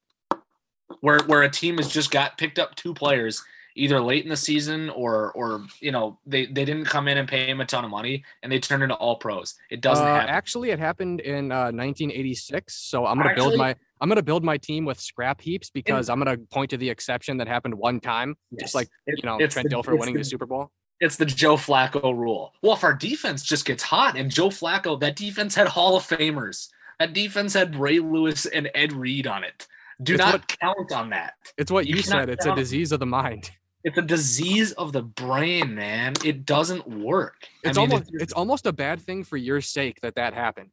Where 1.00 1.20
where 1.24 1.44
a 1.44 1.50
team 1.50 1.78
has 1.78 1.88
just 1.92 2.12
got 2.12 2.38
picked 2.38 2.60
up 2.60 2.76
two 2.76 2.94
players 2.94 3.44
either 3.76 4.02
late 4.02 4.24
in 4.26 4.30
the 4.30 4.36
season 4.36 4.90
or 4.90 5.32
or 5.32 5.66
you 5.80 5.92
know 5.94 6.20
they 6.26 6.46
they 6.46 6.66
didn't 6.66 6.86
come 6.86 7.08
in 7.08 7.18
and 7.18 7.28
pay 7.30 7.46
him 7.50 7.62
a 7.62 7.66
ton 7.66 7.86
of 7.86 7.90
money 7.90 8.24
and 8.44 8.52
they 8.52 8.60
turned 8.60 8.84
into 8.84 8.96
all 8.96 9.16
pros. 9.16 9.56
It 9.70 9.80
doesn't 9.80 10.06
Uh, 10.06 10.16
happen. 10.16 10.30
actually, 10.30 10.72
it 10.72 10.80
happened 10.80 11.22
in 11.22 11.52
uh, 11.52 11.72
1986. 11.72 12.74
So 12.76 13.06
I'm 13.06 13.18
gonna 13.18 13.34
build 13.36 13.56
my 13.58 13.76
I'm 14.02 14.10
gonna 14.10 14.24
build 14.24 14.44
my 14.44 14.58
team 14.58 14.84
with 14.84 15.00
scrap 15.00 15.40
heaps 15.40 15.70
because 15.70 16.10
I'm 16.10 16.18
gonna 16.20 16.38
point 16.38 16.72
to 16.72 16.78
the 16.78 16.90
exception 16.90 17.38
that 17.38 17.48
happened 17.48 17.76
one 17.76 18.00
time, 18.00 18.36
Yes. 18.52 18.62
just 18.62 18.76
like 18.76 18.90
you 19.08 19.16
know 19.24 19.38
it's 19.38 19.54
Trent 19.54 19.70
the- 19.70 19.76
Dilfer 19.76 19.98
winning 19.98 20.16
the- 20.16 20.22
the 20.22 20.26
Super 20.26 20.46
Bowl. 20.48 20.72
it's 21.00 21.16
the 21.18 21.26
Joe 21.26 21.56
Flacco 21.56 22.16
rule. 22.16 22.54
Well, 22.64 22.74
if 22.74 22.84
our 22.84 22.94
defense 22.96 23.44
just 23.44 23.64
gets 23.66 23.84
hot 23.84 24.18
and 24.18 24.30
Joe 24.32 24.50
Flacco, 24.50 25.00
that 25.00 25.16
defense 25.16 25.56
had 25.56 25.68
Hall 25.70 25.96
of 25.96 26.04
Famers. 26.04 26.68
That 27.00 27.14
defense 27.14 27.54
had 27.54 27.76
Ray 27.76 28.00
Lewis 28.00 28.46
and 28.46 28.70
Ed 28.76 28.94
Reed 28.94 29.28
on 29.28 29.44
it. 29.44 29.68
Do 30.02 30.14
It's 30.16 30.20
not 30.20 30.34
what- 30.34 30.48
count 30.60 30.92
on 30.92 31.10
that. 31.12 31.36
It's 31.58 31.72
what 31.72 31.86
You 31.88 31.98
you, 31.98 32.02
said. 32.02 32.30
It's 32.30 32.46
a 32.46 32.56
disease 32.56 32.92
of 32.92 33.00
the 33.00 33.06
mind. 33.06 33.52
It's 33.84 33.98
a 33.98 34.02
disease 34.04 34.72
of 34.74 34.94
the 34.94 35.02
brain, 35.02 35.74
man. 35.74 36.14
It 36.24 36.46
doesn't 36.46 36.88
work. 36.88 37.48
I 37.66 37.70
It's 37.70 37.78
mean, 37.80 37.92
almost 37.92 38.12
it's 38.14 38.34
almost 38.34 38.66
a 38.68 38.74
bad 38.74 39.02
thing 39.02 39.24
for 39.24 39.38
your 39.38 39.62
sake 39.62 40.02
that 40.02 40.16
that 40.16 40.34
happened. 40.36 40.70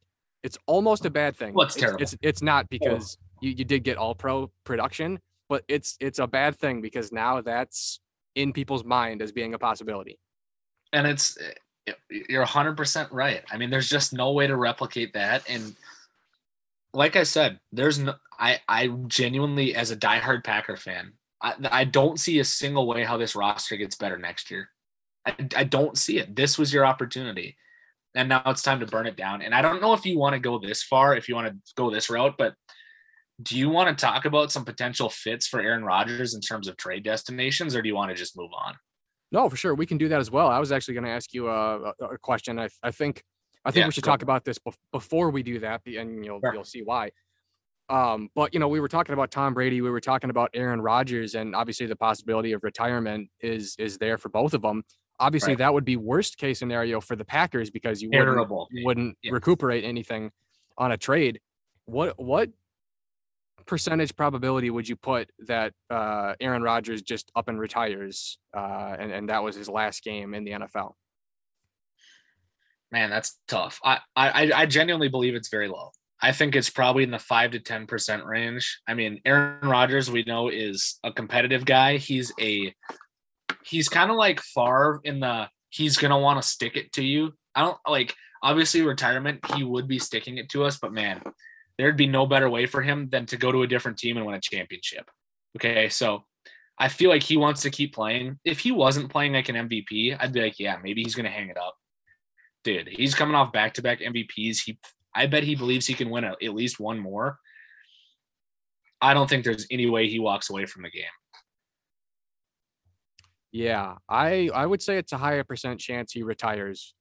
It's 0.49 0.59
almost 0.67 1.05
a 1.05 1.11
bad 1.11 1.37
thing. 1.37 1.53
Well, 1.53 1.67
it's 1.67 1.77
it's, 1.77 1.83
terrible. 1.83 2.03
It's 2.03 2.17
it's 2.23 2.43
not 2.43 2.71
because 2.71 3.19
you, 3.43 3.51
you 3.51 3.65
did 3.65 3.85
get 3.85 3.99
all 3.99 4.15
pro 4.15 4.51
production, 4.65 5.21
but 5.51 5.63
it's 5.69 5.97
it's 6.01 6.19
a 6.19 6.27
bad 6.27 6.57
thing 6.57 6.81
because 6.81 7.13
now 7.13 7.43
that's 7.43 8.01
in 8.35 8.55
people's 8.55 8.83
mind 8.83 9.21
as 9.21 9.31
being 9.31 9.53
a 9.53 9.59
possibility. 9.59 10.19
and 10.95 11.07
it's 11.07 11.37
you're 12.11 12.45
100% 12.45 13.09
right. 13.11 13.43
I 13.51 13.57
mean, 13.57 13.71
there's 13.71 13.89
just 13.89 14.13
no 14.13 14.33
way 14.33 14.47
to 14.47 14.57
replicate 14.57 15.13
that. 15.15 15.43
And 15.49 15.75
like 16.93 17.17
I 17.17 17.23
said, 17.23 17.61
there's 17.73 17.99
no, 17.99 18.15
I, 18.39 18.61
I 18.69 18.89
genuinely, 19.07 19.75
as 19.75 19.91
a 19.91 19.97
diehard 19.97 20.45
Packer 20.45 20.77
fan, 20.77 21.13
I, 21.43 21.55
I 21.71 21.85
don't 21.85 22.19
see 22.19 22.39
a 22.39 22.45
single 22.45 22.87
way 22.87 23.05
how 23.05 23.17
this 23.17 23.37
roster 23.37 23.77
gets 23.77 23.97
better 23.97 24.19
next 24.19 24.51
year. 24.51 24.71
I, 25.27 25.35
I 25.57 25.65
don't 25.65 25.97
see 25.97 26.19
it. 26.19 26.35
This 26.35 26.59
was 26.59 26.73
your 26.73 26.87
opportunity. 26.87 27.57
And 28.15 28.29
now 28.29 28.43
it's 28.47 28.63
time 28.63 28.81
to 28.81 28.87
burn 28.87 29.07
it 29.07 29.17
down. 29.17 29.43
And 29.43 29.55
I 29.55 29.63
don't 29.63 29.81
know 29.81 29.93
if 29.93 30.05
you 30.07 30.19
want 30.19 30.33
to 30.35 30.41
go 30.41 30.59
this 30.59 30.83
far, 30.83 31.15
if 31.15 31.29
you 31.29 31.35
want 31.35 31.49
to 31.49 31.75
go 31.77 31.91
this 31.91 32.09
route, 32.11 32.35
but 32.39 32.55
do 33.41 33.57
you 33.57 33.69
want 33.69 33.97
to 33.97 34.01
talk 34.07 34.25
about 34.25 34.51
some 34.51 34.65
potential 34.65 35.09
fits 35.09 35.47
for 35.47 35.61
Aaron 35.61 35.85
Rodgers 35.85 36.35
in 36.35 36.41
terms 36.41 36.67
of 36.67 36.77
trade 36.77 37.05
destinations, 37.05 37.77
or 37.77 37.83
do 37.83 37.89
you 37.89 37.95
want 37.95 38.11
to 38.11 38.17
just 38.17 38.37
move 38.37 38.51
on? 38.57 38.75
No, 39.31 39.49
for 39.49 39.57
sure, 39.57 39.75
we 39.75 39.87
can 39.87 39.99
do 39.99 40.09
that 40.09 40.21
as 40.21 40.31
well. 40.31 40.49
I 40.49 40.59
was 40.59 40.73
actually 40.73 40.95
going 40.95 41.05
to 41.05 41.11
ask 41.11 41.33
you 41.33 41.49
a, 41.49 41.91
a, 42.01 42.05
a 42.13 42.19
question. 42.19 42.59
I 42.59 42.69
I 42.83 42.91
think 42.91 43.23
I 43.65 43.71
think 43.71 43.83
Yeah, 43.83 43.87
we 43.89 43.93
should 43.93 44.05
talk 44.05 44.23
about 44.23 44.45
this 44.45 44.59
bef- 44.59 44.75
before 44.91 45.31
we 45.31 45.43
do 45.43 45.61
that, 45.61 45.83
and 45.87 46.25
you'll 46.25 46.41
Sure. 46.41 46.55
you'll 46.55 46.65
see 46.65 46.83
why. 46.83 47.11
Um, 47.91 48.29
but 48.35 48.53
you 48.55 48.61
know, 48.61 48.69
we 48.69 48.81
were 48.81 48.89
talking 48.89 49.13
about 49.13 49.31
Tom 49.31 49.55
Brady, 49.55 49.81
we 49.81 49.91
were 49.91 50.01
talking 50.01 50.31
about 50.31 50.51
Aaron 50.55 50.81
Rodgers, 50.81 51.35
and 51.35 51.55
obviously 51.55 51.87
the 51.87 51.97
possibility 51.97 52.53
of 52.53 52.65
retirement 52.65 53.31
is 53.41 53.77
is 53.79 53.99
there 53.99 54.19
for 54.19 54.31
both 54.31 54.53
of 54.55 54.63
them. 54.63 54.83
Obviously, 55.21 55.53
Right. 55.53 55.59
that 55.59 55.75
would 55.75 55.85
be 55.85 55.97
worst 55.97 56.39
case 56.39 56.59
scenario 56.59 57.01
for 57.01 57.17
the 57.17 57.25
Packers 57.25 57.71
because 57.71 58.01
you 58.03 58.11
wouldn't, 58.11 58.49
wouldn't 58.85 59.19
Yes. 59.23 59.33
recuperate 59.33 59.85
anything 59.85 60.31
on 60.77 60.93
a 60.93 60.97
trade. 60.97 61.41
What 61.87 62.19
what 62.19 62.51
percentage 63.67 64.15
probability 64.17 64.71
would 64.71 64.89
you 64.89 64.97
put 64.97 65.31
that 65.47 65.75
uh, 65.91 66.35
Aaron 66.41 66.63
Rodgers 66.63 67.03
just 67.03 67.31
up 67.35 67.49
and 67.49 67.59
retires, 67.59 68.39
uh, 68.57 68.97
and 68.99 69.11
and 69.13 69.29
that 69.29 69.43
was 69.43 69.57
his 69.57 69.69
last 69.69 70.03
game 70.05 70.35
in 70.35 70.45
the 70.45 70.53
NFL? 70.53 70.95
Man, 72.91 73.11
that's 73.11 73.39
tough. 73.49 73.81
I, 73.85 73.99
I 74.17 74.51
I 74.55 74.67
genuinely 74.67 75.09
believe 75.09 75.35
it's 75.35 75.51
very 75.51 75.69
low. 75.69 75.91
I 76.23 76.33
think 76.33 76.57
it's 76.57 76.71
probably 76.71 77.05
in 77.05 77.11
the 77.11 77.19
five 77.19 77.51
to 77.53 77.61
ten 77.61 77.87
percent 77.87 78.25
range. 78.25 78.81
I 78.89 78.95
mean, 78.95 79.21
Aaron 79.25 79.69
Rodgers, 79.69 80.11
we 80.11 80.25
know, 80.25 80.49
is 80.49 80.99
a 81.05 81.13
competitive 81.13 81.65
guy. 81.65 81.99
He's 81.99 82.33
a 82.41 82.73
he's 83.69 83.89
kind 83.89 84.11
of 84.11 84.17
like 84.17 84.41
Favre 84.41 85.01
in 85.05 85.21
the 85.21 85.49
he's 85.71 85.97
gonna 85.97 86.19
want 86.19 86.41
to 86.41 86.49
stick 86.49 86.77
it 86.77 86.93
to 86.95 87.03
you. 87.05 87.33
I 87.55 87.63
don't 87.63 87.79
like 87.87 88.15
obviously 88.43 88.83
retirement, 88.83 89.41
he 89.55 89.65
would 89.65 89.89
be 89.89 89.99
sticking 89.99 90.39
it 90.39 90.49
to 90.51 90.65
us, 90.65 90.79
but 90.79 90.93
man, 90.93 91.23
there'd 91.77 91.97
be 91.97 92.07
no 92.07 92.27
better 92.27 92.49
way 92.49 92.67
for 92.67 92.83
him 92.83 93.09
than 93.11 93.27
to 93.27 93.37
go 93.37 93.51
to 93.53 93.63
a 93.63 93.67
different 93.67 93.99
team 93.99 94.17
and 94.17 94.27
win 94.27 94.37
a 94.37 94.41
championship. 94.41 95.11
Okay, 95.57 95.89
so 95.89 96.25
I 96.79 96.89
feel 96.89 97.11
like 97.11 97.23
he 97.23 97.37
wants 97.37 97.63
to 97.63 97.71
keep 97.71 97.95
playing. 97.95 98.39
If 98.45 98.61
he 98.61 98.71
wasn't 98.71 99.11
playing 99.11 99.33
like 99.33 99.49
an 99.49 99.69
MVP, 99.69 100.17
I'd 100.19 100.33
be 100.33 100.43
like, 100.43 100.59
yeah, 100.59 100.77
maybe 100.83 101.03
he's 101.03 101.15
gonna 101.15 101.31
hang 101.31 101.49
it 101.49 101.59
up 101.59 101.75
dude, 102.65 102.89
he's 102.89 103.15
coming 103.15 103.35
off 103.35 103.53
back 103.53 103.75
to 103.75 103.83
back 103.83 104.01
MVPs. 104.01 104.59
He, 104.65 104.79
I 105.15 105.27
bet 105.27 105.43
he 105.43 105.55
believes 105.55 105.87
he 105.87 105.95
can 105.95 106.11
win 106.11 106.25
at 106.25 106.43
least 106.43 106.79
one 106.79 106.99
more. 106.99 107.39
I 109.01 109.15
don't 109.15 109.29
think 109.29 109.45
there's 109.45 109.67
any 109.71 109.89
way 109.89 110.09
he 110.09 110.19
walks 110.19 110.51
away 110.51 110.67
from 110.67 110.83
the 110.83 110.91
game. 110.91 111.05
Yeah, 113.53 113.95
I 114.09 114.51
I 114.55 114.67
would 114.67 114.83
say 114.83 114.99
it's 114.99 115.13
a 115.13 115.19
higher 115.19 115.45
percent 115.45 115.81
chance 115.81 116.13
he 116.13 116.23
retires. 116.23 116.95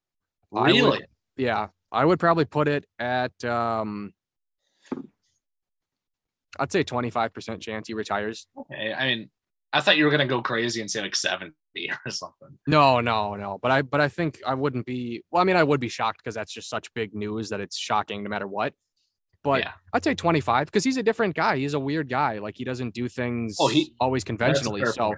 I 0.56 0.60
would- 0.72 0.74
Really? 0.76 1.06
yeah, 1.36 1.68
I 1.92 2.06
would 2.06 2.20
probably 2.20 2.46
put 2.46 2.68
it 2.68 2.86
at 3.00 3.44
um 3.46 4.14
I'd 6.60 6.72
say 6.72 6.84
25% 6.84 7.62
chance 7.62 7.88
he 7.88 7.94
retires. 7.94 8.48
Okay. 8.58 8.94
I 8.94 9.08
mean, 9.08 9.30
I 9.74 9.82
thought 9.82 9.98
you 9.98 10.06
were 10.06 10.12
gonna 10.12 10.26
go 10.26 10.42
crazy 10.42 10.82
and 10.82 10.90
say 10.90 11.02
like 11.02 11.16
70 11.16 11.54
or 12.06 12.12
something. 12.12 12.58
No, 12.66 13.00
no, 13.02 13.36
no. 13.36 13.60
But 13.62 13.72
I 13.72 13.82
but 13.84 14.02
I 14.02 14.08
think 14.08 14.40
I 14.46 14.54
wouldn't 14.56 14.86
be 14.86 15.24
well, 15.30 15.42
I 15.42 15.44
mean 15.46 15.56
I 15.58 15.64
would 15.64 15.80
be 15.80 15.90
shocked 15.90 16.20
because 16.24 16.36
that's 16.36 16.52
just 16.52 16.70
such 16.70 16.92
big 16.94 17.14
news 17.14 17.50
that 17.50 17.60
it's 17.60 17.78
shocking 17.78 18.24
no 18.24 18.30
matter 18.30 18.48
what. 18.48 18.74
But 19.44 19.62
yeah. 19.62 19.74
I'd 19.94 20.04
say 20.04 20.16
25 20.16 20.66
because 20.68 20.84
he's 20.84 20.98
a 20.98 21.04
different 21.04 21.36
guy. 21.36 21.58
He's 21.58 21.74
a 21.76 21.80
weird 21.80 22.10
guy. 22.10 22.40
Like 22.40 22.56
he 22.58 22.64
doesn't 22.64 22.94
do 22.94 23.08
things 23.08 23.58
Oh, 23.60 23.68
he- 23.68 23.94
always 24.00 24.24
conventionally. 24.24 24.84
So. 24.86 25.14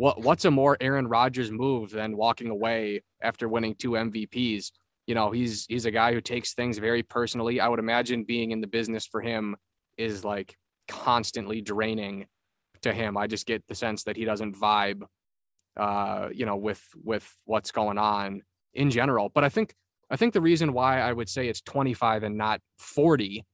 What 0.00 0.22
what's 0.22 0.46
a 0.46 0.50
more 0.50 0.78
Aaron 0.80 1.06
Rodgers 1.06 1.50
move 1.50 1.90
than 1.90 2.16
walking 2.16 2.48
away 2.48 3.02
after 3.22 3.48
winning 3.48 3.74
two 3.74 3.90
MVPs? 3.90 4.70
You 5.06 5.14
know, 5.14 5.30
he's 5.30 5.66
he's 5.66 5.84
a 5.84 5.90
guy 5.90 6.14
who 6.14 6.22
takes 6.22 6.54
things 6.54 6.78
very 6.78 7.02
personally. 7.02 7.60
I 7.60 7.68
would 7.68 7.78
imagine 7.78 8.24
being 8.24 8.50
in 8.50 8.62
the 8.62 8.66
business 8.66 9.06
for 9.06 9.20
him 9.20 9.56
is 9.98 10.24
like 10.24 10.56
constantly 10.88 11.60
draining 11.60 12.26
to 12.80 12.94
him. 12.94 13.18
I 13.18 13.26
just 13.26 13.44
get 13.44 13.66
the 13.68 13.74
sense 13.74 14.04
that 14.04 14.16
he 14.16 14.24
doesn't 14.24 14.56
vibe 14.56 15.02
uh, 15.76 16.28
you 16.32 16.46
know, 16.46 16.56
with 16.56 16.82
with 17.04 17.30
what's 17.44 17.70
going 17.70 17.98
on 17.98 18.40
in 18.72 18.90
general. 18.90 19.28
But 19.28 19.44
I 19.44 19.50
think 19.50 19.74
I 20.10 20.16
think 20.16 20.32
the 20.32 20.40
reason 20.40 20.72
why 20.72 21.00
I 21.00 21.12
would 21.12 21.28
say 21.28 21.48
it's 21.48 21.60
25 21.60 22.22
and 22.22 22.38
not 22.38 22.60
40 22.78 23.44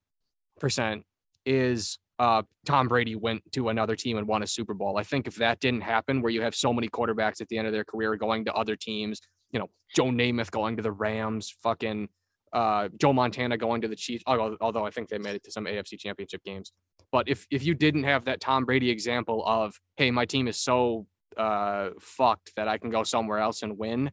percent 0.61 1.05
is 1.45 1.99
uh, 2.19 2.43
Tom 2.65 2.89
Brady 2.89 3.15
went 3.15 3.43
to 3.53 3.69
another 3.69 3.97
team 3.97 4.17
and 4.17 4.27
won 4.27 4.43
a 4.43 4.47
Super 4.47 4.75
Bowl. 4.75 4.97
I 4.97 5.03
think 5.03 5.27
if 5.27 5.37
that 5.37 5.61
didn't 5.61 5.83
happen, 5.83 6.23
where 6.23 6.31
you 6.31 6.43
have 6.43 6.55
so 6.55 6.73
many 6.73 6.89
quarterbacks 6.89 7.41
at 7.41 7.49
the 7.49 7.59
end 7.59 7.67
of 7.67 7.73
their 7.73 7.85
career 7.85 8.17
going 8.17 8.45
to 8.47 8.55
other 8.55 8.77
teams, 8.77 9.21
you 9.53 9.59
know, 9.59 9.69
Joe 9.95 10.07
Namath 10.07 10.51
going 10.51 10.77
to 10.77 10.83
the 10.83 10.93
Rams, 10.93 11.55
fucking 11.63 12.09
uh, 12.53 12.89
Joe 12.99 13.13
Montana 13.13 13.57
going 13.59 13.83
to 13.83 13.89
the 13.89 13.97
Chiefs, 13.97 14.25
although, 14.27 14.87
I 14.87 14.91
think 14.91 15.09
they 15.09 15.19
made 15.19 15.37
it 15.37 15.45
to 15.45 15.53
some 15.53 15.67
AFC 15.67 15.99
championship 15.99 16.43
games. 16.45 16.73
But 17.13 17.29
if 17.29 17.47
if 17.51 17.65
you 17.65 17.75
didn't 17.75 18.05
have 18.05 18.25
that 18.25 18.41
Tom 18.41 18.65
Brady 18.65 18.91
example 18.91 19.45
of, 19.47 19.79
hey, 19.97 20.11
my 20.11 20.25
team 20.25 20.49
is 20.49 20.59
so 20.59 21.07
uh, 21.37 21.91
fucked 22.01 22.53
that 22.57 22.67
I 22.67 22.79
can 22.79 22.91
go 22.91 23.05
somewhere 23.05 23.39
else 23.39 23.63
and 23.63 23.79
win, 23.79 24.11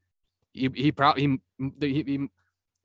he 0.52 0.70
he 0.76 0.92
probably 0.92 1.40
he, 1.58 1.88
he, 1.88 2.04
he 2.06 2.28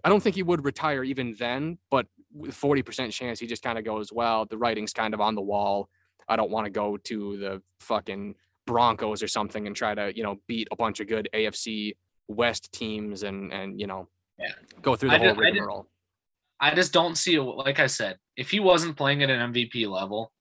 I 0.05 0.09
don't 0.09 0.23
think 0.23 0.37
he 0.37 0.43
would 0.43 0.65
retire 0.65 1.03
even 1.03 1.35
then, 1.39 1.79
but 1.91 2.07
forty 2.51 2.83
percent 2.83 3.13
chance 3.13 3.39
he 3.41 3.47
just 3.47 3.63
kind 3.63 3.79
of 3.79 3.85
goes, 3.85 4.13
well, 4.13 4.47
the 4.47 4.59
writing's 4.59 4.93
kind 4.93 5.15
of 5.15 5.21
on 5.21 5.35
the 5.35 5.43
wall. 5.43 5.89
I 6.29 6.37
don't 6.37 6.51
want 6.51 6.67
to 6.67 6.71
go 6.71 6.97
to 6.97 7.37
the 7.39 7.63
fucking 7.81 8.35
Broncos 8.67 9.23
or 9.23 9.29
something 9.29 9.67
and 9.67 9.75
try 9.75 9.95
to 9.95 10.13
you 10.17 10.23
know 10.23 10.37
beat 10.47 10.69
a 10.71 10.77
bunch 10.77 11.01
of 11.01 11.07
good 11.09 11.29
AFC 11.35 11.97
West 12.29 12.71
teams 12.73 13.23
and 13.23 13.53
and 13.53 13.81
you 13.81 13.87
know 13.87 14.09
Yeah. 14.39 14.53
go 14.83 14.95
through 14.97 15.11
the 15.11 15.15
I 15.17 15.19
whole 15.19 15.35
did- 15.35 15.47
I 15.47 15.51
did- 15.53 15.63
I 16.61 16.75
just 16.75 16.93
don't 16.93 17.17
see. 17.17 17.39
Like 17.39 17.79
I 17.79 17.87
said, 17.87 18.19
if 18.37 18.51
he 18.51 18.59
wasn't 18.59 18.97
playing 18.97 19.23
at 19.23 19.31
an 19.31 19.53
MVP 19.53 19.87
level, 19.89 20.33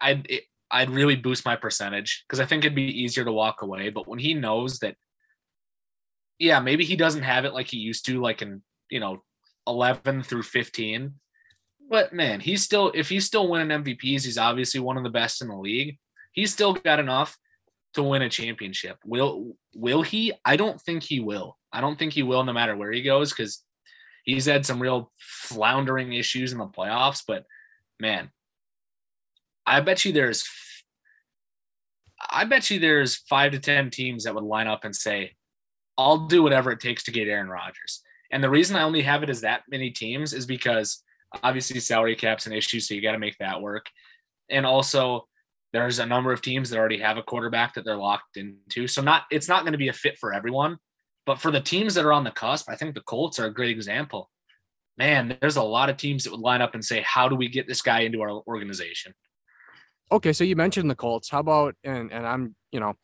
I'd 0.00 0.26
it, 0.28 0.44
I'd 0.72 0.90
really 0.90 1.14
boost 1.16 1.44
my 1.44 1.54
percentage 1.56 2.24
because 2.26 2.40
I 2.40 2.46
think 2.46 2.64
it'd 2.64 2.74
be 2.74 2.82
easier 3.02 3.24
to 3.24 3.32
walk 3.32 3.62
away. 3.62 3.88
But 3.90 4.08
when 4.08 4.18
he 4.18 4.34
knows 4.34 4.80
that, 4.80 4.96
yeah, 6.38 6.60
maybe 6.60 6.84
he 6.84 6.96
doesn't 6.96 7.22
have 7.22 7.44
it 7.44 7.52
like 7.54 7.68
he 7.68 7.76
used 7.78 8.06
to, 8.06 8.20
like 8.20 8.42
in 8.42 8.62
you 8.90 9.00
know, 9.00 9.22
eleven 9.66 10.22
through 10.22 10.42
fifteen. 10.42 11.14
But 11.92 12.14
man, 12.14 12.40
he's 12.40 12.64
still 12.64 12.90
if 12.94 13.10
he's 13.10 13.26
still 13.26 13.48
winning 13.48 13.84
MVPs, 13.84 14.24
he's 14.24 14.38
obviously 14.38 14.80
one 14.80 14.96
of 14.96 15.02
the 15.02 15.10
best 15.10 15.42
in 15.42 15.48
the 15.48 15.56
league. 15.56 15.98
He's 16.32 16.50
still 16.50 16.72
got 16.72 16.98
enough 16.98 17.36
to 17.92 18.02
win 18.02 18.22
a 18.22 18.30
championship. 18.30 18.96
Will 19.04 19.58
will 19.74 20.00
he? 20.00 20.32
I 20.42 20.56
don't 20.56 20.80
think 20.80 21.02
he 21.02 21.20
will. 21.20 21.58
I 21.70 21.82
don't 21.82 21.98
think 21.98 22.14
he 22.14 22.22
will, 22.22 22.44
no 22.44 22.54
matter 22.54 22.74
where 22.74 22.92
he 22.92 23.02
goes, 23.02 23.30
because 23.30 23.62
he's 24.24 24.46
had 24.46 24.64
some 24.64 24.80
real 24.80 25.12
floundering 25.18 26.14
issues 26.14 26.52
in 26.52 26.58
the 26.58 26.66
playoffs. 26.66 27.24
But 27.28 27.44
man, 28.00 28.30
I 29.66 29.80
bet 29.82 30.06
you 30.06 30.12
there's, 30.12 30.48
I 32.30 32.46
bet 32.46 32.70
you 32.70 32.78
there's 32.78 33.16
five 33.16 33.52
to 33.52 33.58
ten 33.58 33.90
teams 33.90 34.24
that 34.24 34.34
would 34.34 34.44
line 34.44 34.66
up 34.66 34.86
and 34.86 34.96
say, 34.96 35.34
"I'll 35.98 36.26
do 36.26 36.42
whatever 36.42 36.72
it 36.72 36.80
takes 36.80 37.02
to 37.02 37.10
get 37.10 37.28
Aaron 37.28 37.50
Rodgers." 37.50 38.00
And 38.30 38.42
the 38.42 38.48
reason 38.48 38.76
I 38.76 38.82
only 38.82 39.02
have 39.02 39.22
it 39.22 39.28
as 39.28 39.42
that 39.42 39.64
many 39.68 39.90
teams 39.90 40.32
is 40.32 40.46
because 40.46 41.02
obviously 41.42 41.80
salary 41.80 42.16
cap's 42.16 42.46
an 42.46 42.52
issue, 42.52 42.80
so 42.80 42.94
you 42.94 43.02
got 43.02 43.12
to 43.12 43.18
make 43.18 43.38
that 43.38 43.60
work. 43.60 43.86
And 44.50 44.66
also, 44.66 45.26
there's 45.72 45.98
a 45.98 46.06
number 46.06 46.32
of 46.32 46.42
teams 46.42 46.70
that 46.70 46.78
already 46.78 46.98
have 46.98 47.16
a 47.16 47.22
quarterback 47.22 47.74
that 47.74 47.84
they're 47.84 47.96
locked 47.96 48.36
into. 48.36 48.86
So 48.86 49.02
not 49.02 49.24
it's 49.30 49.48
not 49.48 49.62
going 49.62 49.72
to 49.72 49.78
be 49.78 49.88
a 49.88 49.92
fit 49.92 50.18
for 50.18 50.34
everyone. 50.34 50.78
But 51.24 51.40
for 51.40 51.50
the 51.50 51.60
teams 51.60 51.94
that 51.94 52.04
are 52.04 52.12
on 52.12 52.24
the 52.24 52.30
cusp, 52.30 52.68
I 52.68 52.76
think 52.76 52.94
the 52.94 53.00
Colts 53.02 53.38
are 53.38 53.46
a 53.46 53.54
great 53.54 53.70
example. 53.70 54.28
Man, 54.98 55.38
there's 55.40 55.56
a 55.56 55.62
lot 55.62 55.88
of 55.88 55.96
teams 55.96 56.24
that 56.24 56.32
would 56.32 56.40
line 56.40 56.60
up 56.60 56.74
and 56.74 56.84
say, 56.84 57.00
"How 57.00 57.28
do 57.28 57.36
we 57.36 57.48
get 57.48 57.66
this 57.66 57.80
guy 57.80 58.00
into 58.00 58.20
our 58.20 58.42
organization?" 58.46 59.14
Okay, 60.10 60.32
so 60.32 60.44
you 60.44 60.56
mentioned 60.56 60.90
the 60.90 60.94
Colts. 60.94 61.30
How 61.30 61.40
about 61.40 61.74
and 61.84 62.12
and 62.12 62.26
I'm 62.26 62.54
you 62.72 62.80
know 62.80 62.94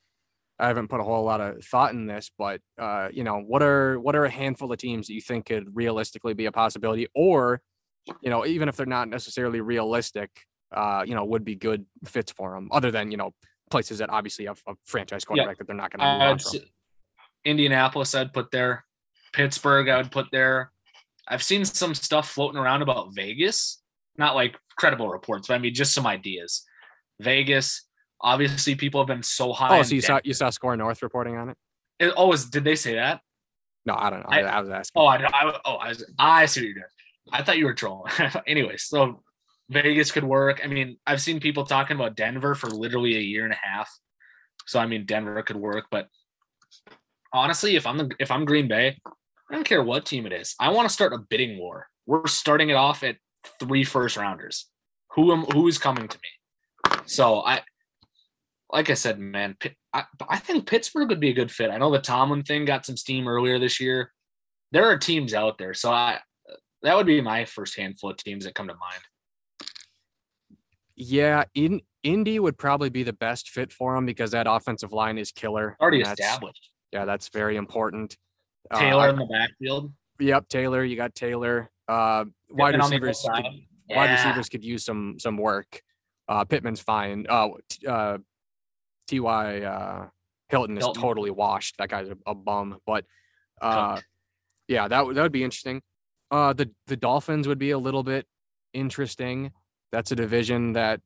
I 0.58 0.66
haven't 0.66 0.88
put 0.88 1.00
a 1.00 1.04
whole 1.04 1.24
lot 1.24 1.40
of 1.40 1.64
thought 1.64 1.92
in 1.92 2.06
this, 2.06 2.30
but 2.36 2.60
uh, 2.78 3.08
you 3.12 3.24
know 3.24 3.38
what 3.38 3.62
are 3.62 3.98
what 4.00 4.16
are 4.16 4.24
a 4.24 4.30
handful 4.30 4.70
of 4.70 4.78
teams 4.78 5.06
that 5.06 5.14
you 5.14 5.20
think 5.20 5.46
could 5.46 5.74
realistically 5.74 6.34
be 6.34 6.46
a 6.46 6.52
possibility, 6.52 7.06
or 7.14 7.62
you 8.22 8.30
know 8.30 8.46
even 8.46 8.68
if 8.68 8.76
they're 8.76 8.86
not 8.86 9.08
necessarily 9.08 9.60
realistic, 9.60 10.30
uh, 10.74 11.02
you 11.06 11.14
know 11.14 11.24
would 11.24 11.44
be 11.44 11.54
good 11.54 11.84
fits 12.04 12.32
for 12.32 12.54
them, 12.54 12.68
other 12.72 12.90
than 12.90 13.10
you 13.10 13.16
know 13.16 13.32
places 13.70 13.98
that 13.98 14.10
obviously 14.10 14.46
have 14.46 14.60
a 14.66 14.74
franchise 14.86 15.24
quarterback 15.24 15.58
that 15.58 15.66
they're 15.66 15.76
not 15.76 15.90
going 15.92 16.00
to 16.00 16.26
move 16.30 16.40
from. 16.42 16.60
Indianapolis, 17.44 18.14
I'd 18.14 18.32
put 18.32 18.50
there. 18.50 18.84
Pittsburgh, 19.32 19.88
I 19.88 19.96
would 19.98 20.10
put 20.10 20.26
there. 20.32 20.72
I've 21.28 21.42
seen 21.42 21.64
some 21.64 21.94
stuff 21.94 22.30
floating 22.30 22.58
around 22.58 22.82
about 22.82 23.14
Vegas, 23.14 23.82
not 24.16 24.34
like 24.34 24.56
credible 24.76 25.08
reports, 25.08 25.48
but 25.48 25.54
I 25.54 25.58
mean 25.58 25.74
just 25.74 25.92
some 25.94 26.06
ideas. 26.06 26.64
Vegas, 27.20 27.86
obviously, 28.20 28.74
people 28.74 29.00
have 29.00 29.08
been 29.08 29.22
so 29.22 29.52
high. 29.52 29.78
Oh, 29.78 29.82
so 29.82 29.94
you 29.94 30.00
saw 30.00 30.20
you 30.24 30.32
saw 30.34 30.50
Score 30.50 30.76
North 30.76 31.02
reporting 31.02 31.36
on 31.36 31.50
it? 31.50 31.56
It- 31.98 32.14
Oh, 32.16 32.34
did 32.36 32.64
they 32.64 32.76
say 32.76 32.94
that? 32.94 33.20
No, 33.84 33.94
I 33.96 34.10
don't 34.10 34.20
know. 34.20 34.28
I- 34.30 34.42
I, 34.42 34.58
I 34.58 34.60
was 34.60 34.70
asking. 34.70 35.02
Oh, 35.02 35.06
I, 35.06 35.16
I 35.26 35.60
oh 35.64 35.74
I, 35.74 35.88
was, 35.88 36.04
I 36.18 36.46
see 36.46 36.60
what 36.60 36.64
you're 36.64 36.74
doing. 36.74 36.84
I 37.32 37.42
thought 37.42 37.58
you 37.58 37.66
were 37.66 37.74
trolling. 37.74 38.12
Anyways, 38.46 38.84
so 38.84 39.22
Vegas 39.70 40.10
could 40.12 40.24
work. 40.24 40.60
I 40.64 40.66
mean, 40.66 40.96
I've 41.06 41.20
seen 41.20 41.40
people 41.40 41.64
talking 41.64 41.96
about 41.96 42.16
Denver 42.16 42.54
for 42.54 42.68
literally 42.68 43.16
a 43.16 43.20
year 43.20 43.44
and 43.44 43.52
a 43.52 43.58
half. 43.62 43.90
So 44.66 44.78
I 44.78 44.86
mean, 44.86 45.06
Denver 45.06 45.42
could 45.42 45.56
work, 45.56 45.86
but 45.90 46.08
honestly, 47.32 47.76
if 47.76 47.86
I'm 47.86 47.98
the 47.98 48.10
if 48.18 48.30
I'm 48.30 48.44
Green 48.44 48.68
Bay, 48.68 48.98
I 49.50 49.54
don't 49.54 49.64
care 49.64 49.82
what 49.82 50.06
team 50.06 50.26
it 50.26 50.32
is. 50.32 50.54
I 50.60 50.70
want 50.70 50.88
to 50.88 50.92
start 50.92 51.12
a 51.12 51.18
bidding 51.18 51.58
war. 51.58 51.86
We're 52.06 52.26
starting 52.26 52.70
it 52.70 52.74
off 52.74 53.02
at 53.02 53.16
three 53.60 53.84
first 53.84 54.16
rounders. 54.16 54.66
Who 55.14 55.32
am 55.32 55.44
who 55.44 55.68
is 55.68 55.78
coming 55.78 56.08
to 56.08 56.18
me? 56.18 56.98
So 57.06 57.40
I, 57.40 57.62
like 58.70 58.90
I 58.90 58.94
said, 58.94 59.18
man, 59.18 59.56
I, 59.92 60.04
I 60.28 60.38
think 60.38 60.66
Pittsburgh 60.66 61.08
would 61.08 61.20
be 61.20 61.30
a 61.30 61.34
good 61.34 61.50
fit. 61.50 61.70
I 61.70 61.78
know 61.78 61.90
the 61.90 61.98
Tomlin 61.98 62.42
thing 62.42 62.64
got 62.64 62.84
some 62.84 62.96
steam 62.96 63.26
earlier 63.26 63.58
this 63.58 63.80
year. 63.80 64.12
There 64.72 64.84
are 64.84 64.98
teams 64.98 65.32
out 65.32 65.56
there, 65.56 65.72
so 65.72 65.90
I 65.90 66.18
that 66.82 66.96
would 66.96 67.06
be 67.06 67.20
my 67.20 67.44
first 67.44 67.76
handful 67.76 68.10
of 68.10 68.16
teams 68.16 68.44
that 68.44 68.54
come 68.54 68.68
to 68.68 68.74
mind. 68.74 69.02
Yeah, 70.96 71.44
in 71.54 71.80
Indy 72.02 72.38
would 72.38 72.58
probably 72.58 72.90
be 72.90 73.02
the 73.02 73.12
best 73.12 73.50
fit 73.50 73.72
for 73.72 73.96
him 73.96 74.06
because 74.06 74.30
that 74.32 74.46
offensive 74.48 74.92
line 74.92 75.18
is 75.18 75.30
killer. 75.32 75.76
Already 75.80 76.00
established. 76.00 76.70
Yeah, 76.92 77.04
that's 77.04 77.28
very 77.28 77.56
important. 77.56 78.16
Uh, 78.70 78.78
Taylor 78.78 79.02
I- 79.06 79.10
in 79.10 79.16
the 79.16 79.26
backfield. 79.26 79.92
Yep, 80.20 80.48
Taylor. 80.48 80.82
You 80.84 80.96
got 80.96 81.14
Taylor. 81.14 81.70
Uh, 81.86 82.24
wide 82.50 82.72
Pittman 82.72 82.80
on 82.80 82.90
the 82.90 82.96
other 82.96 83.06
receivers. 83.06 83.36
could- 83.36 83.96
Wide 83.96 84.10
receivers 84.10 84.48
could 84.50 84.64
use 84.64 84.84
some 84.84 85.18
some 85.18 85.38
work. 85.38 85.80
Uh, 86.28 86.44
Pittman's 86.44 86.80
fine. 86.80 87.24
Uh, 87.26 87.48
t- 87.70 87.86
uh, 87.86 88.18
Ty 89.10 89.62
uh, 89.62 90.08
Hilton 90.50 90.76
is 90.76 90.84
Hilton. 90.84 91.00
totally 91.02 91.30
washed. 91.30 91.76
That 91.78 91.88
guy's 91.88 92.08
a, 92.10 92.16
a 92.26 92.34
bum. 92.34 92.78
But 92.84 93.06
uh, 93.62 94.00
yeah, 94.66 94.88
that 94.88 95.06
would 95.06 95.16
that 95.16 95.22
would 95.22 95.32
be 95.32 95.42
interesting. 95.44 95.80
Uh, 96.30 96.52
the 96.52 96.70
the 96.86 96.96
Dolphins 96.96 97.48
would 97.48 97.58
be 97.58 97.70
a 97.70 97.78
little 97.78 98.02
bit 98.02 98.26
interesting. 98.74 99.52
That's 99.92 100.12
a 100.12 100.16
division 100.16 100.74
that 100.74 101.00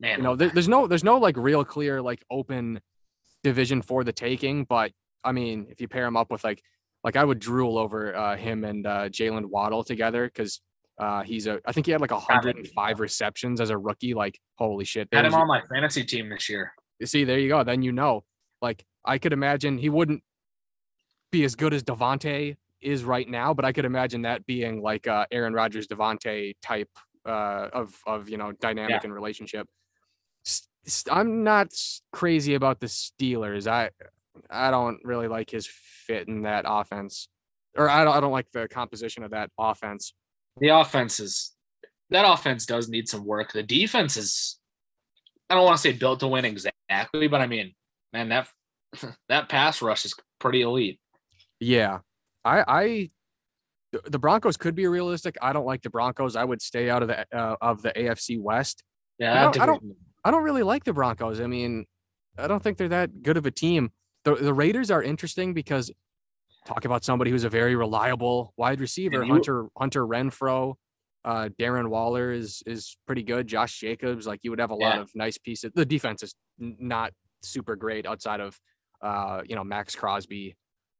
Man, 0.00 0.18
you 0.18 0.24
know 0.24 0.34
there, 0.34 0.50
there's 0.50 0.68
no 0.68 0.86
there's 0.86 1.04
no 1.04 1.18
like 1.18 1.36
real 1.36 1.64
clear 1.64 2.02
like 2.02 2.24
open 2.30 2.80
division 3.44 3.80
for 3.80 4.02
the 4.02 4.12
taking 4.12 4.64
but 4.64 4.90
i 5.22 5.30
mean 5.30 5.66
if 5.70 5.80
you 5.80 5.86
pair 5.86 6.04
him 6.04 6.16
up 6.16 6.32
with 6.32 6.42
like 6.42 6.60
like 7.04 7.14
i 7.14 7.22
would 7.22 7.38
drool 7.38 7.78
over 7.78 8.14
uh 8.14 8.36
him 8.36 8.64
and 8.64 8.86
uh 8.86 9.08
Jaylen 9.08 9.46
Waddle 9.46 9.84
together 9.84 10.26
because 10.26 10.60
uh 10.98 11.22
he's 11.22 11.46
a 11.46 11.60
i 11.64 11.72
think 11.72 11.86
he 11.86 11.92
had 11.92 12.00
like 12.00 12.10
105 12.10 13.00
receptions 13.00 13.60
as 13.60 13.70
a 13.70 13.78
rookie 13.78 14.14
like 14.14 14.38
holy 14.58 14.84
shit 14.84 15.08
had 15.12 15.26
him 15.26 15.34
on 15.34 15.46
my 15.46 15.62
fantasy 15.72 16.04
team 16.04 16.28
this 16.28 16.48
year. 16.48 16.72
see 17.04 17.22
there 17.24 17.38
you 17.38 17.48
go 17.48 17.62
then 17.62 17.82
you 17.82 17.92
know 17.92 18.24
like 18.60 18.84
i 19.04 19.16
could 19.16 19.32
imagine 19.32 19.78
he 19.78 19.88
wouldn't 19.88 20.22
be 21.30 21.44
as 21.44 21.54
good 21.54 21.72
as 21.74 21.82
Davante 21.82 22.56
is 22.84 23.04
right 23.04 23.28
now 23.28 23.54
but 23.54 23.64
i 23.64 23.72
could 23.72 23.84
imagine 23.84 24.22
that 24.22 24.44
being 24.46 24.82
like 24.82 25.06
uh 25.06 25.26
aaron 25.30 25.54
Rodgers 25.54 25.86
Davante 25.86 26.54
type 26.62 26.90
uh 27.26 27.68
of 27.72 27.94
of 28.06 28.28
you 28.28 28.36
know 28.36 28.52
dynamic 28.52 29.04
and 29.04 29.14
relationship. 29.14 29.66
I'm 31.10 31.42
not 31.44 31.68
crazy 32.12 32.54
about 32.54 32.80
the 32.80 32.86
steelers. 32.86 33.66
I 33.66 33.90
i 34.50 34.70
don't 34.70 34.98
really 35.04 35.28
like 35.28 35.50
his 35.50 35.66
fit 35.66 36.28
in 36.28 36.42
that 36.42 36.64
offense. 36.66 37.28
Or 37.76 37.88
i 37.88 38.04
don't, 38.04 38.14
I 38.14 38.20
don't 38.20 38.32
like 38.32 38.50
the 38.52 38.68
composition 38.68 39.22
of 39.22 39.30
that 39.30 39.50
offense. 39.58 40.12
The 40.60 40.68
offense 40.68 41.18
is 41.20 41.52
that 42.10 42.30
offense 42.30 42.66
does 42.66 42.88
need 42.88 43.08
some 43.08 43.24
work. 43.24 43.52
The 43.52 43.62
defense 43.62 44.16
is 44.16 44.58
I 45.48 45.54
don't 45.54 45.64
want 45.64 45.76
to 45.76 45.82
say 45.82 45.92
built 45.92 46.20
to 46.20 46.28
win 46.28 46.44
exactly, 46.44 47.28
but 47.28 47.40
I 47.40 47.46
mean, 47.46 47.74
man, 48.12 48.28
that 48.28 48.48
that 49.28 49.48
pass 49.48 49.80
rush 49.80 50.04
is 50.04 50.14
pretty 50.38 50.62
elite. 50.62 51.00
Yeah, 51.60 52.00
I, 52.44 52.64
I, 52.66 53.10
the- 54.04 54.18
Broncos 54.18 54.56
could 54.56 54.74
be 54.74 54.86
realistic. 54.86 55.36
I 55.40 55.52
don't 55.52 55.66
like 55.66 55.82
the 55.82 55.90
Broncos. 55.90 56.36
I 56.36 56.44
would 56.44 56.60
stay 56.62 56.90
out 56.90 57.02
of 57.02 57.08
the 57.08 57.26
uh, 57.36 57.56
of 57.60 57.82
the 57.82 57.92
AFC 57.92 58.40
West. 58.40 58.82
Yeah, 59.18 59.32
I 59.40 59.42
don't- 59.44 59.60
I 59.60 59.66
don't- 59.66 59.96
I 60.26 60.30
don't 60.30 60.42
really 60.42 60.62
like 60.62 60.84
the 60.84 60.92
Broncos. 60.94 61.38
I 61.40 61.46
mean, 61.46 61.84
I 62.38 62.46
don't 62.46 62.62
think 62.62 62.78
they're 62.78 62.88
that 62.88 63.22
good 63.22 63.36
of 63.36 63.44
a 63.46 63.50
team. 63.50 63.90
The 64.24 64.34
the 64.36 64.54
Raiders 64.54 64.90
are 64.90 65.02
interesting 65.02 65.52
because 65.54 65.90
talk 66.66 66.84
about 66.86 67.04
somebody 67.04 67.30
who's 67.30 67.44
a 67.44 67.50
very 67.50 67.76
reliable 67.76 68.54
wide 68.56 68.80
receiver, 68.80 69.22
you- 69.24 69.32
Hunter 69.32 69.66
Hunter 69.76 70.06
Renfrow. 70.06 70.74
Uh, 71.26 71.48
Darren 71.58 71.88
Waller 71.88 72.32
is 72.32 72.62
is 72.66 72.96
pretty 73.06 73.22
good. 73.22 73.46
Josh 73.46 73.78
Jacobs, 73.80 74.26
like 74.26 74.40
you 74.42 74.50
would 74.50 74.60
have 74.60 74.70
a 74.70 74.74
lot 74.74 74.96
Yeah. 74.96 75.00
of 75.02 75.10
nice 75.14 75.38
pieces. 75.38 75.72
The 75.74 75.86
defense 75.86 76.22
is 76.22 76.34
not 76.58 77.12
super 77.42 77.76
great 77.76 78.06
outside 78.06 78.40
of 78.40 78.58
uh, 79.02 79.42
you 79.46 79.54
know 79.56 79.64
Maxx 79.64 79.94
Crosby. 79.94 80.54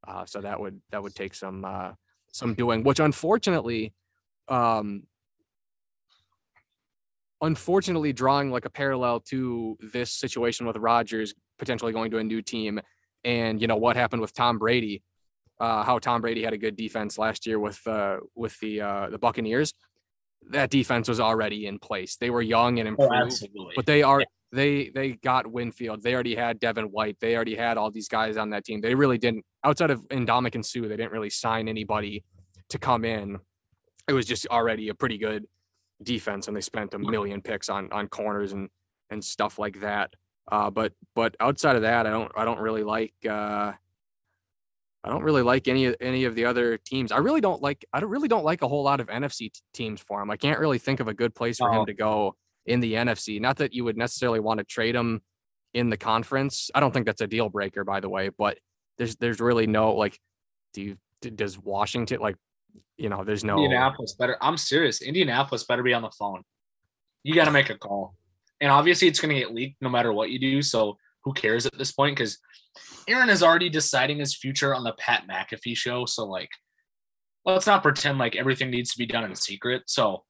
Uh, 0.06 0.24
so 0.26 0.40
that 0.40 0.60
would 0.60 0.80
that 0.90 1.02
would 1.02 1.14
take 1.14 1.34
some 1.34 1.64
uh, 1.64 1.92
some 2.32 2.54
doing, 2.54 2.82
which 2.84 3.00
unfortunately, 3.00 3.92
um, 4.48 5.04
unfortunately, 7.40 8.12
drawing 8.12 8.50
like 8.50 8.64
a 8.64 8.70
parallel 8.70 9.20
to 9.20 9.76
this 9.80 10.12
situation 10.12 10.66
with 10.66 10.76
Rodgers 10.76 11.34
potentially 11.58 11.92
going 11.92 12.10
to 12.10 12.18
a 12.18 12.24
new 12.24 12.42
team, 12.42 12.80
and 13.24 13.60
you 13.60 13.66
know 13.66 13.76
what 13.76 13.96
happened 13.96 14.20
with 14.22 14.34
Tom 14.34 14.58
Brady, 14.58 15.02
uh, 15.60 15.82
how 15.84 15.98
Tom 15.98 16.20
Brady 16.20 16.42
had 16.42 16.52
a 16.52 16.58
good 16.58 16.76
defense 16.76 17.18
last 17.18 17.46
year 17.46 17.58
with 17.58 17.80
uh, 17.86 18.18
with 18.34 18.58
the 18.60 18.80
uh, 18.80 19.10
the 19.10 19.18
Buccaneers. 19.18 19.72
That 20.50 20.68
defense 20.68 21.08
was 21.08 21.20
already 21.20 21.66
in 21.66 21.78
place. 21.78 22.16
They 22.16 22.28
were 22.28 22.42
young 22.42 22.78
and 22.78 22.86
Oh, 22.88 22.92
improved 23.04 23.12
absolutely. 23.14 23.72
but 23.76 23.86
they 23.86 24.02
are 24.02 24.22
they 24.54 24.90
they 24.94 25.12
got 25.12 25.46
Winfield. 25.46 26.02
They 26.02 26.14
already 26.14 26.34
had 26.34 26.60
Devin 26.60 26.86
White. 26.86 27.16
They 27.20 27.34
already 27.36 27.54
had 27.56 27.76
all 27.76 27.90
these 27.90 28.08
guys 28.08 28.36
on 28.36 28.50
that 28.50 28.64
team. 28.64 28.80
They 28.80 28.94
really 28.94 29.18
didn't 29.18 29.44
outside 29.64 29.90
of 29.90 30.02
Ndamukong 30.08 30.64
Suh. 30.64 30.82
They 30.82 30.96
didn't 30.96 31.12
really 31.12 31.30
sign 31.30 31.68
anybody 31.68 32.24
to 32.68 32.78
come 32.78 33.04
in. 33.04 33.38
It 34.08 34.12
was 34.12 34.26
just 34.26 34.46
already 34.48 34.88
a 34.88 34.94
pretty 34.94 35.18
good 35.18 35.46
defense 36.02 36.48
and 36.48 36.56
they 36.56 36.60
spent 36.60 36.92
a 36.94 36.98
million 36.98 37.40
picks 37.40 37.68
on 37.68 37.90
on 37.92 38.08
corners 38.08 38.52
and 38.52 38.68
and 39.10 39.24
stuff 39.24 39.58
like 39.58 39.80
that. 39.80 40.12
Uh, 40.50 40.70
but 40.70 40.92
but 41.14 41.34
outside 41.40 41.76
of 41.76 41.82
that, 41.82 42.06
I 42.06 42.10
don't 42.10 42.30
I 42.36 42.44
don't 42.44 42.58
really 42.60 42.82
like 42.82 43.14
uh, 43.28 43.72
I 45.02 45.08
don't 45.08 45.22
really 45.22 45.42
like 45.42 45.68
any 45.68 45.94
any 46.00 46.24
of 46.24 46.34
the 46.34 46.44
other 46.44 46.78
teams. 46.78 47.12
I 47.12 47.18
really 47.18 47.40
don't 47.40 47.60
like 47.62 47.84
I 47.92 48.00
don't 48.00 48.10
really 48.10 48.28
don't 48.28 48.44
like 48.44 48.62
a 48.62 48.68
whole 48.68 48.82
lot 48.82 49.00
of 49.00 49.08
NFC 49.08 49.38
t- 49.38 49.50
teams 49.72 50.00
for 50.00 50.22
him. 50.22 50.30
I 50.30 50.36
can't 50.36 50.58
really 50.58 50.78
think 50.78 51.00
of 51.00 51.08
a 51.08 51.14
good 51.14 51.34
place 51.34 51.58
for 51.58 51.70
Oh. 51.72 51.80
him 51.80 51.86
to 51.86 51.94
go 51.94 52.36
in 52.66 52.80
the 52.80 52.94
NFC. 52.94 53.40
Not 53.40 53.56
that 53.58 53.72
you 53.72 53.84
would 53.84 53.96
necessarily 53.96 54.40
want 54.40 54.58
to 54.58 54.64
trade 54.64 54.94
him 54.94 55.22
in 55.72 55.90
the 55.90 55.96
conference. 55.96 56.70
I 56.74 56.80
don't 56.80 56.92
think 56.92 57.06
that's 57.06 57.20
a 57.20 57.26
deal 57.26 57.48
breaker, 57.48 57.84
by 57.84 58.00
the 58.00 58.08
way. 58.08 58.30
But 58.30 58.58
there's 58.98 59.16
there's 59.16 59.40
really 59.40 59.66
no 59.66 59.94
like, 59.94 60.18
do 60.72 60.82
you 60.82 60.96
does 61.20 61.58
Washington 61.58 62.20
like, 62.20 62.36
you 62.96 63.08
know, 63.08 63.24
there's 63.24 63.44
no 63.44 63.56
Indianapolis 63.56 64.14
better. 64.14 64.36
I'm 64.40 64.56
serious. 64.56 65.02
Indianapolis 65.02 65.64
better 65.64 65.82
be 65.82 65.94
on 65.94 66.02
the 66.02 66.10
phone. 66.10 66.42
You 67.22 67.34
got 67.34 67.46
to 67.46 67.50
make 67.50 67.70
a 67.70 67.78
call. 67.78 68.14
And 68.60 68.70
obviously, 68.70 69.08
it's 69.08 69.20
going 69.20 69.34
to 69.34 69.40
get 69.40 69.54
leaked 69.54 69.80
no 69.80 69.88
matter 69.88 70.12
what 70.12 70.30
you 70.30 70.38
do. 70.38 70.62
So 70.62 70.96
who 71.24 71.32
cares 71.32 71.66
at 71.66 71.76
this 71.76 71.92
point? 71.92 72.16
Because 72.16 72.38
Aaron 73.08 73.30
is 73.30 73.42
already 73.42 73.68
deciding 73.68 74.18
his 74.18 74.36
future 74.36 74.74
on 74.74 74.84
the 74.84 74.92
Pat 74.92 75.24
McAfee 75.28 75.76
show. 75.76 76.06
So, 76.06 76.24
like, 76.24 76.50
let's 77.44 77.66
not 77.66 77.82
pretend 77.82 78.18
like 78.18 78.36
everything 78.36 78.70
needs 78.70 78.92
to 78.92 78.98
be 78.98 79.06
done 79.06 79.24
in 79.24 79.34
secret. 79.34 79.82
So, 79.86 80.24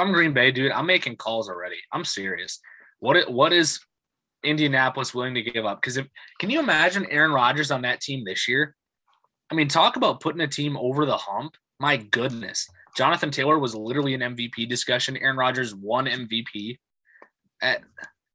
I'm 0.00 0.12
Green 0.12 0.32
Bay, 0.32 0.50
dude, 0.50 0.72
I'm 0.72 0.86
making 0.86 1.16
calls 1.16 1.48
already. 1.48 1.76
I'm 1.92 2.04
serious. 2.04 2.60
What 2.98 3.30
what 3.30 3.52
is 3.52 3.80
Indianapolis 4.42 5.14
willing 5.14 5.34
to 5.34 5.42
give 5.42 5.64
up? 5.64 5.80
Because 5.80 5.96
if 5.96 6.06
can 6.38 6.50
you 6.50 6.60
imagine 6.60 7.06
Aaron 7.10 7.32
Rodgers 7.32 7.70
on 7.70 7.82
that 7.82 8.00
team 8.00 8.24
this 8.24 8.48
year? 8.48 8.74
I 9.50 9.54
mean, 9.54 9.68
talk 9.68 9.96
about 9.96 10.20
putting 10.20 10.40
a 10.40 10.48
team 10.48 10.76
over 10.76 11.06
the 11.06 11.16
hump. 11.16 11.54
My 11.78 11.96
goodness. 11.96 12.66
Jonathan 12.96 13.30
Taylor 13.30 13.58
was 13.58 13.74
literally 13.74 14.14
an 14.14 14.20
MVP 14.20 14.68
discussion. 14.68 15.16
Aaron 15.16 15.36
Rodgers 15.36 15.74
won 15.74 16.06
MVP. 16.06 16.78
Eh, 17.62 17.76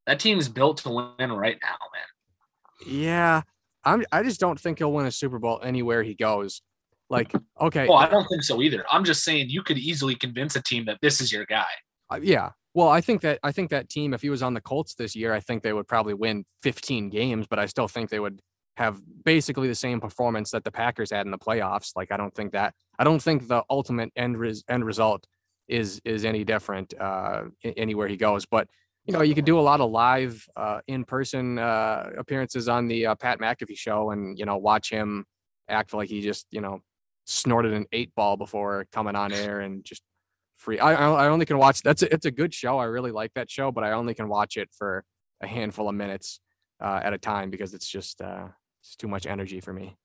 that 0.07 0.19
team's 0.19 0.49
built 0.49 0.77
to 0.77 0.89
win 0.89 1.31
right 1.31 1.57
now, 1.61 1.77
man. 1.93 2.87
Yeah, 2.87 3.41
I'm. 3.83 4.03
I 4.11 4.23
just 4.23 4.39
don't 4.39 4.59
think 4.59 4.79
he'll 4.79 4.91
win 4.91 5.05
a 5.05 5.11
Super 5.11 5.39
Bowl 5.39 5.59
anywhere 5.63 6.03
he 6.03 6.13
goes. 6.13 6.61
Like, 7.09 7.33
okay, 7.61 7.87
Well, 7.87 7.97
I 7.97 8.09
don't 8.09 8.27
think 8.27 8.43
so 8.43 8.61
either. 8.61 8.83
I'm 8.91 9.03
just 9.03 9.23
saying 9.23 9.49
you 9.49 9.61
could 9.61 9.77
easily 9.77 10.15
convince 10.15 10.55
a 10.55 10.61
team 10.61 10.85
that 10.85 10.97
this 11.01 11.21
is 11.21 11.31
your 11.31 11.45
guy. 11.45 11.65
Uh, 12.09 12.19
yeah. 12.21 12.51
Well, 12.73 12.89
I 12.89 12.99
think 12.99 13.21
that 13.21 13.39
I 13.41 13.51
think 13.51 13.69
that 13.69 13.89
team, 13.89 14.13
if 14.13 14.21
he 14.21 14.29
was 14.29 14.43
on 14.43 14.53
the 14.53 14.61
Colts 14.61 14.95
this 14.95 15.15
year, 15.15 15.33
I 15.33 15.39
think 15.39 15.63
they 15.63 15.71
would 15.71 15.87
probably 15.87 16.13
win 16.13 16.43
15 16.61 17.09
games, 17.09 17.47
but 17.47 17.59
I 17.59 17.67
still 17.67 17.87
think 17.87 18.09
they 18.09 18.19
would 18.19 18.41
have 18.75 18.99
basically 19.23 19.67
the 19.69 19.75
same 19.75 20.01
performance 20.01 20.51
that 20.51 20.63
the 20.65 20.71
Packers 20.71 21.11
had 21.11 21.25
in 21.25 21.31
the 21.31 21.37
playoffs. 21.37 21.91
Like, 21.95 22.11
I 22.11 22.17
don't 22.17 22.35
think 22.35 22.51
that 22.51 22.73
I 22.99 23.03
don't 23.03 23.21
think 23.21 23.47
the 23.47 23.63
ultimate 23.69 24.11
end 24.15 24.37
res, 24.37 24.63
end 24.67 24.83
result 24.83 25.25
is 25.67 26.01
is 26.03 26.25
any 26.25 26.43
different 26.43 26.93
uh, 26.99 27.43
anywhere 27.63 28.07
he 28.07 28.17
goes. 28.17 28.45
But 28.45 28.67
you 29.05 29.13
know, 29.13 29.21
you 29.21 29.35
could 29.35 29.45
do 29.45 29.59
a 29.59 29.61
lot 29.61 29.81
of 29.81 29.91
live 29.91 30.45
uh, 30.55 30.81
in 30.87 31.05
person 31.05 31.59
uh, 31.59 32.09
appearances 32.17 32.67
on 32.67 32.87
the 32.87 33.05
uh, 33.05 33.15
Pat 33.15 33.39
McAfee 33.39 33.77
show, 33.77 34.09
and 34.09 34.37
you 34.37 34.45
know, 34.45 34.57
watch 34.57 34.89
him 34.89 35.25
act 35.69 35.93
like 35.93 36.09
he 36.09 36.21
just 36.21 36.45
you 36.51 36.61
know 36.61 36.81
snorted 37.25 37.73
an 37.73 37.85
eight 37.91 38.13
ball 38.15 38.37
before 38.37 38.87
coming 38.91 39.15
on 39.15 39.33
air 39.33 39.59
and 39.59 39.83
just 39.83 40.01
free. 40.57 40.79
I 40.79 40.93
I 40.93 41.27
only 41.27 41.45
can 41.45 41.57
watch. 41.57 41.81
That's 41.81 42.01
a, 42.03 42.13
it's 42.13 42.25
a 42.25 42.31
good 42.31 42.53
show. 42.53 42.77
I 42.77 42.85
really 42.85 43.11
like 43.11 43.33
that 43.35 43.49
show, 43.49 43.71
but 43.71 43.83
I 43.83 43.91
only 43.91 44.13
can 44.13 44.27
watch 44.29 44.57
it 44.57 44.69
for 44.77 45.03
a 45.41 45.47
handful 45.47 45.89
of 45.89 45.95
minutes 45.95 46.39
uh, 46.81 47.01
at 47.03 47.13
a 47.13 47.17
time 47.17 47.49
because 47.49 47.73
it's 47.73 47.87
just 47.87 48.21
uh, 48.21 48.47
it's 48.81 48.95
too 48.95 49.07
much 49.07 49.25
energy 49.25 49.59
for 49.59 49.73
me. 49.73 49.97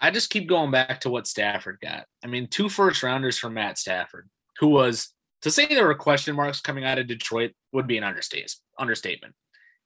I 0.00 0.10
just 0.10 0.30
keep 0.30 0.48
going 0.48 0.70
back 0.70 1.00
to 1.00 1.10
what 1.10 1.26
Stafford 1.26 1.78
got. 1.80 2.06
I 2.22 2.26
mean, 2.26 2.48
two 2.48 2.68
first 2.68 3.02
rounders 3.02 3.38
from 3.38 3.54
Matt 3.54 3.78
Stafford, 3.78 4.28
who 4.58 4.68
was 4.68 5.14
to 5.42 5.50
say 5.50 5.66
there 5.66 5.86
were 5.86 5.94
question 5.94 6.34
marks 6.34 6.60
coming 6.60 6.84
out 6.84 6.98
of 6.98 7.06
Detroit 7.06 7.52
would 7.72 7.86
be 7.86 7.98
an 7.98 8.04
understatement. 8.04 8.54
Understatement. 8.78 9.34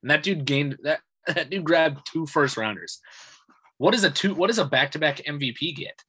And 0.03 0.11
that 0.11 0.23
dude 0.23 0.45
gained 0.45 0.79
that 0.83 1.01
that 1.27 1.51
dude 1.51 1.65
grabbed 1.65 2.07
two 2.07 2.27
first 2.27 2.57
rounders. 2.57 3.01
What 3.79 3.95
is 3.95 4.05
a 4.05 4.11
two? 4.11 4.35
What 4.35 4.49
does 4.49 4.59
a 4.59 4.65
back 4.65 4.93
to 4.93 4.99
back 4.99 5.19
MVP 5.19 5.77
get? 5.77 6.03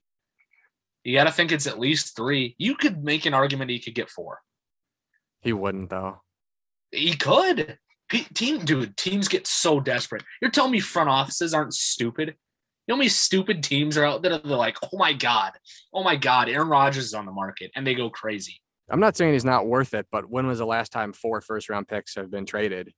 You 1.09 1.15
got 1.15 1.23
to 1.23 1.31
think 1.31 1.51
it's 1.51 1.65
at 1.65 1.79
least 1.79 2.15
three. 2.15 2.53
You 2.59 2.75
could 2.75 3.03
make 3.03 3.25
an 3.25 3.33
argument 3.33 3.71
he 3.71 3.79
could 3.79 3.95
get 3.95 4.11
four. 4.11 4.41
He 5.41 5.53
wouldn't 5.53 5.89
though. 5.89 6.21
He 6.91 7.15
could. 7.15 7.79
Team, 8.11 8.63
dude, 8.63 8.95
teams 8.95 9.27
get 9.27 9.47
so 9.47 9.79
desperate. 9.79 10.23
You're 10.39 10.51
telling 10.51 10.71
me 10.71 10.79
front 10.79 11.09
offices 11.09 11.51
aren't 11.51 11.73
stupid? 11.73 12.27
You 12.27 12.35
know 12.89 12.95
how 12.95 12.99
many 12.99 13.09
stupid 13.09 13.63
teams 13.63 13.97
are 13.97 14.05
out 14.05 14.21
there 14.21 14.33
that 14.33 14.45
are 14.45 14.55
like, 14.55 14.77
oh 14.83 14.99
my 14.99 15.13
God, 15.13 15.53
oh 15.95 16.03
my 16.03 16.15
God, 16.15 16.47
Aaron 16.47 16.69
Rodgers 16.69 17.05
is 17.05 17.13
on 17.15 17.25
the 17.25 17.31
market 17.31 17.71
and 17.75 17.87
they 17.87 17.95
go 17.95 18.11
crazy. 18.11 18.61
I'm 18.87 18.99
not 18.99 19.17
saying 19.17 19.33
he's 19.33 19.43
not 19.43 19.65
worth 19.65 19.95
it, 19.95 20.05
but 20.11 20.29
when 20.29 20.45
was 20.45 20.59
the 20.59 20.67
last 20.67 20.91
time 20.91 21.11
four 21.11 21.41
first 21.41 21.69
round 21.69 21.87
picks 21.87 22.13
have 22.17 22.29
been 22.29 22.45
traded? 22.45 22.93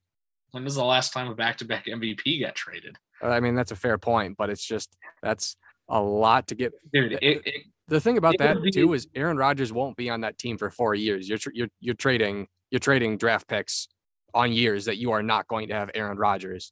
When 0.51 0.65
was 0.65 0.75
the 0.75 0.83
last 0.83 1.13
time 1.13 1.29
a 1.29 1.35
back 1.35 1.59
to 1.59 1.65
back 1.65 1.85
MVP 1.85 2.41
got 2.41 2.55
traded? 2.55 2.97
Uh, 3.23 3.29
I 3.29 3.39
mean, 3.39 3.55
that's 3.55 3.71
a 3.71 3.77
fair 3.77 3.97
point, 3.97 4.35
but 4.38 4.49
it's 4.49 4.65
just 4.65 4.97
that's 5.23 5.55
a 5.88 6.01
lot 6.01 6.47
to 6.47 6.55
get. 6.55 6.73
Dude, 6.91 7.13
it, 7.13 7.41
it, 7.45 7.63
The 7.91 7.99
thing 7.99 8.18
about 8.18 8.38
that 8.39 8.55
too 8.73 8.93
is 8.93 9.09
Aaron 9.15 9.35
Rodgers 9.35 9.73
won't 9.73 9.97
be 9.97 10.09
on 10.09 10.22
that 10.22 10.38
team 10.38 10.57
for 10.57 10.72
four 10.72 10.95
years. 10.95 11.27
You're 11.27 11.39
you're 11.53 11.68
you're 11.81 11.93
trading 11.93 12.47
you're 12.72 12.80
trading 12.80 13.18
draft 13.18 13.49
picks 13.49 13.89
on 14.34 14.53
years 14.53 14.85
that 14.85 14.97
you 14.97 15.11
are 15.11 15.22
not 15.22 15.45
going 15.49 15.68
to 15.68 15.73
have 15.73 15.91
Aaron 15.93 16.18
Rodgers. 16.18 16.72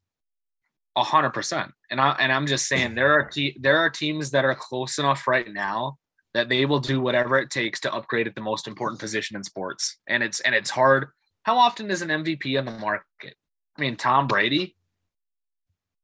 A 0.95 1.03
hundred 1.03 1.31
percent. 1.31 1.71
And 1.91 1.99
I 1.99 2.11
and 2.21 2.31
I'm 2.31 2.47
just 2.47 2.67
saying 2.67 2.95
there 2.95 3.11
are 3.11 3.27
te- 3.27 3.57
there 3.59 3.79
are 3.79 3.89
teams 3.89 4.31
that 4.31 4.45
are 4.45 4.55
close 4.55 4.97
enough 4.97 5.27
right 5.27 5.51
now 5.51 5.97
that 6.33 6.47
they 6.47 6.65
will 6.65 6.79
do 6.79 7.01
whatever 7.01 7.37
it 7.37 7.49
takes 7.49 7.81
to 7.81 7.93
upgrade 7.93 8.25
at 8.25 8.35
the 8.35 8.41
most 8.41 8.65
important 8.65 9.01
position 9.01 9.35
in 9.35 9.43
sports. 9.43 9.97
And 10.07 10.23
it's 10.23 10.39
and 10.39 10.55
it's 10.55 10.69
hard. 10.69 11.07
How 11.43 11.57
often 11.57 11.91
is 11.91 12.01
an 12.01 12.07
MVP 12.07 12.57
on 12.57 12.63
the 12.63 12.71
market? 12.71 13.35
I 13.77 13.81
mean, 13.81 13.97
Tom 13.97 14.27
Brady. 14.27 14.77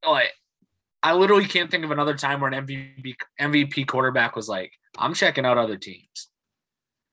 Like, 0.06 0.34
I 1.02 1.14
literally 1.14 1.46
can't 1.46 1.70
think 1.70 1.84
of 1.84 1.90
another 1.90 2.14
time 2.14 2.40
where 2.40 2.52
an 2.52 2.66
MVP 2.66 3.14
MVP 3.40 3.86
quarterback 3.86 4.36
was 4.36 4.46
like, 4.46 4.72
"I'm 4.98 5.14
checking 5.14 5.44
out 5.44 5.58
other 5.58 5.76
teams." 5.76 6.28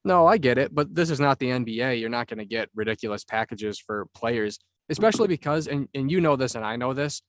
No, 0.05 0.27
I 0.27 0.37
get 0.37 0.57
it, 0.57 0.75
but 0.75 0.93
this 0.93 1.09
is 1.09 1.19
not 1.19 1.39
the 1.39 1.49
NBA. 1.49 1.99
You're 1.99 2.09
not 2.09 2.27
going 2.27 2.39
to 2.39 2.45
get 2.45 2.69
ridiculous 2.75 3.23
packages 3.23 3.79
for 3.79 4.07
players, 4.13 4.59
especially 4.89 5.29
because, 5.29 5.67
and, 5.67 5.87
and 5.93 6.11
you 6.11 6.19
know 6.19 6.35
this, 6.35 6.55
and 6.55 6.65
I 6.65 6.75
know 6.75 6.93
this, 6.93 7.21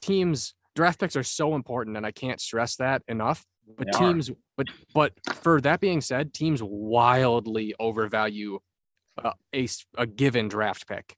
teams 0.00 0.54
draft 0.76 1.00
picks 1.00 1.16
are 1.16 1.22
so 1.22 1.54
important, 1.54 1.96
and 1.96 2.06
I 2.06 2.12
can't 2.12 2.40
stress 2.40 2.76
that 2.76 3.02
enough. 3.08 3.44
But 3.76 3.88
They 3.92 3.98
are. 3.98 4.12
teams, 4.12 4.30
but 4.56 4.66
but 4.94 5.12
for 5.34 5.60
that 5.60 5.80
being 5.80 6.00
said, 6.00 6.32
teams 6.32 6.62
wildly 6.62 7.74
overvalue 7.78 8.58
uh, 9.22 9.32
a 9.96 10.06
given 10.06 10.48
draft 10.48 10.88
pick. 10.88 11.16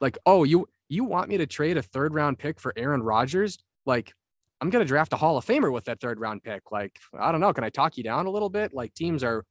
Like, 0.00 0.18
oh, 0.26 0.44
you 0.44 0.68
you 0.88 1.04
want 1.04 1.28
me 1.28 1.38
to 1.38 1.46
trade 1.46 1.76
a 1.76 1.82
third 1.82 2.14
round 2.14 2.38
pick 2.38 2.60
for 2.60 2.72
Aaron 2.76 3.02
Rodgers? 3.02 3.58
Like, 3.84 4.14
I'm 4.60 4.70
gonna 4.70 4.84
draft 4.84 5.12
a 5.12 5.16
Hall 5.16 5.36
of 5.36 5.44
Famer 5.44 5.72
with 5.72 5.84
that 5.84 6.00
third 6.00 6.18
round 6.18 6.42
pick. 6.42 6.70
Like, 6.72 6.98
I 7.18 7.30
don't 7.32 7.40
know. 7.40 7.52
Can 7.52 7.64
I 7.64 7.70
talk 7.70 7.96
you 7.96 8.04
down 8.04 8.26
a 8.26 8.30
little 8.30 8.48
bit? 8.50 8.72
Like, 8.72 8.94
teams 8.94 9.22
are 9.22 9.44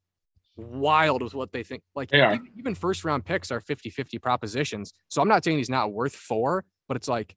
wild 0.58 1.22
with 1.22 1.34
what 1.34 1.52
they 1.52 1.64
think. 1.64 1.84
Like, 1.96 2.10
They 2.10 2.36
even, 2.36 2.52
even 2.58 2.76
first 2.76 3.04
round 3.04 3.26
picks 3.26 3.52
are 3.52 3.60
50 3.60 3.90
50 3.90 4.20
propositions. 4.20 4.94
So 5.10 5.22
I'm 5.22 5.28
not 5.28 5.44
saying 5.44 5.58
he's 5.58 5.70
not 5.70 5.94
worth 5.94 6.16
four, 6.16 6.66
but 6.88 6.98
it's 6.98 7.08
like, 7.08 7.36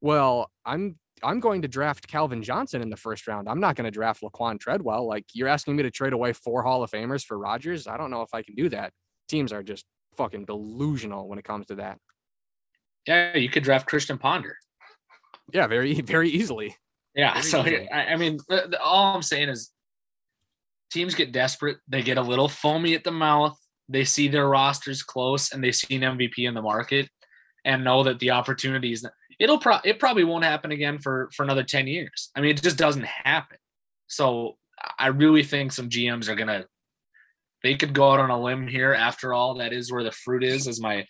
well, 0.00 0.50
I'm 0.64 0.98
I'm 1.22 1.40
going 1.40 1.62
to 1.62 1.68
draft 1.68 2.08
Calvin 2.08 2.42
Johnson 2.42 2.82
in 2.82 2.90
the 2.90 2.96
first 2.96 3.28
round. 3.28 3.48
I'm 3.48 3.60
not 3.60 3.76
going 3.76 3.84
to 3.84 3.90
draft 3.90 4.22
Laquan 4.22 4.58
Treadwell. 4.58 5.06
Like, 5.06 5.26
you're 5.34 5.48
asking 5.48 5.76
me 5.76 5.84
to 5.84 5.90
trade 5.90 6.12
away 6.12 6.32
four 6.32 6.62
Hall 6.62 6.82
of 6.82 6.90
Famers 6.90 7.24
for 7.24 7.38
Rodgers. 7.38 7.86
I 7.86 7.96
don't 7.96 8.10
know 8.10 8.22
if 8.22 8.34
I 8.34 8.42
can 8.42 8.54
do 8.54 8.68
that. 8.70 8.92
Teams 9.28 9.52
are 9.52 9.62
just 9.62 9.84
fucking 10.16 10.46
delusional 10.46 11.28
when 11.28 11.38
it 11.38 11.44
comes 11.44 11.66
to 11.66 11.76
that. 11.76 11.98
Yeah, 13.06 13.36
you 13.36 13.48
could 13.48 13.62
draft 13.62 13.86
Christian 13.86 14.18
Ponder. 14.18 14.56
Yeah, 15.52 15.66
very, 15.66 16.00
very 16.00 16.28
easily. 16.28 16.76
Yeah. 17.14 17.32
Very 17.40 17.44
So 17.44 17.60
I 17.94 18.16
mean, 18.16 18.38
the, 18.48 18.68
the- 18.70 18.80
all 18.80 19.14
I'm 19.14 19.22
saying 19.22 19.48
is 19.48 19.70
teams 20.90 21.14
get 21.14 21.32
desperate. 21.32 21.78
They 21.88 22.02
get 22.02 22.18
a 22.18 22.22
little 22.22 22.48
foamy 22.48 22.94
at 22.94 23.04
the 23.04 23.10
mouth. 23.10 23.58
They 23.88 24.04
see 24.04 24.28
their 24.28 24.48
rosters 24.48 25.02
close 25.02 25.52
and 25.52 25.62
they 25.62 25.72
see 25.72 25.96
an 25.96 26.02
MVP 26.02 26.38
in 26.38 26.54
the 26.54 26.62
market 26.62 27.08
and 27.64 27.84
know 27.84 28.02
that 28.04 28.18
the 28.18 28.30
opportunities 28.30 29.04
it'll 29.38 29.58
pro 29.58 29.78
it 29.84 29.98
probably 29.98 30.24
won't 30.24 30.44
happen 30.44 30.70
again 30.72 30.98
for 30.98 31.30
for 31.34 31.42
another 31.42 31.62
10 31.64 31.86
years. 31.86 32.30
I 32.36 32.40
mean, 32.40 32.50
it 32.52 32.62
just 32.62 32.78
doesn't 32.78 33.06
happen. 33.06 33.58
So 34.06 34.56
I 34.98 35.08
really 35.08 35.42
think 35.42 35.72
some 35.72 35.88
GMs 35.88 36.28
are 36.28 36.34
gonna 36.34 36.66
they 37.62 37.76
could 37.76 37.92
go 37.92 38.12
out 38.12 38.20
on 38.20 38.30
a 38.30 38.40
limb 38.40 38.66
here. 38.66 38.92
After 38.92 39.32
all, 39.32 39.54
that 39.58 39.72
is 39.72 39.92
where 39.92 40.02
the 40.02 40.10
fruit 40.10 40.42
is, 40.42 40.66
as 40.66 40.80
my 40.80 41.06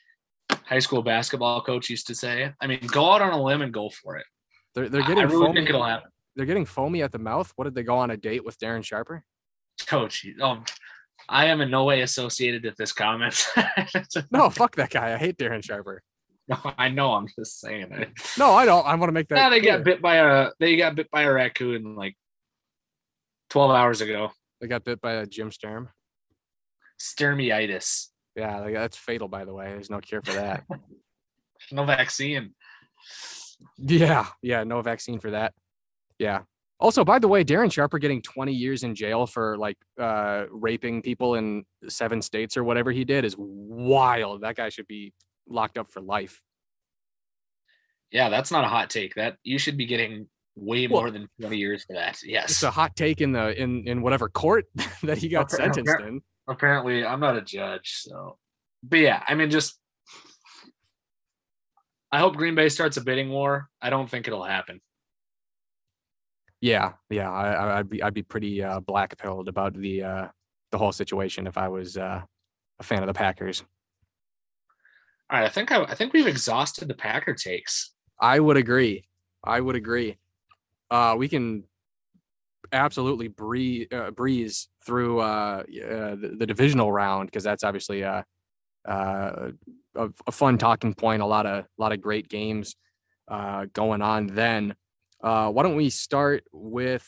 high 0.64 0.80
school 0.80 1.02
basketball 1.02 1.62
coach 1.62 1.88
used 1.88 2.06
to 2.08 2.14
say. 2.14 2.52
I 2.60 2.66
mean, 2.66 2.80
go 2.86 3.10
out 3.10 3.22
on 3.22 3.32
a 3.32 3.42
limb 3.42 3.62
and 3.62 3.72
go 3.72 3.88
for 3.90 4.16
it. 4.16 4.26
They're 4.74 4.88
they're 4.88 5.02
I 5.02 5.06
getting 5.06 5.24
really 5.28 5.46
foamy. 5.46 5.54
think 5.54 5.68
it'll 5.68 5.84
happen. 5.84 6.10
They're 6.36 6.46
getting 6.46 6.64
foamy 6.66 7.02
at 7.02 7.12
the 7.12 7.18
mouth. 7.18 7.52
What 7.56 7.64
did 7.64 7.74
they 7.74 7.82
go 7.82 7.96
on 7.98 8.10
a 8.10 8.16
date 8.16 8.44
with 8.44 8.58
Darren 8.58 8.82
Sharper? 8.84 9.22
Coach, 9.86 10.26
um, 10.40 10.64
I 11.28 11.46
am 11.46 11.60
in 11.60 11.70
no 11.70 11.84
way 11.84 12.00
associated 12.02 12.64
with 12.64 12.76
this 12.76 12.92
comment. 12.92 13.46
No, 14.30 14.48
fuck 14.50 14.76
that 14.76 14.90
guy. 14.90 15.12
I 15.14 15.16
hate 15.18 15.36
Darren 15.38 15.62
Sharper. 15.64 16.02
no, 16.48 16.56
I 16.78 16.88
know. 16.88 17.12
I'm 17.14 17.26
just 17.38 17.60
saying 17.60 17.88
it. 17.92 18.10
No, 18.38 18.52
I 18.52 18.64
don't. 18.64 18.86
I 18.86 18.94
want 18.94 19.08
to 19.08 19.12
make 19.12 19.28
that. 19.28 19.36
Yeah, 19.36 19.50
they 19.50 19.60
clear. 19.60 19.76
got 19.76 19.84
bit 19.84 20.02
by 20.02 20.16
a 20.16 20.50
they 20.58 20.76
got 20.76 20.94
bit 20.94 21.10
by 21.10 21.22
a 21.22 21.32
raccoon 21.32 21.94
like 21.96 22.16
12 23.50 23.70
hours 23.70 24.00
ago. 24.00 24.32
They 24.60 24.66
got 24.68 24.84
bit 24.84 25.00
by 25.00 25.12
a 25.14 25.26
Jim 25.26 25.50
Sturm. 25.50 25.88
Stermiitis. 27.00 28.08
Yeah, 28.36 28.66
that's 28.72 28.96
fatal, 28.96 29.28
by 29.28 29.44
the 29.44 29.52
way. 29.52 29.66
There's 29.66 29.90
no 29.90 30.00
cure 30.00 30.22
for 30.22 30.32
that. 30.32 30.64
No 31.70 31.84
vaccine. 31.84 32.54
Yeah, 33.78 34.26
yeah, 34.42 34.64
no 34.64 34.80
vaccine 34.82 35.18
for 35.18 35.30
that. 35.30 35.54
Yeah. 36.18 36.42
Also, 36.80 37.04
by 37.04 37.18
the 37.18 37.28
way, 37.28 37.44
Darren 37.44 37.70
Sharper 37.70 37.98
getting 37.98 38.20
20 38.20 38.52
years 38.52 38.82
in 38.82 38.94
jail 38.94 39.26
for 39.26 39.56
like 39.56 39.76
uh, 40.00 40.46
raping 40.50 41.00
people 41.00 41.36
in 41.36 41.64
seven 41.88 42.20
states 42.20 42.56
or 42.56 42.64
whatever 42.64 42.90
he 42.90 43.04
did 43.04 43.24
is 43.24 43.36
wild. 43.38 44.40
That 44.40 44.56
guy 44.56 44.68
should 44.68 44.88
be 44.88 45.12
locked 45.48 45.78
up 45.78 45.92
for 45.92 46.00
life. 46.00 46.40
Yeah, 48.10 48.28
that's 48.30 48.50
not 48.50 48.64
a 48.64 48.68
hot 48.68 48.90
take. 48.90 49.14
That 49.14 49.36
you 49.44 49.58
should 49.58 49.76
be 49.76 49.86
getting 49.86 50.26
way 50.56 50.86
Well- 50.86 51.02
more 51.02 51.10
than 51.10 51.28
20 51.40 51.56
years 51.56 51.84
for 51.84 51.94
that. 51.94 52.18
Yes. 52.24 52.50
It's 52.50 52.62
a 52.62 52.70
hot 52.70 52.96
take 52.96 53.20
in 53.20 53.32
the 53.32 53.60
in 53.60 53.86
in 53.86 54.02
whatever 54.02 54.28
court 54.28 54.66
that 55.02 55.18
he 55.18 55.28
got 55.28 55.52
okay. 55.52 55.62
sentenced 55.62 56.00
in. 56.00 56.20
Apparently, 56.48 57.06
I'm 57.06 57.20
not 57.20 57.36
a 57.36 57.42
judge, 57.42 58.02
so 58.02 58.38
but 58.82 58.98
yeah, 58.98 59.22
I 59.26 59.34
mean 59.34 59.50
just 59.50 59.78
I 62.12 62.18
hope 62.18 62.36
Green 62.36 62.54
Bay 62.54 62.68
starts 62.68 62.98
a 62.98 63.00
bidding 63.00 63.30
war. 63.30 63.68
I 63.80 63.88
don't 63.88 64.08
think 64.08 64.28
it'll 64.28 64.44
happen. 64.44 64.80
Yeah, 66.60 66.92
yeah, 67.10 67.30
I, 67.30 67.78
I'd 67.78 67.90
be 67.90 68.02
I'd 68.02 68.14
be 68.14 68.22
pretty 68.22 68.62
uh, 68.62 68.80
black 68.80 69.16
pilled 69.18 69.48
about 69.48 69.74
the 69.74 70.04
uh, 70.04 70.28
the 70.70 70.78
whole 70.78 70.92
situation 70.92 71.46
if 71.46 71.58
I 71.58 71.68
was 71.68 71.96
uh, 71.96 72.22
a 72.78 72.82
fan 72.82 73.02
of 73.02 73.08
the 73.08 73.14
Packers. 73.14 73.64
All 75.30 75.38
right, 75.38 75.46
I 75.46 75.48
think 75.48 75.72
I, 75.72 75.82
I 75.82 75.94
think 75.94 76.12
we've 76.12 76.26
exhausted 76.26 76.86
the 76.86 76.94
Packer 76.94 77.34
takes. 77.34 77.92
I 78.20 78.38
would 78.38 78.56
agree. 78.56 79.04
I 79.42 79.60
would 79.60 79.74
agree. 79.74 80.18
Uh, 80.90 81.16
we 81.18 81.28
can 81.28 81.64
absolutely 82.72 83.28
breeze 83.28 83.88
uh, 83.90 84.10
breeze 84.10 84.68
through 84.84 85.20
uh, 85.20 85.62
uh, 85.64 86.14
the, 86.14 86.36
the 86.38 86.46
divisional 86.46 86.92
round 86.92 87.26
because 87.26 87.42
that's 87.42 87.64
obviously 87.64 88.04
uh, 88.86 89.50
a, 89.94 90.08
a 90.26 90.32
fun 90.32 90.58
talking 90.58 90.94
point. 90.94 91.22
A 91.22 91.26
lot 91.26 91.46
of 91.46 91.64
a 91.64 91.66
lot 91.78 91.92
of 91.92 92.00
great 92.00 92.28
games 92.28 92.76
uh, 93.28 93.66
going 93.72 94.02
on. 94.02 94.28
Then, 94.28 94.74
uh, 95.22 95.50
why 95.50 95.62
don't 95.62 95.76
we 95.76 95.90
start 95.90 96.44
with? 96.52 97.06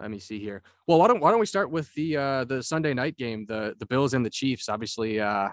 Let 0.00 0.10
me 0.10 0.18
see 0.18 0.40
here. 0.40 0.62
Well, 0.86 0.98
why 0.98 1.08
don't 1.08 1.20
why 1.20 1.30
don't 1.30 1.40
we 1.40 1.46
start 1.46 1.70
with 1.70 1.92
the 1.94 2.16
uh, 2.16 2.44
the 2.44 2.62
Sunday 2.62 2.94
night 2.94 3.16
game, 3.16 3.46
the 3.46 3.74
the 3.78 3.86
Bills 3.86 4.14
and 4.14 4.24
the 4.24 4.30
Chiefs. 4.30 4.68
Obviously, 4.68 5.20
uh, 5.20 5.48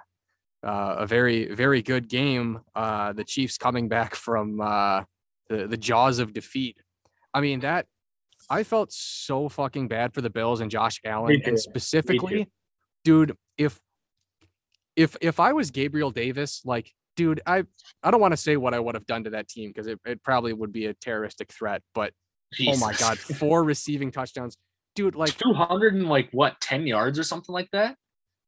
uh, 0.64 0.96
a 0.98 1.08
very 1.08 1.54
very 1.54 1.82
good 1.82 2.10
game. 2.10 2.62
Uh, 2.76 3.14
the 3.14 3.24
Chiefs 3.24 3.58
coming 3.58 3.88
back 3.88 4.16
from 4.16 4.60
uh, 4.62 5.04
the 5.50 5.68
the 5.68 5.78
jaws 5.78 6.20
of 6.20 6.34
defeat. 6.34 6.78
I 7.34 7.42
mean 7.42 7.62
that 7.62 7.86
I 8.50 8.64
felt 8.64 8.92
so 8.92 9.48
fucking 9.48 9.88
bad 9.88 10.14
for 10.14 10.22
the 10.22 10.30
Bills 10.30 10.60
and 10.60 10.70
Josh 10.72 11.00
Allen, 11.06 11.42
and 11.46 11.60
specifically, 11.60 12.50
dude. 13.04 13.36
If 13.58 13.80
if 14.96 15.16
if 15.22 15.40
I 15.40 15.54
was 15.54 15.72
Gabriel 15.72 16.12
Davis, 16.12 16.62
like, 16.66 16.94
dude, 17.16 17.42
I 17.46 17.64
I 18.04 18.12
don't 18.12 18.22
want 18.22 18.32
to 18.34 18.38
say 18.38 18.58
what 18.58 18.74
I 18.74 18.80
would 18.80 18.96
have 18.96 19.06
done 19.06 19.24
to 19.26 19.30
that 19.32 19.48
team 19.48 19.70
because 19.70 19.88
it, 19.88 20.00
it 20.06 20.24
probably 20.24 20.54
would 20.54 20.72
be 20.72 20.86
a 20.88 20.94
terroristic 20.94 21.52
threat. 21.52 21.82
But 21.94 22.14
oh 22.68 22.78
my 22.78 22.94
god, 22.94 23.18
four 23.20 23.64
receiving 23.64 24.12
touchdowns, 24.12 24.58
dude. 24.96 25.16
Like 25.16 25.38
200 25.38 25.94
and 25.96 26.10
like 26.10 26.30
what 26.32 26.60
10 26.62 26.88
yards 26.88 27.18
or 27.20 27.24
something 27.24 27.54
like 27.54 27.70
that. 27.72 27.96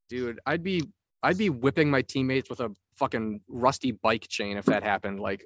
dude 0.09 0.39
i'd 0.45 0.63
be 0.63 0.83
i'd 1.23 1.37
be 1.37 1.49
whipping 1.49 1.89
my 1.89 2.01
teammates 2.01 2.49
with 2.49 2.59
a 2.59 2.69
fucking 2.95 3.41
rusty 3.47 3.91
bike 3.91 4.27
chain 4.27 4.57
if 4.57 4.65
that 4.65 4.83
happened 4.83 5.19
like 5.19 5.45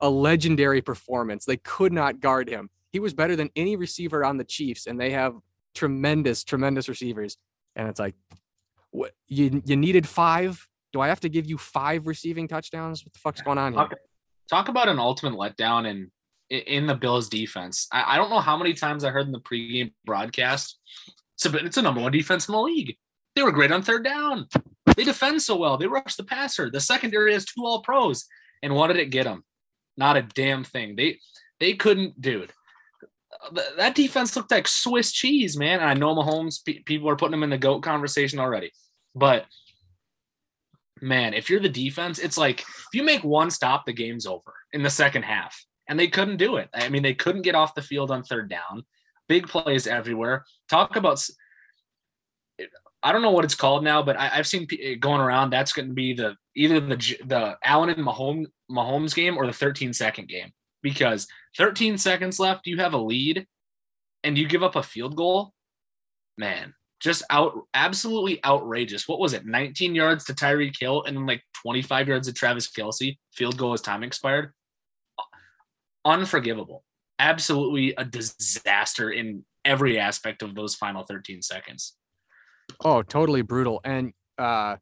a 0.00 0.08
legendary 0.08 0.80
performance 0.80 1.44
they 1.44 1.56
could 1.58 1.92
not 1.92 2.20
guard 2.20 2.48
him 2.48 2.70
he 2.92 2.98
was 3.00 3.14
better 3.14 3.36
than 3.36 3.50
any 3.56 3.76
receiver 3.76 4.24
on 4.24 4.36
the 4.36 4.44
chiefs 4.44 4.86
and 4.86 5.00
they 5.00 5.10
have 5.10 5.34
tremendous 5.74 6.44
tremendous 6.44 6.88
receivers 6.88 7.36
and 7.76 7.88
it's 7.88 8.00
like 8.00 8.14
what 8.90 9.12
you 9.28 9.62
you 9.64 9.76
needed 9.76 10.06
five 10.06 10.66
do 10.92 11.00
i 11.00 11.08
have 11.08 11.20
to 11.20 11.28
give 11.28 11.46
you 11.46 11.56
five 11.56 12.06
receiving 12.06 12.46
touchdowns 12.46 13.04
what 13.04 13.12
the 13.12 13.18
fuck's 13.18 13.42
going 13.42 13.58
on 13.58 13.72
here. 13.72 13.88
Talk 14.50 14.68
about 14.68 14.88
an 14.88 14.98
ultimate 14.98 15.32
letdown 15.34 15.88
in 15.88 16.10
in 16.52 16.86
the 16.86 16.94
Bills 16.94 17.28
defense. 17.28 17.88
I, 17.90 18.14
I 18.14 18.16
don't 18.16 18.30
know 18.30 18.40
how 18.40 18.56
many 18.56 18.74
times 18.74 19.04
I 19.04 19.10
heard 19.10 19.26
in 19.26 19.32
the 19.32 19.40
pregame 19.40 19.92
broadcast. 20.04 20.78
So, 21.36 21.50
but 21.50 21.64
it's 21.64 21.78
a 21.78 21.82
number 21.82 22.00
one 22.00 22.12
defense 22.12 22.48
in 22.48 22.52
the 22.52 22.60
league. 22.60 22.96
They 23.34 23.42
were 23.42 23.52
great 23.52 23.72
on 23.72 23.82
third 23.82 24.04
down. 24.04 24.46
They 24.94 25.04
defend 25.04 25.40
so 25.40 25.56
well. 25.56 25.78
They 25.78 25.86
rush 25.86 26.16
the 26.16 26.24
passer. 26.24 26.70
The 26.70 26.80
secondary 26.80 27.32
has 27.32 27.46
two 27.46 27.64
all 27.64 27.80
pros. 27.80 28.26
And 28.62 28.74
what 28.74 28.88
did 28.88 28.98
it 28.98 29.06
get 29.06 29.24
them? 29.24 29.42
Not 29.96 30.18
a 30.18 30.22
damn 30.22 30.64
thing. 30.64 30.96
They 30.96 31.18
they 31.58 31.74
couldn't, 31.74 32.20
dude. 32.20 32.52
Th- 33.54 33.76
That 33.76 33.94
defense 33.94 34.36
looked 34.36 34.50
like 34.50 34.68
Swiss 34.68 35.12
cheese, 35.12 35.56
man. 35.56 35.80
And 35.80 35.88
I 35.88 35.94
know 35.94 36.14
Mahomes, 36.14 36.64
pe- 36.64 36.80
people 36.80 37.08
are 37.08 37.16
putting 37.16 37.34
him 37.34 37.42
in 37.42 37.50
the 37.50 37.58
GOAT 37.58 37.80
conversation 37.80 38.38
already. 38.38 38.72
But 39.14 39.46
man, 41.00 41.34
if 41.34 41.50
you're 41.50 41.60
the 41.60 41.68
defense, 41.68 42.18
it's 42.18 42.38
like 42.38 42.60
if 42.60 42.88
you 42.94 43.02
make 43.02 43.24
one 43.24 43.50
stop, 43.50 43.84
the 43.86 43.92
game's 43.92 44.26
over 44.26 44.54
in 44.72 44.82
the 44.82 44.90
second 44.90 45.22
half. 45.24 45.64
And 45.88 45.98
they 45.98 46.08
couldn't 46.08 46.36
do 46.36 46.56
it. 46.56 46.68
I 46.72 46.88
mean, 46.88 47.02
they 47.02 47.14
couldn't 47.14 47.42
get 47.42 47.54
off 47.56 47.74
the 47.74 47.82
field 47.82 48.10
on 48.10 48.22
third 48.22 48.48
down. 48.48 48.84
Big 49.28 49.48
plays 49.48 49.86
everywhere. 49.86 50.44
Talk 50.70 50.96
about. 50.96 51.22
I 53.02 53.10
don't 53.10 53.22
know 53.22 53.32
what 53.32 53.44
it's 53.44 53.56
called 53.56 53.82
now, 53.82 54.00
but 54.02 54.16
I, 54.18 54.30
I've 54.34 54.46
seen 54.46 54.66
p- 54.66 54.94
going 54.94 55.20
around. 55.20 55.50
That's 55.50 55.72
going 55.72 55.88
to 55.88 55.94
be 55.94 56.14
the 56.14 56.36
either 56.54 56.78
the 56.80 56.96
the 57.26 57.56
Allen 57.64 57.90
and 57.90 58.06
Mahomes 58.06 58.46
Mahomes 58.70 59.14
game 59.14 59.36
or 59.36 59.46
the 59.46 59.52
13 59.52 59.92
second 59.92 60.28
game 60.28 60.52
because 60.82 61.26
13 61.56 61.98
seconds 61.98 62.38
left, 62.38 62.66
you 62.66 62.78
have 62.78 62.94
a 62.94 62.98
lead, 62.98 63.46
and 64.24 64.36
you 64.36 64.46
give 64.46 64.62
up 64.62 64.76
a 64.76 64.82
field 64.82 65.16
goal. 65.16 65.52
Man, 66.38 66.74
just 67.00 67.22
out 67.30 67.54
absolutely 67.74 68.42
outrageous. 68.44 69.08
What 69.08 69.18
was 69.18 69.32
it? 69.34 69.44
19 69.44 69.94
yards 69.94 70.24
to 70.24 70.34
Tyreek 70.34 70.78
Hill 70.78 71.02
and 71.04 71.16
then 71.16 71.26
like 71.26 71.42
25 71.62 72.08
yards 72.08 72.28
to 72.28 72.32
Travis 72.32 72.70
Kelce. 72.70 73.18
Field 73.34 73.58
goal 73.58 73.72
as 73.72 73.80
time 73.80 74.02
expired. 74.02 74.52
Unforgivable. 76.04 76.84
Absolutely 77.18 77.94
a 77.96 78.04
disaster 78.04 79.10
in 79.10 79.44
every 79.64 79.98
aspect 79.98 80.42
of 80.42 80.54
those 80.54 80.74
final 80.74 81.02
13 81.02 81.42
seconds. 81.42 81.96
Oh, 82.84 83.02
totally 83.02 83.42
brutal. 83.42 83.80
And 83.84 84.12
uh, 84.38 84.76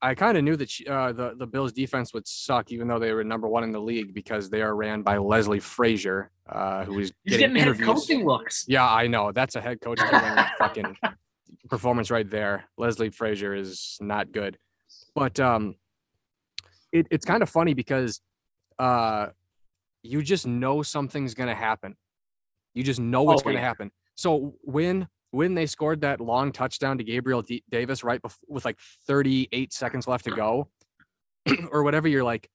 I 0.00 0.14
kind 0.14 0.38
of 0.38 0.44
knew 0.44 0.56
that 0.56 0.70
sh- 0.70 0.86
uh, 0.88 1.12
the 1.12 1.34
the 1.36 1.46
Bills' 1.46 1.72
defense 1.72 2.14
would 2.14 2.26
suck, 2.28 2.70
even 2.70 2.86
though 2.86 2.98
they 3.00 3.12
were 3.12 3.24
number 3.24 3.48
one 3.48 3.64
in 3.64 3.72
the 3.72 3.80
league 3.80 4.14
because 4.14 4.48
they 4.48 4.62
are 4.62 4.74
ran 4.76 5.02
by 5.02 5.18
Leslie 5.18 5.58
Frazier, 5.60 6.30
uh, 6.48 6.84
who 6.84 7.00
is 7.00 7.12
He's 7.24 7.36
getting, 7.38 7.54
getting 7.56 7.74
head 7.74 7.82
coaching 7.84 8.24
looks. 8.24 8.64
Yeah, 8.68 8.88
I 8.88 9.08
know. 9.08 9.32
That's 9.32 9.56
a 9.56 9.60
head 9.60 9.80
coach 9.80 10.00
fucking 10.58 10.96
performance 11.68 12.10
right 12.10 12.28
there. 12.30 12.64
Leslie 12.76 13.10
Frazier 13.10 13.54
is 13.54 13.96
not 14.00 14.30
good. 14.32 14.56
But 15.14 15.40
um 15.40 15.74
it, 16.92 17.06
it's 17.10 17.24
kind 17.26 17.42
of 17.42 17.50
funny 17.50 17.74
because 17.74 18.20
uh 18.78 19.28
you 20.02 20.22
just 20.22 20.46
know 20.46 20.82
something's 20.82 21.34
gonna 21.34 21.54
happen. 21.54 21.96
You 22.74 22.84
just 22.84 23.00
know 23.00 23.30
it's 23.32 23.42
Oh, 23.42 23.44
gonna 23.46 23.56
yeah. 23.56 23.66
happen. 23.66 23.90
So 24.14 24.54
when 24.62 25.08
when 25.30 25.54
they 25.54 25.66
scored 25.66 26.00
that 26.02 26.20
long 26.20 26.52
touchdown 26.52 26.98
to 26.98 27.04
Gabriel 27.04 27.42
D- 27.42 27.64
Davis 27.70 28.02
right 28.02 28.20
bef- 28.22 28.36
with 28.48 28.64
like 28.64 28.78
38 29.06 29.72
seconds 29.72 30.08
left 30.08 30.24
to 30.24 30.30
go 30.30 30.68
or 31.70 31.82
whatever, 31.82 32.08
you're 32.08 32.24
like, 32.24 32.48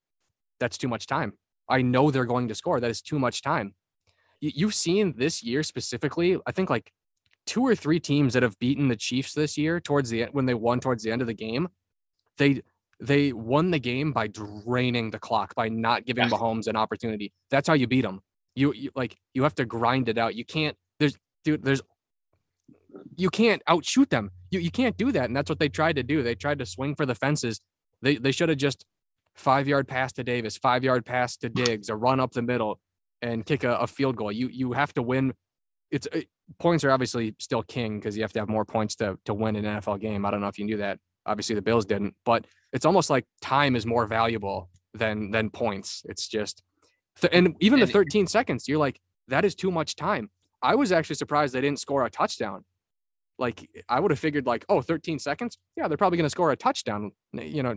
that's 0.59 0.77
too 0.77 0.87
much 0.87 1.07
time. 1.07 1.33
I 1.69 1.81
know 1.81 2.11
they're 2.11 2.25
going 2.25 2.47
to 2.47 2.55
score. 2.55 2.79
That 2.79 2.91
is 2.91 3.01
too 3.01 3.19
much 3.19 3.41
time 3.41 3.73
you, 4.43 4.51
you've 4.53 4.75
seen 4.75 5.13
this 5.17 5.41
year 5.41 5.63
specifically, 5.63 6.37
I 6.45 6.51
think 6.51 6.69
like 6.69 6.91
two 7.45 7.65
or 7.65 7.75
three 7.75 7.99
teams 7.99 8.33
that 8.33 8.43
have 8.43 8.59
beaten 8.59 8.89
the 8.89 8.95
Chiefs 8.95 9.33
this 9.33 9.57
year 9.57 9.79
towards 9.79 10.09
the 10.09 10.23
end 10.23 10.33
when 10.33 10.45
they 10.45 10.53
won 10.53 10.79
towards 10.81 11.01
the 11.03 11.11
end 11.11 11.21
of 11.21 11.27
the 11.27 11.33
game. 11.33 11.69
They 12.37 12.61
they 12.99 13.33
won 13.33 13.71
the 13.71 13.79
game 13.79 14.11
by 14.11 14.27
draining 14.27 15.11
the 15.11 15.19
clock 15.19 15.55
by 15.55 15.69
not 15.69 16.05
giving 16.05 16.25
Yes. 16.25 16.33
Mahomes 16.33 16.67
an 16.67 16.75
opportunity. 16.75 17.33
That's 17.49 17.67
how 17.67 17.73
you 17.73 17.87
beat 17.87 18.01
them. 18.01 18.21
You, 18.55 18.73
you 18.73 18.91
like 18.95 19.17
you 19.33 19.43
have 19.43 19.55
to 19.55 19.65
grind 19.65 20.09
it 20.09 20.17
out. 20.17 20.35
You 20.35 20.45
can't 20.45 20.75
there's 20.99 21.17
dude 21.45 21.63
there's 21.63 21.81
you 23.15 23.29
can't 23.29 23.61
outshoot 23.67 24.09
them. 24.09 24.31
You 24.51 24.59
you 24.59 24.71
can't 24.71 24.97
do 24.97 25.11
that 25.11 25.25
and 25.25 25.35
that's 25.35 25.49
what 25.49 25.59
they 25.59 25.69
tried 25.69 25.95
to 25.97 26.03
do. 26.03 26.23
They 26.23 26.35
tried 26.35 26.59
to 26.59 26.65
swing 26.65 26.95
for 26.95 27.05
the 27.05 27.15
fences. 27.15 27.59
They 28.01 28.15
they 28.17 28.31
should 28.31 28.49
have 28.49 28.57
just 28.57 28.85
5-yard 29.39 29.87
pass 29.87 30.13
to 30.13 30.23
Davis, 30.23 30.59
5-yard 30.59 31.05
pass 31.05 31.37
to 31.37 31.49
Diggs, 31.49 31.89
a 31.89 31.95
run 31.95 32.19
up 32.19 32.31
the 32.33 32.41
middle 32.43 32.79
and 33.21 33.45
kick 33.45 33.63
a, 33.63 33.75
a 33.77 33.87
field 33.87 34.15
goal. 34.15 34.31
You 34.31 34.47
you 34.49 34.73
have 34.73 34.93
to 34.93 35.01
win. 35.01 35.33
It's 35.91 36.07
uh, 36.13 36.21
points 36.59 36.83
are 36.83 36.91
obviously 36.91 37.35
still 37.39 37.63
king 37.63 37.99
because 37.99 38.15
you 38.17 38.23
have 38.23 38.33
to 38.33 38.39
have 38.39 38.49
more 38.49 38.65
points 38.65 38.95
to 38.97 39.17
to 39.25 39.33
win 39.33 39.55
an 39.55 39.65
NFL 39.65 39.99
game. 40.01 40.25
I 40.25 40.31
don't 40.31 40.41
know 40.41 40.47
if 40.47 40.59
you 40.59 40.65
knew 40.65 40.77
that. 40.77 40.99
Obviously 41.25 41.55
the 41.55 41.61
Bills 41.61 41.85
didn't, 41.85 42.15
but 42.25 42.45
it's 42.73 42.85
almost 42.85 43.09
like 43.09 43.25
time 43.41 43.75
is 43.75 43.85
more 43.85 44.05
valuable 44.05 44.69
than 44.93 45.31
than 45.31 45.49
points. 45.49 46.03
It's 46.07 46.27
just 46.27 46.61
th- 47.21 47.33
and 47.33 47.55
even 47.59 47.79
the 47.79 47.85
And- 47.85 47.93
13 47.93 48.27
seconds, 48.27 48.67
you're 48.67 48.77
like 48.77 48.99
that 49.29 49.45
is 49.45 49.55
too 49.55 49.71
much 49.71 49.95
time. 49.95 50.29
I 50.61 50.75
was 50.75 50.91
actually 50.91 51.15
surprised 51.15 51.53
they 51.53 51.61
didn't 51.61 51.79
score 51.79 52.05
a 52.05 52.09
touchdown. 52.09 52.65
Like 53.43 53.57
I 53.89 53.99
would 53.99 54.11
have 54.11 54.19
figured 54.19 54.45
like, 54.45 54.63
oh, 54.69 54.81
13 54.81 55.19
seconds. 55.19 55.57
Yeah, 55.77 55.87
they're 55.87 55.97
probably 56.03 56.17
going 56.17 56.25
to 56.31 56.35
score 56.37 56.51
a 56.51 56.55
touchdown, 56.55 57.11
you 57.33 57.61
know, 57.61 57.73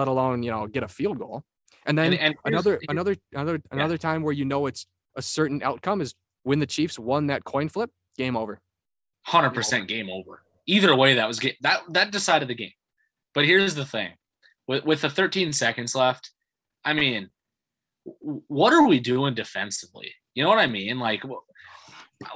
let 0.00 0.06
alone, 0.08 0.42
you 0.44 0.50
know, 0.52 0.66
get 0.68 0.82
a 0.84 0.88
field 0.88 1.18
goal. 1.18 1.42
And 1.86 1.98
then 1.98 2.12
And, 2.12 2.22
and 2.26 2.34
another 2.44 2.72
here's- 2.72 2.84
another 2.88 3.16
another 3.32 3.56
another 3.72 3.98
time 3.98 4.22
where 4.22 4.32
you 4.40 4.44
know 4.44 4.66
it's 4.66 4.86
a 5.16 5.22
certain 5.22 5.62
outcome 5.62 6.00
is 6.00 6.14
when 6.44 6.58
the 6.60 6.66
Chiefs 6.66 6.96
won 6.98 7.26
that 7.26 7.42
coin 7.44 7.68
flip, 7.68 7.90
game 8.16 8.36
over. 8.36 8.60
hundred 9.34 9.50
percent 9.58 9.88
game 9.88 10.08
over. 10.18 10.42
either 10.66 10.94
way, 10.94 11.14
that 11.14 11.26
was 11.26 11.38
that 11.66 11.78
that 11.96 12.12
decided 12.12 12.46
the 12.48 12.54
game. 12.54 12.76
But 13.34 13.44
here's 13.46 13.74
the 13.74 13.84
thing: 13.94 14.10
with 14.68 14.84
with 14.84 15.00
the 15.00 15.10
13 15.10 15.52
seconds 15.52 15.94
left, 15.96 16.30
I 16.84 16.92
mean, 16.92 17.30
what 18.60 18.72
are 18.72 18.86
we 18.86 19.00
doing 19.00 19.34
defensively? 19.34 20.12
You 20.34 20.42
know 20.44 20.50
what 20.50 20.58
I 20.66 20.66
mean? 20.68 20.98
Like, 21.00 21.22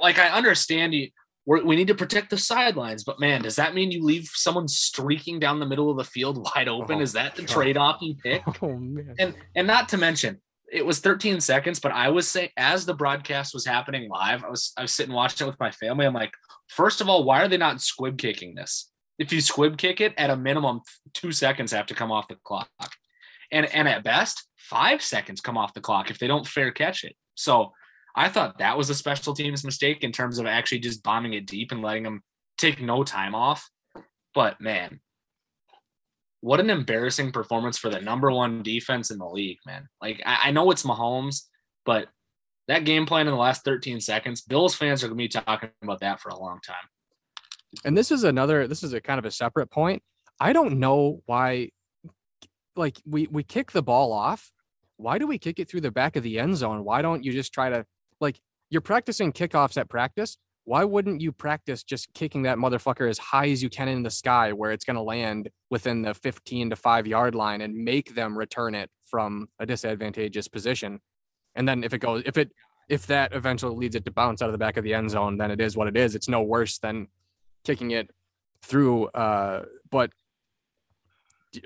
like 0.01 0.17
I 0.19 0.29
understand 0.29 0.93
you. 0.93 1.09
We're, 1.45 1.63
we 1.63 1.75
need 1.75 1.87
to 1.89 1.95
protect 1.95 2.31
the 2.31 2.37
sidelines, 2.37 3.03
but 3.03 3.19
man, 3.19 3.43
does 3.43 3.55
that 3.57 3.75
mean 3.75 3.91
you 3.91 4.03
leave 4.03 4.29
someone 4.33 4.67
streaking 4.67 5.39
down 5.39 5.59
the 5.59 5.65
middle 5.65 5.91
of 5.91 5.97
the 5.97 6.03
field 6.03 6.43
wide 6.55 6.67
open? 6.67 6.97
Oh, 6.97 7.01
Is 7.01 7.13
that 7.13 7.35
the 7.35 7.43
trade 7.43 7.77
off 7.77 8.01
you 8.01 8.15
pick? 8.15 8.41
Oh 8.61 8.75
man. 8.75 9.15
and 9.19 9.35
and 9.55 9.67
not 9.67 9.89
to 9.89 9.97
mention 9.97 10.41
it 10.71 10.83
was 10.85 10.99
13 10.99 11.39
seconds 11.41 11.79
but 11.79 11.91
i 11.91 12.09
was 12.09 12.27
saying 12.27 12.49
as 12.57 12.85
the 12.85 12.93
broadcast 12.93 13.53
was 13.53 13.65
happening 13.65 14.09
live 14.09 14.43
i 14.43 14.49
was 14.49 14.73
i 14.77 14.81
was 14.81 14.91
sitting 14.91 15.13
watching 15.13 15.45
it 15.45 15.49
with 15.49 15.59
my 15.59 15.69
family 15.69 16.05
i'm 16.07 16.13
like 16.13 16.33
first 16.69 17.01
of 17.01 17.07
all 17.07 17.23
why 17.23 17.41
are 17.43 17.47
they 17.47 17.57
not 17.57 17.79
squib 17.81 18.17
kicking 18.17 18.55
this 18.55 18.89
if 19.19 19.31
you 19.31 19.41
squib 19.41 19.77
kick 19.77 20.01
it 20.01 20.13
at 20.17 20.31
a 20.31 20.35
minimum 20.35 20.81
two 21.13 21.31
seconds 21.31 21.71
have 21.71 21.85
to 21.85 21.93
come 21.93 22.11
off 22.11 22.27
the 22.27 22.35
clock 22.43 22.67
and 23.51 23.67
and 23.67 23.87
at 23.87 24.03
best 24.03 24.47
five 24.57 25.03
seconds 25.03 25.39
come 25.39 25.57
off 25.57 25.73
the 25.75 25.81
clock 25.81 26.09
if 26.09 26.17
they 26.17 26.27
don't 26.27 26.47
fair 26.47 26.71
catch 26.71 27.03
it 27.03 27.15
so 27.35 27.71
i 28.15 28.29
thought 28.29 28.57
that 28.57 28.77
was 28.77 28.89
a 28.89 28.95
special 28.95 29.33
teams 29.33 29.63
mistake 29.63 30.03
in 30.03 30.11
terms 30.11 30.39
of 30.39 30.45
actually 30.45 30.79
just 30.79 31.03
bombing 31.03 31.33
it 31.33 31.45
deep 31.45 31.71
and 31.71 31.81
letting 31.81 32.03
them 32.03 32.21
take 32.57 32.81
no 32.81 33.03
time 33.03 33.35
off 33.35 33.69
but 34.33 34.59
man 34.59 34.99
what 36.41 36.59
an 36.59 36.69
embarrassing 36.69 37.31
performance 37.31 37.75
for 37.75 37.89
the 37.89 37.99
number 37.99 38.29
one 38.29 38.61
defense 38.61 39.09
in 39.09 39.17
the 39.17 39.25
league, 39.25 39.57
man. 39.65 39.87
Like 39.99 40.21
I, 40.23 40.49
I 40.49 40.51
know 40.51 40.69
it's 40.69 40.83
Mahomes, 40.83 41.45
but 41.87 42.07
that 42.67 42.85
game 42.85 43.07
plan 43.07 43.25
in 43.25 43.33
the 43.33 43.39
last 43.39 43.65
13 43.65 43.99
seconds, 43.99 44.43
Bills 44.43 44.75
fans 44.75 45.03
are 45.03 45.07
gonna 45.07 45.17
be 45.17 45.27
talking 45.27 45.71
about 45.81 46.01
that 46.01 46.19
for 46.19 46.29
a 46.29 46.37
long 46.37 46.59
time. 46.63 46.75
and 47.83 47.97
this 47.97 48.11
is 48.11 48.23
another 48.23 48.67
this 48.67 48.83
is 48.83 48.93
a 48.93 49.01
kind 49.01 49.19
of 49.19 49.25
a 49.25 49.31
separate 49.31 49.69
point 49.69 50.01
i 50.39 50.53
don't 50.53 50.77
know 50.77 51.21
why 51.25 51.69
like 52.75 52.97
we 53.05 53.27
we 53.27 53.43
kick 53.43 53.71
the 53.71 53.81
ball 53.83 54.13
off 54.13 54.51
why 54.97 55.17
do 55.17 55.27
we 55.27 55.37
kick 55.37 55.59
it 55.59 55.69
through 55.69 55.81
the 55.81 55.91
back 55.91 56.15
of 56.15 56.23
the 56.23 56.39
end 56.39 56.55
zone 56.55 56.83
why 56.83 57.01
don't 57.01 57.23
you 57.23 57.31
just 57.31 57.53
try 57.53 57.69
to 57.69 57.85
like 58.21 58.39
you're 58.69 58.81
practicing 58.81 59.31
kickoffs 59.31 59.77
at 59.77 59.89
practice 59.89 60.37
why 60.67 60.83
wouldn't 60.83 61.21
you 61.21 61.31
practice 61.31 61.83
just 61.83 62.11
kicking 62.15 62.41
that 62.41 62.57
motherfucker 62.57 63.07
as 63.07 63.19
high 63.19 63.49
as 63.49 63.61
you 63.61 63.69
can 63.69 63.87
in 63.87 64.01
the 64.01 64.09
sky 64.09 64.51
where 64.51 64.71
it's 64.71 64.83
going 64.83 64.95
to 64.95 65.01
land 65.01 65.49
within 65.69 66.01
the 66.01 66.13
15 66.13 66.71
to 66.71 66.75
5 66.75 67.07
yard 67.07 67.35
line 67.35 67.61
and 67.61 67.75
make 67.75 68.15
them 68.15 68.37
return 68.37 68.73
it 68.75 68.89
from 69.03 69.47
a 69.59 69.65
disadvantageous 69.65 70.47
position 70.47 70.99
and 71.55 71.67
then 71.67 71.83
if 71.83 71.93
it 71.93 71.99
goes 71.99 72.23
if 72.25 72.37
it 72.37 72.51
if 72.87 73.07
that 73.07 73.33
eventually 73.33 73.75
leads 73.75 73.95
it 73.95 74.05
to 74.05 74.11
bounce 74.11 74.41
out 74.41 74.47
of 74.47 74.51
the 74.51 74.57
back 74.57 74.77
of 74.77 74.83
the 74.83 74.93
end 74.93 75.09
zone 75.09 75.37
then 75.37 75.51
it 75.51 75.61
is 75.61 75.77
what 75.77 75.87
it 75.87 75.95
is 75.95 76.15
it's 76.15 76.29
no 76.29 76.41
worse 76.41 76.79
than 76.79 77.07
kicking 77.65 77.91
it 77.91 78.09
through. 78.65 79.07
Uh, 79.07 79.65
but 79.91 80.11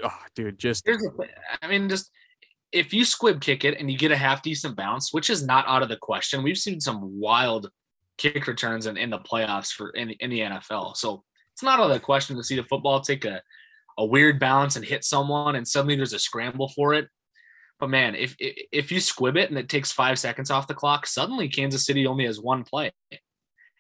oh, 0.04 0.20
dude, 0.36 0.58
just 0.58 0.86
Here's 0.86 1.02
the. 1.02 1.28
I 1.62 1.68
mean, 1.68 1.90
just 1.90 2.12
if 2.72 2.94
you 2.94 3.04
squib 3.04 3.42
kick 3.42 3.66
it 3.66 3.80
and 3.80 3.92
you 3.92 3.98
get 3.98 4.12
a 4.12 4.18
half 4.18 4.42
decent 4.42 4.76
bounce, 4.76 5.14
which 5.14 5.30
is 5.30 5.46
not 5.46 5.68
out 5.68 5.82
of 5.82 5.90
the 5.90 5.98
question. 5.98 6.44
We've 6.44 6.58
seen 6.58 6.80
some 6.80 7.20
wild 7.20 7.70
kick 8.18 8.48
returns 8.48 8.86
in, 8.86 8.98
in 8.98 9.10
the 9.10 9.20
playoffs 9.20 9.72
for 9.72 9.90
in, 9.92 10.12
in 10.20 10.30
the 10.30 10.42
NFL. 10.42 10.96
So 10.98 11.24
it's 11.54 11.64
not 11.64 11.80
out 11.80 11.88
of 11.88 11.94
the 11.94 12.00
question 12.00 12.36
to 12.38 12.44
see 12.44 12.56
the 12.56 12.64
football 12.64 13.02
take 13.02 13.26
a, 13.26 13.42
a 13.98 14.06
weird 14.06 14.40
bounce 14.40 14.76
and 14.76 14.86
hit 14.86 15.04
someone 15.04 15.56
and 15.56 15.68
suddenly 15.68 15.96
there's 15.96 16.14
a 16.14 16.20
scramble 16.20 16.70
for 16.70 16.94
it. 16.94 17.08
But 17.80 17.90
man, 17.90 18.14
if 18.14 18.36
if 18.40 18.92
you 18.92 19.00
squib 19.00 19.38
it 19.38 19.50
and 19.50 19.58
it 19.58 19.70
takes 19.70 19.92
five 19.92 20.20
seconds 20.20 20.52
off 20.52 20.68
the 20.68 20.74
clock, 20.74 21.08
suddenly 21.08 21.48
Kansas 21.48 21.86
City 21.86 22.06
only 22.06 22.26
has 22.26 22.40
one 22.40 22.64
play. 22.64 22.92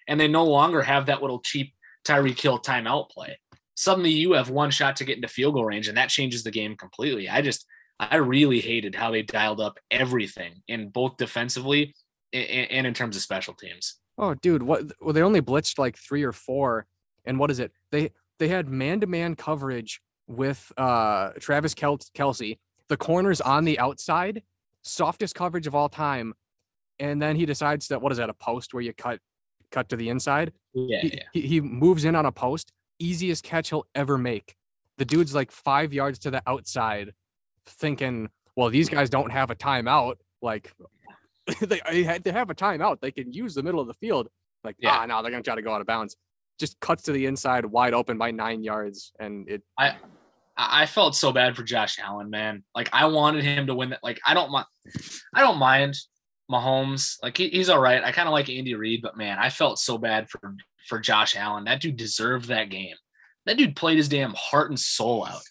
And 0.07 0.19
they 0.19 0.29
no 0.29 0.45
longer 0.45 0.81
have 0.81 1.07
that 1.07 1.21
little 1.21 1.41
cheap 1.41 1.73
Tyreek 2.05 2.39
Hill 2.39 2.59
timeout 2.59 3.09
play. 3.09 3.37
Suddenly 3.75 4.11
you 4.11 4.33
have 4.33 4.49
one 4.49 4.71
shot 4.71 4.95
to 4.97 5.05
get 5.05 5.17
into 5.17 5.27
field 5.27 5.53
goal 5.53 5.65
range, 5.65 5.89
and 5.89 5.97
that 5.97 6.09
changes 6.09 6.43
the 6.43 6.51
game 6.51 6.75
completely. 6.75 7.29
I 7.29 7.41
just 7.41 7.65
I 7.99 8.15
really 8.17 8.61
hated 8.61 8.95
how 8.95 9.11
they 9.11 9.21
dialed 9.21 9.59
up 9.59 9.77
everything 9.91 10.61
in 10.67 10.89
both 10.89 11.17
defensively 11.17 11.93
and, 12.31 12.87
in 12.87 12.93
terms 12.93 13.15
of 13.15 13.21
special 13.21 13.53
teams. 13.53 13.95
oh, 14.17 14.35
dude, 14.35 14.63
what? 14.63 14.83
Well, 15.01 15.13
they 15.13 15.21
only 15.21 15.41
blitzed 15.41 15.77
like 15.77 15.97
three 15.97 16.23
or 16.23 16.31
four, 16.31 16.85
and 17.25 17.39
what 17.39 17.51
is 17.51 17.59
it? 17.59 17.71
They 17.91 18.11
they 18.37 18.47
had 18.47 18.69
man 18.69 19.01
to 19.01 19.07
man 19.07 19.35
coverage 19.35 20.01
with 20.27 20.71
uh 20.77 21.31
Travis 21.39 21.73
Kel- 21.73 21.97
Kelce, 22.15 22.57
the 22.87 22.97
corners 22.97 23.41
on 23.41 23.65
the 23.65 23.79
outside, 23.79 24.43
softest 24.81 25.35
coverage 25.35 25.67
of 25.67 25.75
all 25.75 25.89
time, 25.89 26.33
and 26.99 27.21
then 27.21 27.35
he 27.35 27.45
decides 27.45 27.87
that 27.89 28.01
what 28.01 28.11
is 28.11 28.17
that 28.17 28.29
a 28.29 28.33
post 28.33 28.73
where 28.73 28.81
you 28.81 28.93
cut 28.93 29.19
cut 29.71 29.89
to 29.89 29.95
the 29.95 30.09
inside? 30.09 30.53
Yeah, 30.73 31.01
he, 31.01 31.07
yeah. 31.09 31.23
he, 31.33 31.41
he 31.41 31.61
moves 31.61 32.05
in 32.05 32.15
on 32.15 32.25
a 32.25 32.31
post, 32.31 32.71
easiest 32.99 33.43
catch 33.43 33.69
he'll 33.69 33.87
ever 33.95 34.17
make. 34.17 34.55
The 34.97 35.05
dude's 35.05 35.33
like 35.33 35.51
five 35.51 35.93
yards 35.93 36.19
to 36.19 36.31
the 36.31 36.41
outside, 36.45 37.13
thinking, 37.69 38.29
well, 38.55 38.69
these 38.69 38.89
guys 38.89 39.09
don't 39.09 39.31
have 39.31 39.51
a 39.51 39.55
timeout. 39.55 40.15
Like 40.41 40.73
they, 41.61 42.03
had- 42.03 42.23
they 42.23 42.31
have 42.31 42.49
a 42.49 42.55
timeout. 42.55 42.99
They 43.01 43.11
can 43.11 43.31
use 43.31 43.53
the 43.55 43.63
middle 43.63 43.79
of 43.79 43.87
the 43.87 43.93
field. 43.95 44.27
Like, 44.63 44.75
Yeah. 44.79 44.97
ah, 44.99 45.05
no, 45.05 45.21
they're 45.21 45.31
gonna 45.31 45.43
try 45.43 45.55
to 45.55 45.61
go 45.61 45.73
out 45.73 45.81
of 45.81 45.87
bounds. 45.87 46.15
Just 46.59 46.79
cuts 46.81 47.03
to 47.03 47.13
the 47.13 47.25
inside, 47.25 47.65
wide 47.65 47.93
open 47.93 48.17
by 48.17 48.31
nine 48.31 48.63
yards, 48.63 49.13
and 49.19 49.49
it. 49.49 49.63
I 49.77 49.95
I 50.57 50.85
felt 50.87 51.15
so 51.15 51.31
bad 51.31 51.55
for 51.55 51.63
Josh 51.63 51.97
Allen, 52.03 52.29
man. 52.29 52.65
Like 52.75 52.89
I 52.91 53.05
wanted 53.05 53.45
him 53.45 53.67
to 53.67 53.75
win 53.75 53.91
that. 53.91 54.03
Like 54.03 54.19
I 54.25 54.33
don't 54.33 54.51
mind, 54.51 54.65
I 55.33 55.39
don't 55.39 55.57
mind 55.57 55.95
Mahomes. 56.51 57.15
Like 57.23 57.37
he, 57.37 57.47
he's 57.49 57.69
all 57.69 57.79
right. 57.79 58.03
I 58.03 58.11
kind 58.11 58.27
of 58.27 58.33
like 58.33 58.49
Andy 58.49 58.75
Reid, 58.75 59.01
but 59.01 59.15
man, 59.17 59.37
I 59.39 59.49
felt 59.49 59.79
so 59.79 59.97
bad 59.97 60.29
for 60.29 60.55
for 60.87 60.99
Josh 60.99 61.35
Allen. 61.37 61.63
That 61.63 61.79
dude 61.81 61.95
deserved 61.95 62.49
that 62.49 62.69
game. 62.69 62.95
That 63.45 63.57
dude 63.57 63.75
played 63.77 63.97
his 63.97 64.09
damn 64.09 64.33
heart 64.35 64.69
and 64.69 64.79
soul 64.79 65.25
out. 65.25 65.41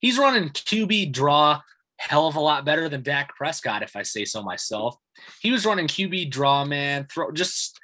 He's 0.00 0.18
running 0.18 0.50
QB 0.50 1.12
draw 1.12 1.60
hell 1.98 2.28
of 2.28 2.36
a 2.36 2.40
lot 2.40 2.64
better 2.64 2.88
than 2.88 3.02
Dak 3.02 3.34
Prescott, 3.36 3.82
if 3.82 3.96
I 3.96 4.02
say 4.02 4.24
so 4.24 4.42
myself. 4.42 4.96
He 5.40 5.50
was 5.50 5.66
running 5.66 5.88
QB 5.88 6.30
draw, 6.30 6.64
man. 6.64 7.06
Throw 7.12 7.32
just 7.32 7.78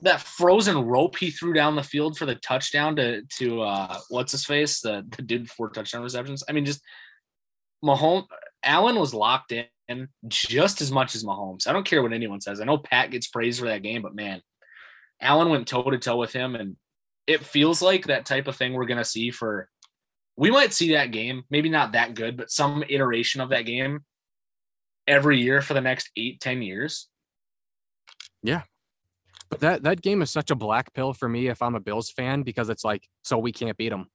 that 0.00 0.20
frozen 0.20 0.76
rope 0.84 1.16
he 1.16 1.30
threw 1.30 1.54
down 1.54 1.76
the 1.76 1.82
field 1.82 2.18
for 2.18 2.26
the 2.26 2.34
touchdown 2.34 2.96
to 2.96 3.22
to 3.38 3.62
uh 3.62 3.98
what's 4.10 4.32
his 4.32 4.44
face 4.44 4.80
the, 4.80 5.06
the 5.16 5.22
dude 5.22 5.50
for 5.50 5.70
touchdown 5.70 6.02
receptions. 6.02 6.44
I 6.48 6.52
mean, 6.52 6.64
just 6.64 6.82
Mahomes 7.82 8.26
Allen 8.62 8.96
was 8.96 9.14
locked 9.14 9.52
in 9.52 10.08
just 10.28 10.80
as 10.80 10.90
much 10.90 11.14
as 11.14 11.24
Mahomes. 11.24 11.66
I 11.66 11.72
don't 11.72 11.86
care 11.86 12.02
what 12.02 12.12
anyone 12.12 12.40
says. 12.40 12.60
I 12.60 12.64
know 12.64 12.78
Pat 12.78 13.10
gets 13.10 13.28
praised 13.28 13.60
for 13.60 13.66
that 13.66 13.82
game, 13.82 14.02
but 14.02 14.14
man, 14.14 14.40
Allen 15.20 15.50
went 15.50 15.68
toe 15.68 15.82
to 15.82 15.98
toe 15.98 16.16
with 16.16 16.32
him, 16.32 16.54
and 16.54 16.76
it 17.26 17.44
feels 17.44 17.82
like 17.82 18.06
that 18.06 18.26
type 18.26 18.46
of 18.46 18.56
thing 18.56 18.72
we're 18.72 18.86
gonna 18.86 19.04
see 19.04 19.30
for. 19.30 19.68
We 20.36 20.50
might 20.50 20.72
see 20.72 20.92
that 20.92 21.12
game, 21.12 21.44
maybe 21.50 21.68
not 21.68 21.92
that 21.92 22.14
good, 22.14 22.36
but 22.36 22.50
some 22.50 22.82
iteration 22.88 23.40
of 23.40 23.50
that 23.50 23.62
game 23.62 24.00
every 25.06 25.40
year 25.40 25.62
for 25.62 25.74
the 25.74 25.80
next 25.80 26.10
eight, 26.16 26.40
ten 26.40 26.60
years. 26.62 27.08
Yeah. 28.42 28.62
But 29.50 29.60
that 29.60 29.82
that 29.84 30.02
game 30.02 30.22
is 30.22 30.30
such 30.30 30.50
a 30.50 30.54
black 30.56 30.92
pill 30.94 31.12
for 31.12 31.28
me 31.28 31.48
if 31.48 31.62
I'm 31.62 31.74
a 31.74 31.80
Bills 31.80 32.10
fan 32.10 32.42
because 32.42 32.68
it's 32.68 32.84
like, 32.84 33.06
so 33.22 33.38
we 33.38 33.52
can't 33.52 33.76
beat 33.76 33.90
them, 33.90 34.06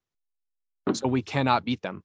so 0.94 1.08
we 1.08 1.22
cannot 1.22 1.64
beat 1.64 1.82
them. 1.82 2.04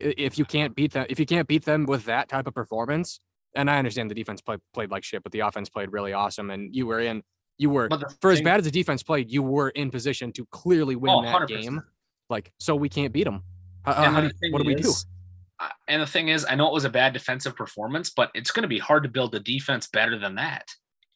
If 0.00 0.38
you 0.38 0.44
can't 0.44 0.74
beat 0.74 0.92
them, 0.92 1.06
if 1.08 1.20
you 1.20 1.26
can't 1.26 1.46
beat 1.46 1.64
them 1.64 1.84
with 1.86 2.04
that 2.06 2.28
type 2.28 2.46
of 2.46 2.54
performance, 2.54 3.20
and 3.54 3.70
I 3.70 3.78
understand 3.78 4.10
the 4.10 4.14
defense 4.14 4.40
played 4.40 4.60
played 4.74 4.90
like 4.90 5.04
shit, 5.04 5.22
but 5.22 5.30
the 5.32 5.40
offense 5.40 5.68
played 5.68 5.92
really 5.92 6.12
awesome, 6.12 6.50
and 6.50 6.74
you 6.74 6.86
were 6.86 7.00
in, 7.00 7.22
you 7.58 7.70
were 7.70 7.88
for 8.20 8.30
as 8.30 8.40
bad 8.40 8.58
as 8.58 8.64
the 8.64 8.70
defense 8.70 9.02
played, 9.02 9.30
you 9.30 9.42
were 9.42 9.68
in 9.70 9.90
position 9.90 10.32
to 10.32 10.46
clearly 10.46 10.96
win 10.96 11.12
Oh, 11.12 11.22
that 11.22 11.42
100%. 11.42 11.48
game. 11.48 11.82
Like, 12.30 12.52
so 12.58 12.74
we 12.76 12.88
can't 12.88 13.12
beat 13.12 13.24
them. 13.24 13.42
How, 13.84 13.92
how 13.92 14.20
do, 14.20 14.30
what 14.50 14.62
do 14.62 14.66
we 14.66 14.74
do? 14.74 14.92
uh, 15.60 15.68
And 15.88 16.02
the 16.02 16.06
thing 16.06 16.28
is, 16.28 16.44
I 16.48 16.54
know 16.54 16.68
it 16.68 16.74
was 16.74 16.84
a 16.84 16.90
bad 16.90 17.12
defensive 17.12 17.56
performance, 17.56 18.10
but 18.10 18.30
it's 18.34 18.50
going 18.50 18.62
to 18.62 18.68
be 18.68 18.78
hard 18.78 19.02
to 19.04 19.08
build 19.08 19.34
a 19.34 19.40
defense 19.40 19.86
better 19.86 20.18
than 20.18 20.34
that. 20.36 20.66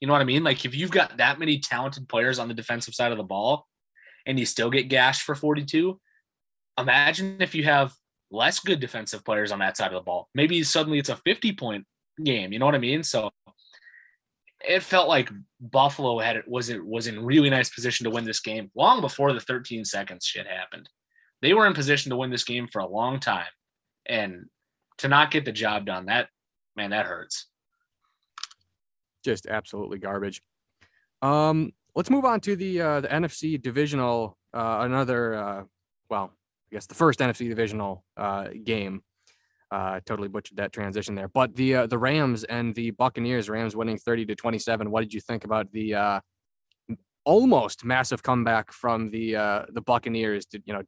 You 0.01 0.09
know 0.09 0.15
what 0.15 0.23
I 0.23 0.25
mean? 0.25 0.43
Like 0.43 0.65
if 0.65 0.75
you've 0.75 0.91
got 0.91 1.17
that 1.19 1.39
many 1.39 1.59
talented 1.59 2.09
players 2.09 2.39
on 2.39 2.49
the 2.49 2.55
defensive 2.55 2.95
side 2.95 3.13
of 3.13 3.19
the 3.19 3.25
ball, 3.25 3.67
and 4.27 4.39
you 4.39 4.47
still 4.47 4.71
get 4.71 4.89
gashed 4.89 5.23
for 5.23 5.35
42, 5.35 6.01
imagine 6.79 7.37
if 7.41 7.55
you 7.55 7.65
have 7.65 7.93
less 8.31 8.59
good 8.61 8.81
defensive 8.81 9.25
players 9.25 9.53
on 9.53 9.59
that 9.59 9.77
side 9.77 9.89
of 9.89 9.95
the 9.95 10.01
ball. 10.01 10.29
Maybe 10.35 10.63
suddenly 10.63 10.99
it's 10.99 11.09
a 11.09 11.17
50 11.17 11.53
point 11.53 11.87
game. 12.23 12.53
You 12.53 12.59
know 12.59 12.67
what 12.67 12.75
I 12.75 12.79
mean? 12.79 13.03
So 13.03 13.31
it 14.67 14.83
felt 14.83 15.09
like 15.09 15.31
Buffalo 15.61 16.19
had 16.19 16.37
it 16.37 16.49
was 16.49 16.69
it 16.69 16.85
was 16.85 17.07
in 17.07 17.25
really 17.25 17.51
nice 17.51 17.71
position 17.71 18.05
to 18.05 18.11
win 18.11 18.25
this 18.25 18.41
game 18.41 18.71
long 18.75 19.01
before 19.01 19.33
the 19.33 19.41
13 19.41 19.85
seconds 19.85 20.25
shit 20.27 20.47
happened. 20.47 20.89
They 21.43 21.55
were 21.55 21.67
in 21.67 21.75
position 21.75 22.11
to 22.11 22.17
win 22.17 22.31
this 22.31 22.45
game 22.45 22.69
for 22.69 22.79
a 22.79 22.87
long 22.87 23.21
time, 23.21 23.51
and 24.07 24.47
to 24.99 25.09
not 25.09 25.31
get 25.31 25.45
the 25.45 25.53
job 25.53 25.85
done, 25.85 26.07
that 26.07 26.29
man, 26.77 26.91
that 26.91 27.07
hurts. 27.07 27.47
just 29.25 29.47
absolutely 29.47 29.99
garbage. 29.99 30.43
Um, 31.21 31.73
let's 31.95 32.11
move 32.11 32.25
on 32.25 32.41
to 32.41 32.57
the 32.57 32.81
uh, 32.81 33.01
the 33.01 33.09
NFC 33.09 33.61
divisional. 33.61 34.37
Uh, 34.55 34.79
another, 34.83 35.35
uh, 35.35 35.63
well, 36.09 36.33
I 36.71 36.75
guess 36.75 36.87
the 36.87 36.95
first 36.95 37.21
NFC 37.21 37.49
divisional 37.49 38.05
uh, 38.17 38.49
game. 38.65 39.03
Uh, 39.71 40.01
totally 40.05 40.29
butchered 40.29 40.59
that 40.59 40.71
transition 40.71 41.15
there, 41.15 41.29
but 41.29 41.57
the 41.57 41.75
uh, 41.75 41.87
the 41.87 41.97
Rams 41.97 42.45
and 42.45 42.75
the 42.75 42.91
Buccaneers. 42.91 43.49
Rams 43.49 43.75
winning 43.75 43.97
thirty 43.97 44.27
to 44.27 44.35
twenty 44.35 44.59
seven. 44.59 44.91
What 44.91 45.01
did 45.01 45.15
you 45.15 45.21
think 45.21 45.45
about 45.45 45.73
the 45.73 45.95
uh, 45.95 46.21
almost 47.25 47.85
massive 47.85 48.23
comeback 48.23 48.73
from 48.73 49.11
the 49.11 49.37
uh, 49.37 49.63
the 49.73 49.81
Buccaneers. 49.81 50.47
Did 50.47 50.63
you 50.67 50.75
know 50.75 50.83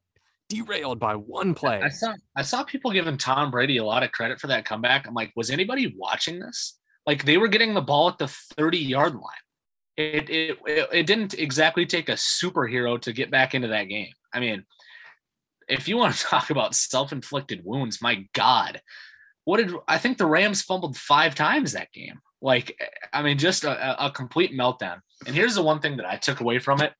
derailed 0.49 0.99
by 0.99 1.15
one 1.15 1.53
play? 1.53 1.81
I 1.81 1.89
saw 1.89 2.13
I 2.35 2.41
saw 2.41 2.63
people 2.63 2.91
giving 2.91 3.17
Tom 3.17 3.51
Brady 3.51 3.77
a 3.77 3.83
lot 3.83 4.03
of 4.03 4.11
credit 4.11 4.39
for 4.39 4.47
that 4.47 4.65
comeback. 4.65 5.07
I'm 5.07 5.13
like, 5.13 5.31
was 5.35 5.49
anybody 5.49 5.93
watching 5.97 6.39
this? 6.39 6.77
Like 7.05 7.25
they 7.25 7.37
were 7.37 7.47
getting 7.47 7.73
the 7.73 7.81
ball 7.81 8.09
at 8.09 8.17
the 8.17 8.27
30 8.27 8.77
yard 8.77 9.13
line. 9.13 9.21
It 9.97 10.29
it 10.29 10.59
it, 10.65 10.89
it 10.91 11.05
didn't 11.07 11.33
exactly 11.33 11.85
take 11.85 12.09
a 12.09 12.13
superhero 12.13 12.99
to 13.01 13.13
get 13.13 13.31
back 13.31 13.55
into 13.55 13.69
that 13.69 13.85
game. 13.85 14.11
I 14.33 14.39
mean, 14.39 14.65
if 15.67 15.87
you 15.87 15.97
want 15.97 16.15
to 16.15 16.23
talk 16.25 16.49
about 16.49 16.75
self-inflicted 16.75 17.61
wounds, 17.63 18.01
my 18.01 18.27
God, 18.33 18.81
what 19.45 19.57
did 19.57 19.73
I 19.87 19.97
think 19.97 20.17
the 20.17 20.25
Rams 20.25 20.61
fumbled 20.61 20.97
five 20.97 21.35
times 21.35 21.73
that 21.73 21.91
game? 21.91 22.19
Like, 22.41 22.75
eh, 22.79 22.85
I 23.13 23.21
mean, 23.21 23.37
just 23.37 23.63
a, 23.63 24.05
a 24.05 24.11
complete 24.11 24.53
meltdown. 24.53 24.99
And 25.25 25.35
here's 25.35 25.55
the 25.55 25.63
one 25.63 25.79
thing 25.79 25.97
that 25.97 26.05
I 26.05 26.17
took 26.17 26.41
away 26.41 26.59
from 26.59 26.81
it. 26.81 26.93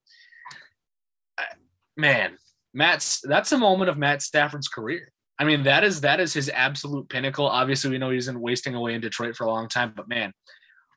Man, 1.98 2.38
Matt's 2.76 3.22
that's 3.24 3.54
a 3.54 3.58
moment 3.58 3.90
of 3.90 3.98
Matt 3.98 4.22
Stafford's 4.22 4.68
career. 4.68 5.12
I 5.40 5.46
mean, 5.46 5.64
that 5.64 5.84
is 5.84 6.02
that 6.02 6.20
is 6.20 6.34
his 6.34 6.50
absolute 6.54 7.10
pinnacle. 7.10 7.48
Obviously, 7.48 7.90
we 7.90 7.98
know 7.98 8.10
he's 8.10 8.28
been 8.28 8.42
wasting 8.42 8.76
away 8.76 8.94
in 8.94 9.02
Detroit 9.02 9.36
for 9.36 9.46
a 9.46 9.50
long 9.50 9.70
time, 9.70 9.94
but 9.96 10.10
man, 10.10 10.34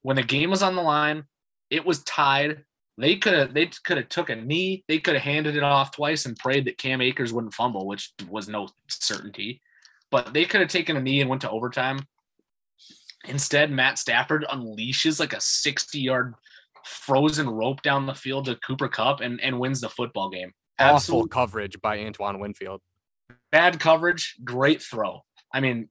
when 0.03 0.17
the 0.17 0.23
game 0.23 0.51
was 0.51 0.63
on 0.63 0.75
the 0.75 0.83
line, 0.83 1.23
it 1.71 1.87
was 1.87 2.03
tied. 2.03 2.65
They 2.99 3.17
could 3.17 3.33
have 3.33 3.55
they 3.55 3.71
could 3.85 3.97
have 3.97 4.09
took 4.09 4.29
a 4.29 4.37
knee. 4.37 4.85
They 4.89 4.99
could 4.99 5.15
have 5.15 5.23
handed 5.23 5.57
it 5.57 5.63
off 5.63 5.93
twice 5.93 6.27
and 6.27 6.37
prayed 6.37 6.65
that 6.67 6.79
Cam 6.79 7.01
Akers 7.01 7.33
wouldn't 7.33 7.55
fumble, 7.55 7.87
which 7.87 8.13
was 8.29 8.49
no 8.49 8.69
certainty. 8.89 9.61
But 10.11 10.35
they 10.35 10.45
could 10.47 10.61
have 10.61 10.71
taken 10.71 10.97
a 10.97 11.01
knee 11.01 11.21
and 11.21 11.31
went 11.31 11.43
to 11.43 11.51
overtime. 11.51 12.01
Instead, 13.27 13.71
Matt 13.71 13.99
Stafford 13.99 14.45
unleashes 14.51 15.21
like 15.21 15.33
a 15.33 15.41
60 15.41 16.01
yard 16.01 16.35
frozen 16.85 17.49
rope 17.49 17.83
down 17.83 18.07
the 18.07 18.15
field 18.15 18.47
to 18.47 18.57
Cooper 18.57 18.89
Kupp 18.89 19.21
and, 19.21 19.41
and 19.41 19.61
wins 19.61 19.81
the 19.81 19.89
football 19.89 20.31
game. 20.31 20.53
Awful 20.79 21.27
coverage 21.29 21.81
by 21.81 21.99
Antoine 22.01 22.39
Winfield. 22.39 22.81
bad 23.51 23.81
coverage, 23.81 24.37
great 24.45 24.83
throw. 24.83 25.21
I 25.53 25.61
mean, 25.61 25.89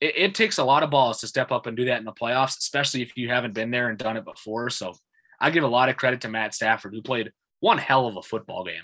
it, 0.00 0.14
it 0.16 0.34
takes 0.34 0.58
a 0.58 0.64
lot 0.64 0.82
of 0.82 0.90
balls 0.90 1.20
to 1.20 1.26
step 1.26 1.50
up 1.52 1.66
and 1.66 1.76
do 1.76 1.84
that 1.86 1.98
in 1.98 2.04
the 2.04 2.12
playoffs, 2.12 2.58
especially 2.58 3.02
if 3.02 3.16
you 3.16 3.28
haven't 3.28 3.52
been 3.54 3.70
there 3.70 3.88
and 3.88 3.98
done 3.98 4.16
it 4.16 4.24
before. 4.24 4.70
So 4.70 4.94
I 5.40 5.50
give 5.50 5.64
a 5.64 5.68
lot 5.68 5.88
of 5.88 5.96
credit 5.96 6.20
to 6.22 6.28
Matt 6.28 6.54
Stafford, 6.54 6.94
who 6.94 7.02
played 7.02 7.32
one 7.60 7.78
hell 7.78 8.06
of 8.06 8.16
a 8.16 8.22
football 8.22 8.64
game. 8.64 8.82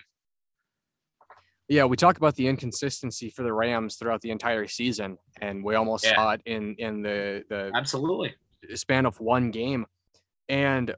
Yeah, 1.69 1.85
we 1.85 1.97
talk 1.97 2.17
about 2.17 2.37
the 2.37 2.47
inconsistency 2.47 3.29
for 3.31 3.43
the 3.43 3.53
Rams 3.53 3.97
throughout 3.97 4.21
the 4.21 4.31
entire 4.31 4.67
season, 4.69 5.19
and 5.41 5.65
we 5.65 5.75
almost 5.75 6.05
Yeah. 6.05 6.15
saw 6.15 6.31
it 6.33 6.43
in 6.47 6.75
in 6.77 7.03
the 7.03 7.45
the 7.49 7.73
Absolutely. 7.75 8.35
span 8.75 9.05
of 9.07 9.19
one 9.21 9.51
game. 9.51 9.87
And 10.49 10.95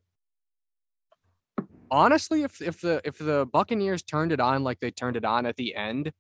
honestly, 1.90 2.43
if 2.43 2.60
if 2.60 2.81
the 2.81 3.01
if 3.05 3.19
the 3.19 3.47
Buccaneers 3.52 4.02
turned 4.02 4.32
it 4.32 4.40
on 4.40 4.65
like 4.65 4.81
they 4.81 4.90
turned 4.90 5.16
it 5.16 5.24
on 5.24 5.47
at 5.47 5.56
the 5.56 5.74
end, 5.74 6.12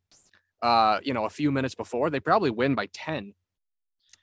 uh, 0.62 0.98
you 1.02 1.14
know, 1.14 1.24
a 1.24 1.30
few 1.30 1.50
minutes 1.50 1.74
before, 1.74 2.10
they 2.10 2.20
probably 2.20 2.50
win 2.50 2.74
by 2.74 2.88
10. 2.92 3.34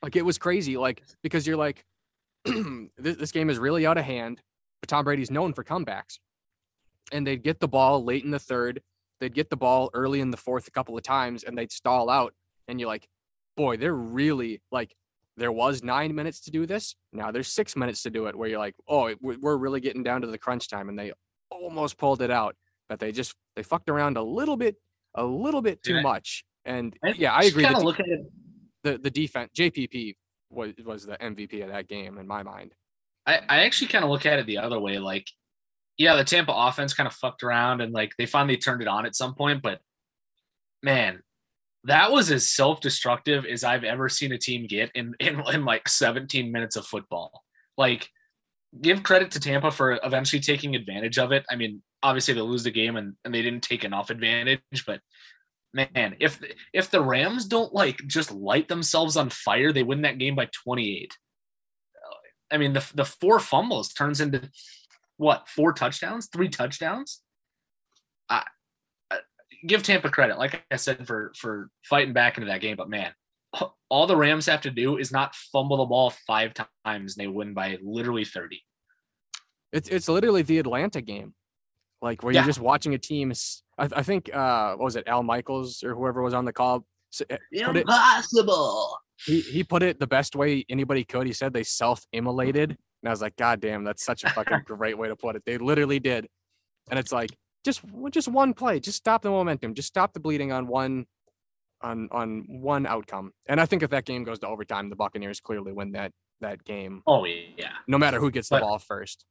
Like 0.01 0.15
it 0.15 0.25
was 0.25 0.37
crazy, 0.37 0.77
like 0.77 1.01
because 1.23 1.47
you're 1.47 1.57
like, 1.57 1.85
this, 2.45 3.17
this 3.17 3.31
game 3.31 3.49
is 3.49 3.57
really 3.57 3.85
out 3.85 3.97
of 3.97 4.05
hand, 4.05 4.41
but 4.81 4.89
Tom 4.89 5.05
Brady's 5.05 5.31
known 5.31 5.53
for 5.53 5.63
comebacks. 5.63 6.19
And 7.11 7.25
they'd 7.25 7.43
get 7.43 7.59
the 7.59 7.67
ball 7.67 8.03
late 8.03 8.23
in 8.23 8.31
the 8.31 8.39
third, 8.39 8.81
they'd 9.19 9.33
get 9.33 9.49
the 9.49 9.57
ball 9.57 9.89
early 9.93 10.19
in 10.19 10.31
the 10.31 10.37
fourth 10.37 10.67
a 10.67 10.71
couple 10.71 10.97
of 10.97 11.03
times, 11.03 11.43
and 11.43 11.57
they'd 11.57 11.71
stall 11.71 12.09
out. 12.09 12.33
And 12.67 12.79
you're 12.79 12.89
like, 12.89 13.07
boy, 13.55 13.77
they're 13.77 13.93
really 13.93 14.61
like 14.71 14.93
there 15.37 15.51
was 15.51 15.83
nine 15.83 16.15
minutes 16.15 16.39
to 16.41 16.51
do 16.51 16.65
this. 16.65 16.95
Now 17.11 17.31
there's 17.31 17.47
six 17.47 17.75
minutes 17.75 18.03
to 18.03 18.09
do 18.09 18.27
it. 18.27 18.35
Where 18.35 18.49
you're 18.49 18.59
like, 18.59 18.75
oh, 18.87 19.13
we- 19.21 19.37
we're 19.37 19.57
really 19.57 19.79
getting 19.79 20.03
down 20.03 20.21
to 20.21 20.27
the 20.27 20.37
crunch 20.37 20.69
time, 20.69 20.89
and 20.89 20.97
they 20.97 21.11
almost 21.61 21.97
pulled 21.97 22.21
it 22.21 22.31
out, 22.31 22.55
but 22.89 22.99
they 22.99 23.11
just 23.11 23.35
they 23.55 23.63
fucked 23.63 23.89
around 23.89 24.17
a 24.17 24.23
little 24.23 24.57
bit, 24.57 24.75
a 25.15 25.23
little 25.23 25.61
bit 25.61 25.81
too 25.83 25.95
Yeah. 25.95 26.01
much. 26.01 26.43
And 26.65 26.97
yeah, 27.15 27.33
I 27.33 27.41
agree. 27.43 27.63
Kind 27.63 27.75
The, 27.75 27.79
of 27.79 27.85
look 27.85 27.99
at 27.99 28.07
it. 28.07 28.21
the 28.83 28.97
the 28.97 29.11
defense, 29.11 29.51
JPP 29.55 30.15
was 30.49 30.73
was 30.83 31.05
the 31.05 31.17
MVP 31.17 31.61
of 31.63 31.69
that 31.69 31.87
game 31.87 32.17
in 32.17 32.27
my 32.27 32.43
mind. 32.43 32.73
I, 33.25 33.39
I 33.49 33.57
actually 33.65 33.87
kind 33.87 34.03
of 34.03 34.11
look 34.11 34.25
at 34.25 34.37
it 34.39 34.45
the 34.45 34.59
other 34.59 34.79
way. 34.79 34.99
Like, 34.99 35.27
yeah, 35.97 36.15
the 36.15 36.23
Tampa 36.23 36.51
offense 36.53 36.93
kind 36.93 37.07
of 37.07 37.13
fucked 37.13 37.43
around 37.43 37.81
and 37.81 37.91
like 37.93 38.13
they 38.17 38.25
finally 38.27 38.57
turned 38.57 38.81
it 38.81 38.87
on 38.87 39.05
at 39.05 39.15
some 39.15 39.33
point, 39.33 39.61
but 39.63 39.79
man, 40.83 41.21
that 41.85 42.11
was 42.11 42.31
as 42.31 42.47
self-destructive 42.49 43.45
as 43.45 43.63
I've 43.63 43.83
ever 43.83 44.09
seen 44.09 44.31
a 44.31 44.37
team 44.37 44.67
get 44.67 44.91
in, 44.95 45.15
in 45.19 45.41
in 45.53 45.65
like 45.65 45.87
17 45.87 46.51
minutes 46.51 46.75
of 46.75 46.85
football. 46.85 47.43
Like, 47.77 48.09
give 48.81 49.03
credit 49.03 49.31
to 49.31 49.39
Tampa 49.39 49.71
for 49.71 49.99
eventually 50.03 50.41
taking 50.41 50.75
advantage 50.75 51.17
of 51.17 51.31
it. 51.31 51.45
I 51.49 51.55
mean, 51.55 51.81
obviously 52.03 52.33
they 52.33 52.41
lose 52.41 52.63
the 52.63 52.71
game 52.71 52.95
and, 52.95 53.15
and 53.23 53.33
they 53.33 53.41
didn't 53.41 53.63
take 53.63 53.83
enough 53.83 54.09
advantage, 54.09 54.61
but 54.85 55.01
man, 55.73 56.15
if 56.19 56.39
if 56.73 56.89
the 56.89 57.01
Rams 57.01 57.45
don't 57.45 57.73
like 57.73 57.97
just 58.07 58.31
light 58.31 58.67
themselves 58.67 59.17
on 59.17 59.29
fire, 59.29 59.71
they 59.71 59.83
win 59.83 60.03
that 60.03 60.17
game 60.17 60.35
by 60.35 60.49
28. 60.63 61.13
I 62.51 62.57
mean, 62.57 62.73
the 62.73 62.85
the 62.95 63.05
four 63.05 63.39
fumbles 63.39 63.93
turns 63.93 64.21
into 64.21 64.49
what? 65.17 65.47
Four 65.49 65.73
touchdowns, 65.73 66.27
three 66.27 66.49
touchdowns. 66.49 67.21
I, 68.29 68.43
I 69.11 69.17
give 69.67 69.83
Tampa 69.83 70.09
credit, 70.09 70.37
like 70.37 70.63
I 70.71 70.77
said, 70.77 71.07
for 71.07 71.33
for 71.37 71.69
fighting 71.83 72.13
back 72.13 72.37
into 72.37 72.47
that 72.47 72.61
game. 72.61 72.77
But 72.77 72.89
man, 72.89 73.11
all 73.89 74.07
the 74.07 74.15
Rams 74.17 74.45
have 74.47 74.61
to 74.61 74.71
do 74.71 74.97
is 74.97 75.11
not 75.11 75.35
fumble 75.35 75.77
the 75.77 75.85
ball 75.85 76.09
five 76.27 76.53
times, 76.53 77.15
and 77.17 77.23
they 77.23 77.27
win 77.27 77.53
by 77.53 77.77
literally 77.83 78.25
thirty. 78.25 78.61
It's 79.71 79.89
it's 79.89 80.07
literally 80.07 80.41
the 80.41 80.59
Atlanta 80.59 81.01
game, 81.01 81.33
like 82.01 82.23
where 82.23 82.33
Yeah. 82.33 82.41
you're 82.41 82.47
just 82.47 82.59
watching 82.59 82.93
a 82.93 82.97
team. 82.97 83.31
I, 83.77 83.89
I 83.95 84.03
think 84.03 84.33
uh, 84.33 84.75
what 84.75 84.85
was 84.85 84.95
it 84.95 85.07
Al 85.07 85.23
Michaels 85.23 85.83
or 85.83 85.93
whoever 85.95 86.21
was 86.21 86.33
on 86.33 86.45
the 86.45 86.53
call. 86.53 86.85
s- 87.13 87.21
uh, 87.29 87.37
it- 87.51 87.75
Impossible. 87.77 88.97
he 89.25 89.41
he 89.41 89.63
put 89.63 89.83
it 89.83 89.99
the 89.99 90.07
best 90.07 90.35
way 90.35 90.65
anybody 90.69 91.03
could. 91.03 91.27
He 91.27 91.33
said 91.33 91.53
they 91.53 91.63
self-immolated, 91.63 92.69
and 92.71 92.77
I 93.05 93.09
was 93.09 93.21
like, 93.21 93.35
God 93.35 93.59
damn, 93.61 93.83
that's 93.83 94.03
such 94.05 94.23
a 94.23 94.29
fucking 94.29 94.61
great 94.65 94.97
way 94.97 95.07
to 95.09 95.15
put 95.15 95.35
it. 95.35 95.43
They 95.45 95.57
literally 95.57 95.99
did, 95.99 96.27
and 96.89 96.97
it's 96.99 97.11
like 97.11 97.31
just 97.65 97.81
just 98.11 98.27
one 98.27 98.53
play, 98.53 98.79
just 98.79 98.97
stop 98.97 99.21
the 99.21 99.29
momentum, 99.29 99.73
just 99.73 99.87
stop 99.89 100.13
the 100.13 100.19
bleeding 100.19 100.51
on 100.51 100.67
one 100.67 101.05
on 101.85 102.09
on 102.11 102.45
one 102.47 102.85
outcome. 102.85 103.31
And 103.47 103.61
I 103.61 103.65
think 103.65 103.83
if 103.83 103.91
that 103.91 104.05
game 104.05 104.23
goes 104.23 104.39
to 104.39 104.47
overtime, 104.47 104.89
the 104.89 104.95
Buccaneers 104.95 105.39
clearly 105.39 105.71
win 105.71 105.91
that 105.93 106.11
that 106.41 106.63
game, 106.65 107.01
Oh 107.07 107.23
yeah. 107.25 107.71
no 107.87 107.97
matter 107.97 108.19
who 108.19 108.29
gets 108.31 108.49
the 108.49 108.55
But- 108.57 108.61
ball 108.61 108.79
first. 108.79 109.25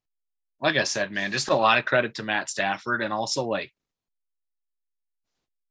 like 0.60 0.76
I 0.76 0.84
said, 0.84 1.10
man, 1.10 1.32
just 1.32 1.48
a 1.48 1.54
lot 1.54 1.78
of 1.78 1.84
credit 1.84 2.14
to 2.14 2.22
Matt 2.22 2.48
Stafford 2.48 3.02
and 3.02 3.12
also 3.12 3.44
like 3.44 3.72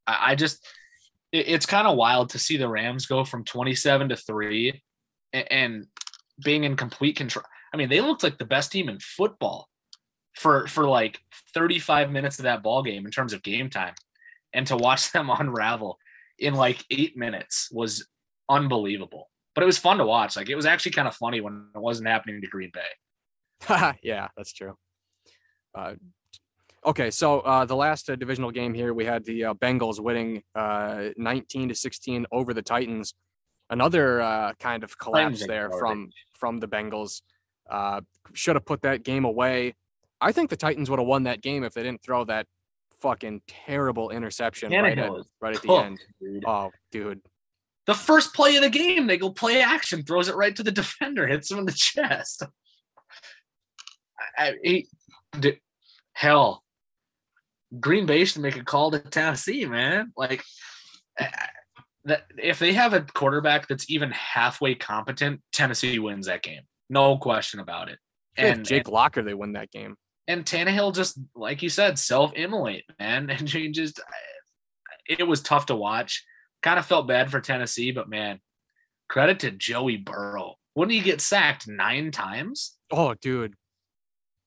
I, 0.07 0.31
I 0.31 0.35
just 0.35 0.65
it- 1.31 1.47
it's 1.47 1.65
kind 1.65 1.87
of 1.87 1.97
wild 1.97 2.29
to 2.31 2.39
see 2.39 2.57
the 2.57 2.67
Rams 2.67 3.05
go 3.07 3.23
from 3.25 3.43
27 3.43 4.09
to 4.09 4.15
3 4.15 4.83
and, 5.33 5.51
and 5.51 5.87
being 6.43 6.63
in 6.63 6.75
complete 6.75 7.15
control. 7.15 7.45
I 7.73 7.77
mean, 7.77 7.89
they 7.89 8.01
looked 8.01 8.23
like 8.23 8.37
the 8.37 8.45
best 8.45 8.71
team 8.71 8.89
in 8.89 8.99
football 8.99 9.67
for 10.35 10.67
for 10.67 10.85
like 10.87 11.19
35 11.53 12.11
minutes 12.11 12.39
of 12.39 12.43
that 12.43 12.61
ball 12.63 12.83
game 12.83 13.05
in 13.05 13.11
terms 13.11 13.33
of 13.33 13.41
game 13.43 13.69
time. 13.69 13.95
And 14.53 14.67
to 14.67 14.77
watch 14.77 15.11
them 15.13 15.29
unravel 15.31 15.97
in 16.43 16.53
like 16.53 16.83
8 16.91 17.17
minutes 17.17 17.69
was 17.71 18.07
unbelievable. 18.49 19.29
But 19.55 19.63
it 19.63 19.65
was 19.65 19.77
fun 19.77 19.97
to 19.97 20.05
watch. 20.05 20.35
Like 20.35 20.49
it 20.49 20.55
was 20.55 20.65
actually 20.65 20.91
kind 20.91 21.07
of 21.07 21.15
funny 21.15 21.41
when 21.41 21.67
it 21.75 21.79
wasn't 21.79 22.09
happening 22.09 22.41
to 22.41 22.47
Green 22.47 22.71
Bay. 22.73 23.93
yeah, 24.03 24.27
that's 24.35 24.51
true. 24.53 24.75
Uh, 25.75 25.93
okay, 26.85 27.09
so 27.09 27.39
uh, 27.41 27.65
the 27.65 27.75
last 27.75 28.09
uh, 28.09 28.15
divisional 28.15 28.51
game 28.51 28.73
here, 28.73 28.93
we 28.93 29.05
had 29.05 29.23
the 29.25 29.45
uh, 29.45 29.53
Bengals 29.53 29.99
winning 29.99 30.43
uh, 30.55 31.09
19 31.17 31.69
to 31.69 31.75
16 31.75 32.25
over 32.31 32.53
the 32.53 32.61
Titans. 32.61 33.13
Another 33.69 34.21
uh, 34.21 34.53
kind 34.59 34.83
of 34.83 34.97
collapse 34.97 35.47
there 35.47 35.71
from 35.71 36.09
from 36.37 36.59
the 36.59 36.67
Bengals. 36.67 37.21
Uh, 37.69 38.01
should 38.33 38.55
have 38.55 38.65
put 38.65 38.81
that 38.81 39.03
game 39.03 39.23
away. 39.23 39.73
I 40.19 40.31
think 40.31 40.49
the 40.49 40.57
Titans 40.57 40.89
would 40.89 40.99
have 40.99 41.07
won 41.07 41.23
that 41.23 41.41
game 41.41 41.63
if 41.63 41.73
they 41.73 41.83
didn't 41.83 42.03
throw 42.03 42.25
that 42.25 42.45
fucking 43.03 43.41
terrible 43.47 44.09
interception 44.09 44.71
right 44.71 44.97
at, 44.97 45.11
right 45.41 45.55
at 45.55 45.61
the 45.61 45.67
cooked, 45.67 45.85
end. 45.85 45.99
dude. 46.19 46.43
Oh, 46.47 46.71
dude. 46.91 47.21
The 47.85 47.93
first 47.93 48.33
play 48.33 48.55
of 48.55 48.63
the 48.63 48.69
game, 48.69 49.05
they 49.07 49.17
go 49.17 49.29
play 49.29 49.61
action, 49.61 50.03
throws 50.03 50.29
it 50.29 50.35
right 50.35 50.55
to 50.55 50.63
the 50.63 50.71
defender, 50.71 51.27
hits 51.27 51.51
him 51.51 51.59
in 51.59 51.65
the 51.65 51.73
chest. 51.73 52.43
I, 54.37 54.47
I- 54.47 54.57
he, 54.63 54.87
hell, 56.13 56.63
Green 57.79 58.05
Bay 58.05 58.23
should 58.25 58.41
make 58.41 58.55
a 58.55 58.63
call 58.63 58.91
to 58.91 58.99
Tennessee, 58.99 59.65
man. 59.65 60.13
Like, 60.17 60.43
I- 61.19 61.29
that 62.05 62.23
if 62.37 62.59
they 62.59 62.73
have 62.73 62.93
a 62.93 63.01
quarterback 63.01 63.67
that's 63.67 63.89
even 63.89 64.11
halfway 64.11 64.75
competent, 64.75 65.41
Tennessee 65.53 65.99
wins 65.99 66.27
that 66.27 66.41
game, 66.43 66.61
no 66.89 67.17
question 67.17 67.59
about 67.61 67.89
it. 67.89 67.97
And 68.37 68.57
And 68.59 68.65
Jake 68.65 68.89
Locker, 68.89 69.21
they 69.23 69.33
win 69.33 69.53
that 69.53 69.71
game. 69.71 69.95
And 70.27 70.45
Tannehill 70.45 70.95
just 70.95 71.19
like 71.35 71.61
you 71.61 71.69
said, 71.69 71.99
self-immolate, 71.99 72.85
man, 72.99 73.29
and 73.29 73.49
he 73.49 73.69
just 73.69 74.01
it 75.07 75.27
was 75.27 75.41
tough 75.41 75.67
to 75.67 75.75
watch. 75.75 76.23
Kind 76.61 76.79
of 76.79 76.85
felt 76.85 77.07
bad 77.07 77.29
for 77.29 77.41
Tennessee, 77.41 77.91
but 77.91 78.09
man, 78.09 78.39
credit 79.09 79.39
to 79.41 79.51
Joey 79.51 79.97
Burrow. 79.97 80.55
Wouldn't 80.75 80.95
he 80.95 81.01
get 81.01 81.21
sacked 81.21 81.67
nine 81.67 82.11
times? 82.11 82.77
Oh, 82.89 83.13
dude. 83.15 83.55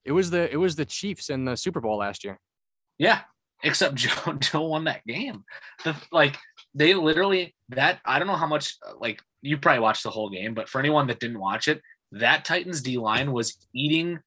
It 0.05 0.13
was 0.13 0.31
the 0.31 0.51
it 0.51 0.57
was 0.57 0.77
the 0.77 0.85
Chiefs 0.85 1.31
in 1.31 1.45
the 1.45 1.57
Super 1.57 1.81
Bowl 1.81 1.99
last 1.99 2.25
year. 2.25 2.39
Yeah, 2.99 3.21
except 3.63 3.95
Joe 3.97 4.33
Joe 4.35 4.63
won 4.63 4.85
that 4.85 5.05
game. 5.05 5.45
The 5.85 5.97
like 6.11 6.39
they 6.75 6.95
literally 6.95 7.55
that 7.71 8.01
I 8.05 8.19
don't 8.19 8.29
know 8.29 8.37
how 8.37 8.47
much 8.47 8.77
like 8.99 9.21
you 9.43 9.59
probably 9.59 9.81
watched 9.81 10.05
the 10.05 10.11
whole 10.11 10.31
game, 10.31 10.55
but 10.55 10.69
for 10.69 10.79
anyone 10.79 11.07
that 11.09 11.21
didn't 11.21 11.41
watch 11.41 11.69
it, 11.69 11.83
that 12.13 12.45
Titans 12.45 12.83
D 12.83 12.99
line 12.99 13.33
was 13.33 13.57
eating 13.75 14.21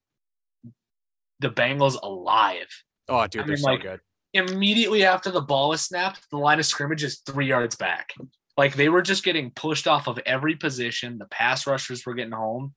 the 1.40 1.50
Bengals 1.50 1.98
alive. 2.02 2.68
Oh, 3.08 3.26
dude, 3.28 3.42
I 3.42 3.46
they're 3.46 3.56
mean, 3.56 3.58
so 3.58 3.70
like, 3.72 3.82
good. 3.82 4.00
Immediately 4.34 5.04
after 5.06 5.32
the 5.32 5.42
ball 5.42 5.70
was 5.70 5.82
snapped, 5.82 6.30
the 6.30 6.38
line 6.38 6.60
of 6.60 6.66
scrimmage 6.66 7.04
is 7.04 7.22
three 7.26 7.48
yards 7.48 7.76
back. 7.76 8.12
Like 8.58 8.76
they 8.76 8.90
were 8.90 9.02
just 9.02 9.24
getting 9.24 9.52
pushed 9.52 9.88
off 9.88 10.08
of 10.08 10.20
every 10.26 10.56
position. 10.56 11.18
The 11.18 11.26
pass 11.26 11.66
rushers 11.66 12.06
were 12.06 12.14
getting 12.14 12.34
home. 12.34 12.74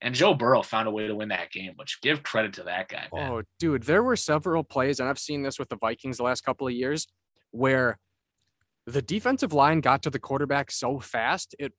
And 0.00 0.14
Joe 0.14 0.34
Burrow 0.34 0.62
found 0.62 0.88
a 0.88 0.90
way 0.90 1.06
to 1.06 1.14
win 1.14 1.28
that 1.28 1.50
game, 1.50 1.72
which 1.76 2.00
give 2.02 2.22
credit 2.22 2.52
to 2.54 2.64
that 2.64 2.88
guy. 2.88 3.08
Man. 3.12 3.32
Oh, 3.32 3.42
dude, 3.58 3.82
there 3.82 4.02
were 4.02 4.16
several 4.16 4.62
plays, 4.62 5.00
and 5.00 5.08
I've 5.08 5.18
seen 5.18 5.42
this 5.42 5.58
with 5.58 5.68
the 5.68 5.76
Vikings 5.76 6.18
the 6.18 6.22
last 6.22 6.42
couple 6.44 6.66
of 6.66 6.74
years, 6.74 7.06
where 7.50 7.98
the 8.86 9.02
defensive 9.02 9.52
line 9.52 9.80
got 9.80 10.02
to 10.02 10.10
the 10.10 10.18
quarterback 10.18 10.70
so 10.70 11.00
fast, 11.00 11.54
it 11.58 11.72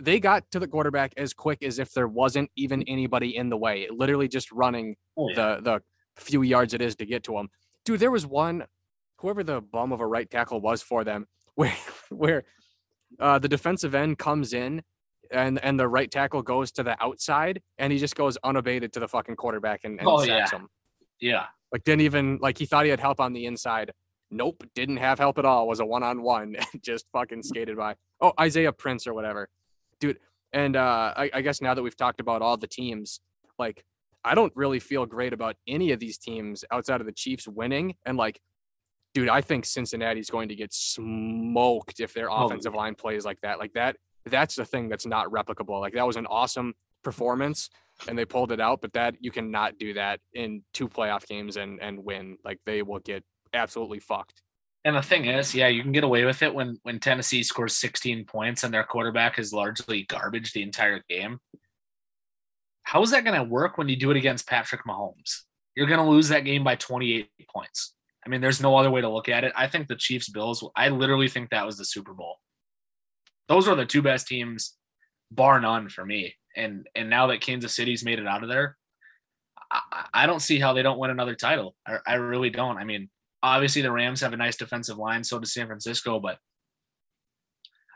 they 0.00 0.20
got 0.20 0.50
to 0.52 0.58
the 0.58 0.68
quarterback 0.68 1.12
as 1.16 1.32
quick 1.34 1.62
as 1.62 1.78
if 1.78 1.92
there 1.92 2.08
wasn't 2.08 2.50
even 2.56 2.82
anybody 2.84 3.36
in 3.36 3.48
the 3.48 3.56
way. 3.56 3.88
Literally 3.90 4.28
just 4.28 4.50
running 4.52 4.96
Oh, 5.16 5.28
yeah. 5.30 5.56
the 5.56 5.60
the 5.62 5.80
few 6.22 6.42
yards 6.42 6.74
it 6.74 6.80
is 6.82 6.96
to 6.96 7.06
get 7.06 7.22
to 7.24 7.36
him. 7.36 7.48
Dude, 7.84 8.00
there 8.00 8.10
was 8.10 8.26
one, 8.26 8.64
whoever 9.18 9.42
the 9.42 9.60
bum 9.60 9.92
of 9.92 10.00
a 10.00 10.06
right 10.06 10.28
tackle 10.30 10.60
was 10.60 10.82
for 10.82 11.04
them, 11.04 11.26
where 11.54 11.74
where 12.10 12.44
uh, 13.18 13.38
the 13.38 13.48
defensive 13.48 13.94
end 13.94 14.18
comes 14.18 14.52
in 14.52 14.82
and 15.30 15.58
and 15.64 15.78
the 15.78 15.88
right 15.88 16.10
tackle 16.10 16.42
goes 16.42 16.70
to 16.72 16.82
the 16.82 17.02
outside 17.02 17.60
and 17.78 17.92
he 17.92 17.98
just 17.98 18.14
goes 18.16 18.36
unabated 18.44 18.92
to 18.92 19.00
the 19.00 19.08
fucking 19.08 19.36
quarterback 19.36 19.80
and, 19.84 19.98
and 19.98 20.08
Oh, 20.08 20.18
sacks 20.24 20.52
yeah. 20.52 20.58
him. 20.58 20.68
yeah. 21.20 21.46
Like 21.72 21.84
didn't 21.84 22.00
even 22.02 22.38
like 22.40 22.56
he 22.58 22.64
thought 22.66 22.84
he 22.84 22.90
had 22.90 23.00
help 23.00 23.20
on 23.20 23.32
the 23.32 23.44
inside. 23.46 23.92
Nope, 24.30 24.62
didn't 24.74 24.98
have 24.98 25.18
help 25.18 25.38
at 25.38 25.44
all. 25.46 25.66
Was 25.68 25.80
a 25.80 25.86
one 25.86 26.02
on 26.02 26.22
one, 26.22 26.56
just 26.82 27.06
fucking 27.12 27.42
skated 27.42 27.76
by. 27.76 27.94
Oh, 28.20 28.32
Isaiah 28.40 28.72
Prince 28.72 29.06
or 29.06 29.14
whatever, 29.14 29.48
dude. 30.00 30.18
And 30.52 30.76
uh, 30.76 31.12
I, 31.16 31.30
I 31.34 31.40
guess 31.42 31.60
now 31.60 31.74
that 31.74 31.82
we've 31.82 31.96
talked 31.96 32.20
about 32.20 32.42
all 32.42 32.56
the 32.56 32.66
teams, 32.66 33.20
like 33.58 33.84
I 34.24 34.34
don't 34.34 34.52
really 34.56 34.80
feel 34.80 35.06
great 35.06 35.32
about 35.32 35.56
any 35.66 35.92
of 35.92 36.00
these 36.00 36.18
teams 36.18 36.64
outside 36.70 37.00
of 37.00 37.06
the 37.06 37.12
Chiefs 37.12 37.46
winning. 37.46 37.94
And 38.06 38.16
like, 38.16 38.40
dude, 39.14 39.28
I 39.28 39.40
think 39.40 39.64
Cincinnati's 39.64 40.30
going 40.30 40.48
to 40.48 40.54
get 40.54 40.72
smoked 40.72 42.00
if 42.00 42.14
their 42.14 42.30
Oh, 42.30 42.46
offensive 42.46 42.74
line 42.74 42.94
plays 42.94 43.24
like 43.24 43.40
that. 43.42 43.58
Like 43.58 43.72
that, 43.74 43.96
that's 44.26 44.56
the 44.56 44.64
thing 44.64 44.88
that's 44.88 45.06
not 45.06 45.28
replicable. 45.28 45.80
Like 45.80 45.94
that 45.94 46.06
was 46.06 46.16
an 46.16 46.26
awesome 46.26 46.74
performance 47.04 47.70
and 48.06 48.18
they 48.18 48.24
pulled 48.24 48.52
it 48.52 48.60
out, 48.60 48.80
but 48.80 48.92
that 48.92 49.16
you 49.20 49.30
cannot 49.30 49.78
do 49.78 49.94
that 49.94 50.20
in 50.34 50.62
two 50.72 50.88
playoff 50.88 51.26
games 51.26 51.56
and 51.56 51.80
and 51.80 52.04
win. 52.04 52.36
Like 52.44 52.58
they 52.64 52.82
will 52.82 53.00
get 53.00 53.24
absolutely 53.54 54.00
fucked. 54.00 54.42
And 54.84 54.96
the 54.96 55.02
thing 55.02 55.26
is, 55.26 55.54
yeah, 55.54 55.68
you 55.68 55.82
can 55.82 55.92
get 55.92 56.04
away 56.04 56.24
with 56.24 56.42
it 56.42 56.54
when 56.54 56.78
when 56.82 57.00
Tennessee 57.00 57.42
scores 57.42 57.76
16 57.76 58.24
points 58.24 58.62
and 58.62 58.72
their 58.72 58.84
quarterback 58.84 59.38
is 59.38 59.52
largely 59.52 60.04
garbage 60.04 60.52
the 60.52 60.62
entire 60.62 61.02
game. 61.08 61.38
How 62.84 63.02
is 63.02 63.10
that 63.10 63.24
going 63.24 63.36
to 63.36 63.44
work 63.44 63.76
when 63.76 63.88
you 63.88 63.96
do 63.96 64.10
it 64.10 64.16
against 64.16 64.48
Patrick 64.48 64.84
Mahomes? 64.86 65.42
You're 65.74 65.88
going 65.88 66.00
to 66.00 66.10
lose 66.10 66.28
that 66.28 66.44
game 66.44 66.64
by 66.64 66.76
28 66.76 67.28
points. 67.52 67.92
I 68.24 68.30
mean, 68.30 68.40
there's 68.40 68.62
no 68.62 68.76
other 68.76 68.90
way 68.90 69.00
to 69.00 69.08
look 69.08 69.28
at 69.28 69.44
it. 69.44 69.52
I 69.56 69.68
think 69.68 69.88
the 69.88 69.96
Chiefs 69.96 70.28
Bills, 70.28 70.66
I 70.74 70.88
literally 70.88 71.28
think 71.28 71.50
that 71.50 71.66
was 71.66 71.76
the 71.76 71.84
Super 71.84 72.14
Bowl. 72.14 72.36
Those 73.48 73.68
are 73.68 73.74
the 73.74 73.86
two 73.86 74.02
best 74.02 74.26
teams, 74.26 74.74
bar 75.30 75.60
none, 75.60 75.88
for 75.88 76.04
me. 76.04 76.34
And 76.56 76.88
and 76.94 77.10
now 77.10 77.28
that 77.28 77.40
Kansas 77.40 77.74
City's 77.74 78.04
made 78.04 78.18
it 78.18 78.26
out 78.26 78.42
of 78.42 78.48
there, 78.48 78.76
I, 79.70 80.06
I 80.14 80.26
don't 80.26 80.40
see 80.40 80.58
how 80.58 80.72
they 80.72 80.82
don't 80.82 80.98
win 80.98 81.10
another 81.10 81.34
title. 81.34 81.74
I, 81.86 81.98
I 82.06 82.14
really 82.14 82.50
don't. 82.50 82.78
I 82.78 82.84
mean, 82.84 83.08
obviously 83.42 83.82
the 83.82 83.92
Rams 83.92 84.20
have 84.20 84.32
a 84.32 84.36
nice 84.36 84.56
defensive 84.56 84.98
line, 84.98 85.22
so 85.24 85.38
does 85.38 85.52
San 85.52 85.66
Francisco, 85.66 86.18
but 86.20 86.38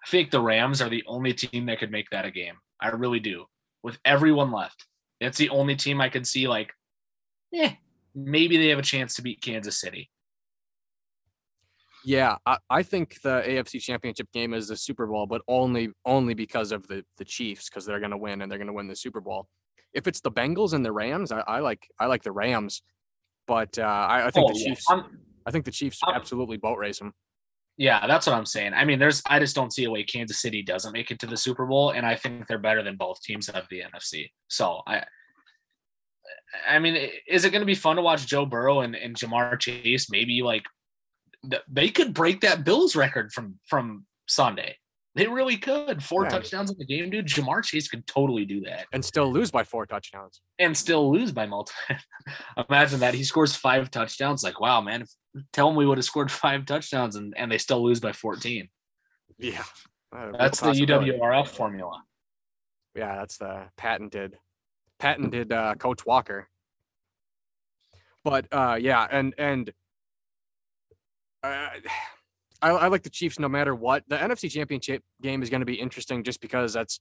I 0.04 0.08
think 0.08 0.30
the 0.30 0.40
Rams 0.40 0.82
are 0.82 0.88
the 0.88 1.04
only 1.06 1.32
team 1.32 1.66
that 1.66 1.78
could 1.78 1.90
make 1.90 2.10
that 2.10 2.24
a 2.24 2.30
game. 2.30 2.54
I 2.80 2.88
really 2.88 3.20
do. 3.20 3.44
With 3.82 3.98
everyone 4.04 4.50
left, 4.52 4.86
it's 5.20 5.38
the 5.38 5.48
only 5.50 5.76
team 5.76 6.00
I 6.00 6.08
could 6.08 6.26
see 6.26 6.48
like, 6.48 6.72
eh, 7.54 7.74
maybe 8.14 8.56
they 8.56 8.68
have 8.68 8.78
a 8.78 8.82
chance 8.82 9.14
to 9.14 9.22
beat 9.22 9.40
Kansas 9.40 9.80
City. 9.80 10.10
Yeah, 12.04 12.36
I, 12.44 12.58
I 12.68 12.82
think 12.82 13.20
the 13.22 13.42
AFC 13.46 13.80
Championship 13.80 14.26
game 14.32 14.54
is 14.54 14.66
the 14.68 14.76
Super 14.76 15.06
Bowl, 15.06 15.26
but 15.26 15.42
only 15.46 15.90
only 16.04 16.34
because 16.34 16.72
of 16.72 16.86
the 16.88 17.04
the 17.16 17.24
Chiefs, 17.24 17.68
because 17.68 17.86
they're 17.86 18.00
gonna 18.00 18.18
win 18.18 18.42
and 18.42 18.50
they're 18.50 18.58
gonna 18.58 18.72
win 18.72 18.88
the 18.88 18.96
Super 18.96 19.20
Bowl. 19.20 19.46
If 19.92 20.08
it's 20.08 20.20
the 20.20 20.32
Bengals 20.32 20.72
and 20.72 20.84
the 20.84 20.90
Rams, 20.90 21.30
I, 21.30 21.40
I 21.40 21.58
like 21.60 21.86
I 22.00 22.06
like 22.06 22.24
the 22.24 22.32
Rams, 22.32 22.82
but 23.46 23.78
uh, 23.78 23.82
I, 23.82 24.26
I 24.26 24.30
think 24.32 24.50
Oh, 24.50 24.52
the. 24.52 24.64
Chiefs. 24.64 24.84
I'm- 24.90 25.20
I 25.46 25.50
think 25.50 25.64
the 25.64 25.70
Chiefs 25.70 25.98
I'm- 26.06 26.14
absolutely 26.16 26.56
boat 26.56 26.78
race 26.78 26.98
them. 26.98 27.12
yeah, 27.76 28.06
that's 28.06 28.26
what 28.26 28.34
I'm 28.36 28.46
saying. 28.46 28.74
I 28.74 28.84
mean, 28.84 28.98
there's 28.98 29.22
I 29.26 29.38
just 29.38 29.54
don't 29.56 29.72
see 29.72 29.84
a 29.84 29.90
way 29.90 30.04
Kansas 30.04 30.40
City 30.40 30.62
doesn't 30.62 30.92
make 30.92 31.10
it 31.10 31.18
to 31.20 31.26
the 31.26 31.36
Super 31.36 31.66
Bowl, 31.66 31.90
and 31.90 32.04
I 32.06 32.14
think 32.16 32.46
they're 32.46 32.58
better 32.58 32.82
than 32.82 32.96
both 32.96 33.20
teams 33.22 33.48
of 33.48 33.66
the 33.70 33.80
NFC. 33.82 34.30
So 34.48 34.82
I. 34.86 35.04
I 36.68 36.78
mean, 36.78 37.10
is 37.26 37.44
it 37.44 37.50
going 37.50 37.62
to 37.62 37.66
be 37.66 37.74
fun 37.74 37.96
to 37.96 38.02
watch 38.02 38.26
Joe 38.26 38.44
Burrow 38.46 38.80
and, 38.80 38.94
and 38.94 39.16
Ja'Marr 39.16 39.58
Chase? 39.58 40.10
Maybe 40.10 40.42
like 40.42 40.64
they 41.68 41.88
could 41.88 42.14
break 42.14 42.42
that 42.42 42.64
Bills 42.64 42.94
record 42.94 43.32
from 43.32 43.58
from 43.66 44.06
Sunday. 44.28 44.76
They 45.14 45.26
really 45.26 45.56
could. 45.56 46.02
Four 46.02 46.24
Yeah. 46.24 46.30
touchdowns 46.30 46.70
in 46.70 46.78
the 46.78 46.84
game, 46.86 47.10
dude. 47.10 47.26
Ja'Marr 47.26 47.64
Chase 47.64 47.88
could 47.88 48.06
totally 48.06 48.44
do 48.44 48.60
that 48.62 48.86
and 48.92 49.04
still 49.04 49.30
lose 49.32 49.50
by 49.50 49.64
four 49.64 49.84
touchdowns. 49.86 50.40
and 50.58 50.76
still 50.76 51.10
lose 51.12 51.32
by 51.32 51.46
multiple. 51.46 51.80
Imagine 52.68 53.00
that 53.00 53.14
he 53.14 53.24
scores 53.24 53.56
five 53.56 53.90
touchdowns. 53.90 54.42
Like, 54.44 54.60
wow, 54.60 54.80
man! 54.80 55.02
If, 55.02 55.08
tell 55.52 55.68
him 55.68 55.76
we 55.76 55.86
would 55.86 55.98
have 55.98 56.04
scored 56.04 56.30
five 56.44 56.66
touchdowns 56.66 57.16
and, 57.16 57.34
and 57.36 57.50
they 57.50 57.58
still 57.58 57.82
lose 57.82 58.00
by 58.00 58.12
fourteen. 58.12 58.68
Yeah, 59.38 59.64
That's 60.38 60.60
the. 60.60 60.72
UWRF 60.72 61.48
formula. 61.48 62.02
Yeah, 62.94 63.16
that's 63.16 63.38
the 63.38 63.64
patented 63.76 64.36
patented 64.98 65.52
uh, 65.52 65.74
Coach 65.76 66.04
Walker. 66.06 66.48
But 68.24 68.46
uh, 68.52 68.78
yeah, 68.80 69.06
and 69.10 69.34
and 69.38 69.72
uh, 71.42 71.68
I, 72.60 72.70
I 72.70 72.86
like 72.88 73.02
the 73.02 73.10
Chiefs 73.10 73.38
no 73.38 73.48
matter 73.48 73.74
what. 73.74 74.04
The 74.08 74.16
NFC 74.16 74.50
Championship 74.50 75.02
game 75.20 75.42
is 75.42 75.50
going 75.50 75.60
to 75.60 75.66
be 75.66 75.74
interesting 75.74 76.22
just 76.22 76.40
because 76.40 76.72
that's 76.72 77.00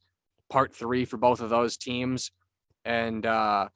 part 0.49 0.73
three 0.73 1.05
for 1.05 1.17
both 1.17 1.41
of 1.41 1.49
those 1.49 1.77
teams, 1.77 2.31
and 2.85 3.25
uh, 3.25 3.67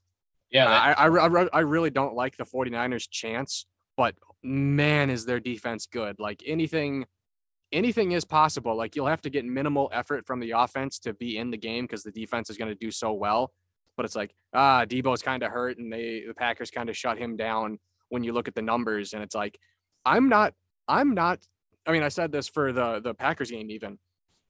Yeah, 0.50 0.66
that- 0.70 0.98
I, 1.00 1.08
I, 1.08 1.28
I 1.28 1.48
I 1.54 1.60
really 1.60 1.92
don't 1.92 2.16
like 2.16 2.36
the 2.38 2.46
49ers 2.46 3.08
chance, 3.12 3.68
but 3.96 4.16
man, 4.46 5.10
is 5.10 5.26
their 5.26 5.40
defense 5.40 5.88
good. 5.88 6.20
Like 6.20 6.44
anything, 6.46 7.06
anything 7.72 8.12
is 8.12 8.26
possible. 8.26 8.76
Like 8.76 8.96
you'll 8.96 9.08
have 9.08 9.22
to 9.22 9.30
get 9.30 9.46
minimal 9.46 9.90
effort 9.94 10.26
from 10.26 10.40
the 10.40 10.52
offense 10.52 11.00
to 11.00 11.14
be 11.14 11.38
in 11.38 11.52
the 11.52 11.58
game 11.58 11.86
because 11.86 12.04
the 12.04 12.12
defense 12.12 12.50
is 12.50 12.58
going 12.58 12.72
to 12.72 12.76
do 12.76 12.92
so 12.92 13.14
well. 13.14 13.52
But 13.98 14.06
it's 14.06 14.16
like, 14.16 14.36
ah, 14.54 14.86
Deebo's 14.86 15.22
kind 15.22 15.44
of 15.44 15.52
hurt 15.52 15.78
and 15.78 15.92
they, 15.92 16.24
the 16.28 16.34
Packers 16.34 16.70
kind 16.70 16.90
of 16.90 16.98
shut 16.98 17.18
him 17.18 17.36
down 17.38 17.80
when 18.10 18.24
you 18.24 18.34
look 18.34 18.48
at 18.48 18.56
the 18.56 18.62
numbers. 18.62 19.14
And 19.14 19.24
it's 19.24 19.36
like, 19.36 19.58
I'm 20.06 20.30
not, 20.30 20.54
I'm 20.88 21.14
not, 21.14 21.40
I 21.88 21.92
mean, 21.92 22.04
I 22.04 22.10
said 22.10 22.32
this 22.32 22.48
for 22.48 22.72
the, 22.72 23.00
the 23.00 23.14
Packers 23.14 23.52
game 23.52 23.70
even. 23.72 23.98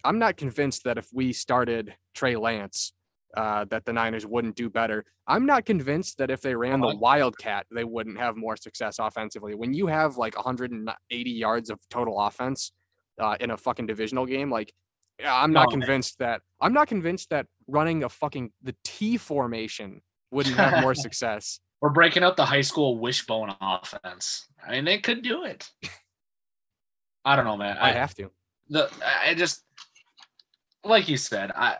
I'm 0.04 0.20
not 0.20 0.38
convinced 0.38 0.84
that 0.84 0.98
if 0.98 1.08
we 1.14 1.34
started 1.34 1.96
Trey 2.14 2.36
Lance, 2.36 2.94
uh, 3.36 3.66
that 3.66 3.86
the 3.86 3.94
Niners 3.94 4.26
wouldn't 4.26 4.56
do 4.56 4.70
better. 4.70 5.06
I'm 5.28 5.46
not 5.46 5.66
convinced 5.66 6.18
that 6.20 6.30
if 6.32 6.42
they 6.42 6.56
ran 6.56 6.80
the 6.82 6.88
Uh-huh. 6.88 6.98
Wildcat, 7.00 7.66
they 7.74 7.84
wouldn't 7.84 8.18
have 8.18 8.36
more 8.36 8.56
success 8.58 9.00
offensively. 9.00 9.56
When 9.56 9.74
you 9.74 9.88
have 9.88 10.18
like 10.18 10.36
180 10.36 11.30
yards 11.32 11.70
of 11.70 11.80
total 11.90 12.20
offense 12.22 12.72
uh, 13.20 13.36
in 13.40 13.52
a 13.52 13.58
fucking 13.58 13.86
divisional 13.88 14.26
game, 14.26 14.50
like 14.52 14.74
I'm 15.26 15.52
not 15.54 15.70
No, 15.70 15.78
man. 15.78 15.80
convinced 15.82 16.20
that 16.20 16.42
I'm 16.62 16.74
not 16.74 16.88
convinced 16.88 17.30
that 17.30 17.46
running 17.68 18.04
a 18.04 18.10
fucking 18.10 18.52
the 18.62 18.76
T 18.84 19.18
formation 19.18 20.02
wouldn't 20.32 20.56
have 20.58 20.82
more 20.82 20.94
success. 21.06 21.60
we're 21.82 21.90
breaking 21.92 22.24
out 22.24 22.36
the 22.36 22.46
high 22.46 22.62
school 22.62 23.00
wishbone 23.00 23.56
offense. 23.62 24.48
I 24.66 24.72
mean, 24.72 24.86
they 24.86 24.98
could 25.00 25.22
do 25.22 25.44
it. 25.46 25.70
I 27.24 27.36
don't 27.36 27.46
know, 27.46 27.58
man. 27.58 27.78
I 27.78 27.90
I, 27.90 27.92
have 27.94 28.14
to. 28.16 28.30
the 28.70 28.90
I 29.26 29.34
just 29.36 29.64
like 30.84 31.08
you 31.10 31.18
said, 31.18 31.52
I 31.56 31.78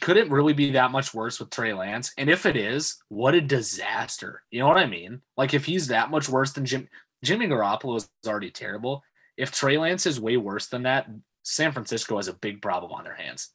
could 0.00 0.16
it 0.16 0.30
really 0.30 0.52
be 0.52 0.72
that 0.72 0.90
much 0.90 1.14
worse 1.14 1.38
with 1.40 1.50
Trey 1.50 1.72
Lance? 1.72 2.12
And 2.18 2.30
if 2.30 2.46
it 2.46 2.56
is, 2.56 3.02
what 3.08 3.34
a 3.34 3.40
disaster. 3.40 4.42
You 4.50 4.60
know 4.60 4.68
what 4.68 4.78
I 4.78 4.86
mean? 4.86 5.22
Like 5.36 5.54
if 5.54 5.64
he's 5.64 5.88
that 5.88 6.10
much 6.10 6.28
worse 6.28 6.52
than 6.52 6.64
Jim 6.64 6.88
Jimmy 7.22 7.46
Garoppolo 7.46 7.96
is 7.96 8.08
already 8.26 8.50
terrible. 8.50 9.02
If 9.36 9.52
Trey 9.52 9.78
Lance 9.78 10.06
is 10.06 10.20
way 10.20 10.36
worse 10.36 10.66
than 10.68 10.82
that, 10.84 11.08
San 11.42 11.72
Francisco 11.72 12.16
has 12.16 12.28
a 12.28 12.34
big 12.34 12.62
problem 12.62 12.92
on 12.92 13.04
their 13.04 13.14
hands. 13.14 13.50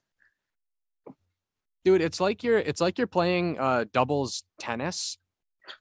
dude 1.85 2.01
it's 2.01 2.19
like 2.19 2.43
you're 2.43 2.57
it's 2.59 2.81
like 2.81 2.97
you're 2.97 3.07
playing 3.07 3.57
uh 3.59 3.85
doubles 3.93 4.43
tennis 4.59 5.17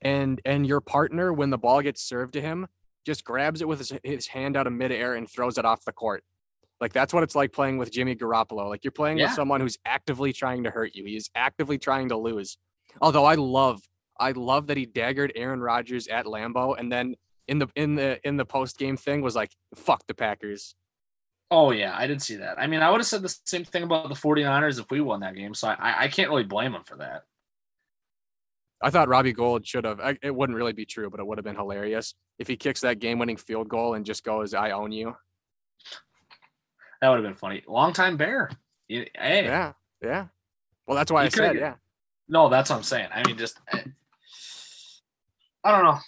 and 0.02 0.40
and 0.44 0.66
your 0.66 0.80
partner 0.80 1.32
when 1.32 1.50
the 1.50 1.58
ball 1.58 1.82
gets 1.82 2.02
served 2.02 2.32
to 2.32 2.40
him 2.40 2.66
just 3.04 3.24
grabs 3.24 3.60
it 3.60 3.68
with 3.68 3.78
his, 3.78 3.92
his 4.04 4.26
hand 4.28 4.56
out 4.56 4.66
of 4.66 4.72
midair 4.72 5.14
and 5.14 5.28
throws 5.28 5.58
it 5.58 5.64
off 5.64 5.84
the 5.84 5.92
court 5.92 6.22
like 6.80 6.92
that's 6.92 7.12
what 7.14 7.22
it's 7.22 7.34
like 7.34 7.52
playing 7.52 7.78
with 7.78 7.90
jimmy 7.90 8.14
garoppolo 8.14 8.68
like 8.68 8.84
you're 8.84 8.90
playing 8.90 9.18
Yeah. 9.18 9.26
with 9.26 9.34
someone 9.34 9.60
who's 9.60 9.78
actively 9.84 10.32
trying 10.32 10.64
to 10.64 10.70
hurt 10.70 10.94
you 10.94 11.04
He 11.04 11.16
is 11.16 11.30
actively 11.34 11.78
trying 11.78 12.08
to 12.10 12.16
lose 12.16 12.58
although 13.00 13.24
i 13.24 13.34
love 13.34 13.80
I 14.18 14.30
love 14.32 14.68
that 14.68 14.78
he 14.78 14.86
daggered 14.86 15.32
Aaron 15.34 15.60
Rodgers 15.60 16.08
at 16.08 16.24
Lambeau, 16.24 16.74
and 16.78 16.90
then 16.90 17.16
in 17.48 17.58
the 17.58 17.68
in 17.76 17.96
the 17.96 18.18
in 18.26 18.38
the 18.38 18.46
post 18.46 18.78
game 18.78 18.96
thing 18.96 19.20
was 19.20 19.36
like, 19.36 19.50
"Fuck 19.74 20.06
the 20.06 20.14
Packers." 20.14 20.74
Oh 21.50 21.70
yeah, 21.70 21.94
I 21.94 22.06
did 22.06 22.22
see 22.22 22.36
that. 22.36 22.58
I 22.58 22.66
mean, 22.66 22.80
I 22.80 22.88
would 22.90 23.00
have 23.00 23.06
said 23.06 23.20
the 23.20 23.28
same 23.44 23.64
thing 23.66 23.82
about 23.82 24.08
the 24.08 24.14
49ers 24.14 24.80
if 24.80 24.90
we 24.90 25.02
won 25.02 25.20
that 25.20 25.34
game. 25.34 25.52
So 25.52 25.68
I, 25.68 26.04
I 26.04 26.08
can't 26.08 26.30
really 26.30 26.44
blame 26.44 26.74
him 26.74 26.82
for 26.84 26.96
that. 26.96 27.24
I 28.82 28.88
thought 28.88 29.08
Robbie 29.08 29.34
Gould 29.34 29.66
should 29.66 29.84
have. 29.84 30.00
It 30.22 30.34
wouldn't 30.34 30.56
really 30.56 30.72
be 30.72 30.86
true, 30.86 31.10
but 31.10 31.20
it 31.20 31.26
would 31.26 31.36
have 31.36 31.44
been 31.44 31.54
hilarious 31.54 32.14
if 32.38 32.48
he 32.48 32.56
kicks 32.56 32.80
that 32.80 32.98
game-winning 32.98 33.36
field 33.36 33.68
goal 33.68 33.92
and 33.92 34.06
just 34.06 34.24
goes, 34.24 34.54
"I 34.54 34.70
own 34.70 34.92
you." 34.92 35.14
That 37.06 37.10
would 37.10 37.22
have 37.22 37.32
been 37.32 37.38
funny. 37.38 37.62
Long 37.68 37.92
time 37.92 38.16
bear. 38.16 38.50
Hey. 38.88 39.04
Yeah, 39.44 39.74
yeah. 40.02 40.26
Well, 40.88 40.96
that's 40.96 41.12
why 41.12 41.22
You 41.22 41.26
I 41.26 41.28
said, 41.28 41.38
could've- 41.50 41.60
yeah. 41.60 41.74
No, 42.28 42.48
that's 42.48 42.68
what 42.68 42.74
I'm 42.78 42.82
saying. 42.82 43.10
I 43.14 43.22
mean, 43.24 43.38
just 43.38 43.60
eh, 43.72 43.82
I 45.62 45.70
don't 45.70 45.84
know. 45.84 45.98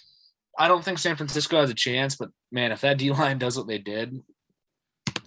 I 0.57 0.67
don't 0.67 0.83
think 0.83 0.99
San 0.99 1.15
Francisco 1.15 1.61
has 1.61 1.69
a 1.69 1.73
chance, 1.73 2.17
but 2.17 2.31
man, 2.51 2.73
if 2.73 2.81
that 2.81 2.97
D 2.97 3.11
line 3.13 3.37
does 3.37 3.55
what 3.57 3.67
they 3.67 3.77
did, 3.77 4.21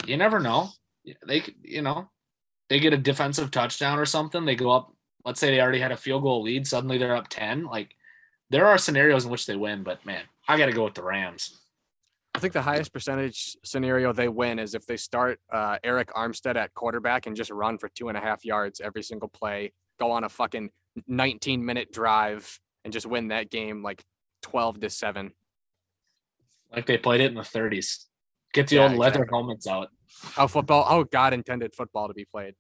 you 0.05 0.19
never 0.19 0.41
know. 0.41 0.69
They 1.27 1.43
you 1.63 1.81
know, 1.81 2.11
they 2.69 2.79
get 2.79 2.93
a 2.93 2.99
defensive 2.99 3.51
touchdown 3.51 3.99
or 3.99 4.05
something. 4.05 4.45
They 4.45 4.57
go 4.57 4.73
up. 4.73 4.93
Let's 5.25 5.41
say 5.41 5.53
they 5.53 5.63
already 5.63 5.81
had 5.81 5.91
a 5.93 5.97
field 5.97 6.23
goal 6.23 6.43
lead. 6.43 6.67
Suddenly 6.67 6.99
they're 6.99 7.17
up 7.17 7.29
ten. 7.29 7.65
Like 7.65 7.97
there 8.51 8.67
are 8.67 8.77
scenarios 8.77 9.25
in 9.25 9.31
which 9.31 9.47
they 9.47 9.57
win, 9.57 9.85
but 9.85 10.05
man, 10.05 10.25
I 10.47 10.59
got 10.59 10.67
to 10.67 10.73
go 10.73 10.85
with 10.85 10.93
the 10.97 11.03
Rams. 11.03 11.62
I 12.35 12.39
think 12.39 12.55
the 12.55 12.63
highest 12.63 12.93
percentage 12.93 13.57
scenario 13.63 14.13
they 14.13 14.29
win 14.29 14.59
is 14.59 14.75
if 14.75 14.87
they 14.87 14.97
start 14.97 15.39
uh, 15.53 15.79
Arik 15.85 16.07
Armstead 16.07 16.57
at 16.57 16.73
quarterback 16.75 17.27
and 17.27 17.37
just 17.37 17.51
run 17.51 17.77
for 17.77 17.89
two 17.91 18.09
and 18.09 18.17
a 18.17 18.21
half 18.21 18.45
yards 18.45 18.81
every 18.81 19.03
single 19.03 19.29
play, 19.29 19.73
go 20.01 20.11
on 20.11 20.25
a 20.25 20.29
fucking 20.29 20.71
19 21.07 21.65
minute 21.65 21.93
drive 21.93 22.59
and 22.85 22.93
just 22.93 23.07
win 23.07 23.29
that 23.29 23.51
game 23.51 23.83
like 23.83 24.03
12 24.43 24.81
to 24.81 24.91
7. 24.91 25.33
Like 26.75 26.87
they 26.87 26.97
played 26.97 27.21
it 27.21 27.27
in 27.27 27.35
the 27.35 27.43
30s. 27.43 28.07
Get 28.55 28.69
the 28.69 28.77
Yeah, 28.77 28.89
old 28.89 28.93
leather 28.99 29.21
exactly. 29.23 29.37
helmets 29.39 29.67
out. 29.67 29.89
How 30.33 30.47
football, 30.47 30.85
how 30.85 31.03
God 31.05 31.35
intended 31.35 31.75
football 31.75 32.09
to 32.09 32.15
be 32.15 32.25
played. 32.25 32.55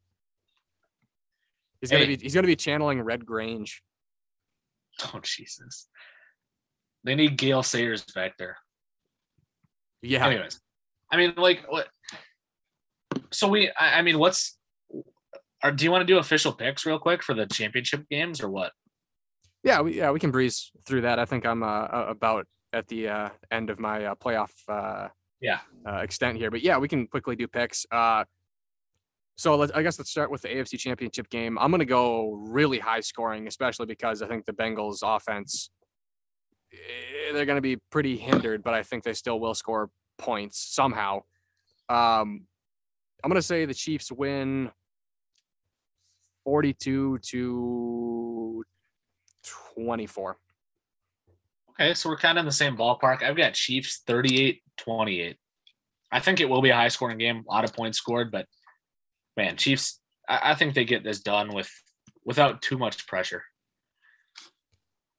He's 1.81 1.90
gonna 1.90 2.07
be 2.07 2.16
he's 2.16 2.35
gonna 2.35 2.47
be 2.47 2.55
channeling 2.55 3.03
Red 3.03 3.27
Grange. 3.27 3.82
Oh 5.03 5.19
Jesus! 5.20 5.89
They 7.03 7.16
need 7.16 7.36
Gale 7.36 7.65
Sayers 7.65 8.05
back 8.15 8.39
there. 8.39 8.57
Yeah. 10.03 10.27
anyways 10.27 10.61
i 11.11 11.16
mean 11.16 11.35
like 11.37 11.65
what 11.69 11.89
so 13.31 13.49
we 13.49 13.70
i, 13.79 13.99
I 13.99 14.03
mean 14.03 14.19
what's 14.19 14.59
or 15.65 15.70
do 15.70 15.85
you 15.85 15.91
want 15.93 16.03
to 16.03 16.12
do 16.12 16.19
official 16.19 16.53
picks 16.53 16.85
real 16.85 16.99
quick 16.99 17.23
for 17.23 17.35
the 17.35 17.47
championship 17.47 18.09
games 18.11 18.41
or 18.41 18.51
what 18.51 18.73
Yeah, 19.65 19.81
we 19.81 19.97
yeah, 19.97 20.11
we 20.11 20.19
can 20.19 20.33
breeze 20.33 20.73
through 20.87 21.03
that. 21.03 21.19
I 21.20 21.24
think 21.24 21.47
I'm 21.47 21.62
uh, 21.62 21.66
uh, 21.99 22.07
about 22.09 22.47
at 22.73 22.89
the 22.89 23.09
uh, 23.09 23.29
end 23.53 23.70
of 23.70 23.79
my 23.79 24.07
uh, 24.07 24.15
playoff 24.16 24.51
uh, 24.69 25.07
Yeah. 25.41 25.61
uh, 25.87 25.99
extent 26.03 26.37
here, 26.37 26.51
but 26.51 26.62
yeah, 26.62 26.79
we 26.79 26.89
can 26.89 27.07
quickly 27.07 27.37
do 27.37 27.47
picks. 27.47 27.87
Uh, 27.93 28.24
so 29.37 29.55
let's 29.57 29.70
I 29.73 29.83
guess 29.85 29.99
let's 30.01 30.11
start 30.11 30.33
with 30.33 30.43
the 30.43 30.49
AFC 30.49 30.79
Championship 30.79 31.31
game. 31.31 31.57
I'm 31.59 31.70
gonna 31.70 31.85
go 31.85 32.33
really 32.59 32.81
high 32.81 33.01
scoring, 33.03 33.47
especially 33.47 33.87
because 33.87 34.20
I 34.20 34.27
think 34.27 34.47
the 34.47 34.53
Bengals 34.53 34.99
offense 35.05 35.70
eh, 36.73 37.32
they're 37.32 37.47
gonna 37.47 37.61
be 37.61 37.77
pretty 37.90 38.16
hindered, 38.16 38.62
but 38.62 38.74
I 38.74 38.82
think 38.82 39.05
they 39.05 39.15
still 39.15 39.40
will 39.40 39.55
score 39.55 39.90
points 40.19 40.59
somehow. 40.74 41.23
Um, 41.89 42.47
I'm 43.23 43.28
gonna 43.31 43.43
say 43.43 43.65
the 43.65 43.74
Chiefs 43.74 44.11
win 44.11 44.70
42 46.44 47.19
to 47.19 48.65
24. 49.74 50.36
okay 51.70 51.94
so 51.94 52.09
we're 52.09 52.16
kind 52.16 52.36
of 52.39 52.43
in 52.43 52.47
the 52.47 52.53
same 52.53 52.77
ballpark 52.77 53.23
i've 53.23 53.36
got 53.36 53.55
chiefs 53.55 54.03
38 54.07 54.61
28 54.77 55.36
i 56.11 56.20
think 56.20 56.40
it 56.40 56.49
will 56.49 56.61
be 56.62 56.70
a 56.70 56.74
high 56.74 56.89
scoring 56.89 57.19
game 57.19 57.44
a 57.49 57.53
lot 57.53 57.65
of 57.65 57.73
points 57.73 57.99
scored 57.99 58.31
but 58.31 58.47
man 59.36 59.57
chiefs 59.57 60.01
I, 60.28 60.51
I 60.51 60.55
think 60.55 60.74
they 60.74 60.85
get 60.85 61.05
this 61.05 61.20
done 61.20 61.55
with 61.55 61.70
without 62.24 62.61
too 62.61 62.77
much 62.78 63.07
pressure 63.07 63.43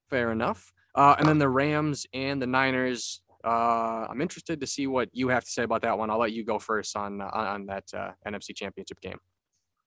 Fair 0.09 0.31
enough. 0.31 0.72
Uh, 0.95 1.15
and 1.17 1.27
then 1.27 1.39
the 1.39 1.49
Rams 1.49 2.05
and 2.13 2.41
the 2.41 2.47
Niners. 2.47 3.21
Uh, 3.43 4.07
I'm 4.09 4.21
interested 4.21 4.61
to 4.61 4.67
see 4.67 4.87
what 4.87 5.09
you 5.11 5.27
have 5.27 5.43
to 5.43 5.49
say 5.49 5.63
about 5.63 5.81
that 5.81 5.97
one. 5.97 6.09
I'll 6.09 6.19
let 6.19 6.31
you 6.31 6.45
go 6.45 6.59
first 6.59 6.95
on 6.95 7.19
on, 7.21 7.65
that 7.65 7.83
uh, 7.93 8.11
NFC 8.25 8.55
Championship 8.55 9.01
game. 9.01 9.19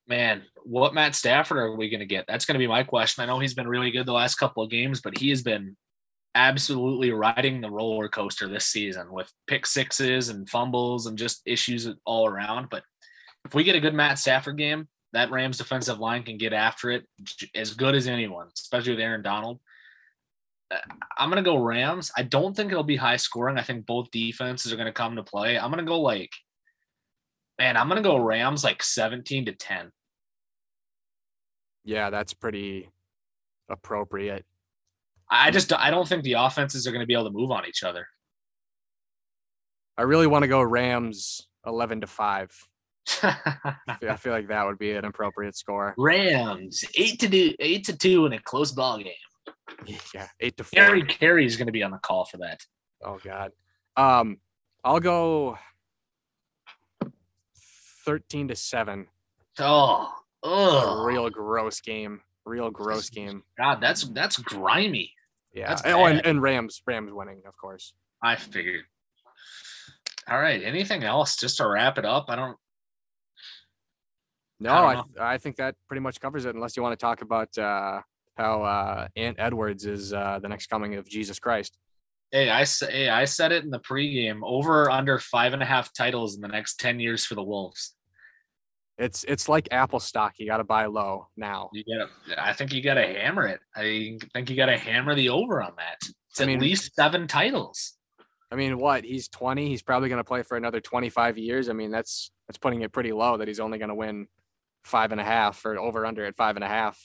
man, 0.07 0.43
what 0.65 0.95
Matt 0.95 1.15
Stafford 1.15 1.57
are 1.59 1.75
we 1.75 1.89
going 1.89 2.01
to 2.01 2.07
get? 2.07 2.27
That's 2.29 2.45
going 2.45 2.55
to 2.55 2.59
be 2.59 2.67
my 2.67 2.83
question. 2.83 3.23
I 3.23 3.27
know 3.27 3.39
he's 3.39 3.55
been 3.55 3.69
really 3.69 3.91
good 3.91 4.07
the 4.07 4.13
last 4.13 4.35
couple 4.35 4.63
of 4.63 4.71
games, 4.71 5.01
but 5.01 5.17
he 5.17 5.31
has 5.31 5.43
been 5.43 5.77
absolutely 6.37 7.11
riding 7.13 7.61
the 7.61 7.71
roller 7.71 8.09
coaster 8.09 8.47
this 8.47 8.67
season 8.67 9.11
with 9.11 9.33
pick 9.47 9.65
sixes 9.65 10.29
and 10.29 10.49
fumbles 10.49 11.07
and 11.07 11.17
just 11.17 11.41
issues 11.47 11.89
all 12.05 12.29
around. 12.29 12.69
But 12.71 12.83
if 13.47 13.55
we 13.55 13.65
get 13.65 13.75
a 13.75 13.81
good 13.81 13.95
Matt 13.95 14.19
Stafford 14.19 14.59
game, 14.59 14.87
that 15.15 15.31
Rams 15.31 15.57
defensive 15.57 15.99
line 15.99 16.25
can 16.25 16.37
get 16.37 16.53
after 16.53 16.91
it 16.91 17.07
as 17.55 17.73
good 17.73 17.95
as 17.95 18.07
anyone, 18.07 18.49
especially 18.55 18.93
with 18.93 19.01
Aaron 19.01 19.23
Donald. 19.23 19.61
I'm 21.17 21.31
going 21.31 21.43
to 21.43 21.49
go 21.49 21.63
Rams. 21.63 22.11
I 22.17 22.23
don't 22.23 22.55
think 22.57 22.73
it'll 22.73 22.83
be 22.83 22.97
high 22.97 23.17
scoring. 23.17 23.59
I 23.59 23.63
think 23.63 23.87
both 23.87 24.11
defenses 24.11 24.73
are 24.73 24.77
going 24.77 24.87
to 24.87 24.93
come 24.93 25.17
to 25.17 25.23
play. 25.23 25.59
I'm 25.59 25.71
going 25.71 25.85
to 25.85 25.89
go 25.89 26.01
like, 26.01 26.33
man, 27.59 27.77
I'm 27.77 27.89
going 27.89 28.03
to 28.03 28.09
go 28.09 28.17
Rams 28.19 28.65
like 28.65 28.83
17 28.83 29.47
to 29.47 29.53
10. 29.53 29.91
Yeah, 31.85 32.11
that's 32.11 32.35
pretty 32.35 32.89
appropriate. 33.69 34.45
I 35.31 35.51
just 35.51 35.73
I 35.73 35.91
don't 35.91 36.07
think 36.07 36.23
the 36.25 36.35
offenses 36.35 36.87
are 36.87 36.91
going 36.93 37.01
to 37.01 37.07
be 37.07 37.15
able 37.15 37.25
to 37.25 37.31
move 37.31 37.51
on 37.51 37.67
each 37.67 37.83
other. 37.83 38.07
I 39.99 40.03
really 40.03 40.27
want 40.27 40.43
to 40.43 40.49
go 40.49 40.61
Rams 40.63 41.47
11 41.67 42.03
to 42.03 42.07
five. 42.07 42.51
I 43.23 43.97
feel- 44.01 44.11
I 44.11 44.17
feel 44.19 44.33
like 44.33 44.49
that 44.49 44.67
would 44.67 44.79
be 44.79 44.93
an 44.93 45.05
appropriate 45.05 45.57
score. 45.57 45.95
Rams 45.97 46.85
eight 46.97 47.21
to 47.21 47.29
do 47.29 47.55
eight 47.61 47.85
to 47.85 47.97
two 47.97 48.27
in 48.27 48.33
a 48.33 48.41
close 48.41 48.73
ball 48.73 48.99
game. 48.99 49.13
Yeah, 50.15 50.27
eight 50.41 50.57
to 50.57 50.65
four. 50.65 50.77
Gary 50.77 51.03
Carey 51.03 51.47
is 51.47 51.57
going 51.57 51.67
to 51.67 51.73
be 51.73 51.83
on 51.83 51.91
the 51.91 51.99
call 51.99 52.25
for 52.25 52.39
that. 52.39 52.61
Oh 53.05 53.19
God. 53.23 53.53
Um, 53.97 54.39
I'll 54.83 55.01
go 55.01 55.59
13 58.05 58.49
to 58.49 58.57
seven. 58.57 59.07
Oh, 59.59 60.13
oh, 60.43 61.05
real 61.05 61.29
gross 61.31 61.81
game. 61.81 62.21
Real 62.45 62.71
gross 62.71 63.11
game. 63.11 63.43
God, 63.59 63.81
that's 63.81 64.05
that's 64.05 64.39
grimy. 64.39 65.13
Yeah. 65.53 65.69
That's 65.69 65.83
oh, 65.87 66.05
and, 66.05 66.25
and 66.25 66.41
Rams, 66.41 66.83
Rams 66.87 67.13
winning, 67.13 67.43
of 67.47 67.57
course. 67.57 67.95
I 68.23 68.37
figured. 68.37 68.85
All 70.29 70.39
right. 70.39 70.63
Anything 70.63 71.03
else 71.03 71.37
just 71.37 71.57
to 71.59 71.69
wrap 71.69 71.99
it 71.99 72.05
up? 72.05 72.27
I 72.29 72.37
don't. 72.37 72.57
No, 74.61 74.71
I 74.71 74.93
I, 74.93 74.95
don't 74.95 75.19
I 75.19 75.39
think 75.39 75.57
that 75.57 75.75
pretty 75.89 76.01
much 76.01 76.21
covers 76.21 76.45
it. 76.45 76.55
Unless 76.55 76.77
you 76.77 76.83
want 76.83 76.93
to 76.93 77.05
talk 77.05 77.23
about 77.23 77.57
uh, 77.59 78.01
how 78.37 78.63
uh, 78.63 79.09
Ant 79.17 79.37
Edwards 79.39 79.87
is 79.87 80.13
uh, 80.13 80.39
the 80.41 80.49
next 80.49 80.67
coming 80.69 80.95
of 80.97 81.09
Jesus 81.09 81.39
Christ. 81.39 81.77
Hey, 82.31 82.51
I 82.51 82.65
say 82.65 82.91
hey, 82.91 83.09
I 83.09 83.25
said 83.25 83.53
it 83.53 83.65
in 83.65 83.71
the 83.71 83.81
pregame. 83.81 84.41
Over 84.43 84.85
or 84.85 84.91
under 84.91 85.19
five 85.19 85.53
and 85.53 85.63
a 85.63 85.67
half 85.67 85.93
titles 85.93 86.35
in 86.35 86.41
the 86.41 86.49
next 86.49 86.79
ten 86.81 87.01
years 87.01 87.25
for 87.25 87.35
the 87.35 87.43
Wolves. 87.43 87.95
It's 88.99 89.25
it's 89.25 89.49
like 89.49 89.69
Apple 89.71 90.01
stock. 90.01 90.35
You 90.39 90.47
got 90.47 90.57
to 90.57 90.65
buy 90.65 90.87
low 90.87 91.29
now. 91.37 91.71
You 91.73 91.85
gotta. 91.85 92.11
I 92.43 92.53
think 92.53 92.73
you 92.73 92.83
gotta 92.83 93.07
hammer 93.07 93.47
it. 93.47 93.61
I 93.75 94.19
think 94.33 94.51
you 94.51 94.57
gotta 94.57 94.77
hammer 94.77 95.15
the 95.15 95.29
over 95.29 95.63
on 95.63 95.73
that. 95.77 95.99
It's 96.31 96.41
I 96.41 96.45
at 96.45 96.47
mean- 96.49 96.61
least 96.61 96.95
seven 96.95 97.27
titles. 97.27 97.93
I 98.51 98.55
mean, 98.55 98.79
what? 98.79 99.05
He's 99.05 99.29
20. 99.29 99.67
He's 99.69 99.83
probably 99.83 100.09
going 100.09 100.21
to 100.21 100.25
play 100.25 100.43
for 100.45 100.57
another 100.57 100.81
25 100.81 101.37
years. 101.37 101.69
I 101.69 101.73
mean, 101.73 101.91
that's 101.91 102.31
that's 102.47 102.59
putting 102.59 102.83
it 102.83 102.93
pretty 102.93 103.13
low 103.13 103.39
that 103.39 103.49
he's 103.49 103.59
only 103.59 103.79
going 103.79 103.89
to 103.89 103.95
win 103.95 104.29
five 104.85 105.11
and 105.11 105.21
a 105.21 105.25
half 105.25 105.65
or 105.65 105.77
over 105.79 106.07
under 106.07 106.25
at 106.25 106.37
five 106.37 106.55
and 106.57 106.65
a 106.65 106.69
half. 106.69 106.97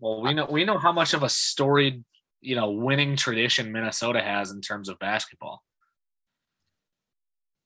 Well, 0.00 0.22
we 0.22 0.34
know 0.34 0.46
we 0.50 0.64
know 0.64 0.78
how 0.78 0.92
much 0.92 1.12
of 1.14 1.22
a 1.22 1.28
storied, 1.28 2.04
you 2.40 2.56
know, 2.56 2.70
winning 2.70 3.16
tradition 3.16 3.70
Minnesota 3.70 4.20
has 4.20 4.50
in 4.50 4.60
terms 4.60 4.88
of 4.88 4.98
basketball. 4.98 5.62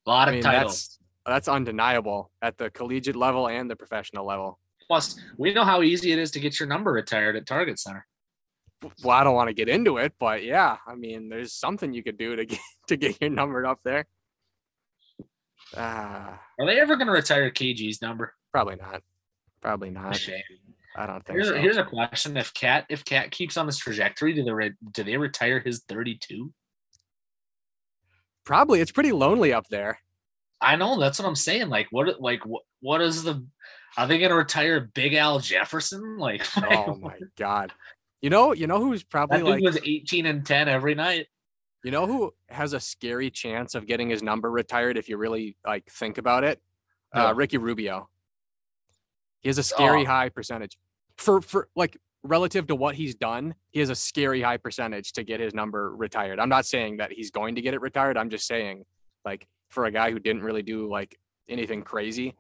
A 0.06 0.11
lot 0.11 0.28
I 0.28 0.32
of 0.35 0.43
titles. 0.43 0.73
that's 0.74 0.98
that's 1.27 1.48
undeniable 1.48 2.31
at 2.43 2.59
the 2.59 2.70
collegiate 2.70 3.16
level 3.16 3.48
and 3.48 3.70
the 3.70 3.77
professional 3.77 4.27
level. 4.27 4.59
Plus, 4.86 5.19
we 5.39 5.55
know 5.55 5.65
how 5.65 5.82
easy 5.82 6.12
it 6.12 6.19
is 6.19 6.31
to 6.32 6.40
get 6.40 6.61
your 6.61 6.69
number 6.69 6.93
retired 6.93 7.36
at 7.36 7.47
Target 7.47 7.78
Center. 7.78 8.06
Well, 9.02 9.16
I 9.16 9.24
don't 9.24 9.35
want 9.35 9.48
to 9.48 9.55
get 9.55 9.70
into 9.70 9.97
it, 9.97 10.12
but 10.19 10.44
yeah, 10.44 10.77
I 10.86 10.94
mean, 10.94 11.31
there's 11.31 11.55
something 11.55 11.94
you 11.94 12.02
could 12.02 12.19
do 12.19 12.36
to 12.36 12.44
get 12.44 12.59
to 12.89 12.97
get 12.97 13.19
your 13.20 13.31
number 13.31 13.65
up 13.65 13.78
there. 13.85 14.06
Ah, 15.77 16.40
Are 16.59 16.66
they 16.66 16.78
ever 16.81 16.97
going 16.97 17.06
to 17.06 17.12
retire 17.12 17.51
KG's 17.51 18.02
number? 18.02 18.35
probably 18.52 18.77
not. 18.77 19.02
Probably 19.62 19.90
not. 19.90 20.15
shame. 20.16 20.43
I 20.97 21.07
don't 21.07 21.25
think 21.25 21.37
Here's, 21.39 21.49
so. 21.49 21.57
here's 21.57 21.77
a 21.77 21.85
question: 21.85 22.37
If 22.37 22.55
Cat 22.55 22.87
if 22.89 23.05
Cat 23.05 23.31
keeps 23.31 23.57
on 23.57 23.66
this 23.66 23.79
trajectory, 23.79 24.33
do 24.33 24.45
they 24.45 24.53
re- 24.53 24.75
do 24.93 25.03
they 25.03 25.16
retire 25.16 25.59
his 25.61 25.83
32? 25.89 26.53
Probably 28.45 28.81
it's 28.81 28.93
pretty 28.93 29.12
lonely 29.12 29.53
up 29.53 29.66
there. 29.69 29.99
I 30.61 30.77
know 30.77 30.99
that's 30.99 31.19
what 31.19 31.27
I'm 31.27 31.35
saying. 31.35 31.69
Like, 31.69 31.89
what 31.91 32.21
like 32.21 32.45
what 32.47 32.62
what 32.81 33.01
is 33.01 33.23
the? 33.23 33.45
Are 33.97 34.07
they 34.07 34.19
going 34.19 34.31
to 34.31 34.37
retire 34.37 34.91
Big 34.95 35.15
Al 35.15 35.39
Jefferson? 35.39 36.16
Like, 36.19 36.45
Oh 36.57 36.97
my 36.97 37.19
god. 37.37 37.73
You 38.23 38.31
know, 38.31 38.53
you 38.53 38.66
know 38.66 38.81
who's 38.81 39.05
probably 39.05 39.39
That 39.39 39.45
like 39.45 39.62
was 39.62 39.79
18 39.85 40.27
and 40.27 40.45
10 40.45 40.69
every 40.69 40.95
night. 40.95 41.27
You 41.85 41.91
know 41.91 42.07
who 42.07 42.33
has 42.49 42.73
a 42.73 42.81
scary 42.81 43.31
chance 43.31 43.75
of 43.75 43.87
getting 43.87 44.09
his 44.09 44.23
number 44.23 44.51
retired 44.51 44.97
if 44.97 45.09
you 45.09 45.16
really 45.16 45.57
like 45.66 45.85
think 45.91 46.19
about 46.19 46.43
it? 46.45 46.61
Uh, 47.15 47.33
Ricky 47.37 47.59
Rubio. 47.59 48.09
He 49.41 49.49
has 49.49 49.59
a 49.59 49.62
scary 49.62 50.03
Oh. 50.03 50.07
high 50.07 50.29
percentage 50.31 50.77
for 51.19 51.41
for 51.41 51.69
like 51.77 51.97
relative 52.23 52.66
to 52.69 52.74
what 52.74 52.95
he's 52.95 53.15
done. 53.15 53.55
He 53.70 53.81
has 53.81 53.91
a 53.91 53.95
scary 53.95 54.41
high 54.41 54.57
percentage 54.57 55.12
to 55.12 55.24
get 55.24 55.41
his 55.41 55.53
number 55.55 55.95
retired. 55.95 56.39
I'm 56.41 56.49
not 56.49 56.65
saying 56.66 56.97
that 56.99 57.12
he's 57.12 57.31
going 57.31 57.55
to 57.57 57.61
get 57.61 57.74
it 57.74 57.81
retired. 57.81 58.16
I'm 58.16 58.31
just 58.31 58.47
saying 58.47 58.85
like 59.24 59.47
for 59.69 59.85
a 59.86 59.91
guy 59.91 60.11
who 60.11 60.19
didn't 60.19 60.43
really 60.43 60.62
do 60.62 60.89
like 60.91 61.19
anything 61.49 61.82
crazy. 61.82 62.35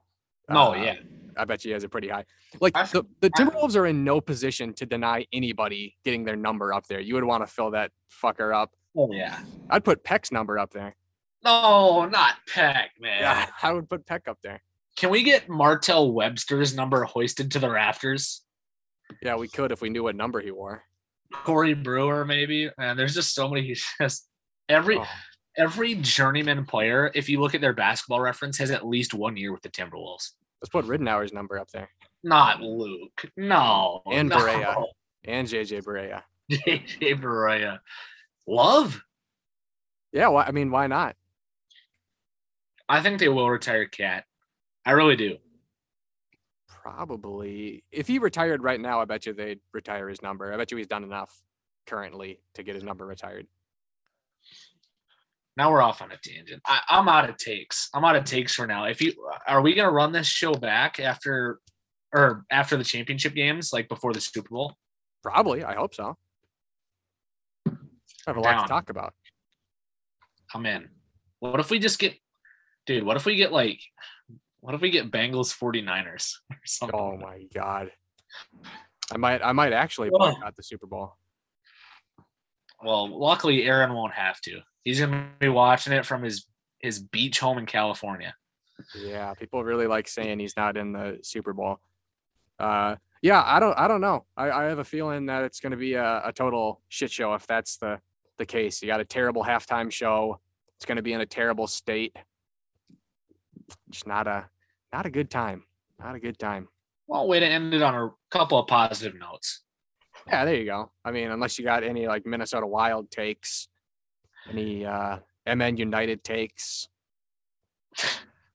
No, 0.48 0.72
uh, 0.72 0.76
yeah. 0.76 0.94
I 1.36 1.44
bet 1.44 1.64
you 1.64 1.70
he 1.70 1.72
has 1.72 1.84
a 1.84 1.88
pretty 1.88 2.08
high. 2.08 2.24
Like 2.60 2.76
I- 2.76 2.84
the, 2.86 3.04
the 3.20 3.30
I- 3.36 3.42
Timberwolves 3.42 3.76
are 3.76 3.86
in 3.86 4.04
no 4.04 4.20
position 4.20 4.72
to 4.74 4.86
deny 4.86 5.26
anybody 5.32 5.96
getting 6.04 6.24
their 6.24 6.36
number 6.36 6.72
up 6.72 6.86
there. 6.86 7.00
You 7.00 7.14
would 7.14 7.24
want 7.24 7.46
to 7.46 7.52
fill 7.52 7.70
that 7.72 7.90
fucker 8.22 8.54
up. 8.54 8.70
Oh, 8.96 9.10
yeah. 9.12 9.40
I'd 9.70 9.84
put 9.84 10.04
Pek's 10.04 10.30
number 10.30 10.58
up 10.58 10.72
there. 10.72 10.94
No, 11.44 12.06
not 12.06 12.36
Pek, 12.48 12.92
man. 13.00 13.20
Yeah, 13.20 13.46
I 13.62 13.72
would 13.72 13.88
put 13.90 14.06
Pek 14.06 14.28
up 14.28 14.38
there. 14.42 14.62
Can 14.96 15.10
we 15.10 15.22
get 15.24 15.48
Martell 15.48 16.12
Webster's 16.12 16.74
number 16.74 17.02
hoisted 17.04 17.50
to 17.52 17.58
the 17.58 17.68
rafters? 17.68 18.42
Yeah, 19.22 19.36
we 19.36 19.48
could 19.48 19.72
if 19.72 19.80
we 19.80 19.90
knew 19.90 20.04
what 20.04 20.16
number 20.16 20.40
he 20.40 20.50
wore. 20.50 20.82
Corey 21.32 21.74
Brewer, 21.74 22.24
maybe. 22.24 22.70
And 22.78 22.98
there's 22.98 23.14
just 23.14 23.34
so 23.34 23.48
many. 23.48 23.74
Just 24.00 24.28
every 24.68 24.98
Oh, 24.98 25.06
every 25.56 25.94
journeyman 25.96 26.64
player, 26.64 27.10
if 27.14 27.28
you 27.28 27.40
look 27.40 27.54
at 27.54 27.60
their 27.60 27.72
basketball 27.72 28.20
reference, 28.20 28.58
has 28.58 28.70
at 28.70 28.86
least 28.86 29.14
one 29.14 29.36
year 29.36 29.52
with 29.52 29.62
the 29.62 29.68
Timberwolves. 29.68 30.30
let's 30.60 30.70
put 30.70 30.86
Ridnour's 30.86 31.32
number 31.32 31.58
up 31.58 31.70
there 31.70 31.88
Not 32.22 32.60
Luke. 32.60 33.30
No. 33.36 34.02
And 34.10 34.28
no. 34.28 34.36
Barea. 34.36 34.84
and 35.24 35.48
JJ 35.48 35.82
Barea. 35.82 36.22
JJ 36.50 37.20
Barea. 37.20 37.78
Love. 38.46 39.02
Yeah, 40.12 40.28
why, 40.28 40.44
I 40.44 40.52
mean, 40.52 40.70
why 40.70 40.86
not? 40.86 41.16
I 42.88 43.00
think 43.00 43.18
they 43.18 43.28
will 43.28 43.50
retire 43.50 43.86
Cat. 43.86 44.24
I 44.86 44.92
really 44.92 45.16
do. 45.16 45.38
Probably. 46.84 47.82
If 47.90 48.06
he 48.06 48.18
retired 48.18 48.62
right 48.62 48.78
now, 48.78 49.00
I 49.00 49.06
bet 49.06 49.24
you 49.24 49.32
they'd 49.32 49.60
retire 49.72 50.06
his 50.06 50.20
number. 50.20 50.52
I 50.52 50.58
bet 50.58 50.70
you 50.70 50.76
he's 50.76 50.86
done 50.86 51.02
enough 51.02 51.34
currently 51.86 52.40
to 52.56 52.62
get 52.62 52.74
his 52.74 52.84
number 52.84 53.06
retired. 53.06 53.46
Now 55.56 55.72
we're 55.72 55.80
off 55.80 56.02
on 56.02 56.12
a 56.12 56.18
tangent. 56.22 56.60
I, 56.66 56.80
I'm 56.90 57.08
out 57.08 57.30
of 57.30 57.38
takes. 57.38 57.88
I'm 57.94 58.04
out 58.04 58.16
of 58.16 58.24
takes 58.24 58.54
for 58.54 58.66
now. 58.66 58.84
If 58.84 59.00
you 59.00 59.14
are 59.48 59.62
we 59.62 59.74
gonna 59.74 59.90
run 59.90 60.12
this 60.12 60.26
show 60.26 60.52
back 60.52 61.00
after 61.00 61.58
or 62.12 62.44
after 62.50 62.76
the 62.76 62.84
championship 62.84 63.34
games, 63.34 63.72
like 63.72 63.88
before 63.88 64.12
the 64.12 64.20
Super 64.20 64.50
Bowl? 64.50 64.74
Probably. 65.22 65.64
I 65.64 65.76
hope 65.76 65.94
so. 65.94 66.18
I 67.66 67.72
have 68.26 68.36
a 68.36 68.40
lot 68.40 68.52
Down. 68.52 68.62
to 68.64 68.68
talk 68.68 68.90
about. 68.90 69.14
I'm 70.54 70.66
in. 70.66 70.90
What 71.38 71.60
if 71.60 71.70
we 71.70 71.78
just 71.78 71.98
get 71.98 72.14
dude, 72.84 73.04
what 73.04 73.16
if 73.16 73.24
we 73.24 73.36
get 73.36 73.52
like 73.52 73.80
what 74.64 74.74
if 74.74 74.80
we 74.80 74.88
get 74.88 75.10
Bengals 75.10 75.54
49ers 75.54 76.36
or 76.50 76.56
something? 76.64 76.98
Oh 76.98 77.18
my 77.18 77.42
god. 77.54 77.90
I 79.12 79.18
might 79.18 79.42
I 79.42 79.52
might 79.52 79.74
actually 79.74 80.08
boycott 80.08 80.56
the 80.56 80.62
Super 80.62 80.86
Bowl. 80.86 81.12
Well, 82.82 83.06
luckily 83.18 83.64
Aaron 83.64 83.92
won't 83.92 84.14
have 84.14 84.40
to. 84.42 84.60
He's 84.82 85.00
gonna 85.00 85.28
be 85.38 85.50
watching 85.50 85.92
it 85.92 86.06
from 86.06 86.22
his 86.22 86.46
his 86.78 86.98
beach 86.98 87.40
home 87.40 87.58
in 87.58 87.66
California. 87.66 88.34
Yeah, 88.98 89.34
people 89.34 89.62
really 89.62 89.86
like 89.86 90.08
saying 90.08 90.38
he's 90.38 90.56
not 90.56 90.78
in 90.78 90.92
the 90.92 91.18
Super 91.22 91.52
Bowl. 91.52 91.78
Uh, 92.58 92.96
yeah, 93.20 93.42
I 93.44 93.60
don't, 93.60 93.78
I 93.78 93.86
don't 93.86 94.00
know. 94.00 94.24
I, 94.36 94.50
I 94.50 94.64
have 94.64 94.78
a 94.78 94.84
feeling 94.84 95.26
that 95.26 95.44
it's 95.44 95.60
going 95.60 95.70
to 95.70 95.76
be 95.76 95.94
a, 95.94 96.22
a 96.26 96.32
total 96.32 96.80
shit 96.88 97.10
show 97.10 97.34
if 97.34 97.46
that's 97.46 97.76
the 97.76 98.00
the 98.38 98.46
case. 98.46 98.82
You 98.82 98.88
got 98.88 99.00
a 99.00 99.04
terrible 99.04 99.44
halftime 99.44 99.92
show. 99.92 100.40
It's 100.76 100.86
going 100.86 100.96
to 100.96 101.02
be 101.02 101.12
in 101.12 101.20
a 101.20 101.26
terrible 101.26 101.66
state. 101.66 102.16
Just 103.90 104.06
not 104.06 104.26
a, 104.26 104.46
not 104.94 105.06
a 105.06 105.10
good 105.10 105.28
time. 105.28 105.64
Not 105.98 106.14
a 106.14 106.20
good 106.20 106.38
time. 106.38 106.68
Well, 107.08 107.26
way 107.26 107.40
to 107.40 107.46
end 107.46 107.74
it 107.74 107.82
on 107.82 107.96
a 107.96 108.10
couple 108.30 108.60
of 108.60 108.68
positive 108.68 109.18
notes. 109.18 109.64
Yeah, 110.28 110.44
there 110.44 110.54
you 110.54 110.66
go. 110.66 110.92
I 111.04 111.10
mean, 111.10 111.32
unless 111.32 111.58
you 111.58 111.64
got 111.64 111.82
any 111.82 112.06
like 112.06 112.24
Minnesota 112.24 112.64
Wild 112.64 113.10
takes, 113.10 113.66
any 114.48 114.86
uh, 114.86 115.18
MN 115.52 115.78
United 115.78 116.22
takes, 116.22 116.88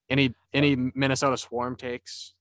any 0.10 0.34
any 0.54 0.78
Minnesota 0.96 1.36
Swarm 1.36 1.76
takes. 1.76 2.34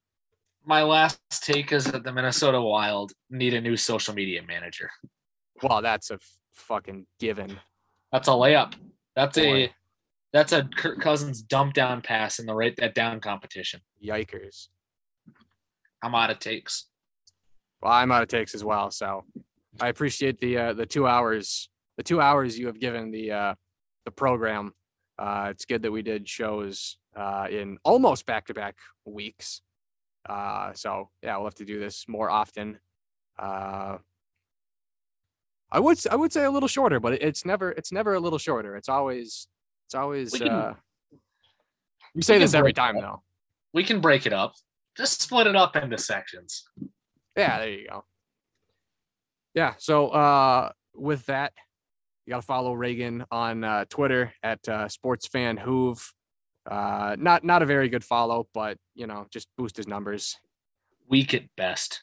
My 0.64 0.84
last 0.84 1.18
take 1.42 1.72
is 1.72 1.84
that 1.86 2.04
the 2.04 2.12
Minnesota 2.12 2.60
Wild 2.60 3.10
need 3.30 3.54
a 3.54 3.60
new 3.60 3.76
social 3.76 4.14
media 4.14 4.42
manager. 4.46 4.90
Well, 5.60 5.82
that's 5.82 6.12
a 6.12 6.20
fucking 6.52 7.06
given. 7.18 7.58
That's 8.12 8.28
a 8.28 8.32
layup. 8.32 8.74
That's 9.16 9.36
a 9.38 9.66
Boy. 9.66 9.72
That's 10.32 10.52
a 10.52 10.64
Kirk 10.76 11.00
Cousins 11.00 11.42
dump 11.42 11.74
down 11.74 12.02
pass 12.02 12.38
in 12.38 12.46
the 12.46 12.54
right 12.54 12.74
that 12.76 12.94
down 12.94 13.20
competition. 13.20 13.80
Yikers. 14.04 14.68
I'm 16.02 16.14
out 16.14 16.30
of 16.30 16.38
takes. 16.38 16.86
Well, 17.82 17.92
I'm 17.92 18.12
out 18.12 18.22
of 18.22 18.28
takes 18.28 18.54
as 18.54 18.64
well, 18.64 18.90
so 18.90 19.24
I 19.80 19.88
appreciate 19.88 20.40
the 20.40 20.58
uh, 20.58 20.72
the 20.72 20.86
two 20.86 21.06
hours 21.06 21.68
the 21.96 22.02
two 22.02 22.20
hours 22.20 22.58
you 22.58 22.66
have 22.66 22.80
given 22.80 23.10
the 23.10 23.32
uh, 23.32 23.54
the 24.04 24.10
program. 24.10 24.72
Uh, 25.18 25.48
it's 25.50 25.64
good 25.64 25.82
that 25.82 25.90
we 25.90 26.02
did 26.02 26.28
shows 26.28 26.96
uh, 27.16 27.48
in 27.50 27.76
almost 27.84 28.24
back 28.26 28.46
to 28.46 28.54
back 28.54 28.76
weeks. 29.04 29.62
Uh, 30.28 30.72
so 30.74 31.10
yeah, 31.22 31.36
we'll 31.36 31.46
have 31.46 31.54
to 31.54 31.64
do 31.64 31.80
this 31.80 32.06
more 32.08 32.30
often. 32.30 32.78
Uh, 33.38 33.98
I 35.70 35.80
would 35.80 35.98
I 36.10 36.16
would 36.16 36.32
say 36.32 36.44
a 36.44 36.50
little 36.50 36.68
shorter, 36.68 37.00
but 37.00 37.14
it's 37.14 37.44
never 37.44 37.72
it's 37.72 37.92
never 37.92 38.14
a 38.14 38.20
little 38.20 38.38
shorter. 38.38 38.76
It's 38.76 38.88
always 38.88 39.48
it's 39.88 39.94
always. 39.94 40.32
We 40.32 40.40
can- 40.40 40.48
uh, 40.48 40.74
we 42.14 42.20
say 42.20 42.34
can 42.34 42.42
this 42.42 42.52
every 42.52 42.74
time 42.74 42.96
though. 43.00 43.22
We 43.72 43.84
can 43.84 44.02
break 44.02 44.26
it 44.26 44.34
up. 44.34 44.52
Just 44.96 45.22
split 45.22 45.46
it 45.46 45.56
up 45.56 45.76
into 45.76 45.96
sections. 45.96 46.68
Yeah, 47.34 47.58
there 47.58 47.70
you 47.70 47.88
go. 47.88 48.04
Yeah. 49.54 49.74
So 49.78 50.08
uh, 50.08 50.72
with 50.94 51.24
that, 51.26 51.52
you 52.26 52.32
got 52.32 52.40
to 52.40 52.46
follow 52.46 52.74
Reagan 52.74 53.24
on 53.30 53.64
uh, 53.64 53.84
Twitter 53.88 54.34
at 54.42 54.58
uh, 54.68 54.88
SportsFanHoove. 54.88 56.02
Uh, 56.70 57.16
not 57.18 57.44
not 57.44 57.62
a 57.62 57.66
very 57.66 57.88
good 57.88 58.04
follow, 58.04 58.46
but 58.52 58.76
you 58.94 59.06
know, 59.06 59.26
just 59.30 59.48
boost 59.56 59.76
his 59.78 59.86
numbers. 59.86 60.36
Weak 61.08 61.32
at 61.32 61.44
best. 61.56 62.02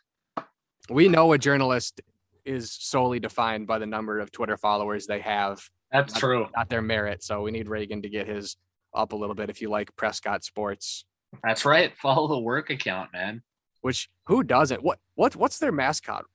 We 0.89 1.07
know 1.07 1.33
a 1.33 1.37
journalist 1.37 2.01
is 2.45 2.71
solely 2.71 3.19
defined 3.19 3.67
by 3.67 3.77
the 3.77 3.85
number 3.85 4.19
of 4.19 4.31
Twitter 4.31 4.57
followers 4.57 5.05
they 5.05 5.19
have, 5.19 5.59
That's 5.95 6.13
Not- 6.13 6.19
true. 6.19 6.47
not 6.55 6.69
their 6.69 6.81
merit. 6.81 7.23
So 7.23 7.41
we 7.41 7.51
need 7.51 7.67
Reagan 7.69 8.01
to 8.01 8.09
get 8.09 8.27
his 8.27 8.57
up 8.93 9.11
a 9.13 9.15
little 9.15 9.35
bit 9.35 9.49
if 9.49 9.61
you 9.61 9.69
like 9.69 9.95
Prescott 9.95 10.43
Sports. 10.43 11.05
That's 11.43 11.65
right. 11.65 11.95
Follow 12.01 12.27
the 12.27 12.39
work 12.39 12.69
account, 12.69 13.11
man. 13.13 13.41
Which 13.81 14.09
who 14.27 14.43
doesn't? 14.43 14.83
What 14.83 14.99
what 15.15 15.35
what's 15.35 15.59
their 15.59 15.71
mascot? 15.71 16.25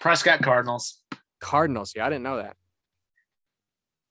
Prescott 0.00 0.42
Cardinals. 0.42 1.02
Cardinals. 1.40 1.92
Yeah, 1.96 2.06
I 2.06 2.08
didn't 2.10 2.22
know 2.24 2.36
that. 2.36 2.56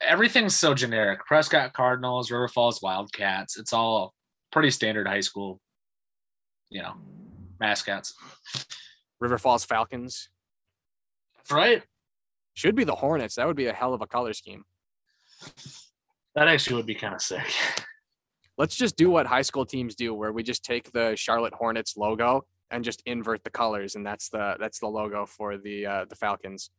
Everything's 0.00 0.56
so 0.56 0.74
generic. 0.74 1.24
Prescott 1.26 1.72
Cardinals, 1.72 2.30
River 2.30 2.48
Falls 2.48 2.82
Wildcats. 2.82 3.56
It's 3.56 3.72
all 3.72 4.12
pretty 4.50 4.70
standard 4.70 5.06
high 5.06 5.20
school, 5.20 5.60
you 6.68 6.82
know, 6.82 6.94
mascots. 7.60 8.14
River 9.20 9.38
Falls 9.38 9.64
Falcons. 9.64 10.28
That's 11.36 11.52
right. 11.52 11.82
Should 12.54 12.76
be 12.76 12.84
the 12.84 12.94
Hornets. 12.94 13.36
That 13.36 13.46
would 13.46 13.56
be 13.56 13.66
a 13.66 13.72
hell 13.72 13.94
of 13.94 14.02
a 14.02 14.06
color 14.06 14.32
scheme. 14.32 14.64
That 16.34 16.48
actually 16.48 16.76
would 16.76 16.86
be 16.86 16.94
kind 16.94 17.14
of 17.14 17.22
sick. 17.22 17.46
Let's 18.58 18.76
just 18.76 18.96
do 18.96 19.10
what 19.10 19.26
high 19.26 19.42
school 19.42 19.64
teams 19.64 19.94
do, 19.94 20.14
where 20.14 20.32
we 20.32 20.42
just 20.42 20.64
take 20.64 20.92
the 20.92 21.16
Charlotte 21.16 21.54
Hornets 21.54 21.96
logo 21.96 22.44
and 22.70 22.84
just 22.84 23.02
invert 23.06 23.44
the 23.44 23.50
colors, 23.50 23.96
and 23.96 24.04
that's 24.04 24.28
the 24.28 24.56
that's 24.58 24.78
the 24.80 24.86
logo 24.86 25.26
for 25.26 25.56
the 25.56 25.86
uh, 25.86 26.04
the 26.08 26.16
Falcons. 26.16 26.70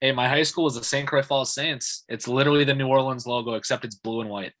Hey, 0.00 0.12
my 0.12 0.28
high 0.28 0.42
school 0.42 0.66
is 0.66 0.74
the 0.74 0.84
St. 0.84 1.06
Croix 1.06 1.22
Falls 1.22 1.54
Saints. 1.54 2.04
It's 2.08 2.26
literally 2.26 2.64
the 2.64 2.74
New 2.74 2.88
Orleans 2.88 3.26
logo, 3.26 3.54
except 3.54 3.84
it's 3.84 3.94
blue 3.94 4.20
and 4.20 4.30
white. 4.30 4.52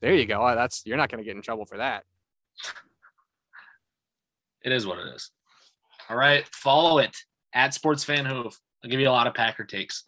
There 0.00 0.14
you 0.14 0.26
go. 0.26 0.54
That's 0.54 0.82
you're 0.84 0.96
not 0.96 1.10
going 1.10 1.22
to 1.22 1.24
get 1.24 1.36
in 1.36 1.42
trouble 1.42 1.64
for 1.64 1.78
that. 1.78 2.04
It 4.62 4.72
is 4.72 4.86
what 4.86 4.98
it 4.98 5.14
is. 5.14 5.30
All 6.08 6.16
right, 6.16 6.44
follow 6.52 6.98
it 6.98 7.16
at 7.56 7.74
Sports 7.74 8.04
Fan 8.04 8.24
Hoof. 8.26 8.60
I'll 8.84 8.90
give 8.90 9.00
you 9.00 9.08
a 9.08 9.10
lot 9.10 9.26
of 9.26 9.34
Packer 9.34 9.64
takes. 9.64 10.04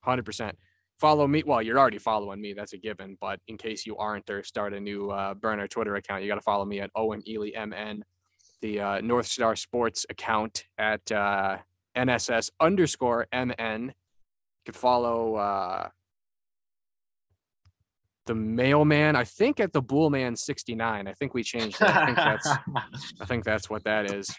Hundred 0.00 0.24
percent. 0.24 0.56
Follow 0.98 1.28
me. 1.28 1.42
Well, 1.44 1.62
you're 1.62 1.78
already 1.78 1.98
following 1.98 2.40
me. 2.40 2.54
That's 2.54 2.72
a 2.72 2.78
given. 2.78 3.16
But 3.20 3.40
in 3.46 3.56
case 3.58 3.86
you 3.86 3.96
aren't 3.96 4.28
or 4.30 4.42
start 4.42 4.72
a 4.72 4.80
new 4.80 5.10
uh, 5.10 5.34
burner 5.34 5.68
Twitter 5.68 5.94
account, 5.96 6.22
you 6.22 6.28
got 6.28 6.36
to 6.36 6.40
follow 6.40 6.64
me 6.64 6.80
at 6.80 6.90
Owen 6.96 7.22
Ely 7.28 7.50
MN, 7.54 8.02
the 8.62 8.80
uh, 8.80 9.00
North 9.00 9.26
Star 9.26 9.54
Sports 9.54 10.06
account 10.08 10.64
at 10.78 11.12
uh, 11.12 11.58
NSS 11.96 12.50
underscore 12.60 13.26
MN. 13.32 13.86
You 13.86 14.64
can 14.64 14.74
follow 14.74 15.34
uh, 15.34 15.88
the 18.26 18.34
mailman. 18.34 19.16
I 19.16 19.24
think 19.24 19.60
at 19.60 19.72
the 19.72 19.82
Bullman 19.82 20.36
69. 20.36 21.06
I 21.06 21.12
think 21.12 21.34
we 21.34 21.42
changed 21.42 21.80
that. 21.80 21.96
I 21.96 22.06
think 22.06 22.16
that's 22.16 22.46
I 23.20 23.24
think 23.26 23.44
that's 23.44 23.68
what 23.68 23.84
that 23.84 24.10
is. 24.10 24.34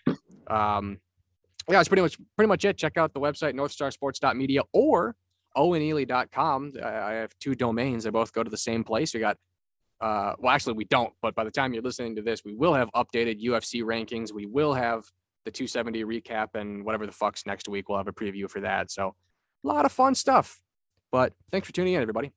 Um, 0.47 0.99
yeah, 1.69 1.77
that's 1.77 1.88
pretty 1.88 2.02
much 2.02 2.18
pretty 2.35 2.48
much 2.48 2.65
it. 2.65 2.77
Check 2.77 2.98
out 2.98 3.14
the 3.14 3.19
website 3.19 3.53
northstarsports.media 3.53 4.61
or 4.73 5.15
owenely.com. 5.56 6.73
I 6.84 6.88
I 6.88 7.11
have 7.14 7.31
two 7.40 7.56
domains. 7.56 8.03
They 8.03 8.10
both 8.10 8.34
go 8.34 8.44
to 8.44 8.49
the 8.49 8.57
same 8.57 8.84
place. 8.84 9.14
We 9.14 9.19
got 9.19 9.38
uh 10.02 10.34
well 10.40 10.53
actually 10.53 10.73
we 10.73 10.85
don't, 10.85 11.14
but 11.22 11.35
by 11.35 11.44
the 11.44 11.52
time 11.52 11.73
you're 11.73 11.84
listening 11.84 12.15
to 12.15 12.22
this, 12.22 12.44
we 12.44 12.53
will 12.53 12.73
have 12.73 12.90
updated 12.95 13.44
UFC 13.44 13.84
rankings. 13.84 14.34
We 14.34 14.45
will 14.45 14.73
have 14.73 15.06
the 15.45 15.52
270 15.52 16.03
recap 16.06 16.56
and 16.56 16.85
whatever 16.85 17.06
the 17.06 17.11
fuck's 17.11 17.45
next 17.45 17.68
week. 17.68 17.90
We'll 17.90 17.98
have 17.98 18.07
a 18.07 18.14
preview 18.14 18.49
for 18.49 18.61
that. 18.61 18.91
So 18.91 19.15
a 19.64 19.68
lot 19.68 19.85
of 19.85 19.91
fun 19.91 20.15
stuff. 20.15 20.60
But 21.11 21.34
thanks 21.52 21.68
for 21.68 21.73
tuning 21.73 21.94
in, 21.94 22.02
everybody. 22.02 22.31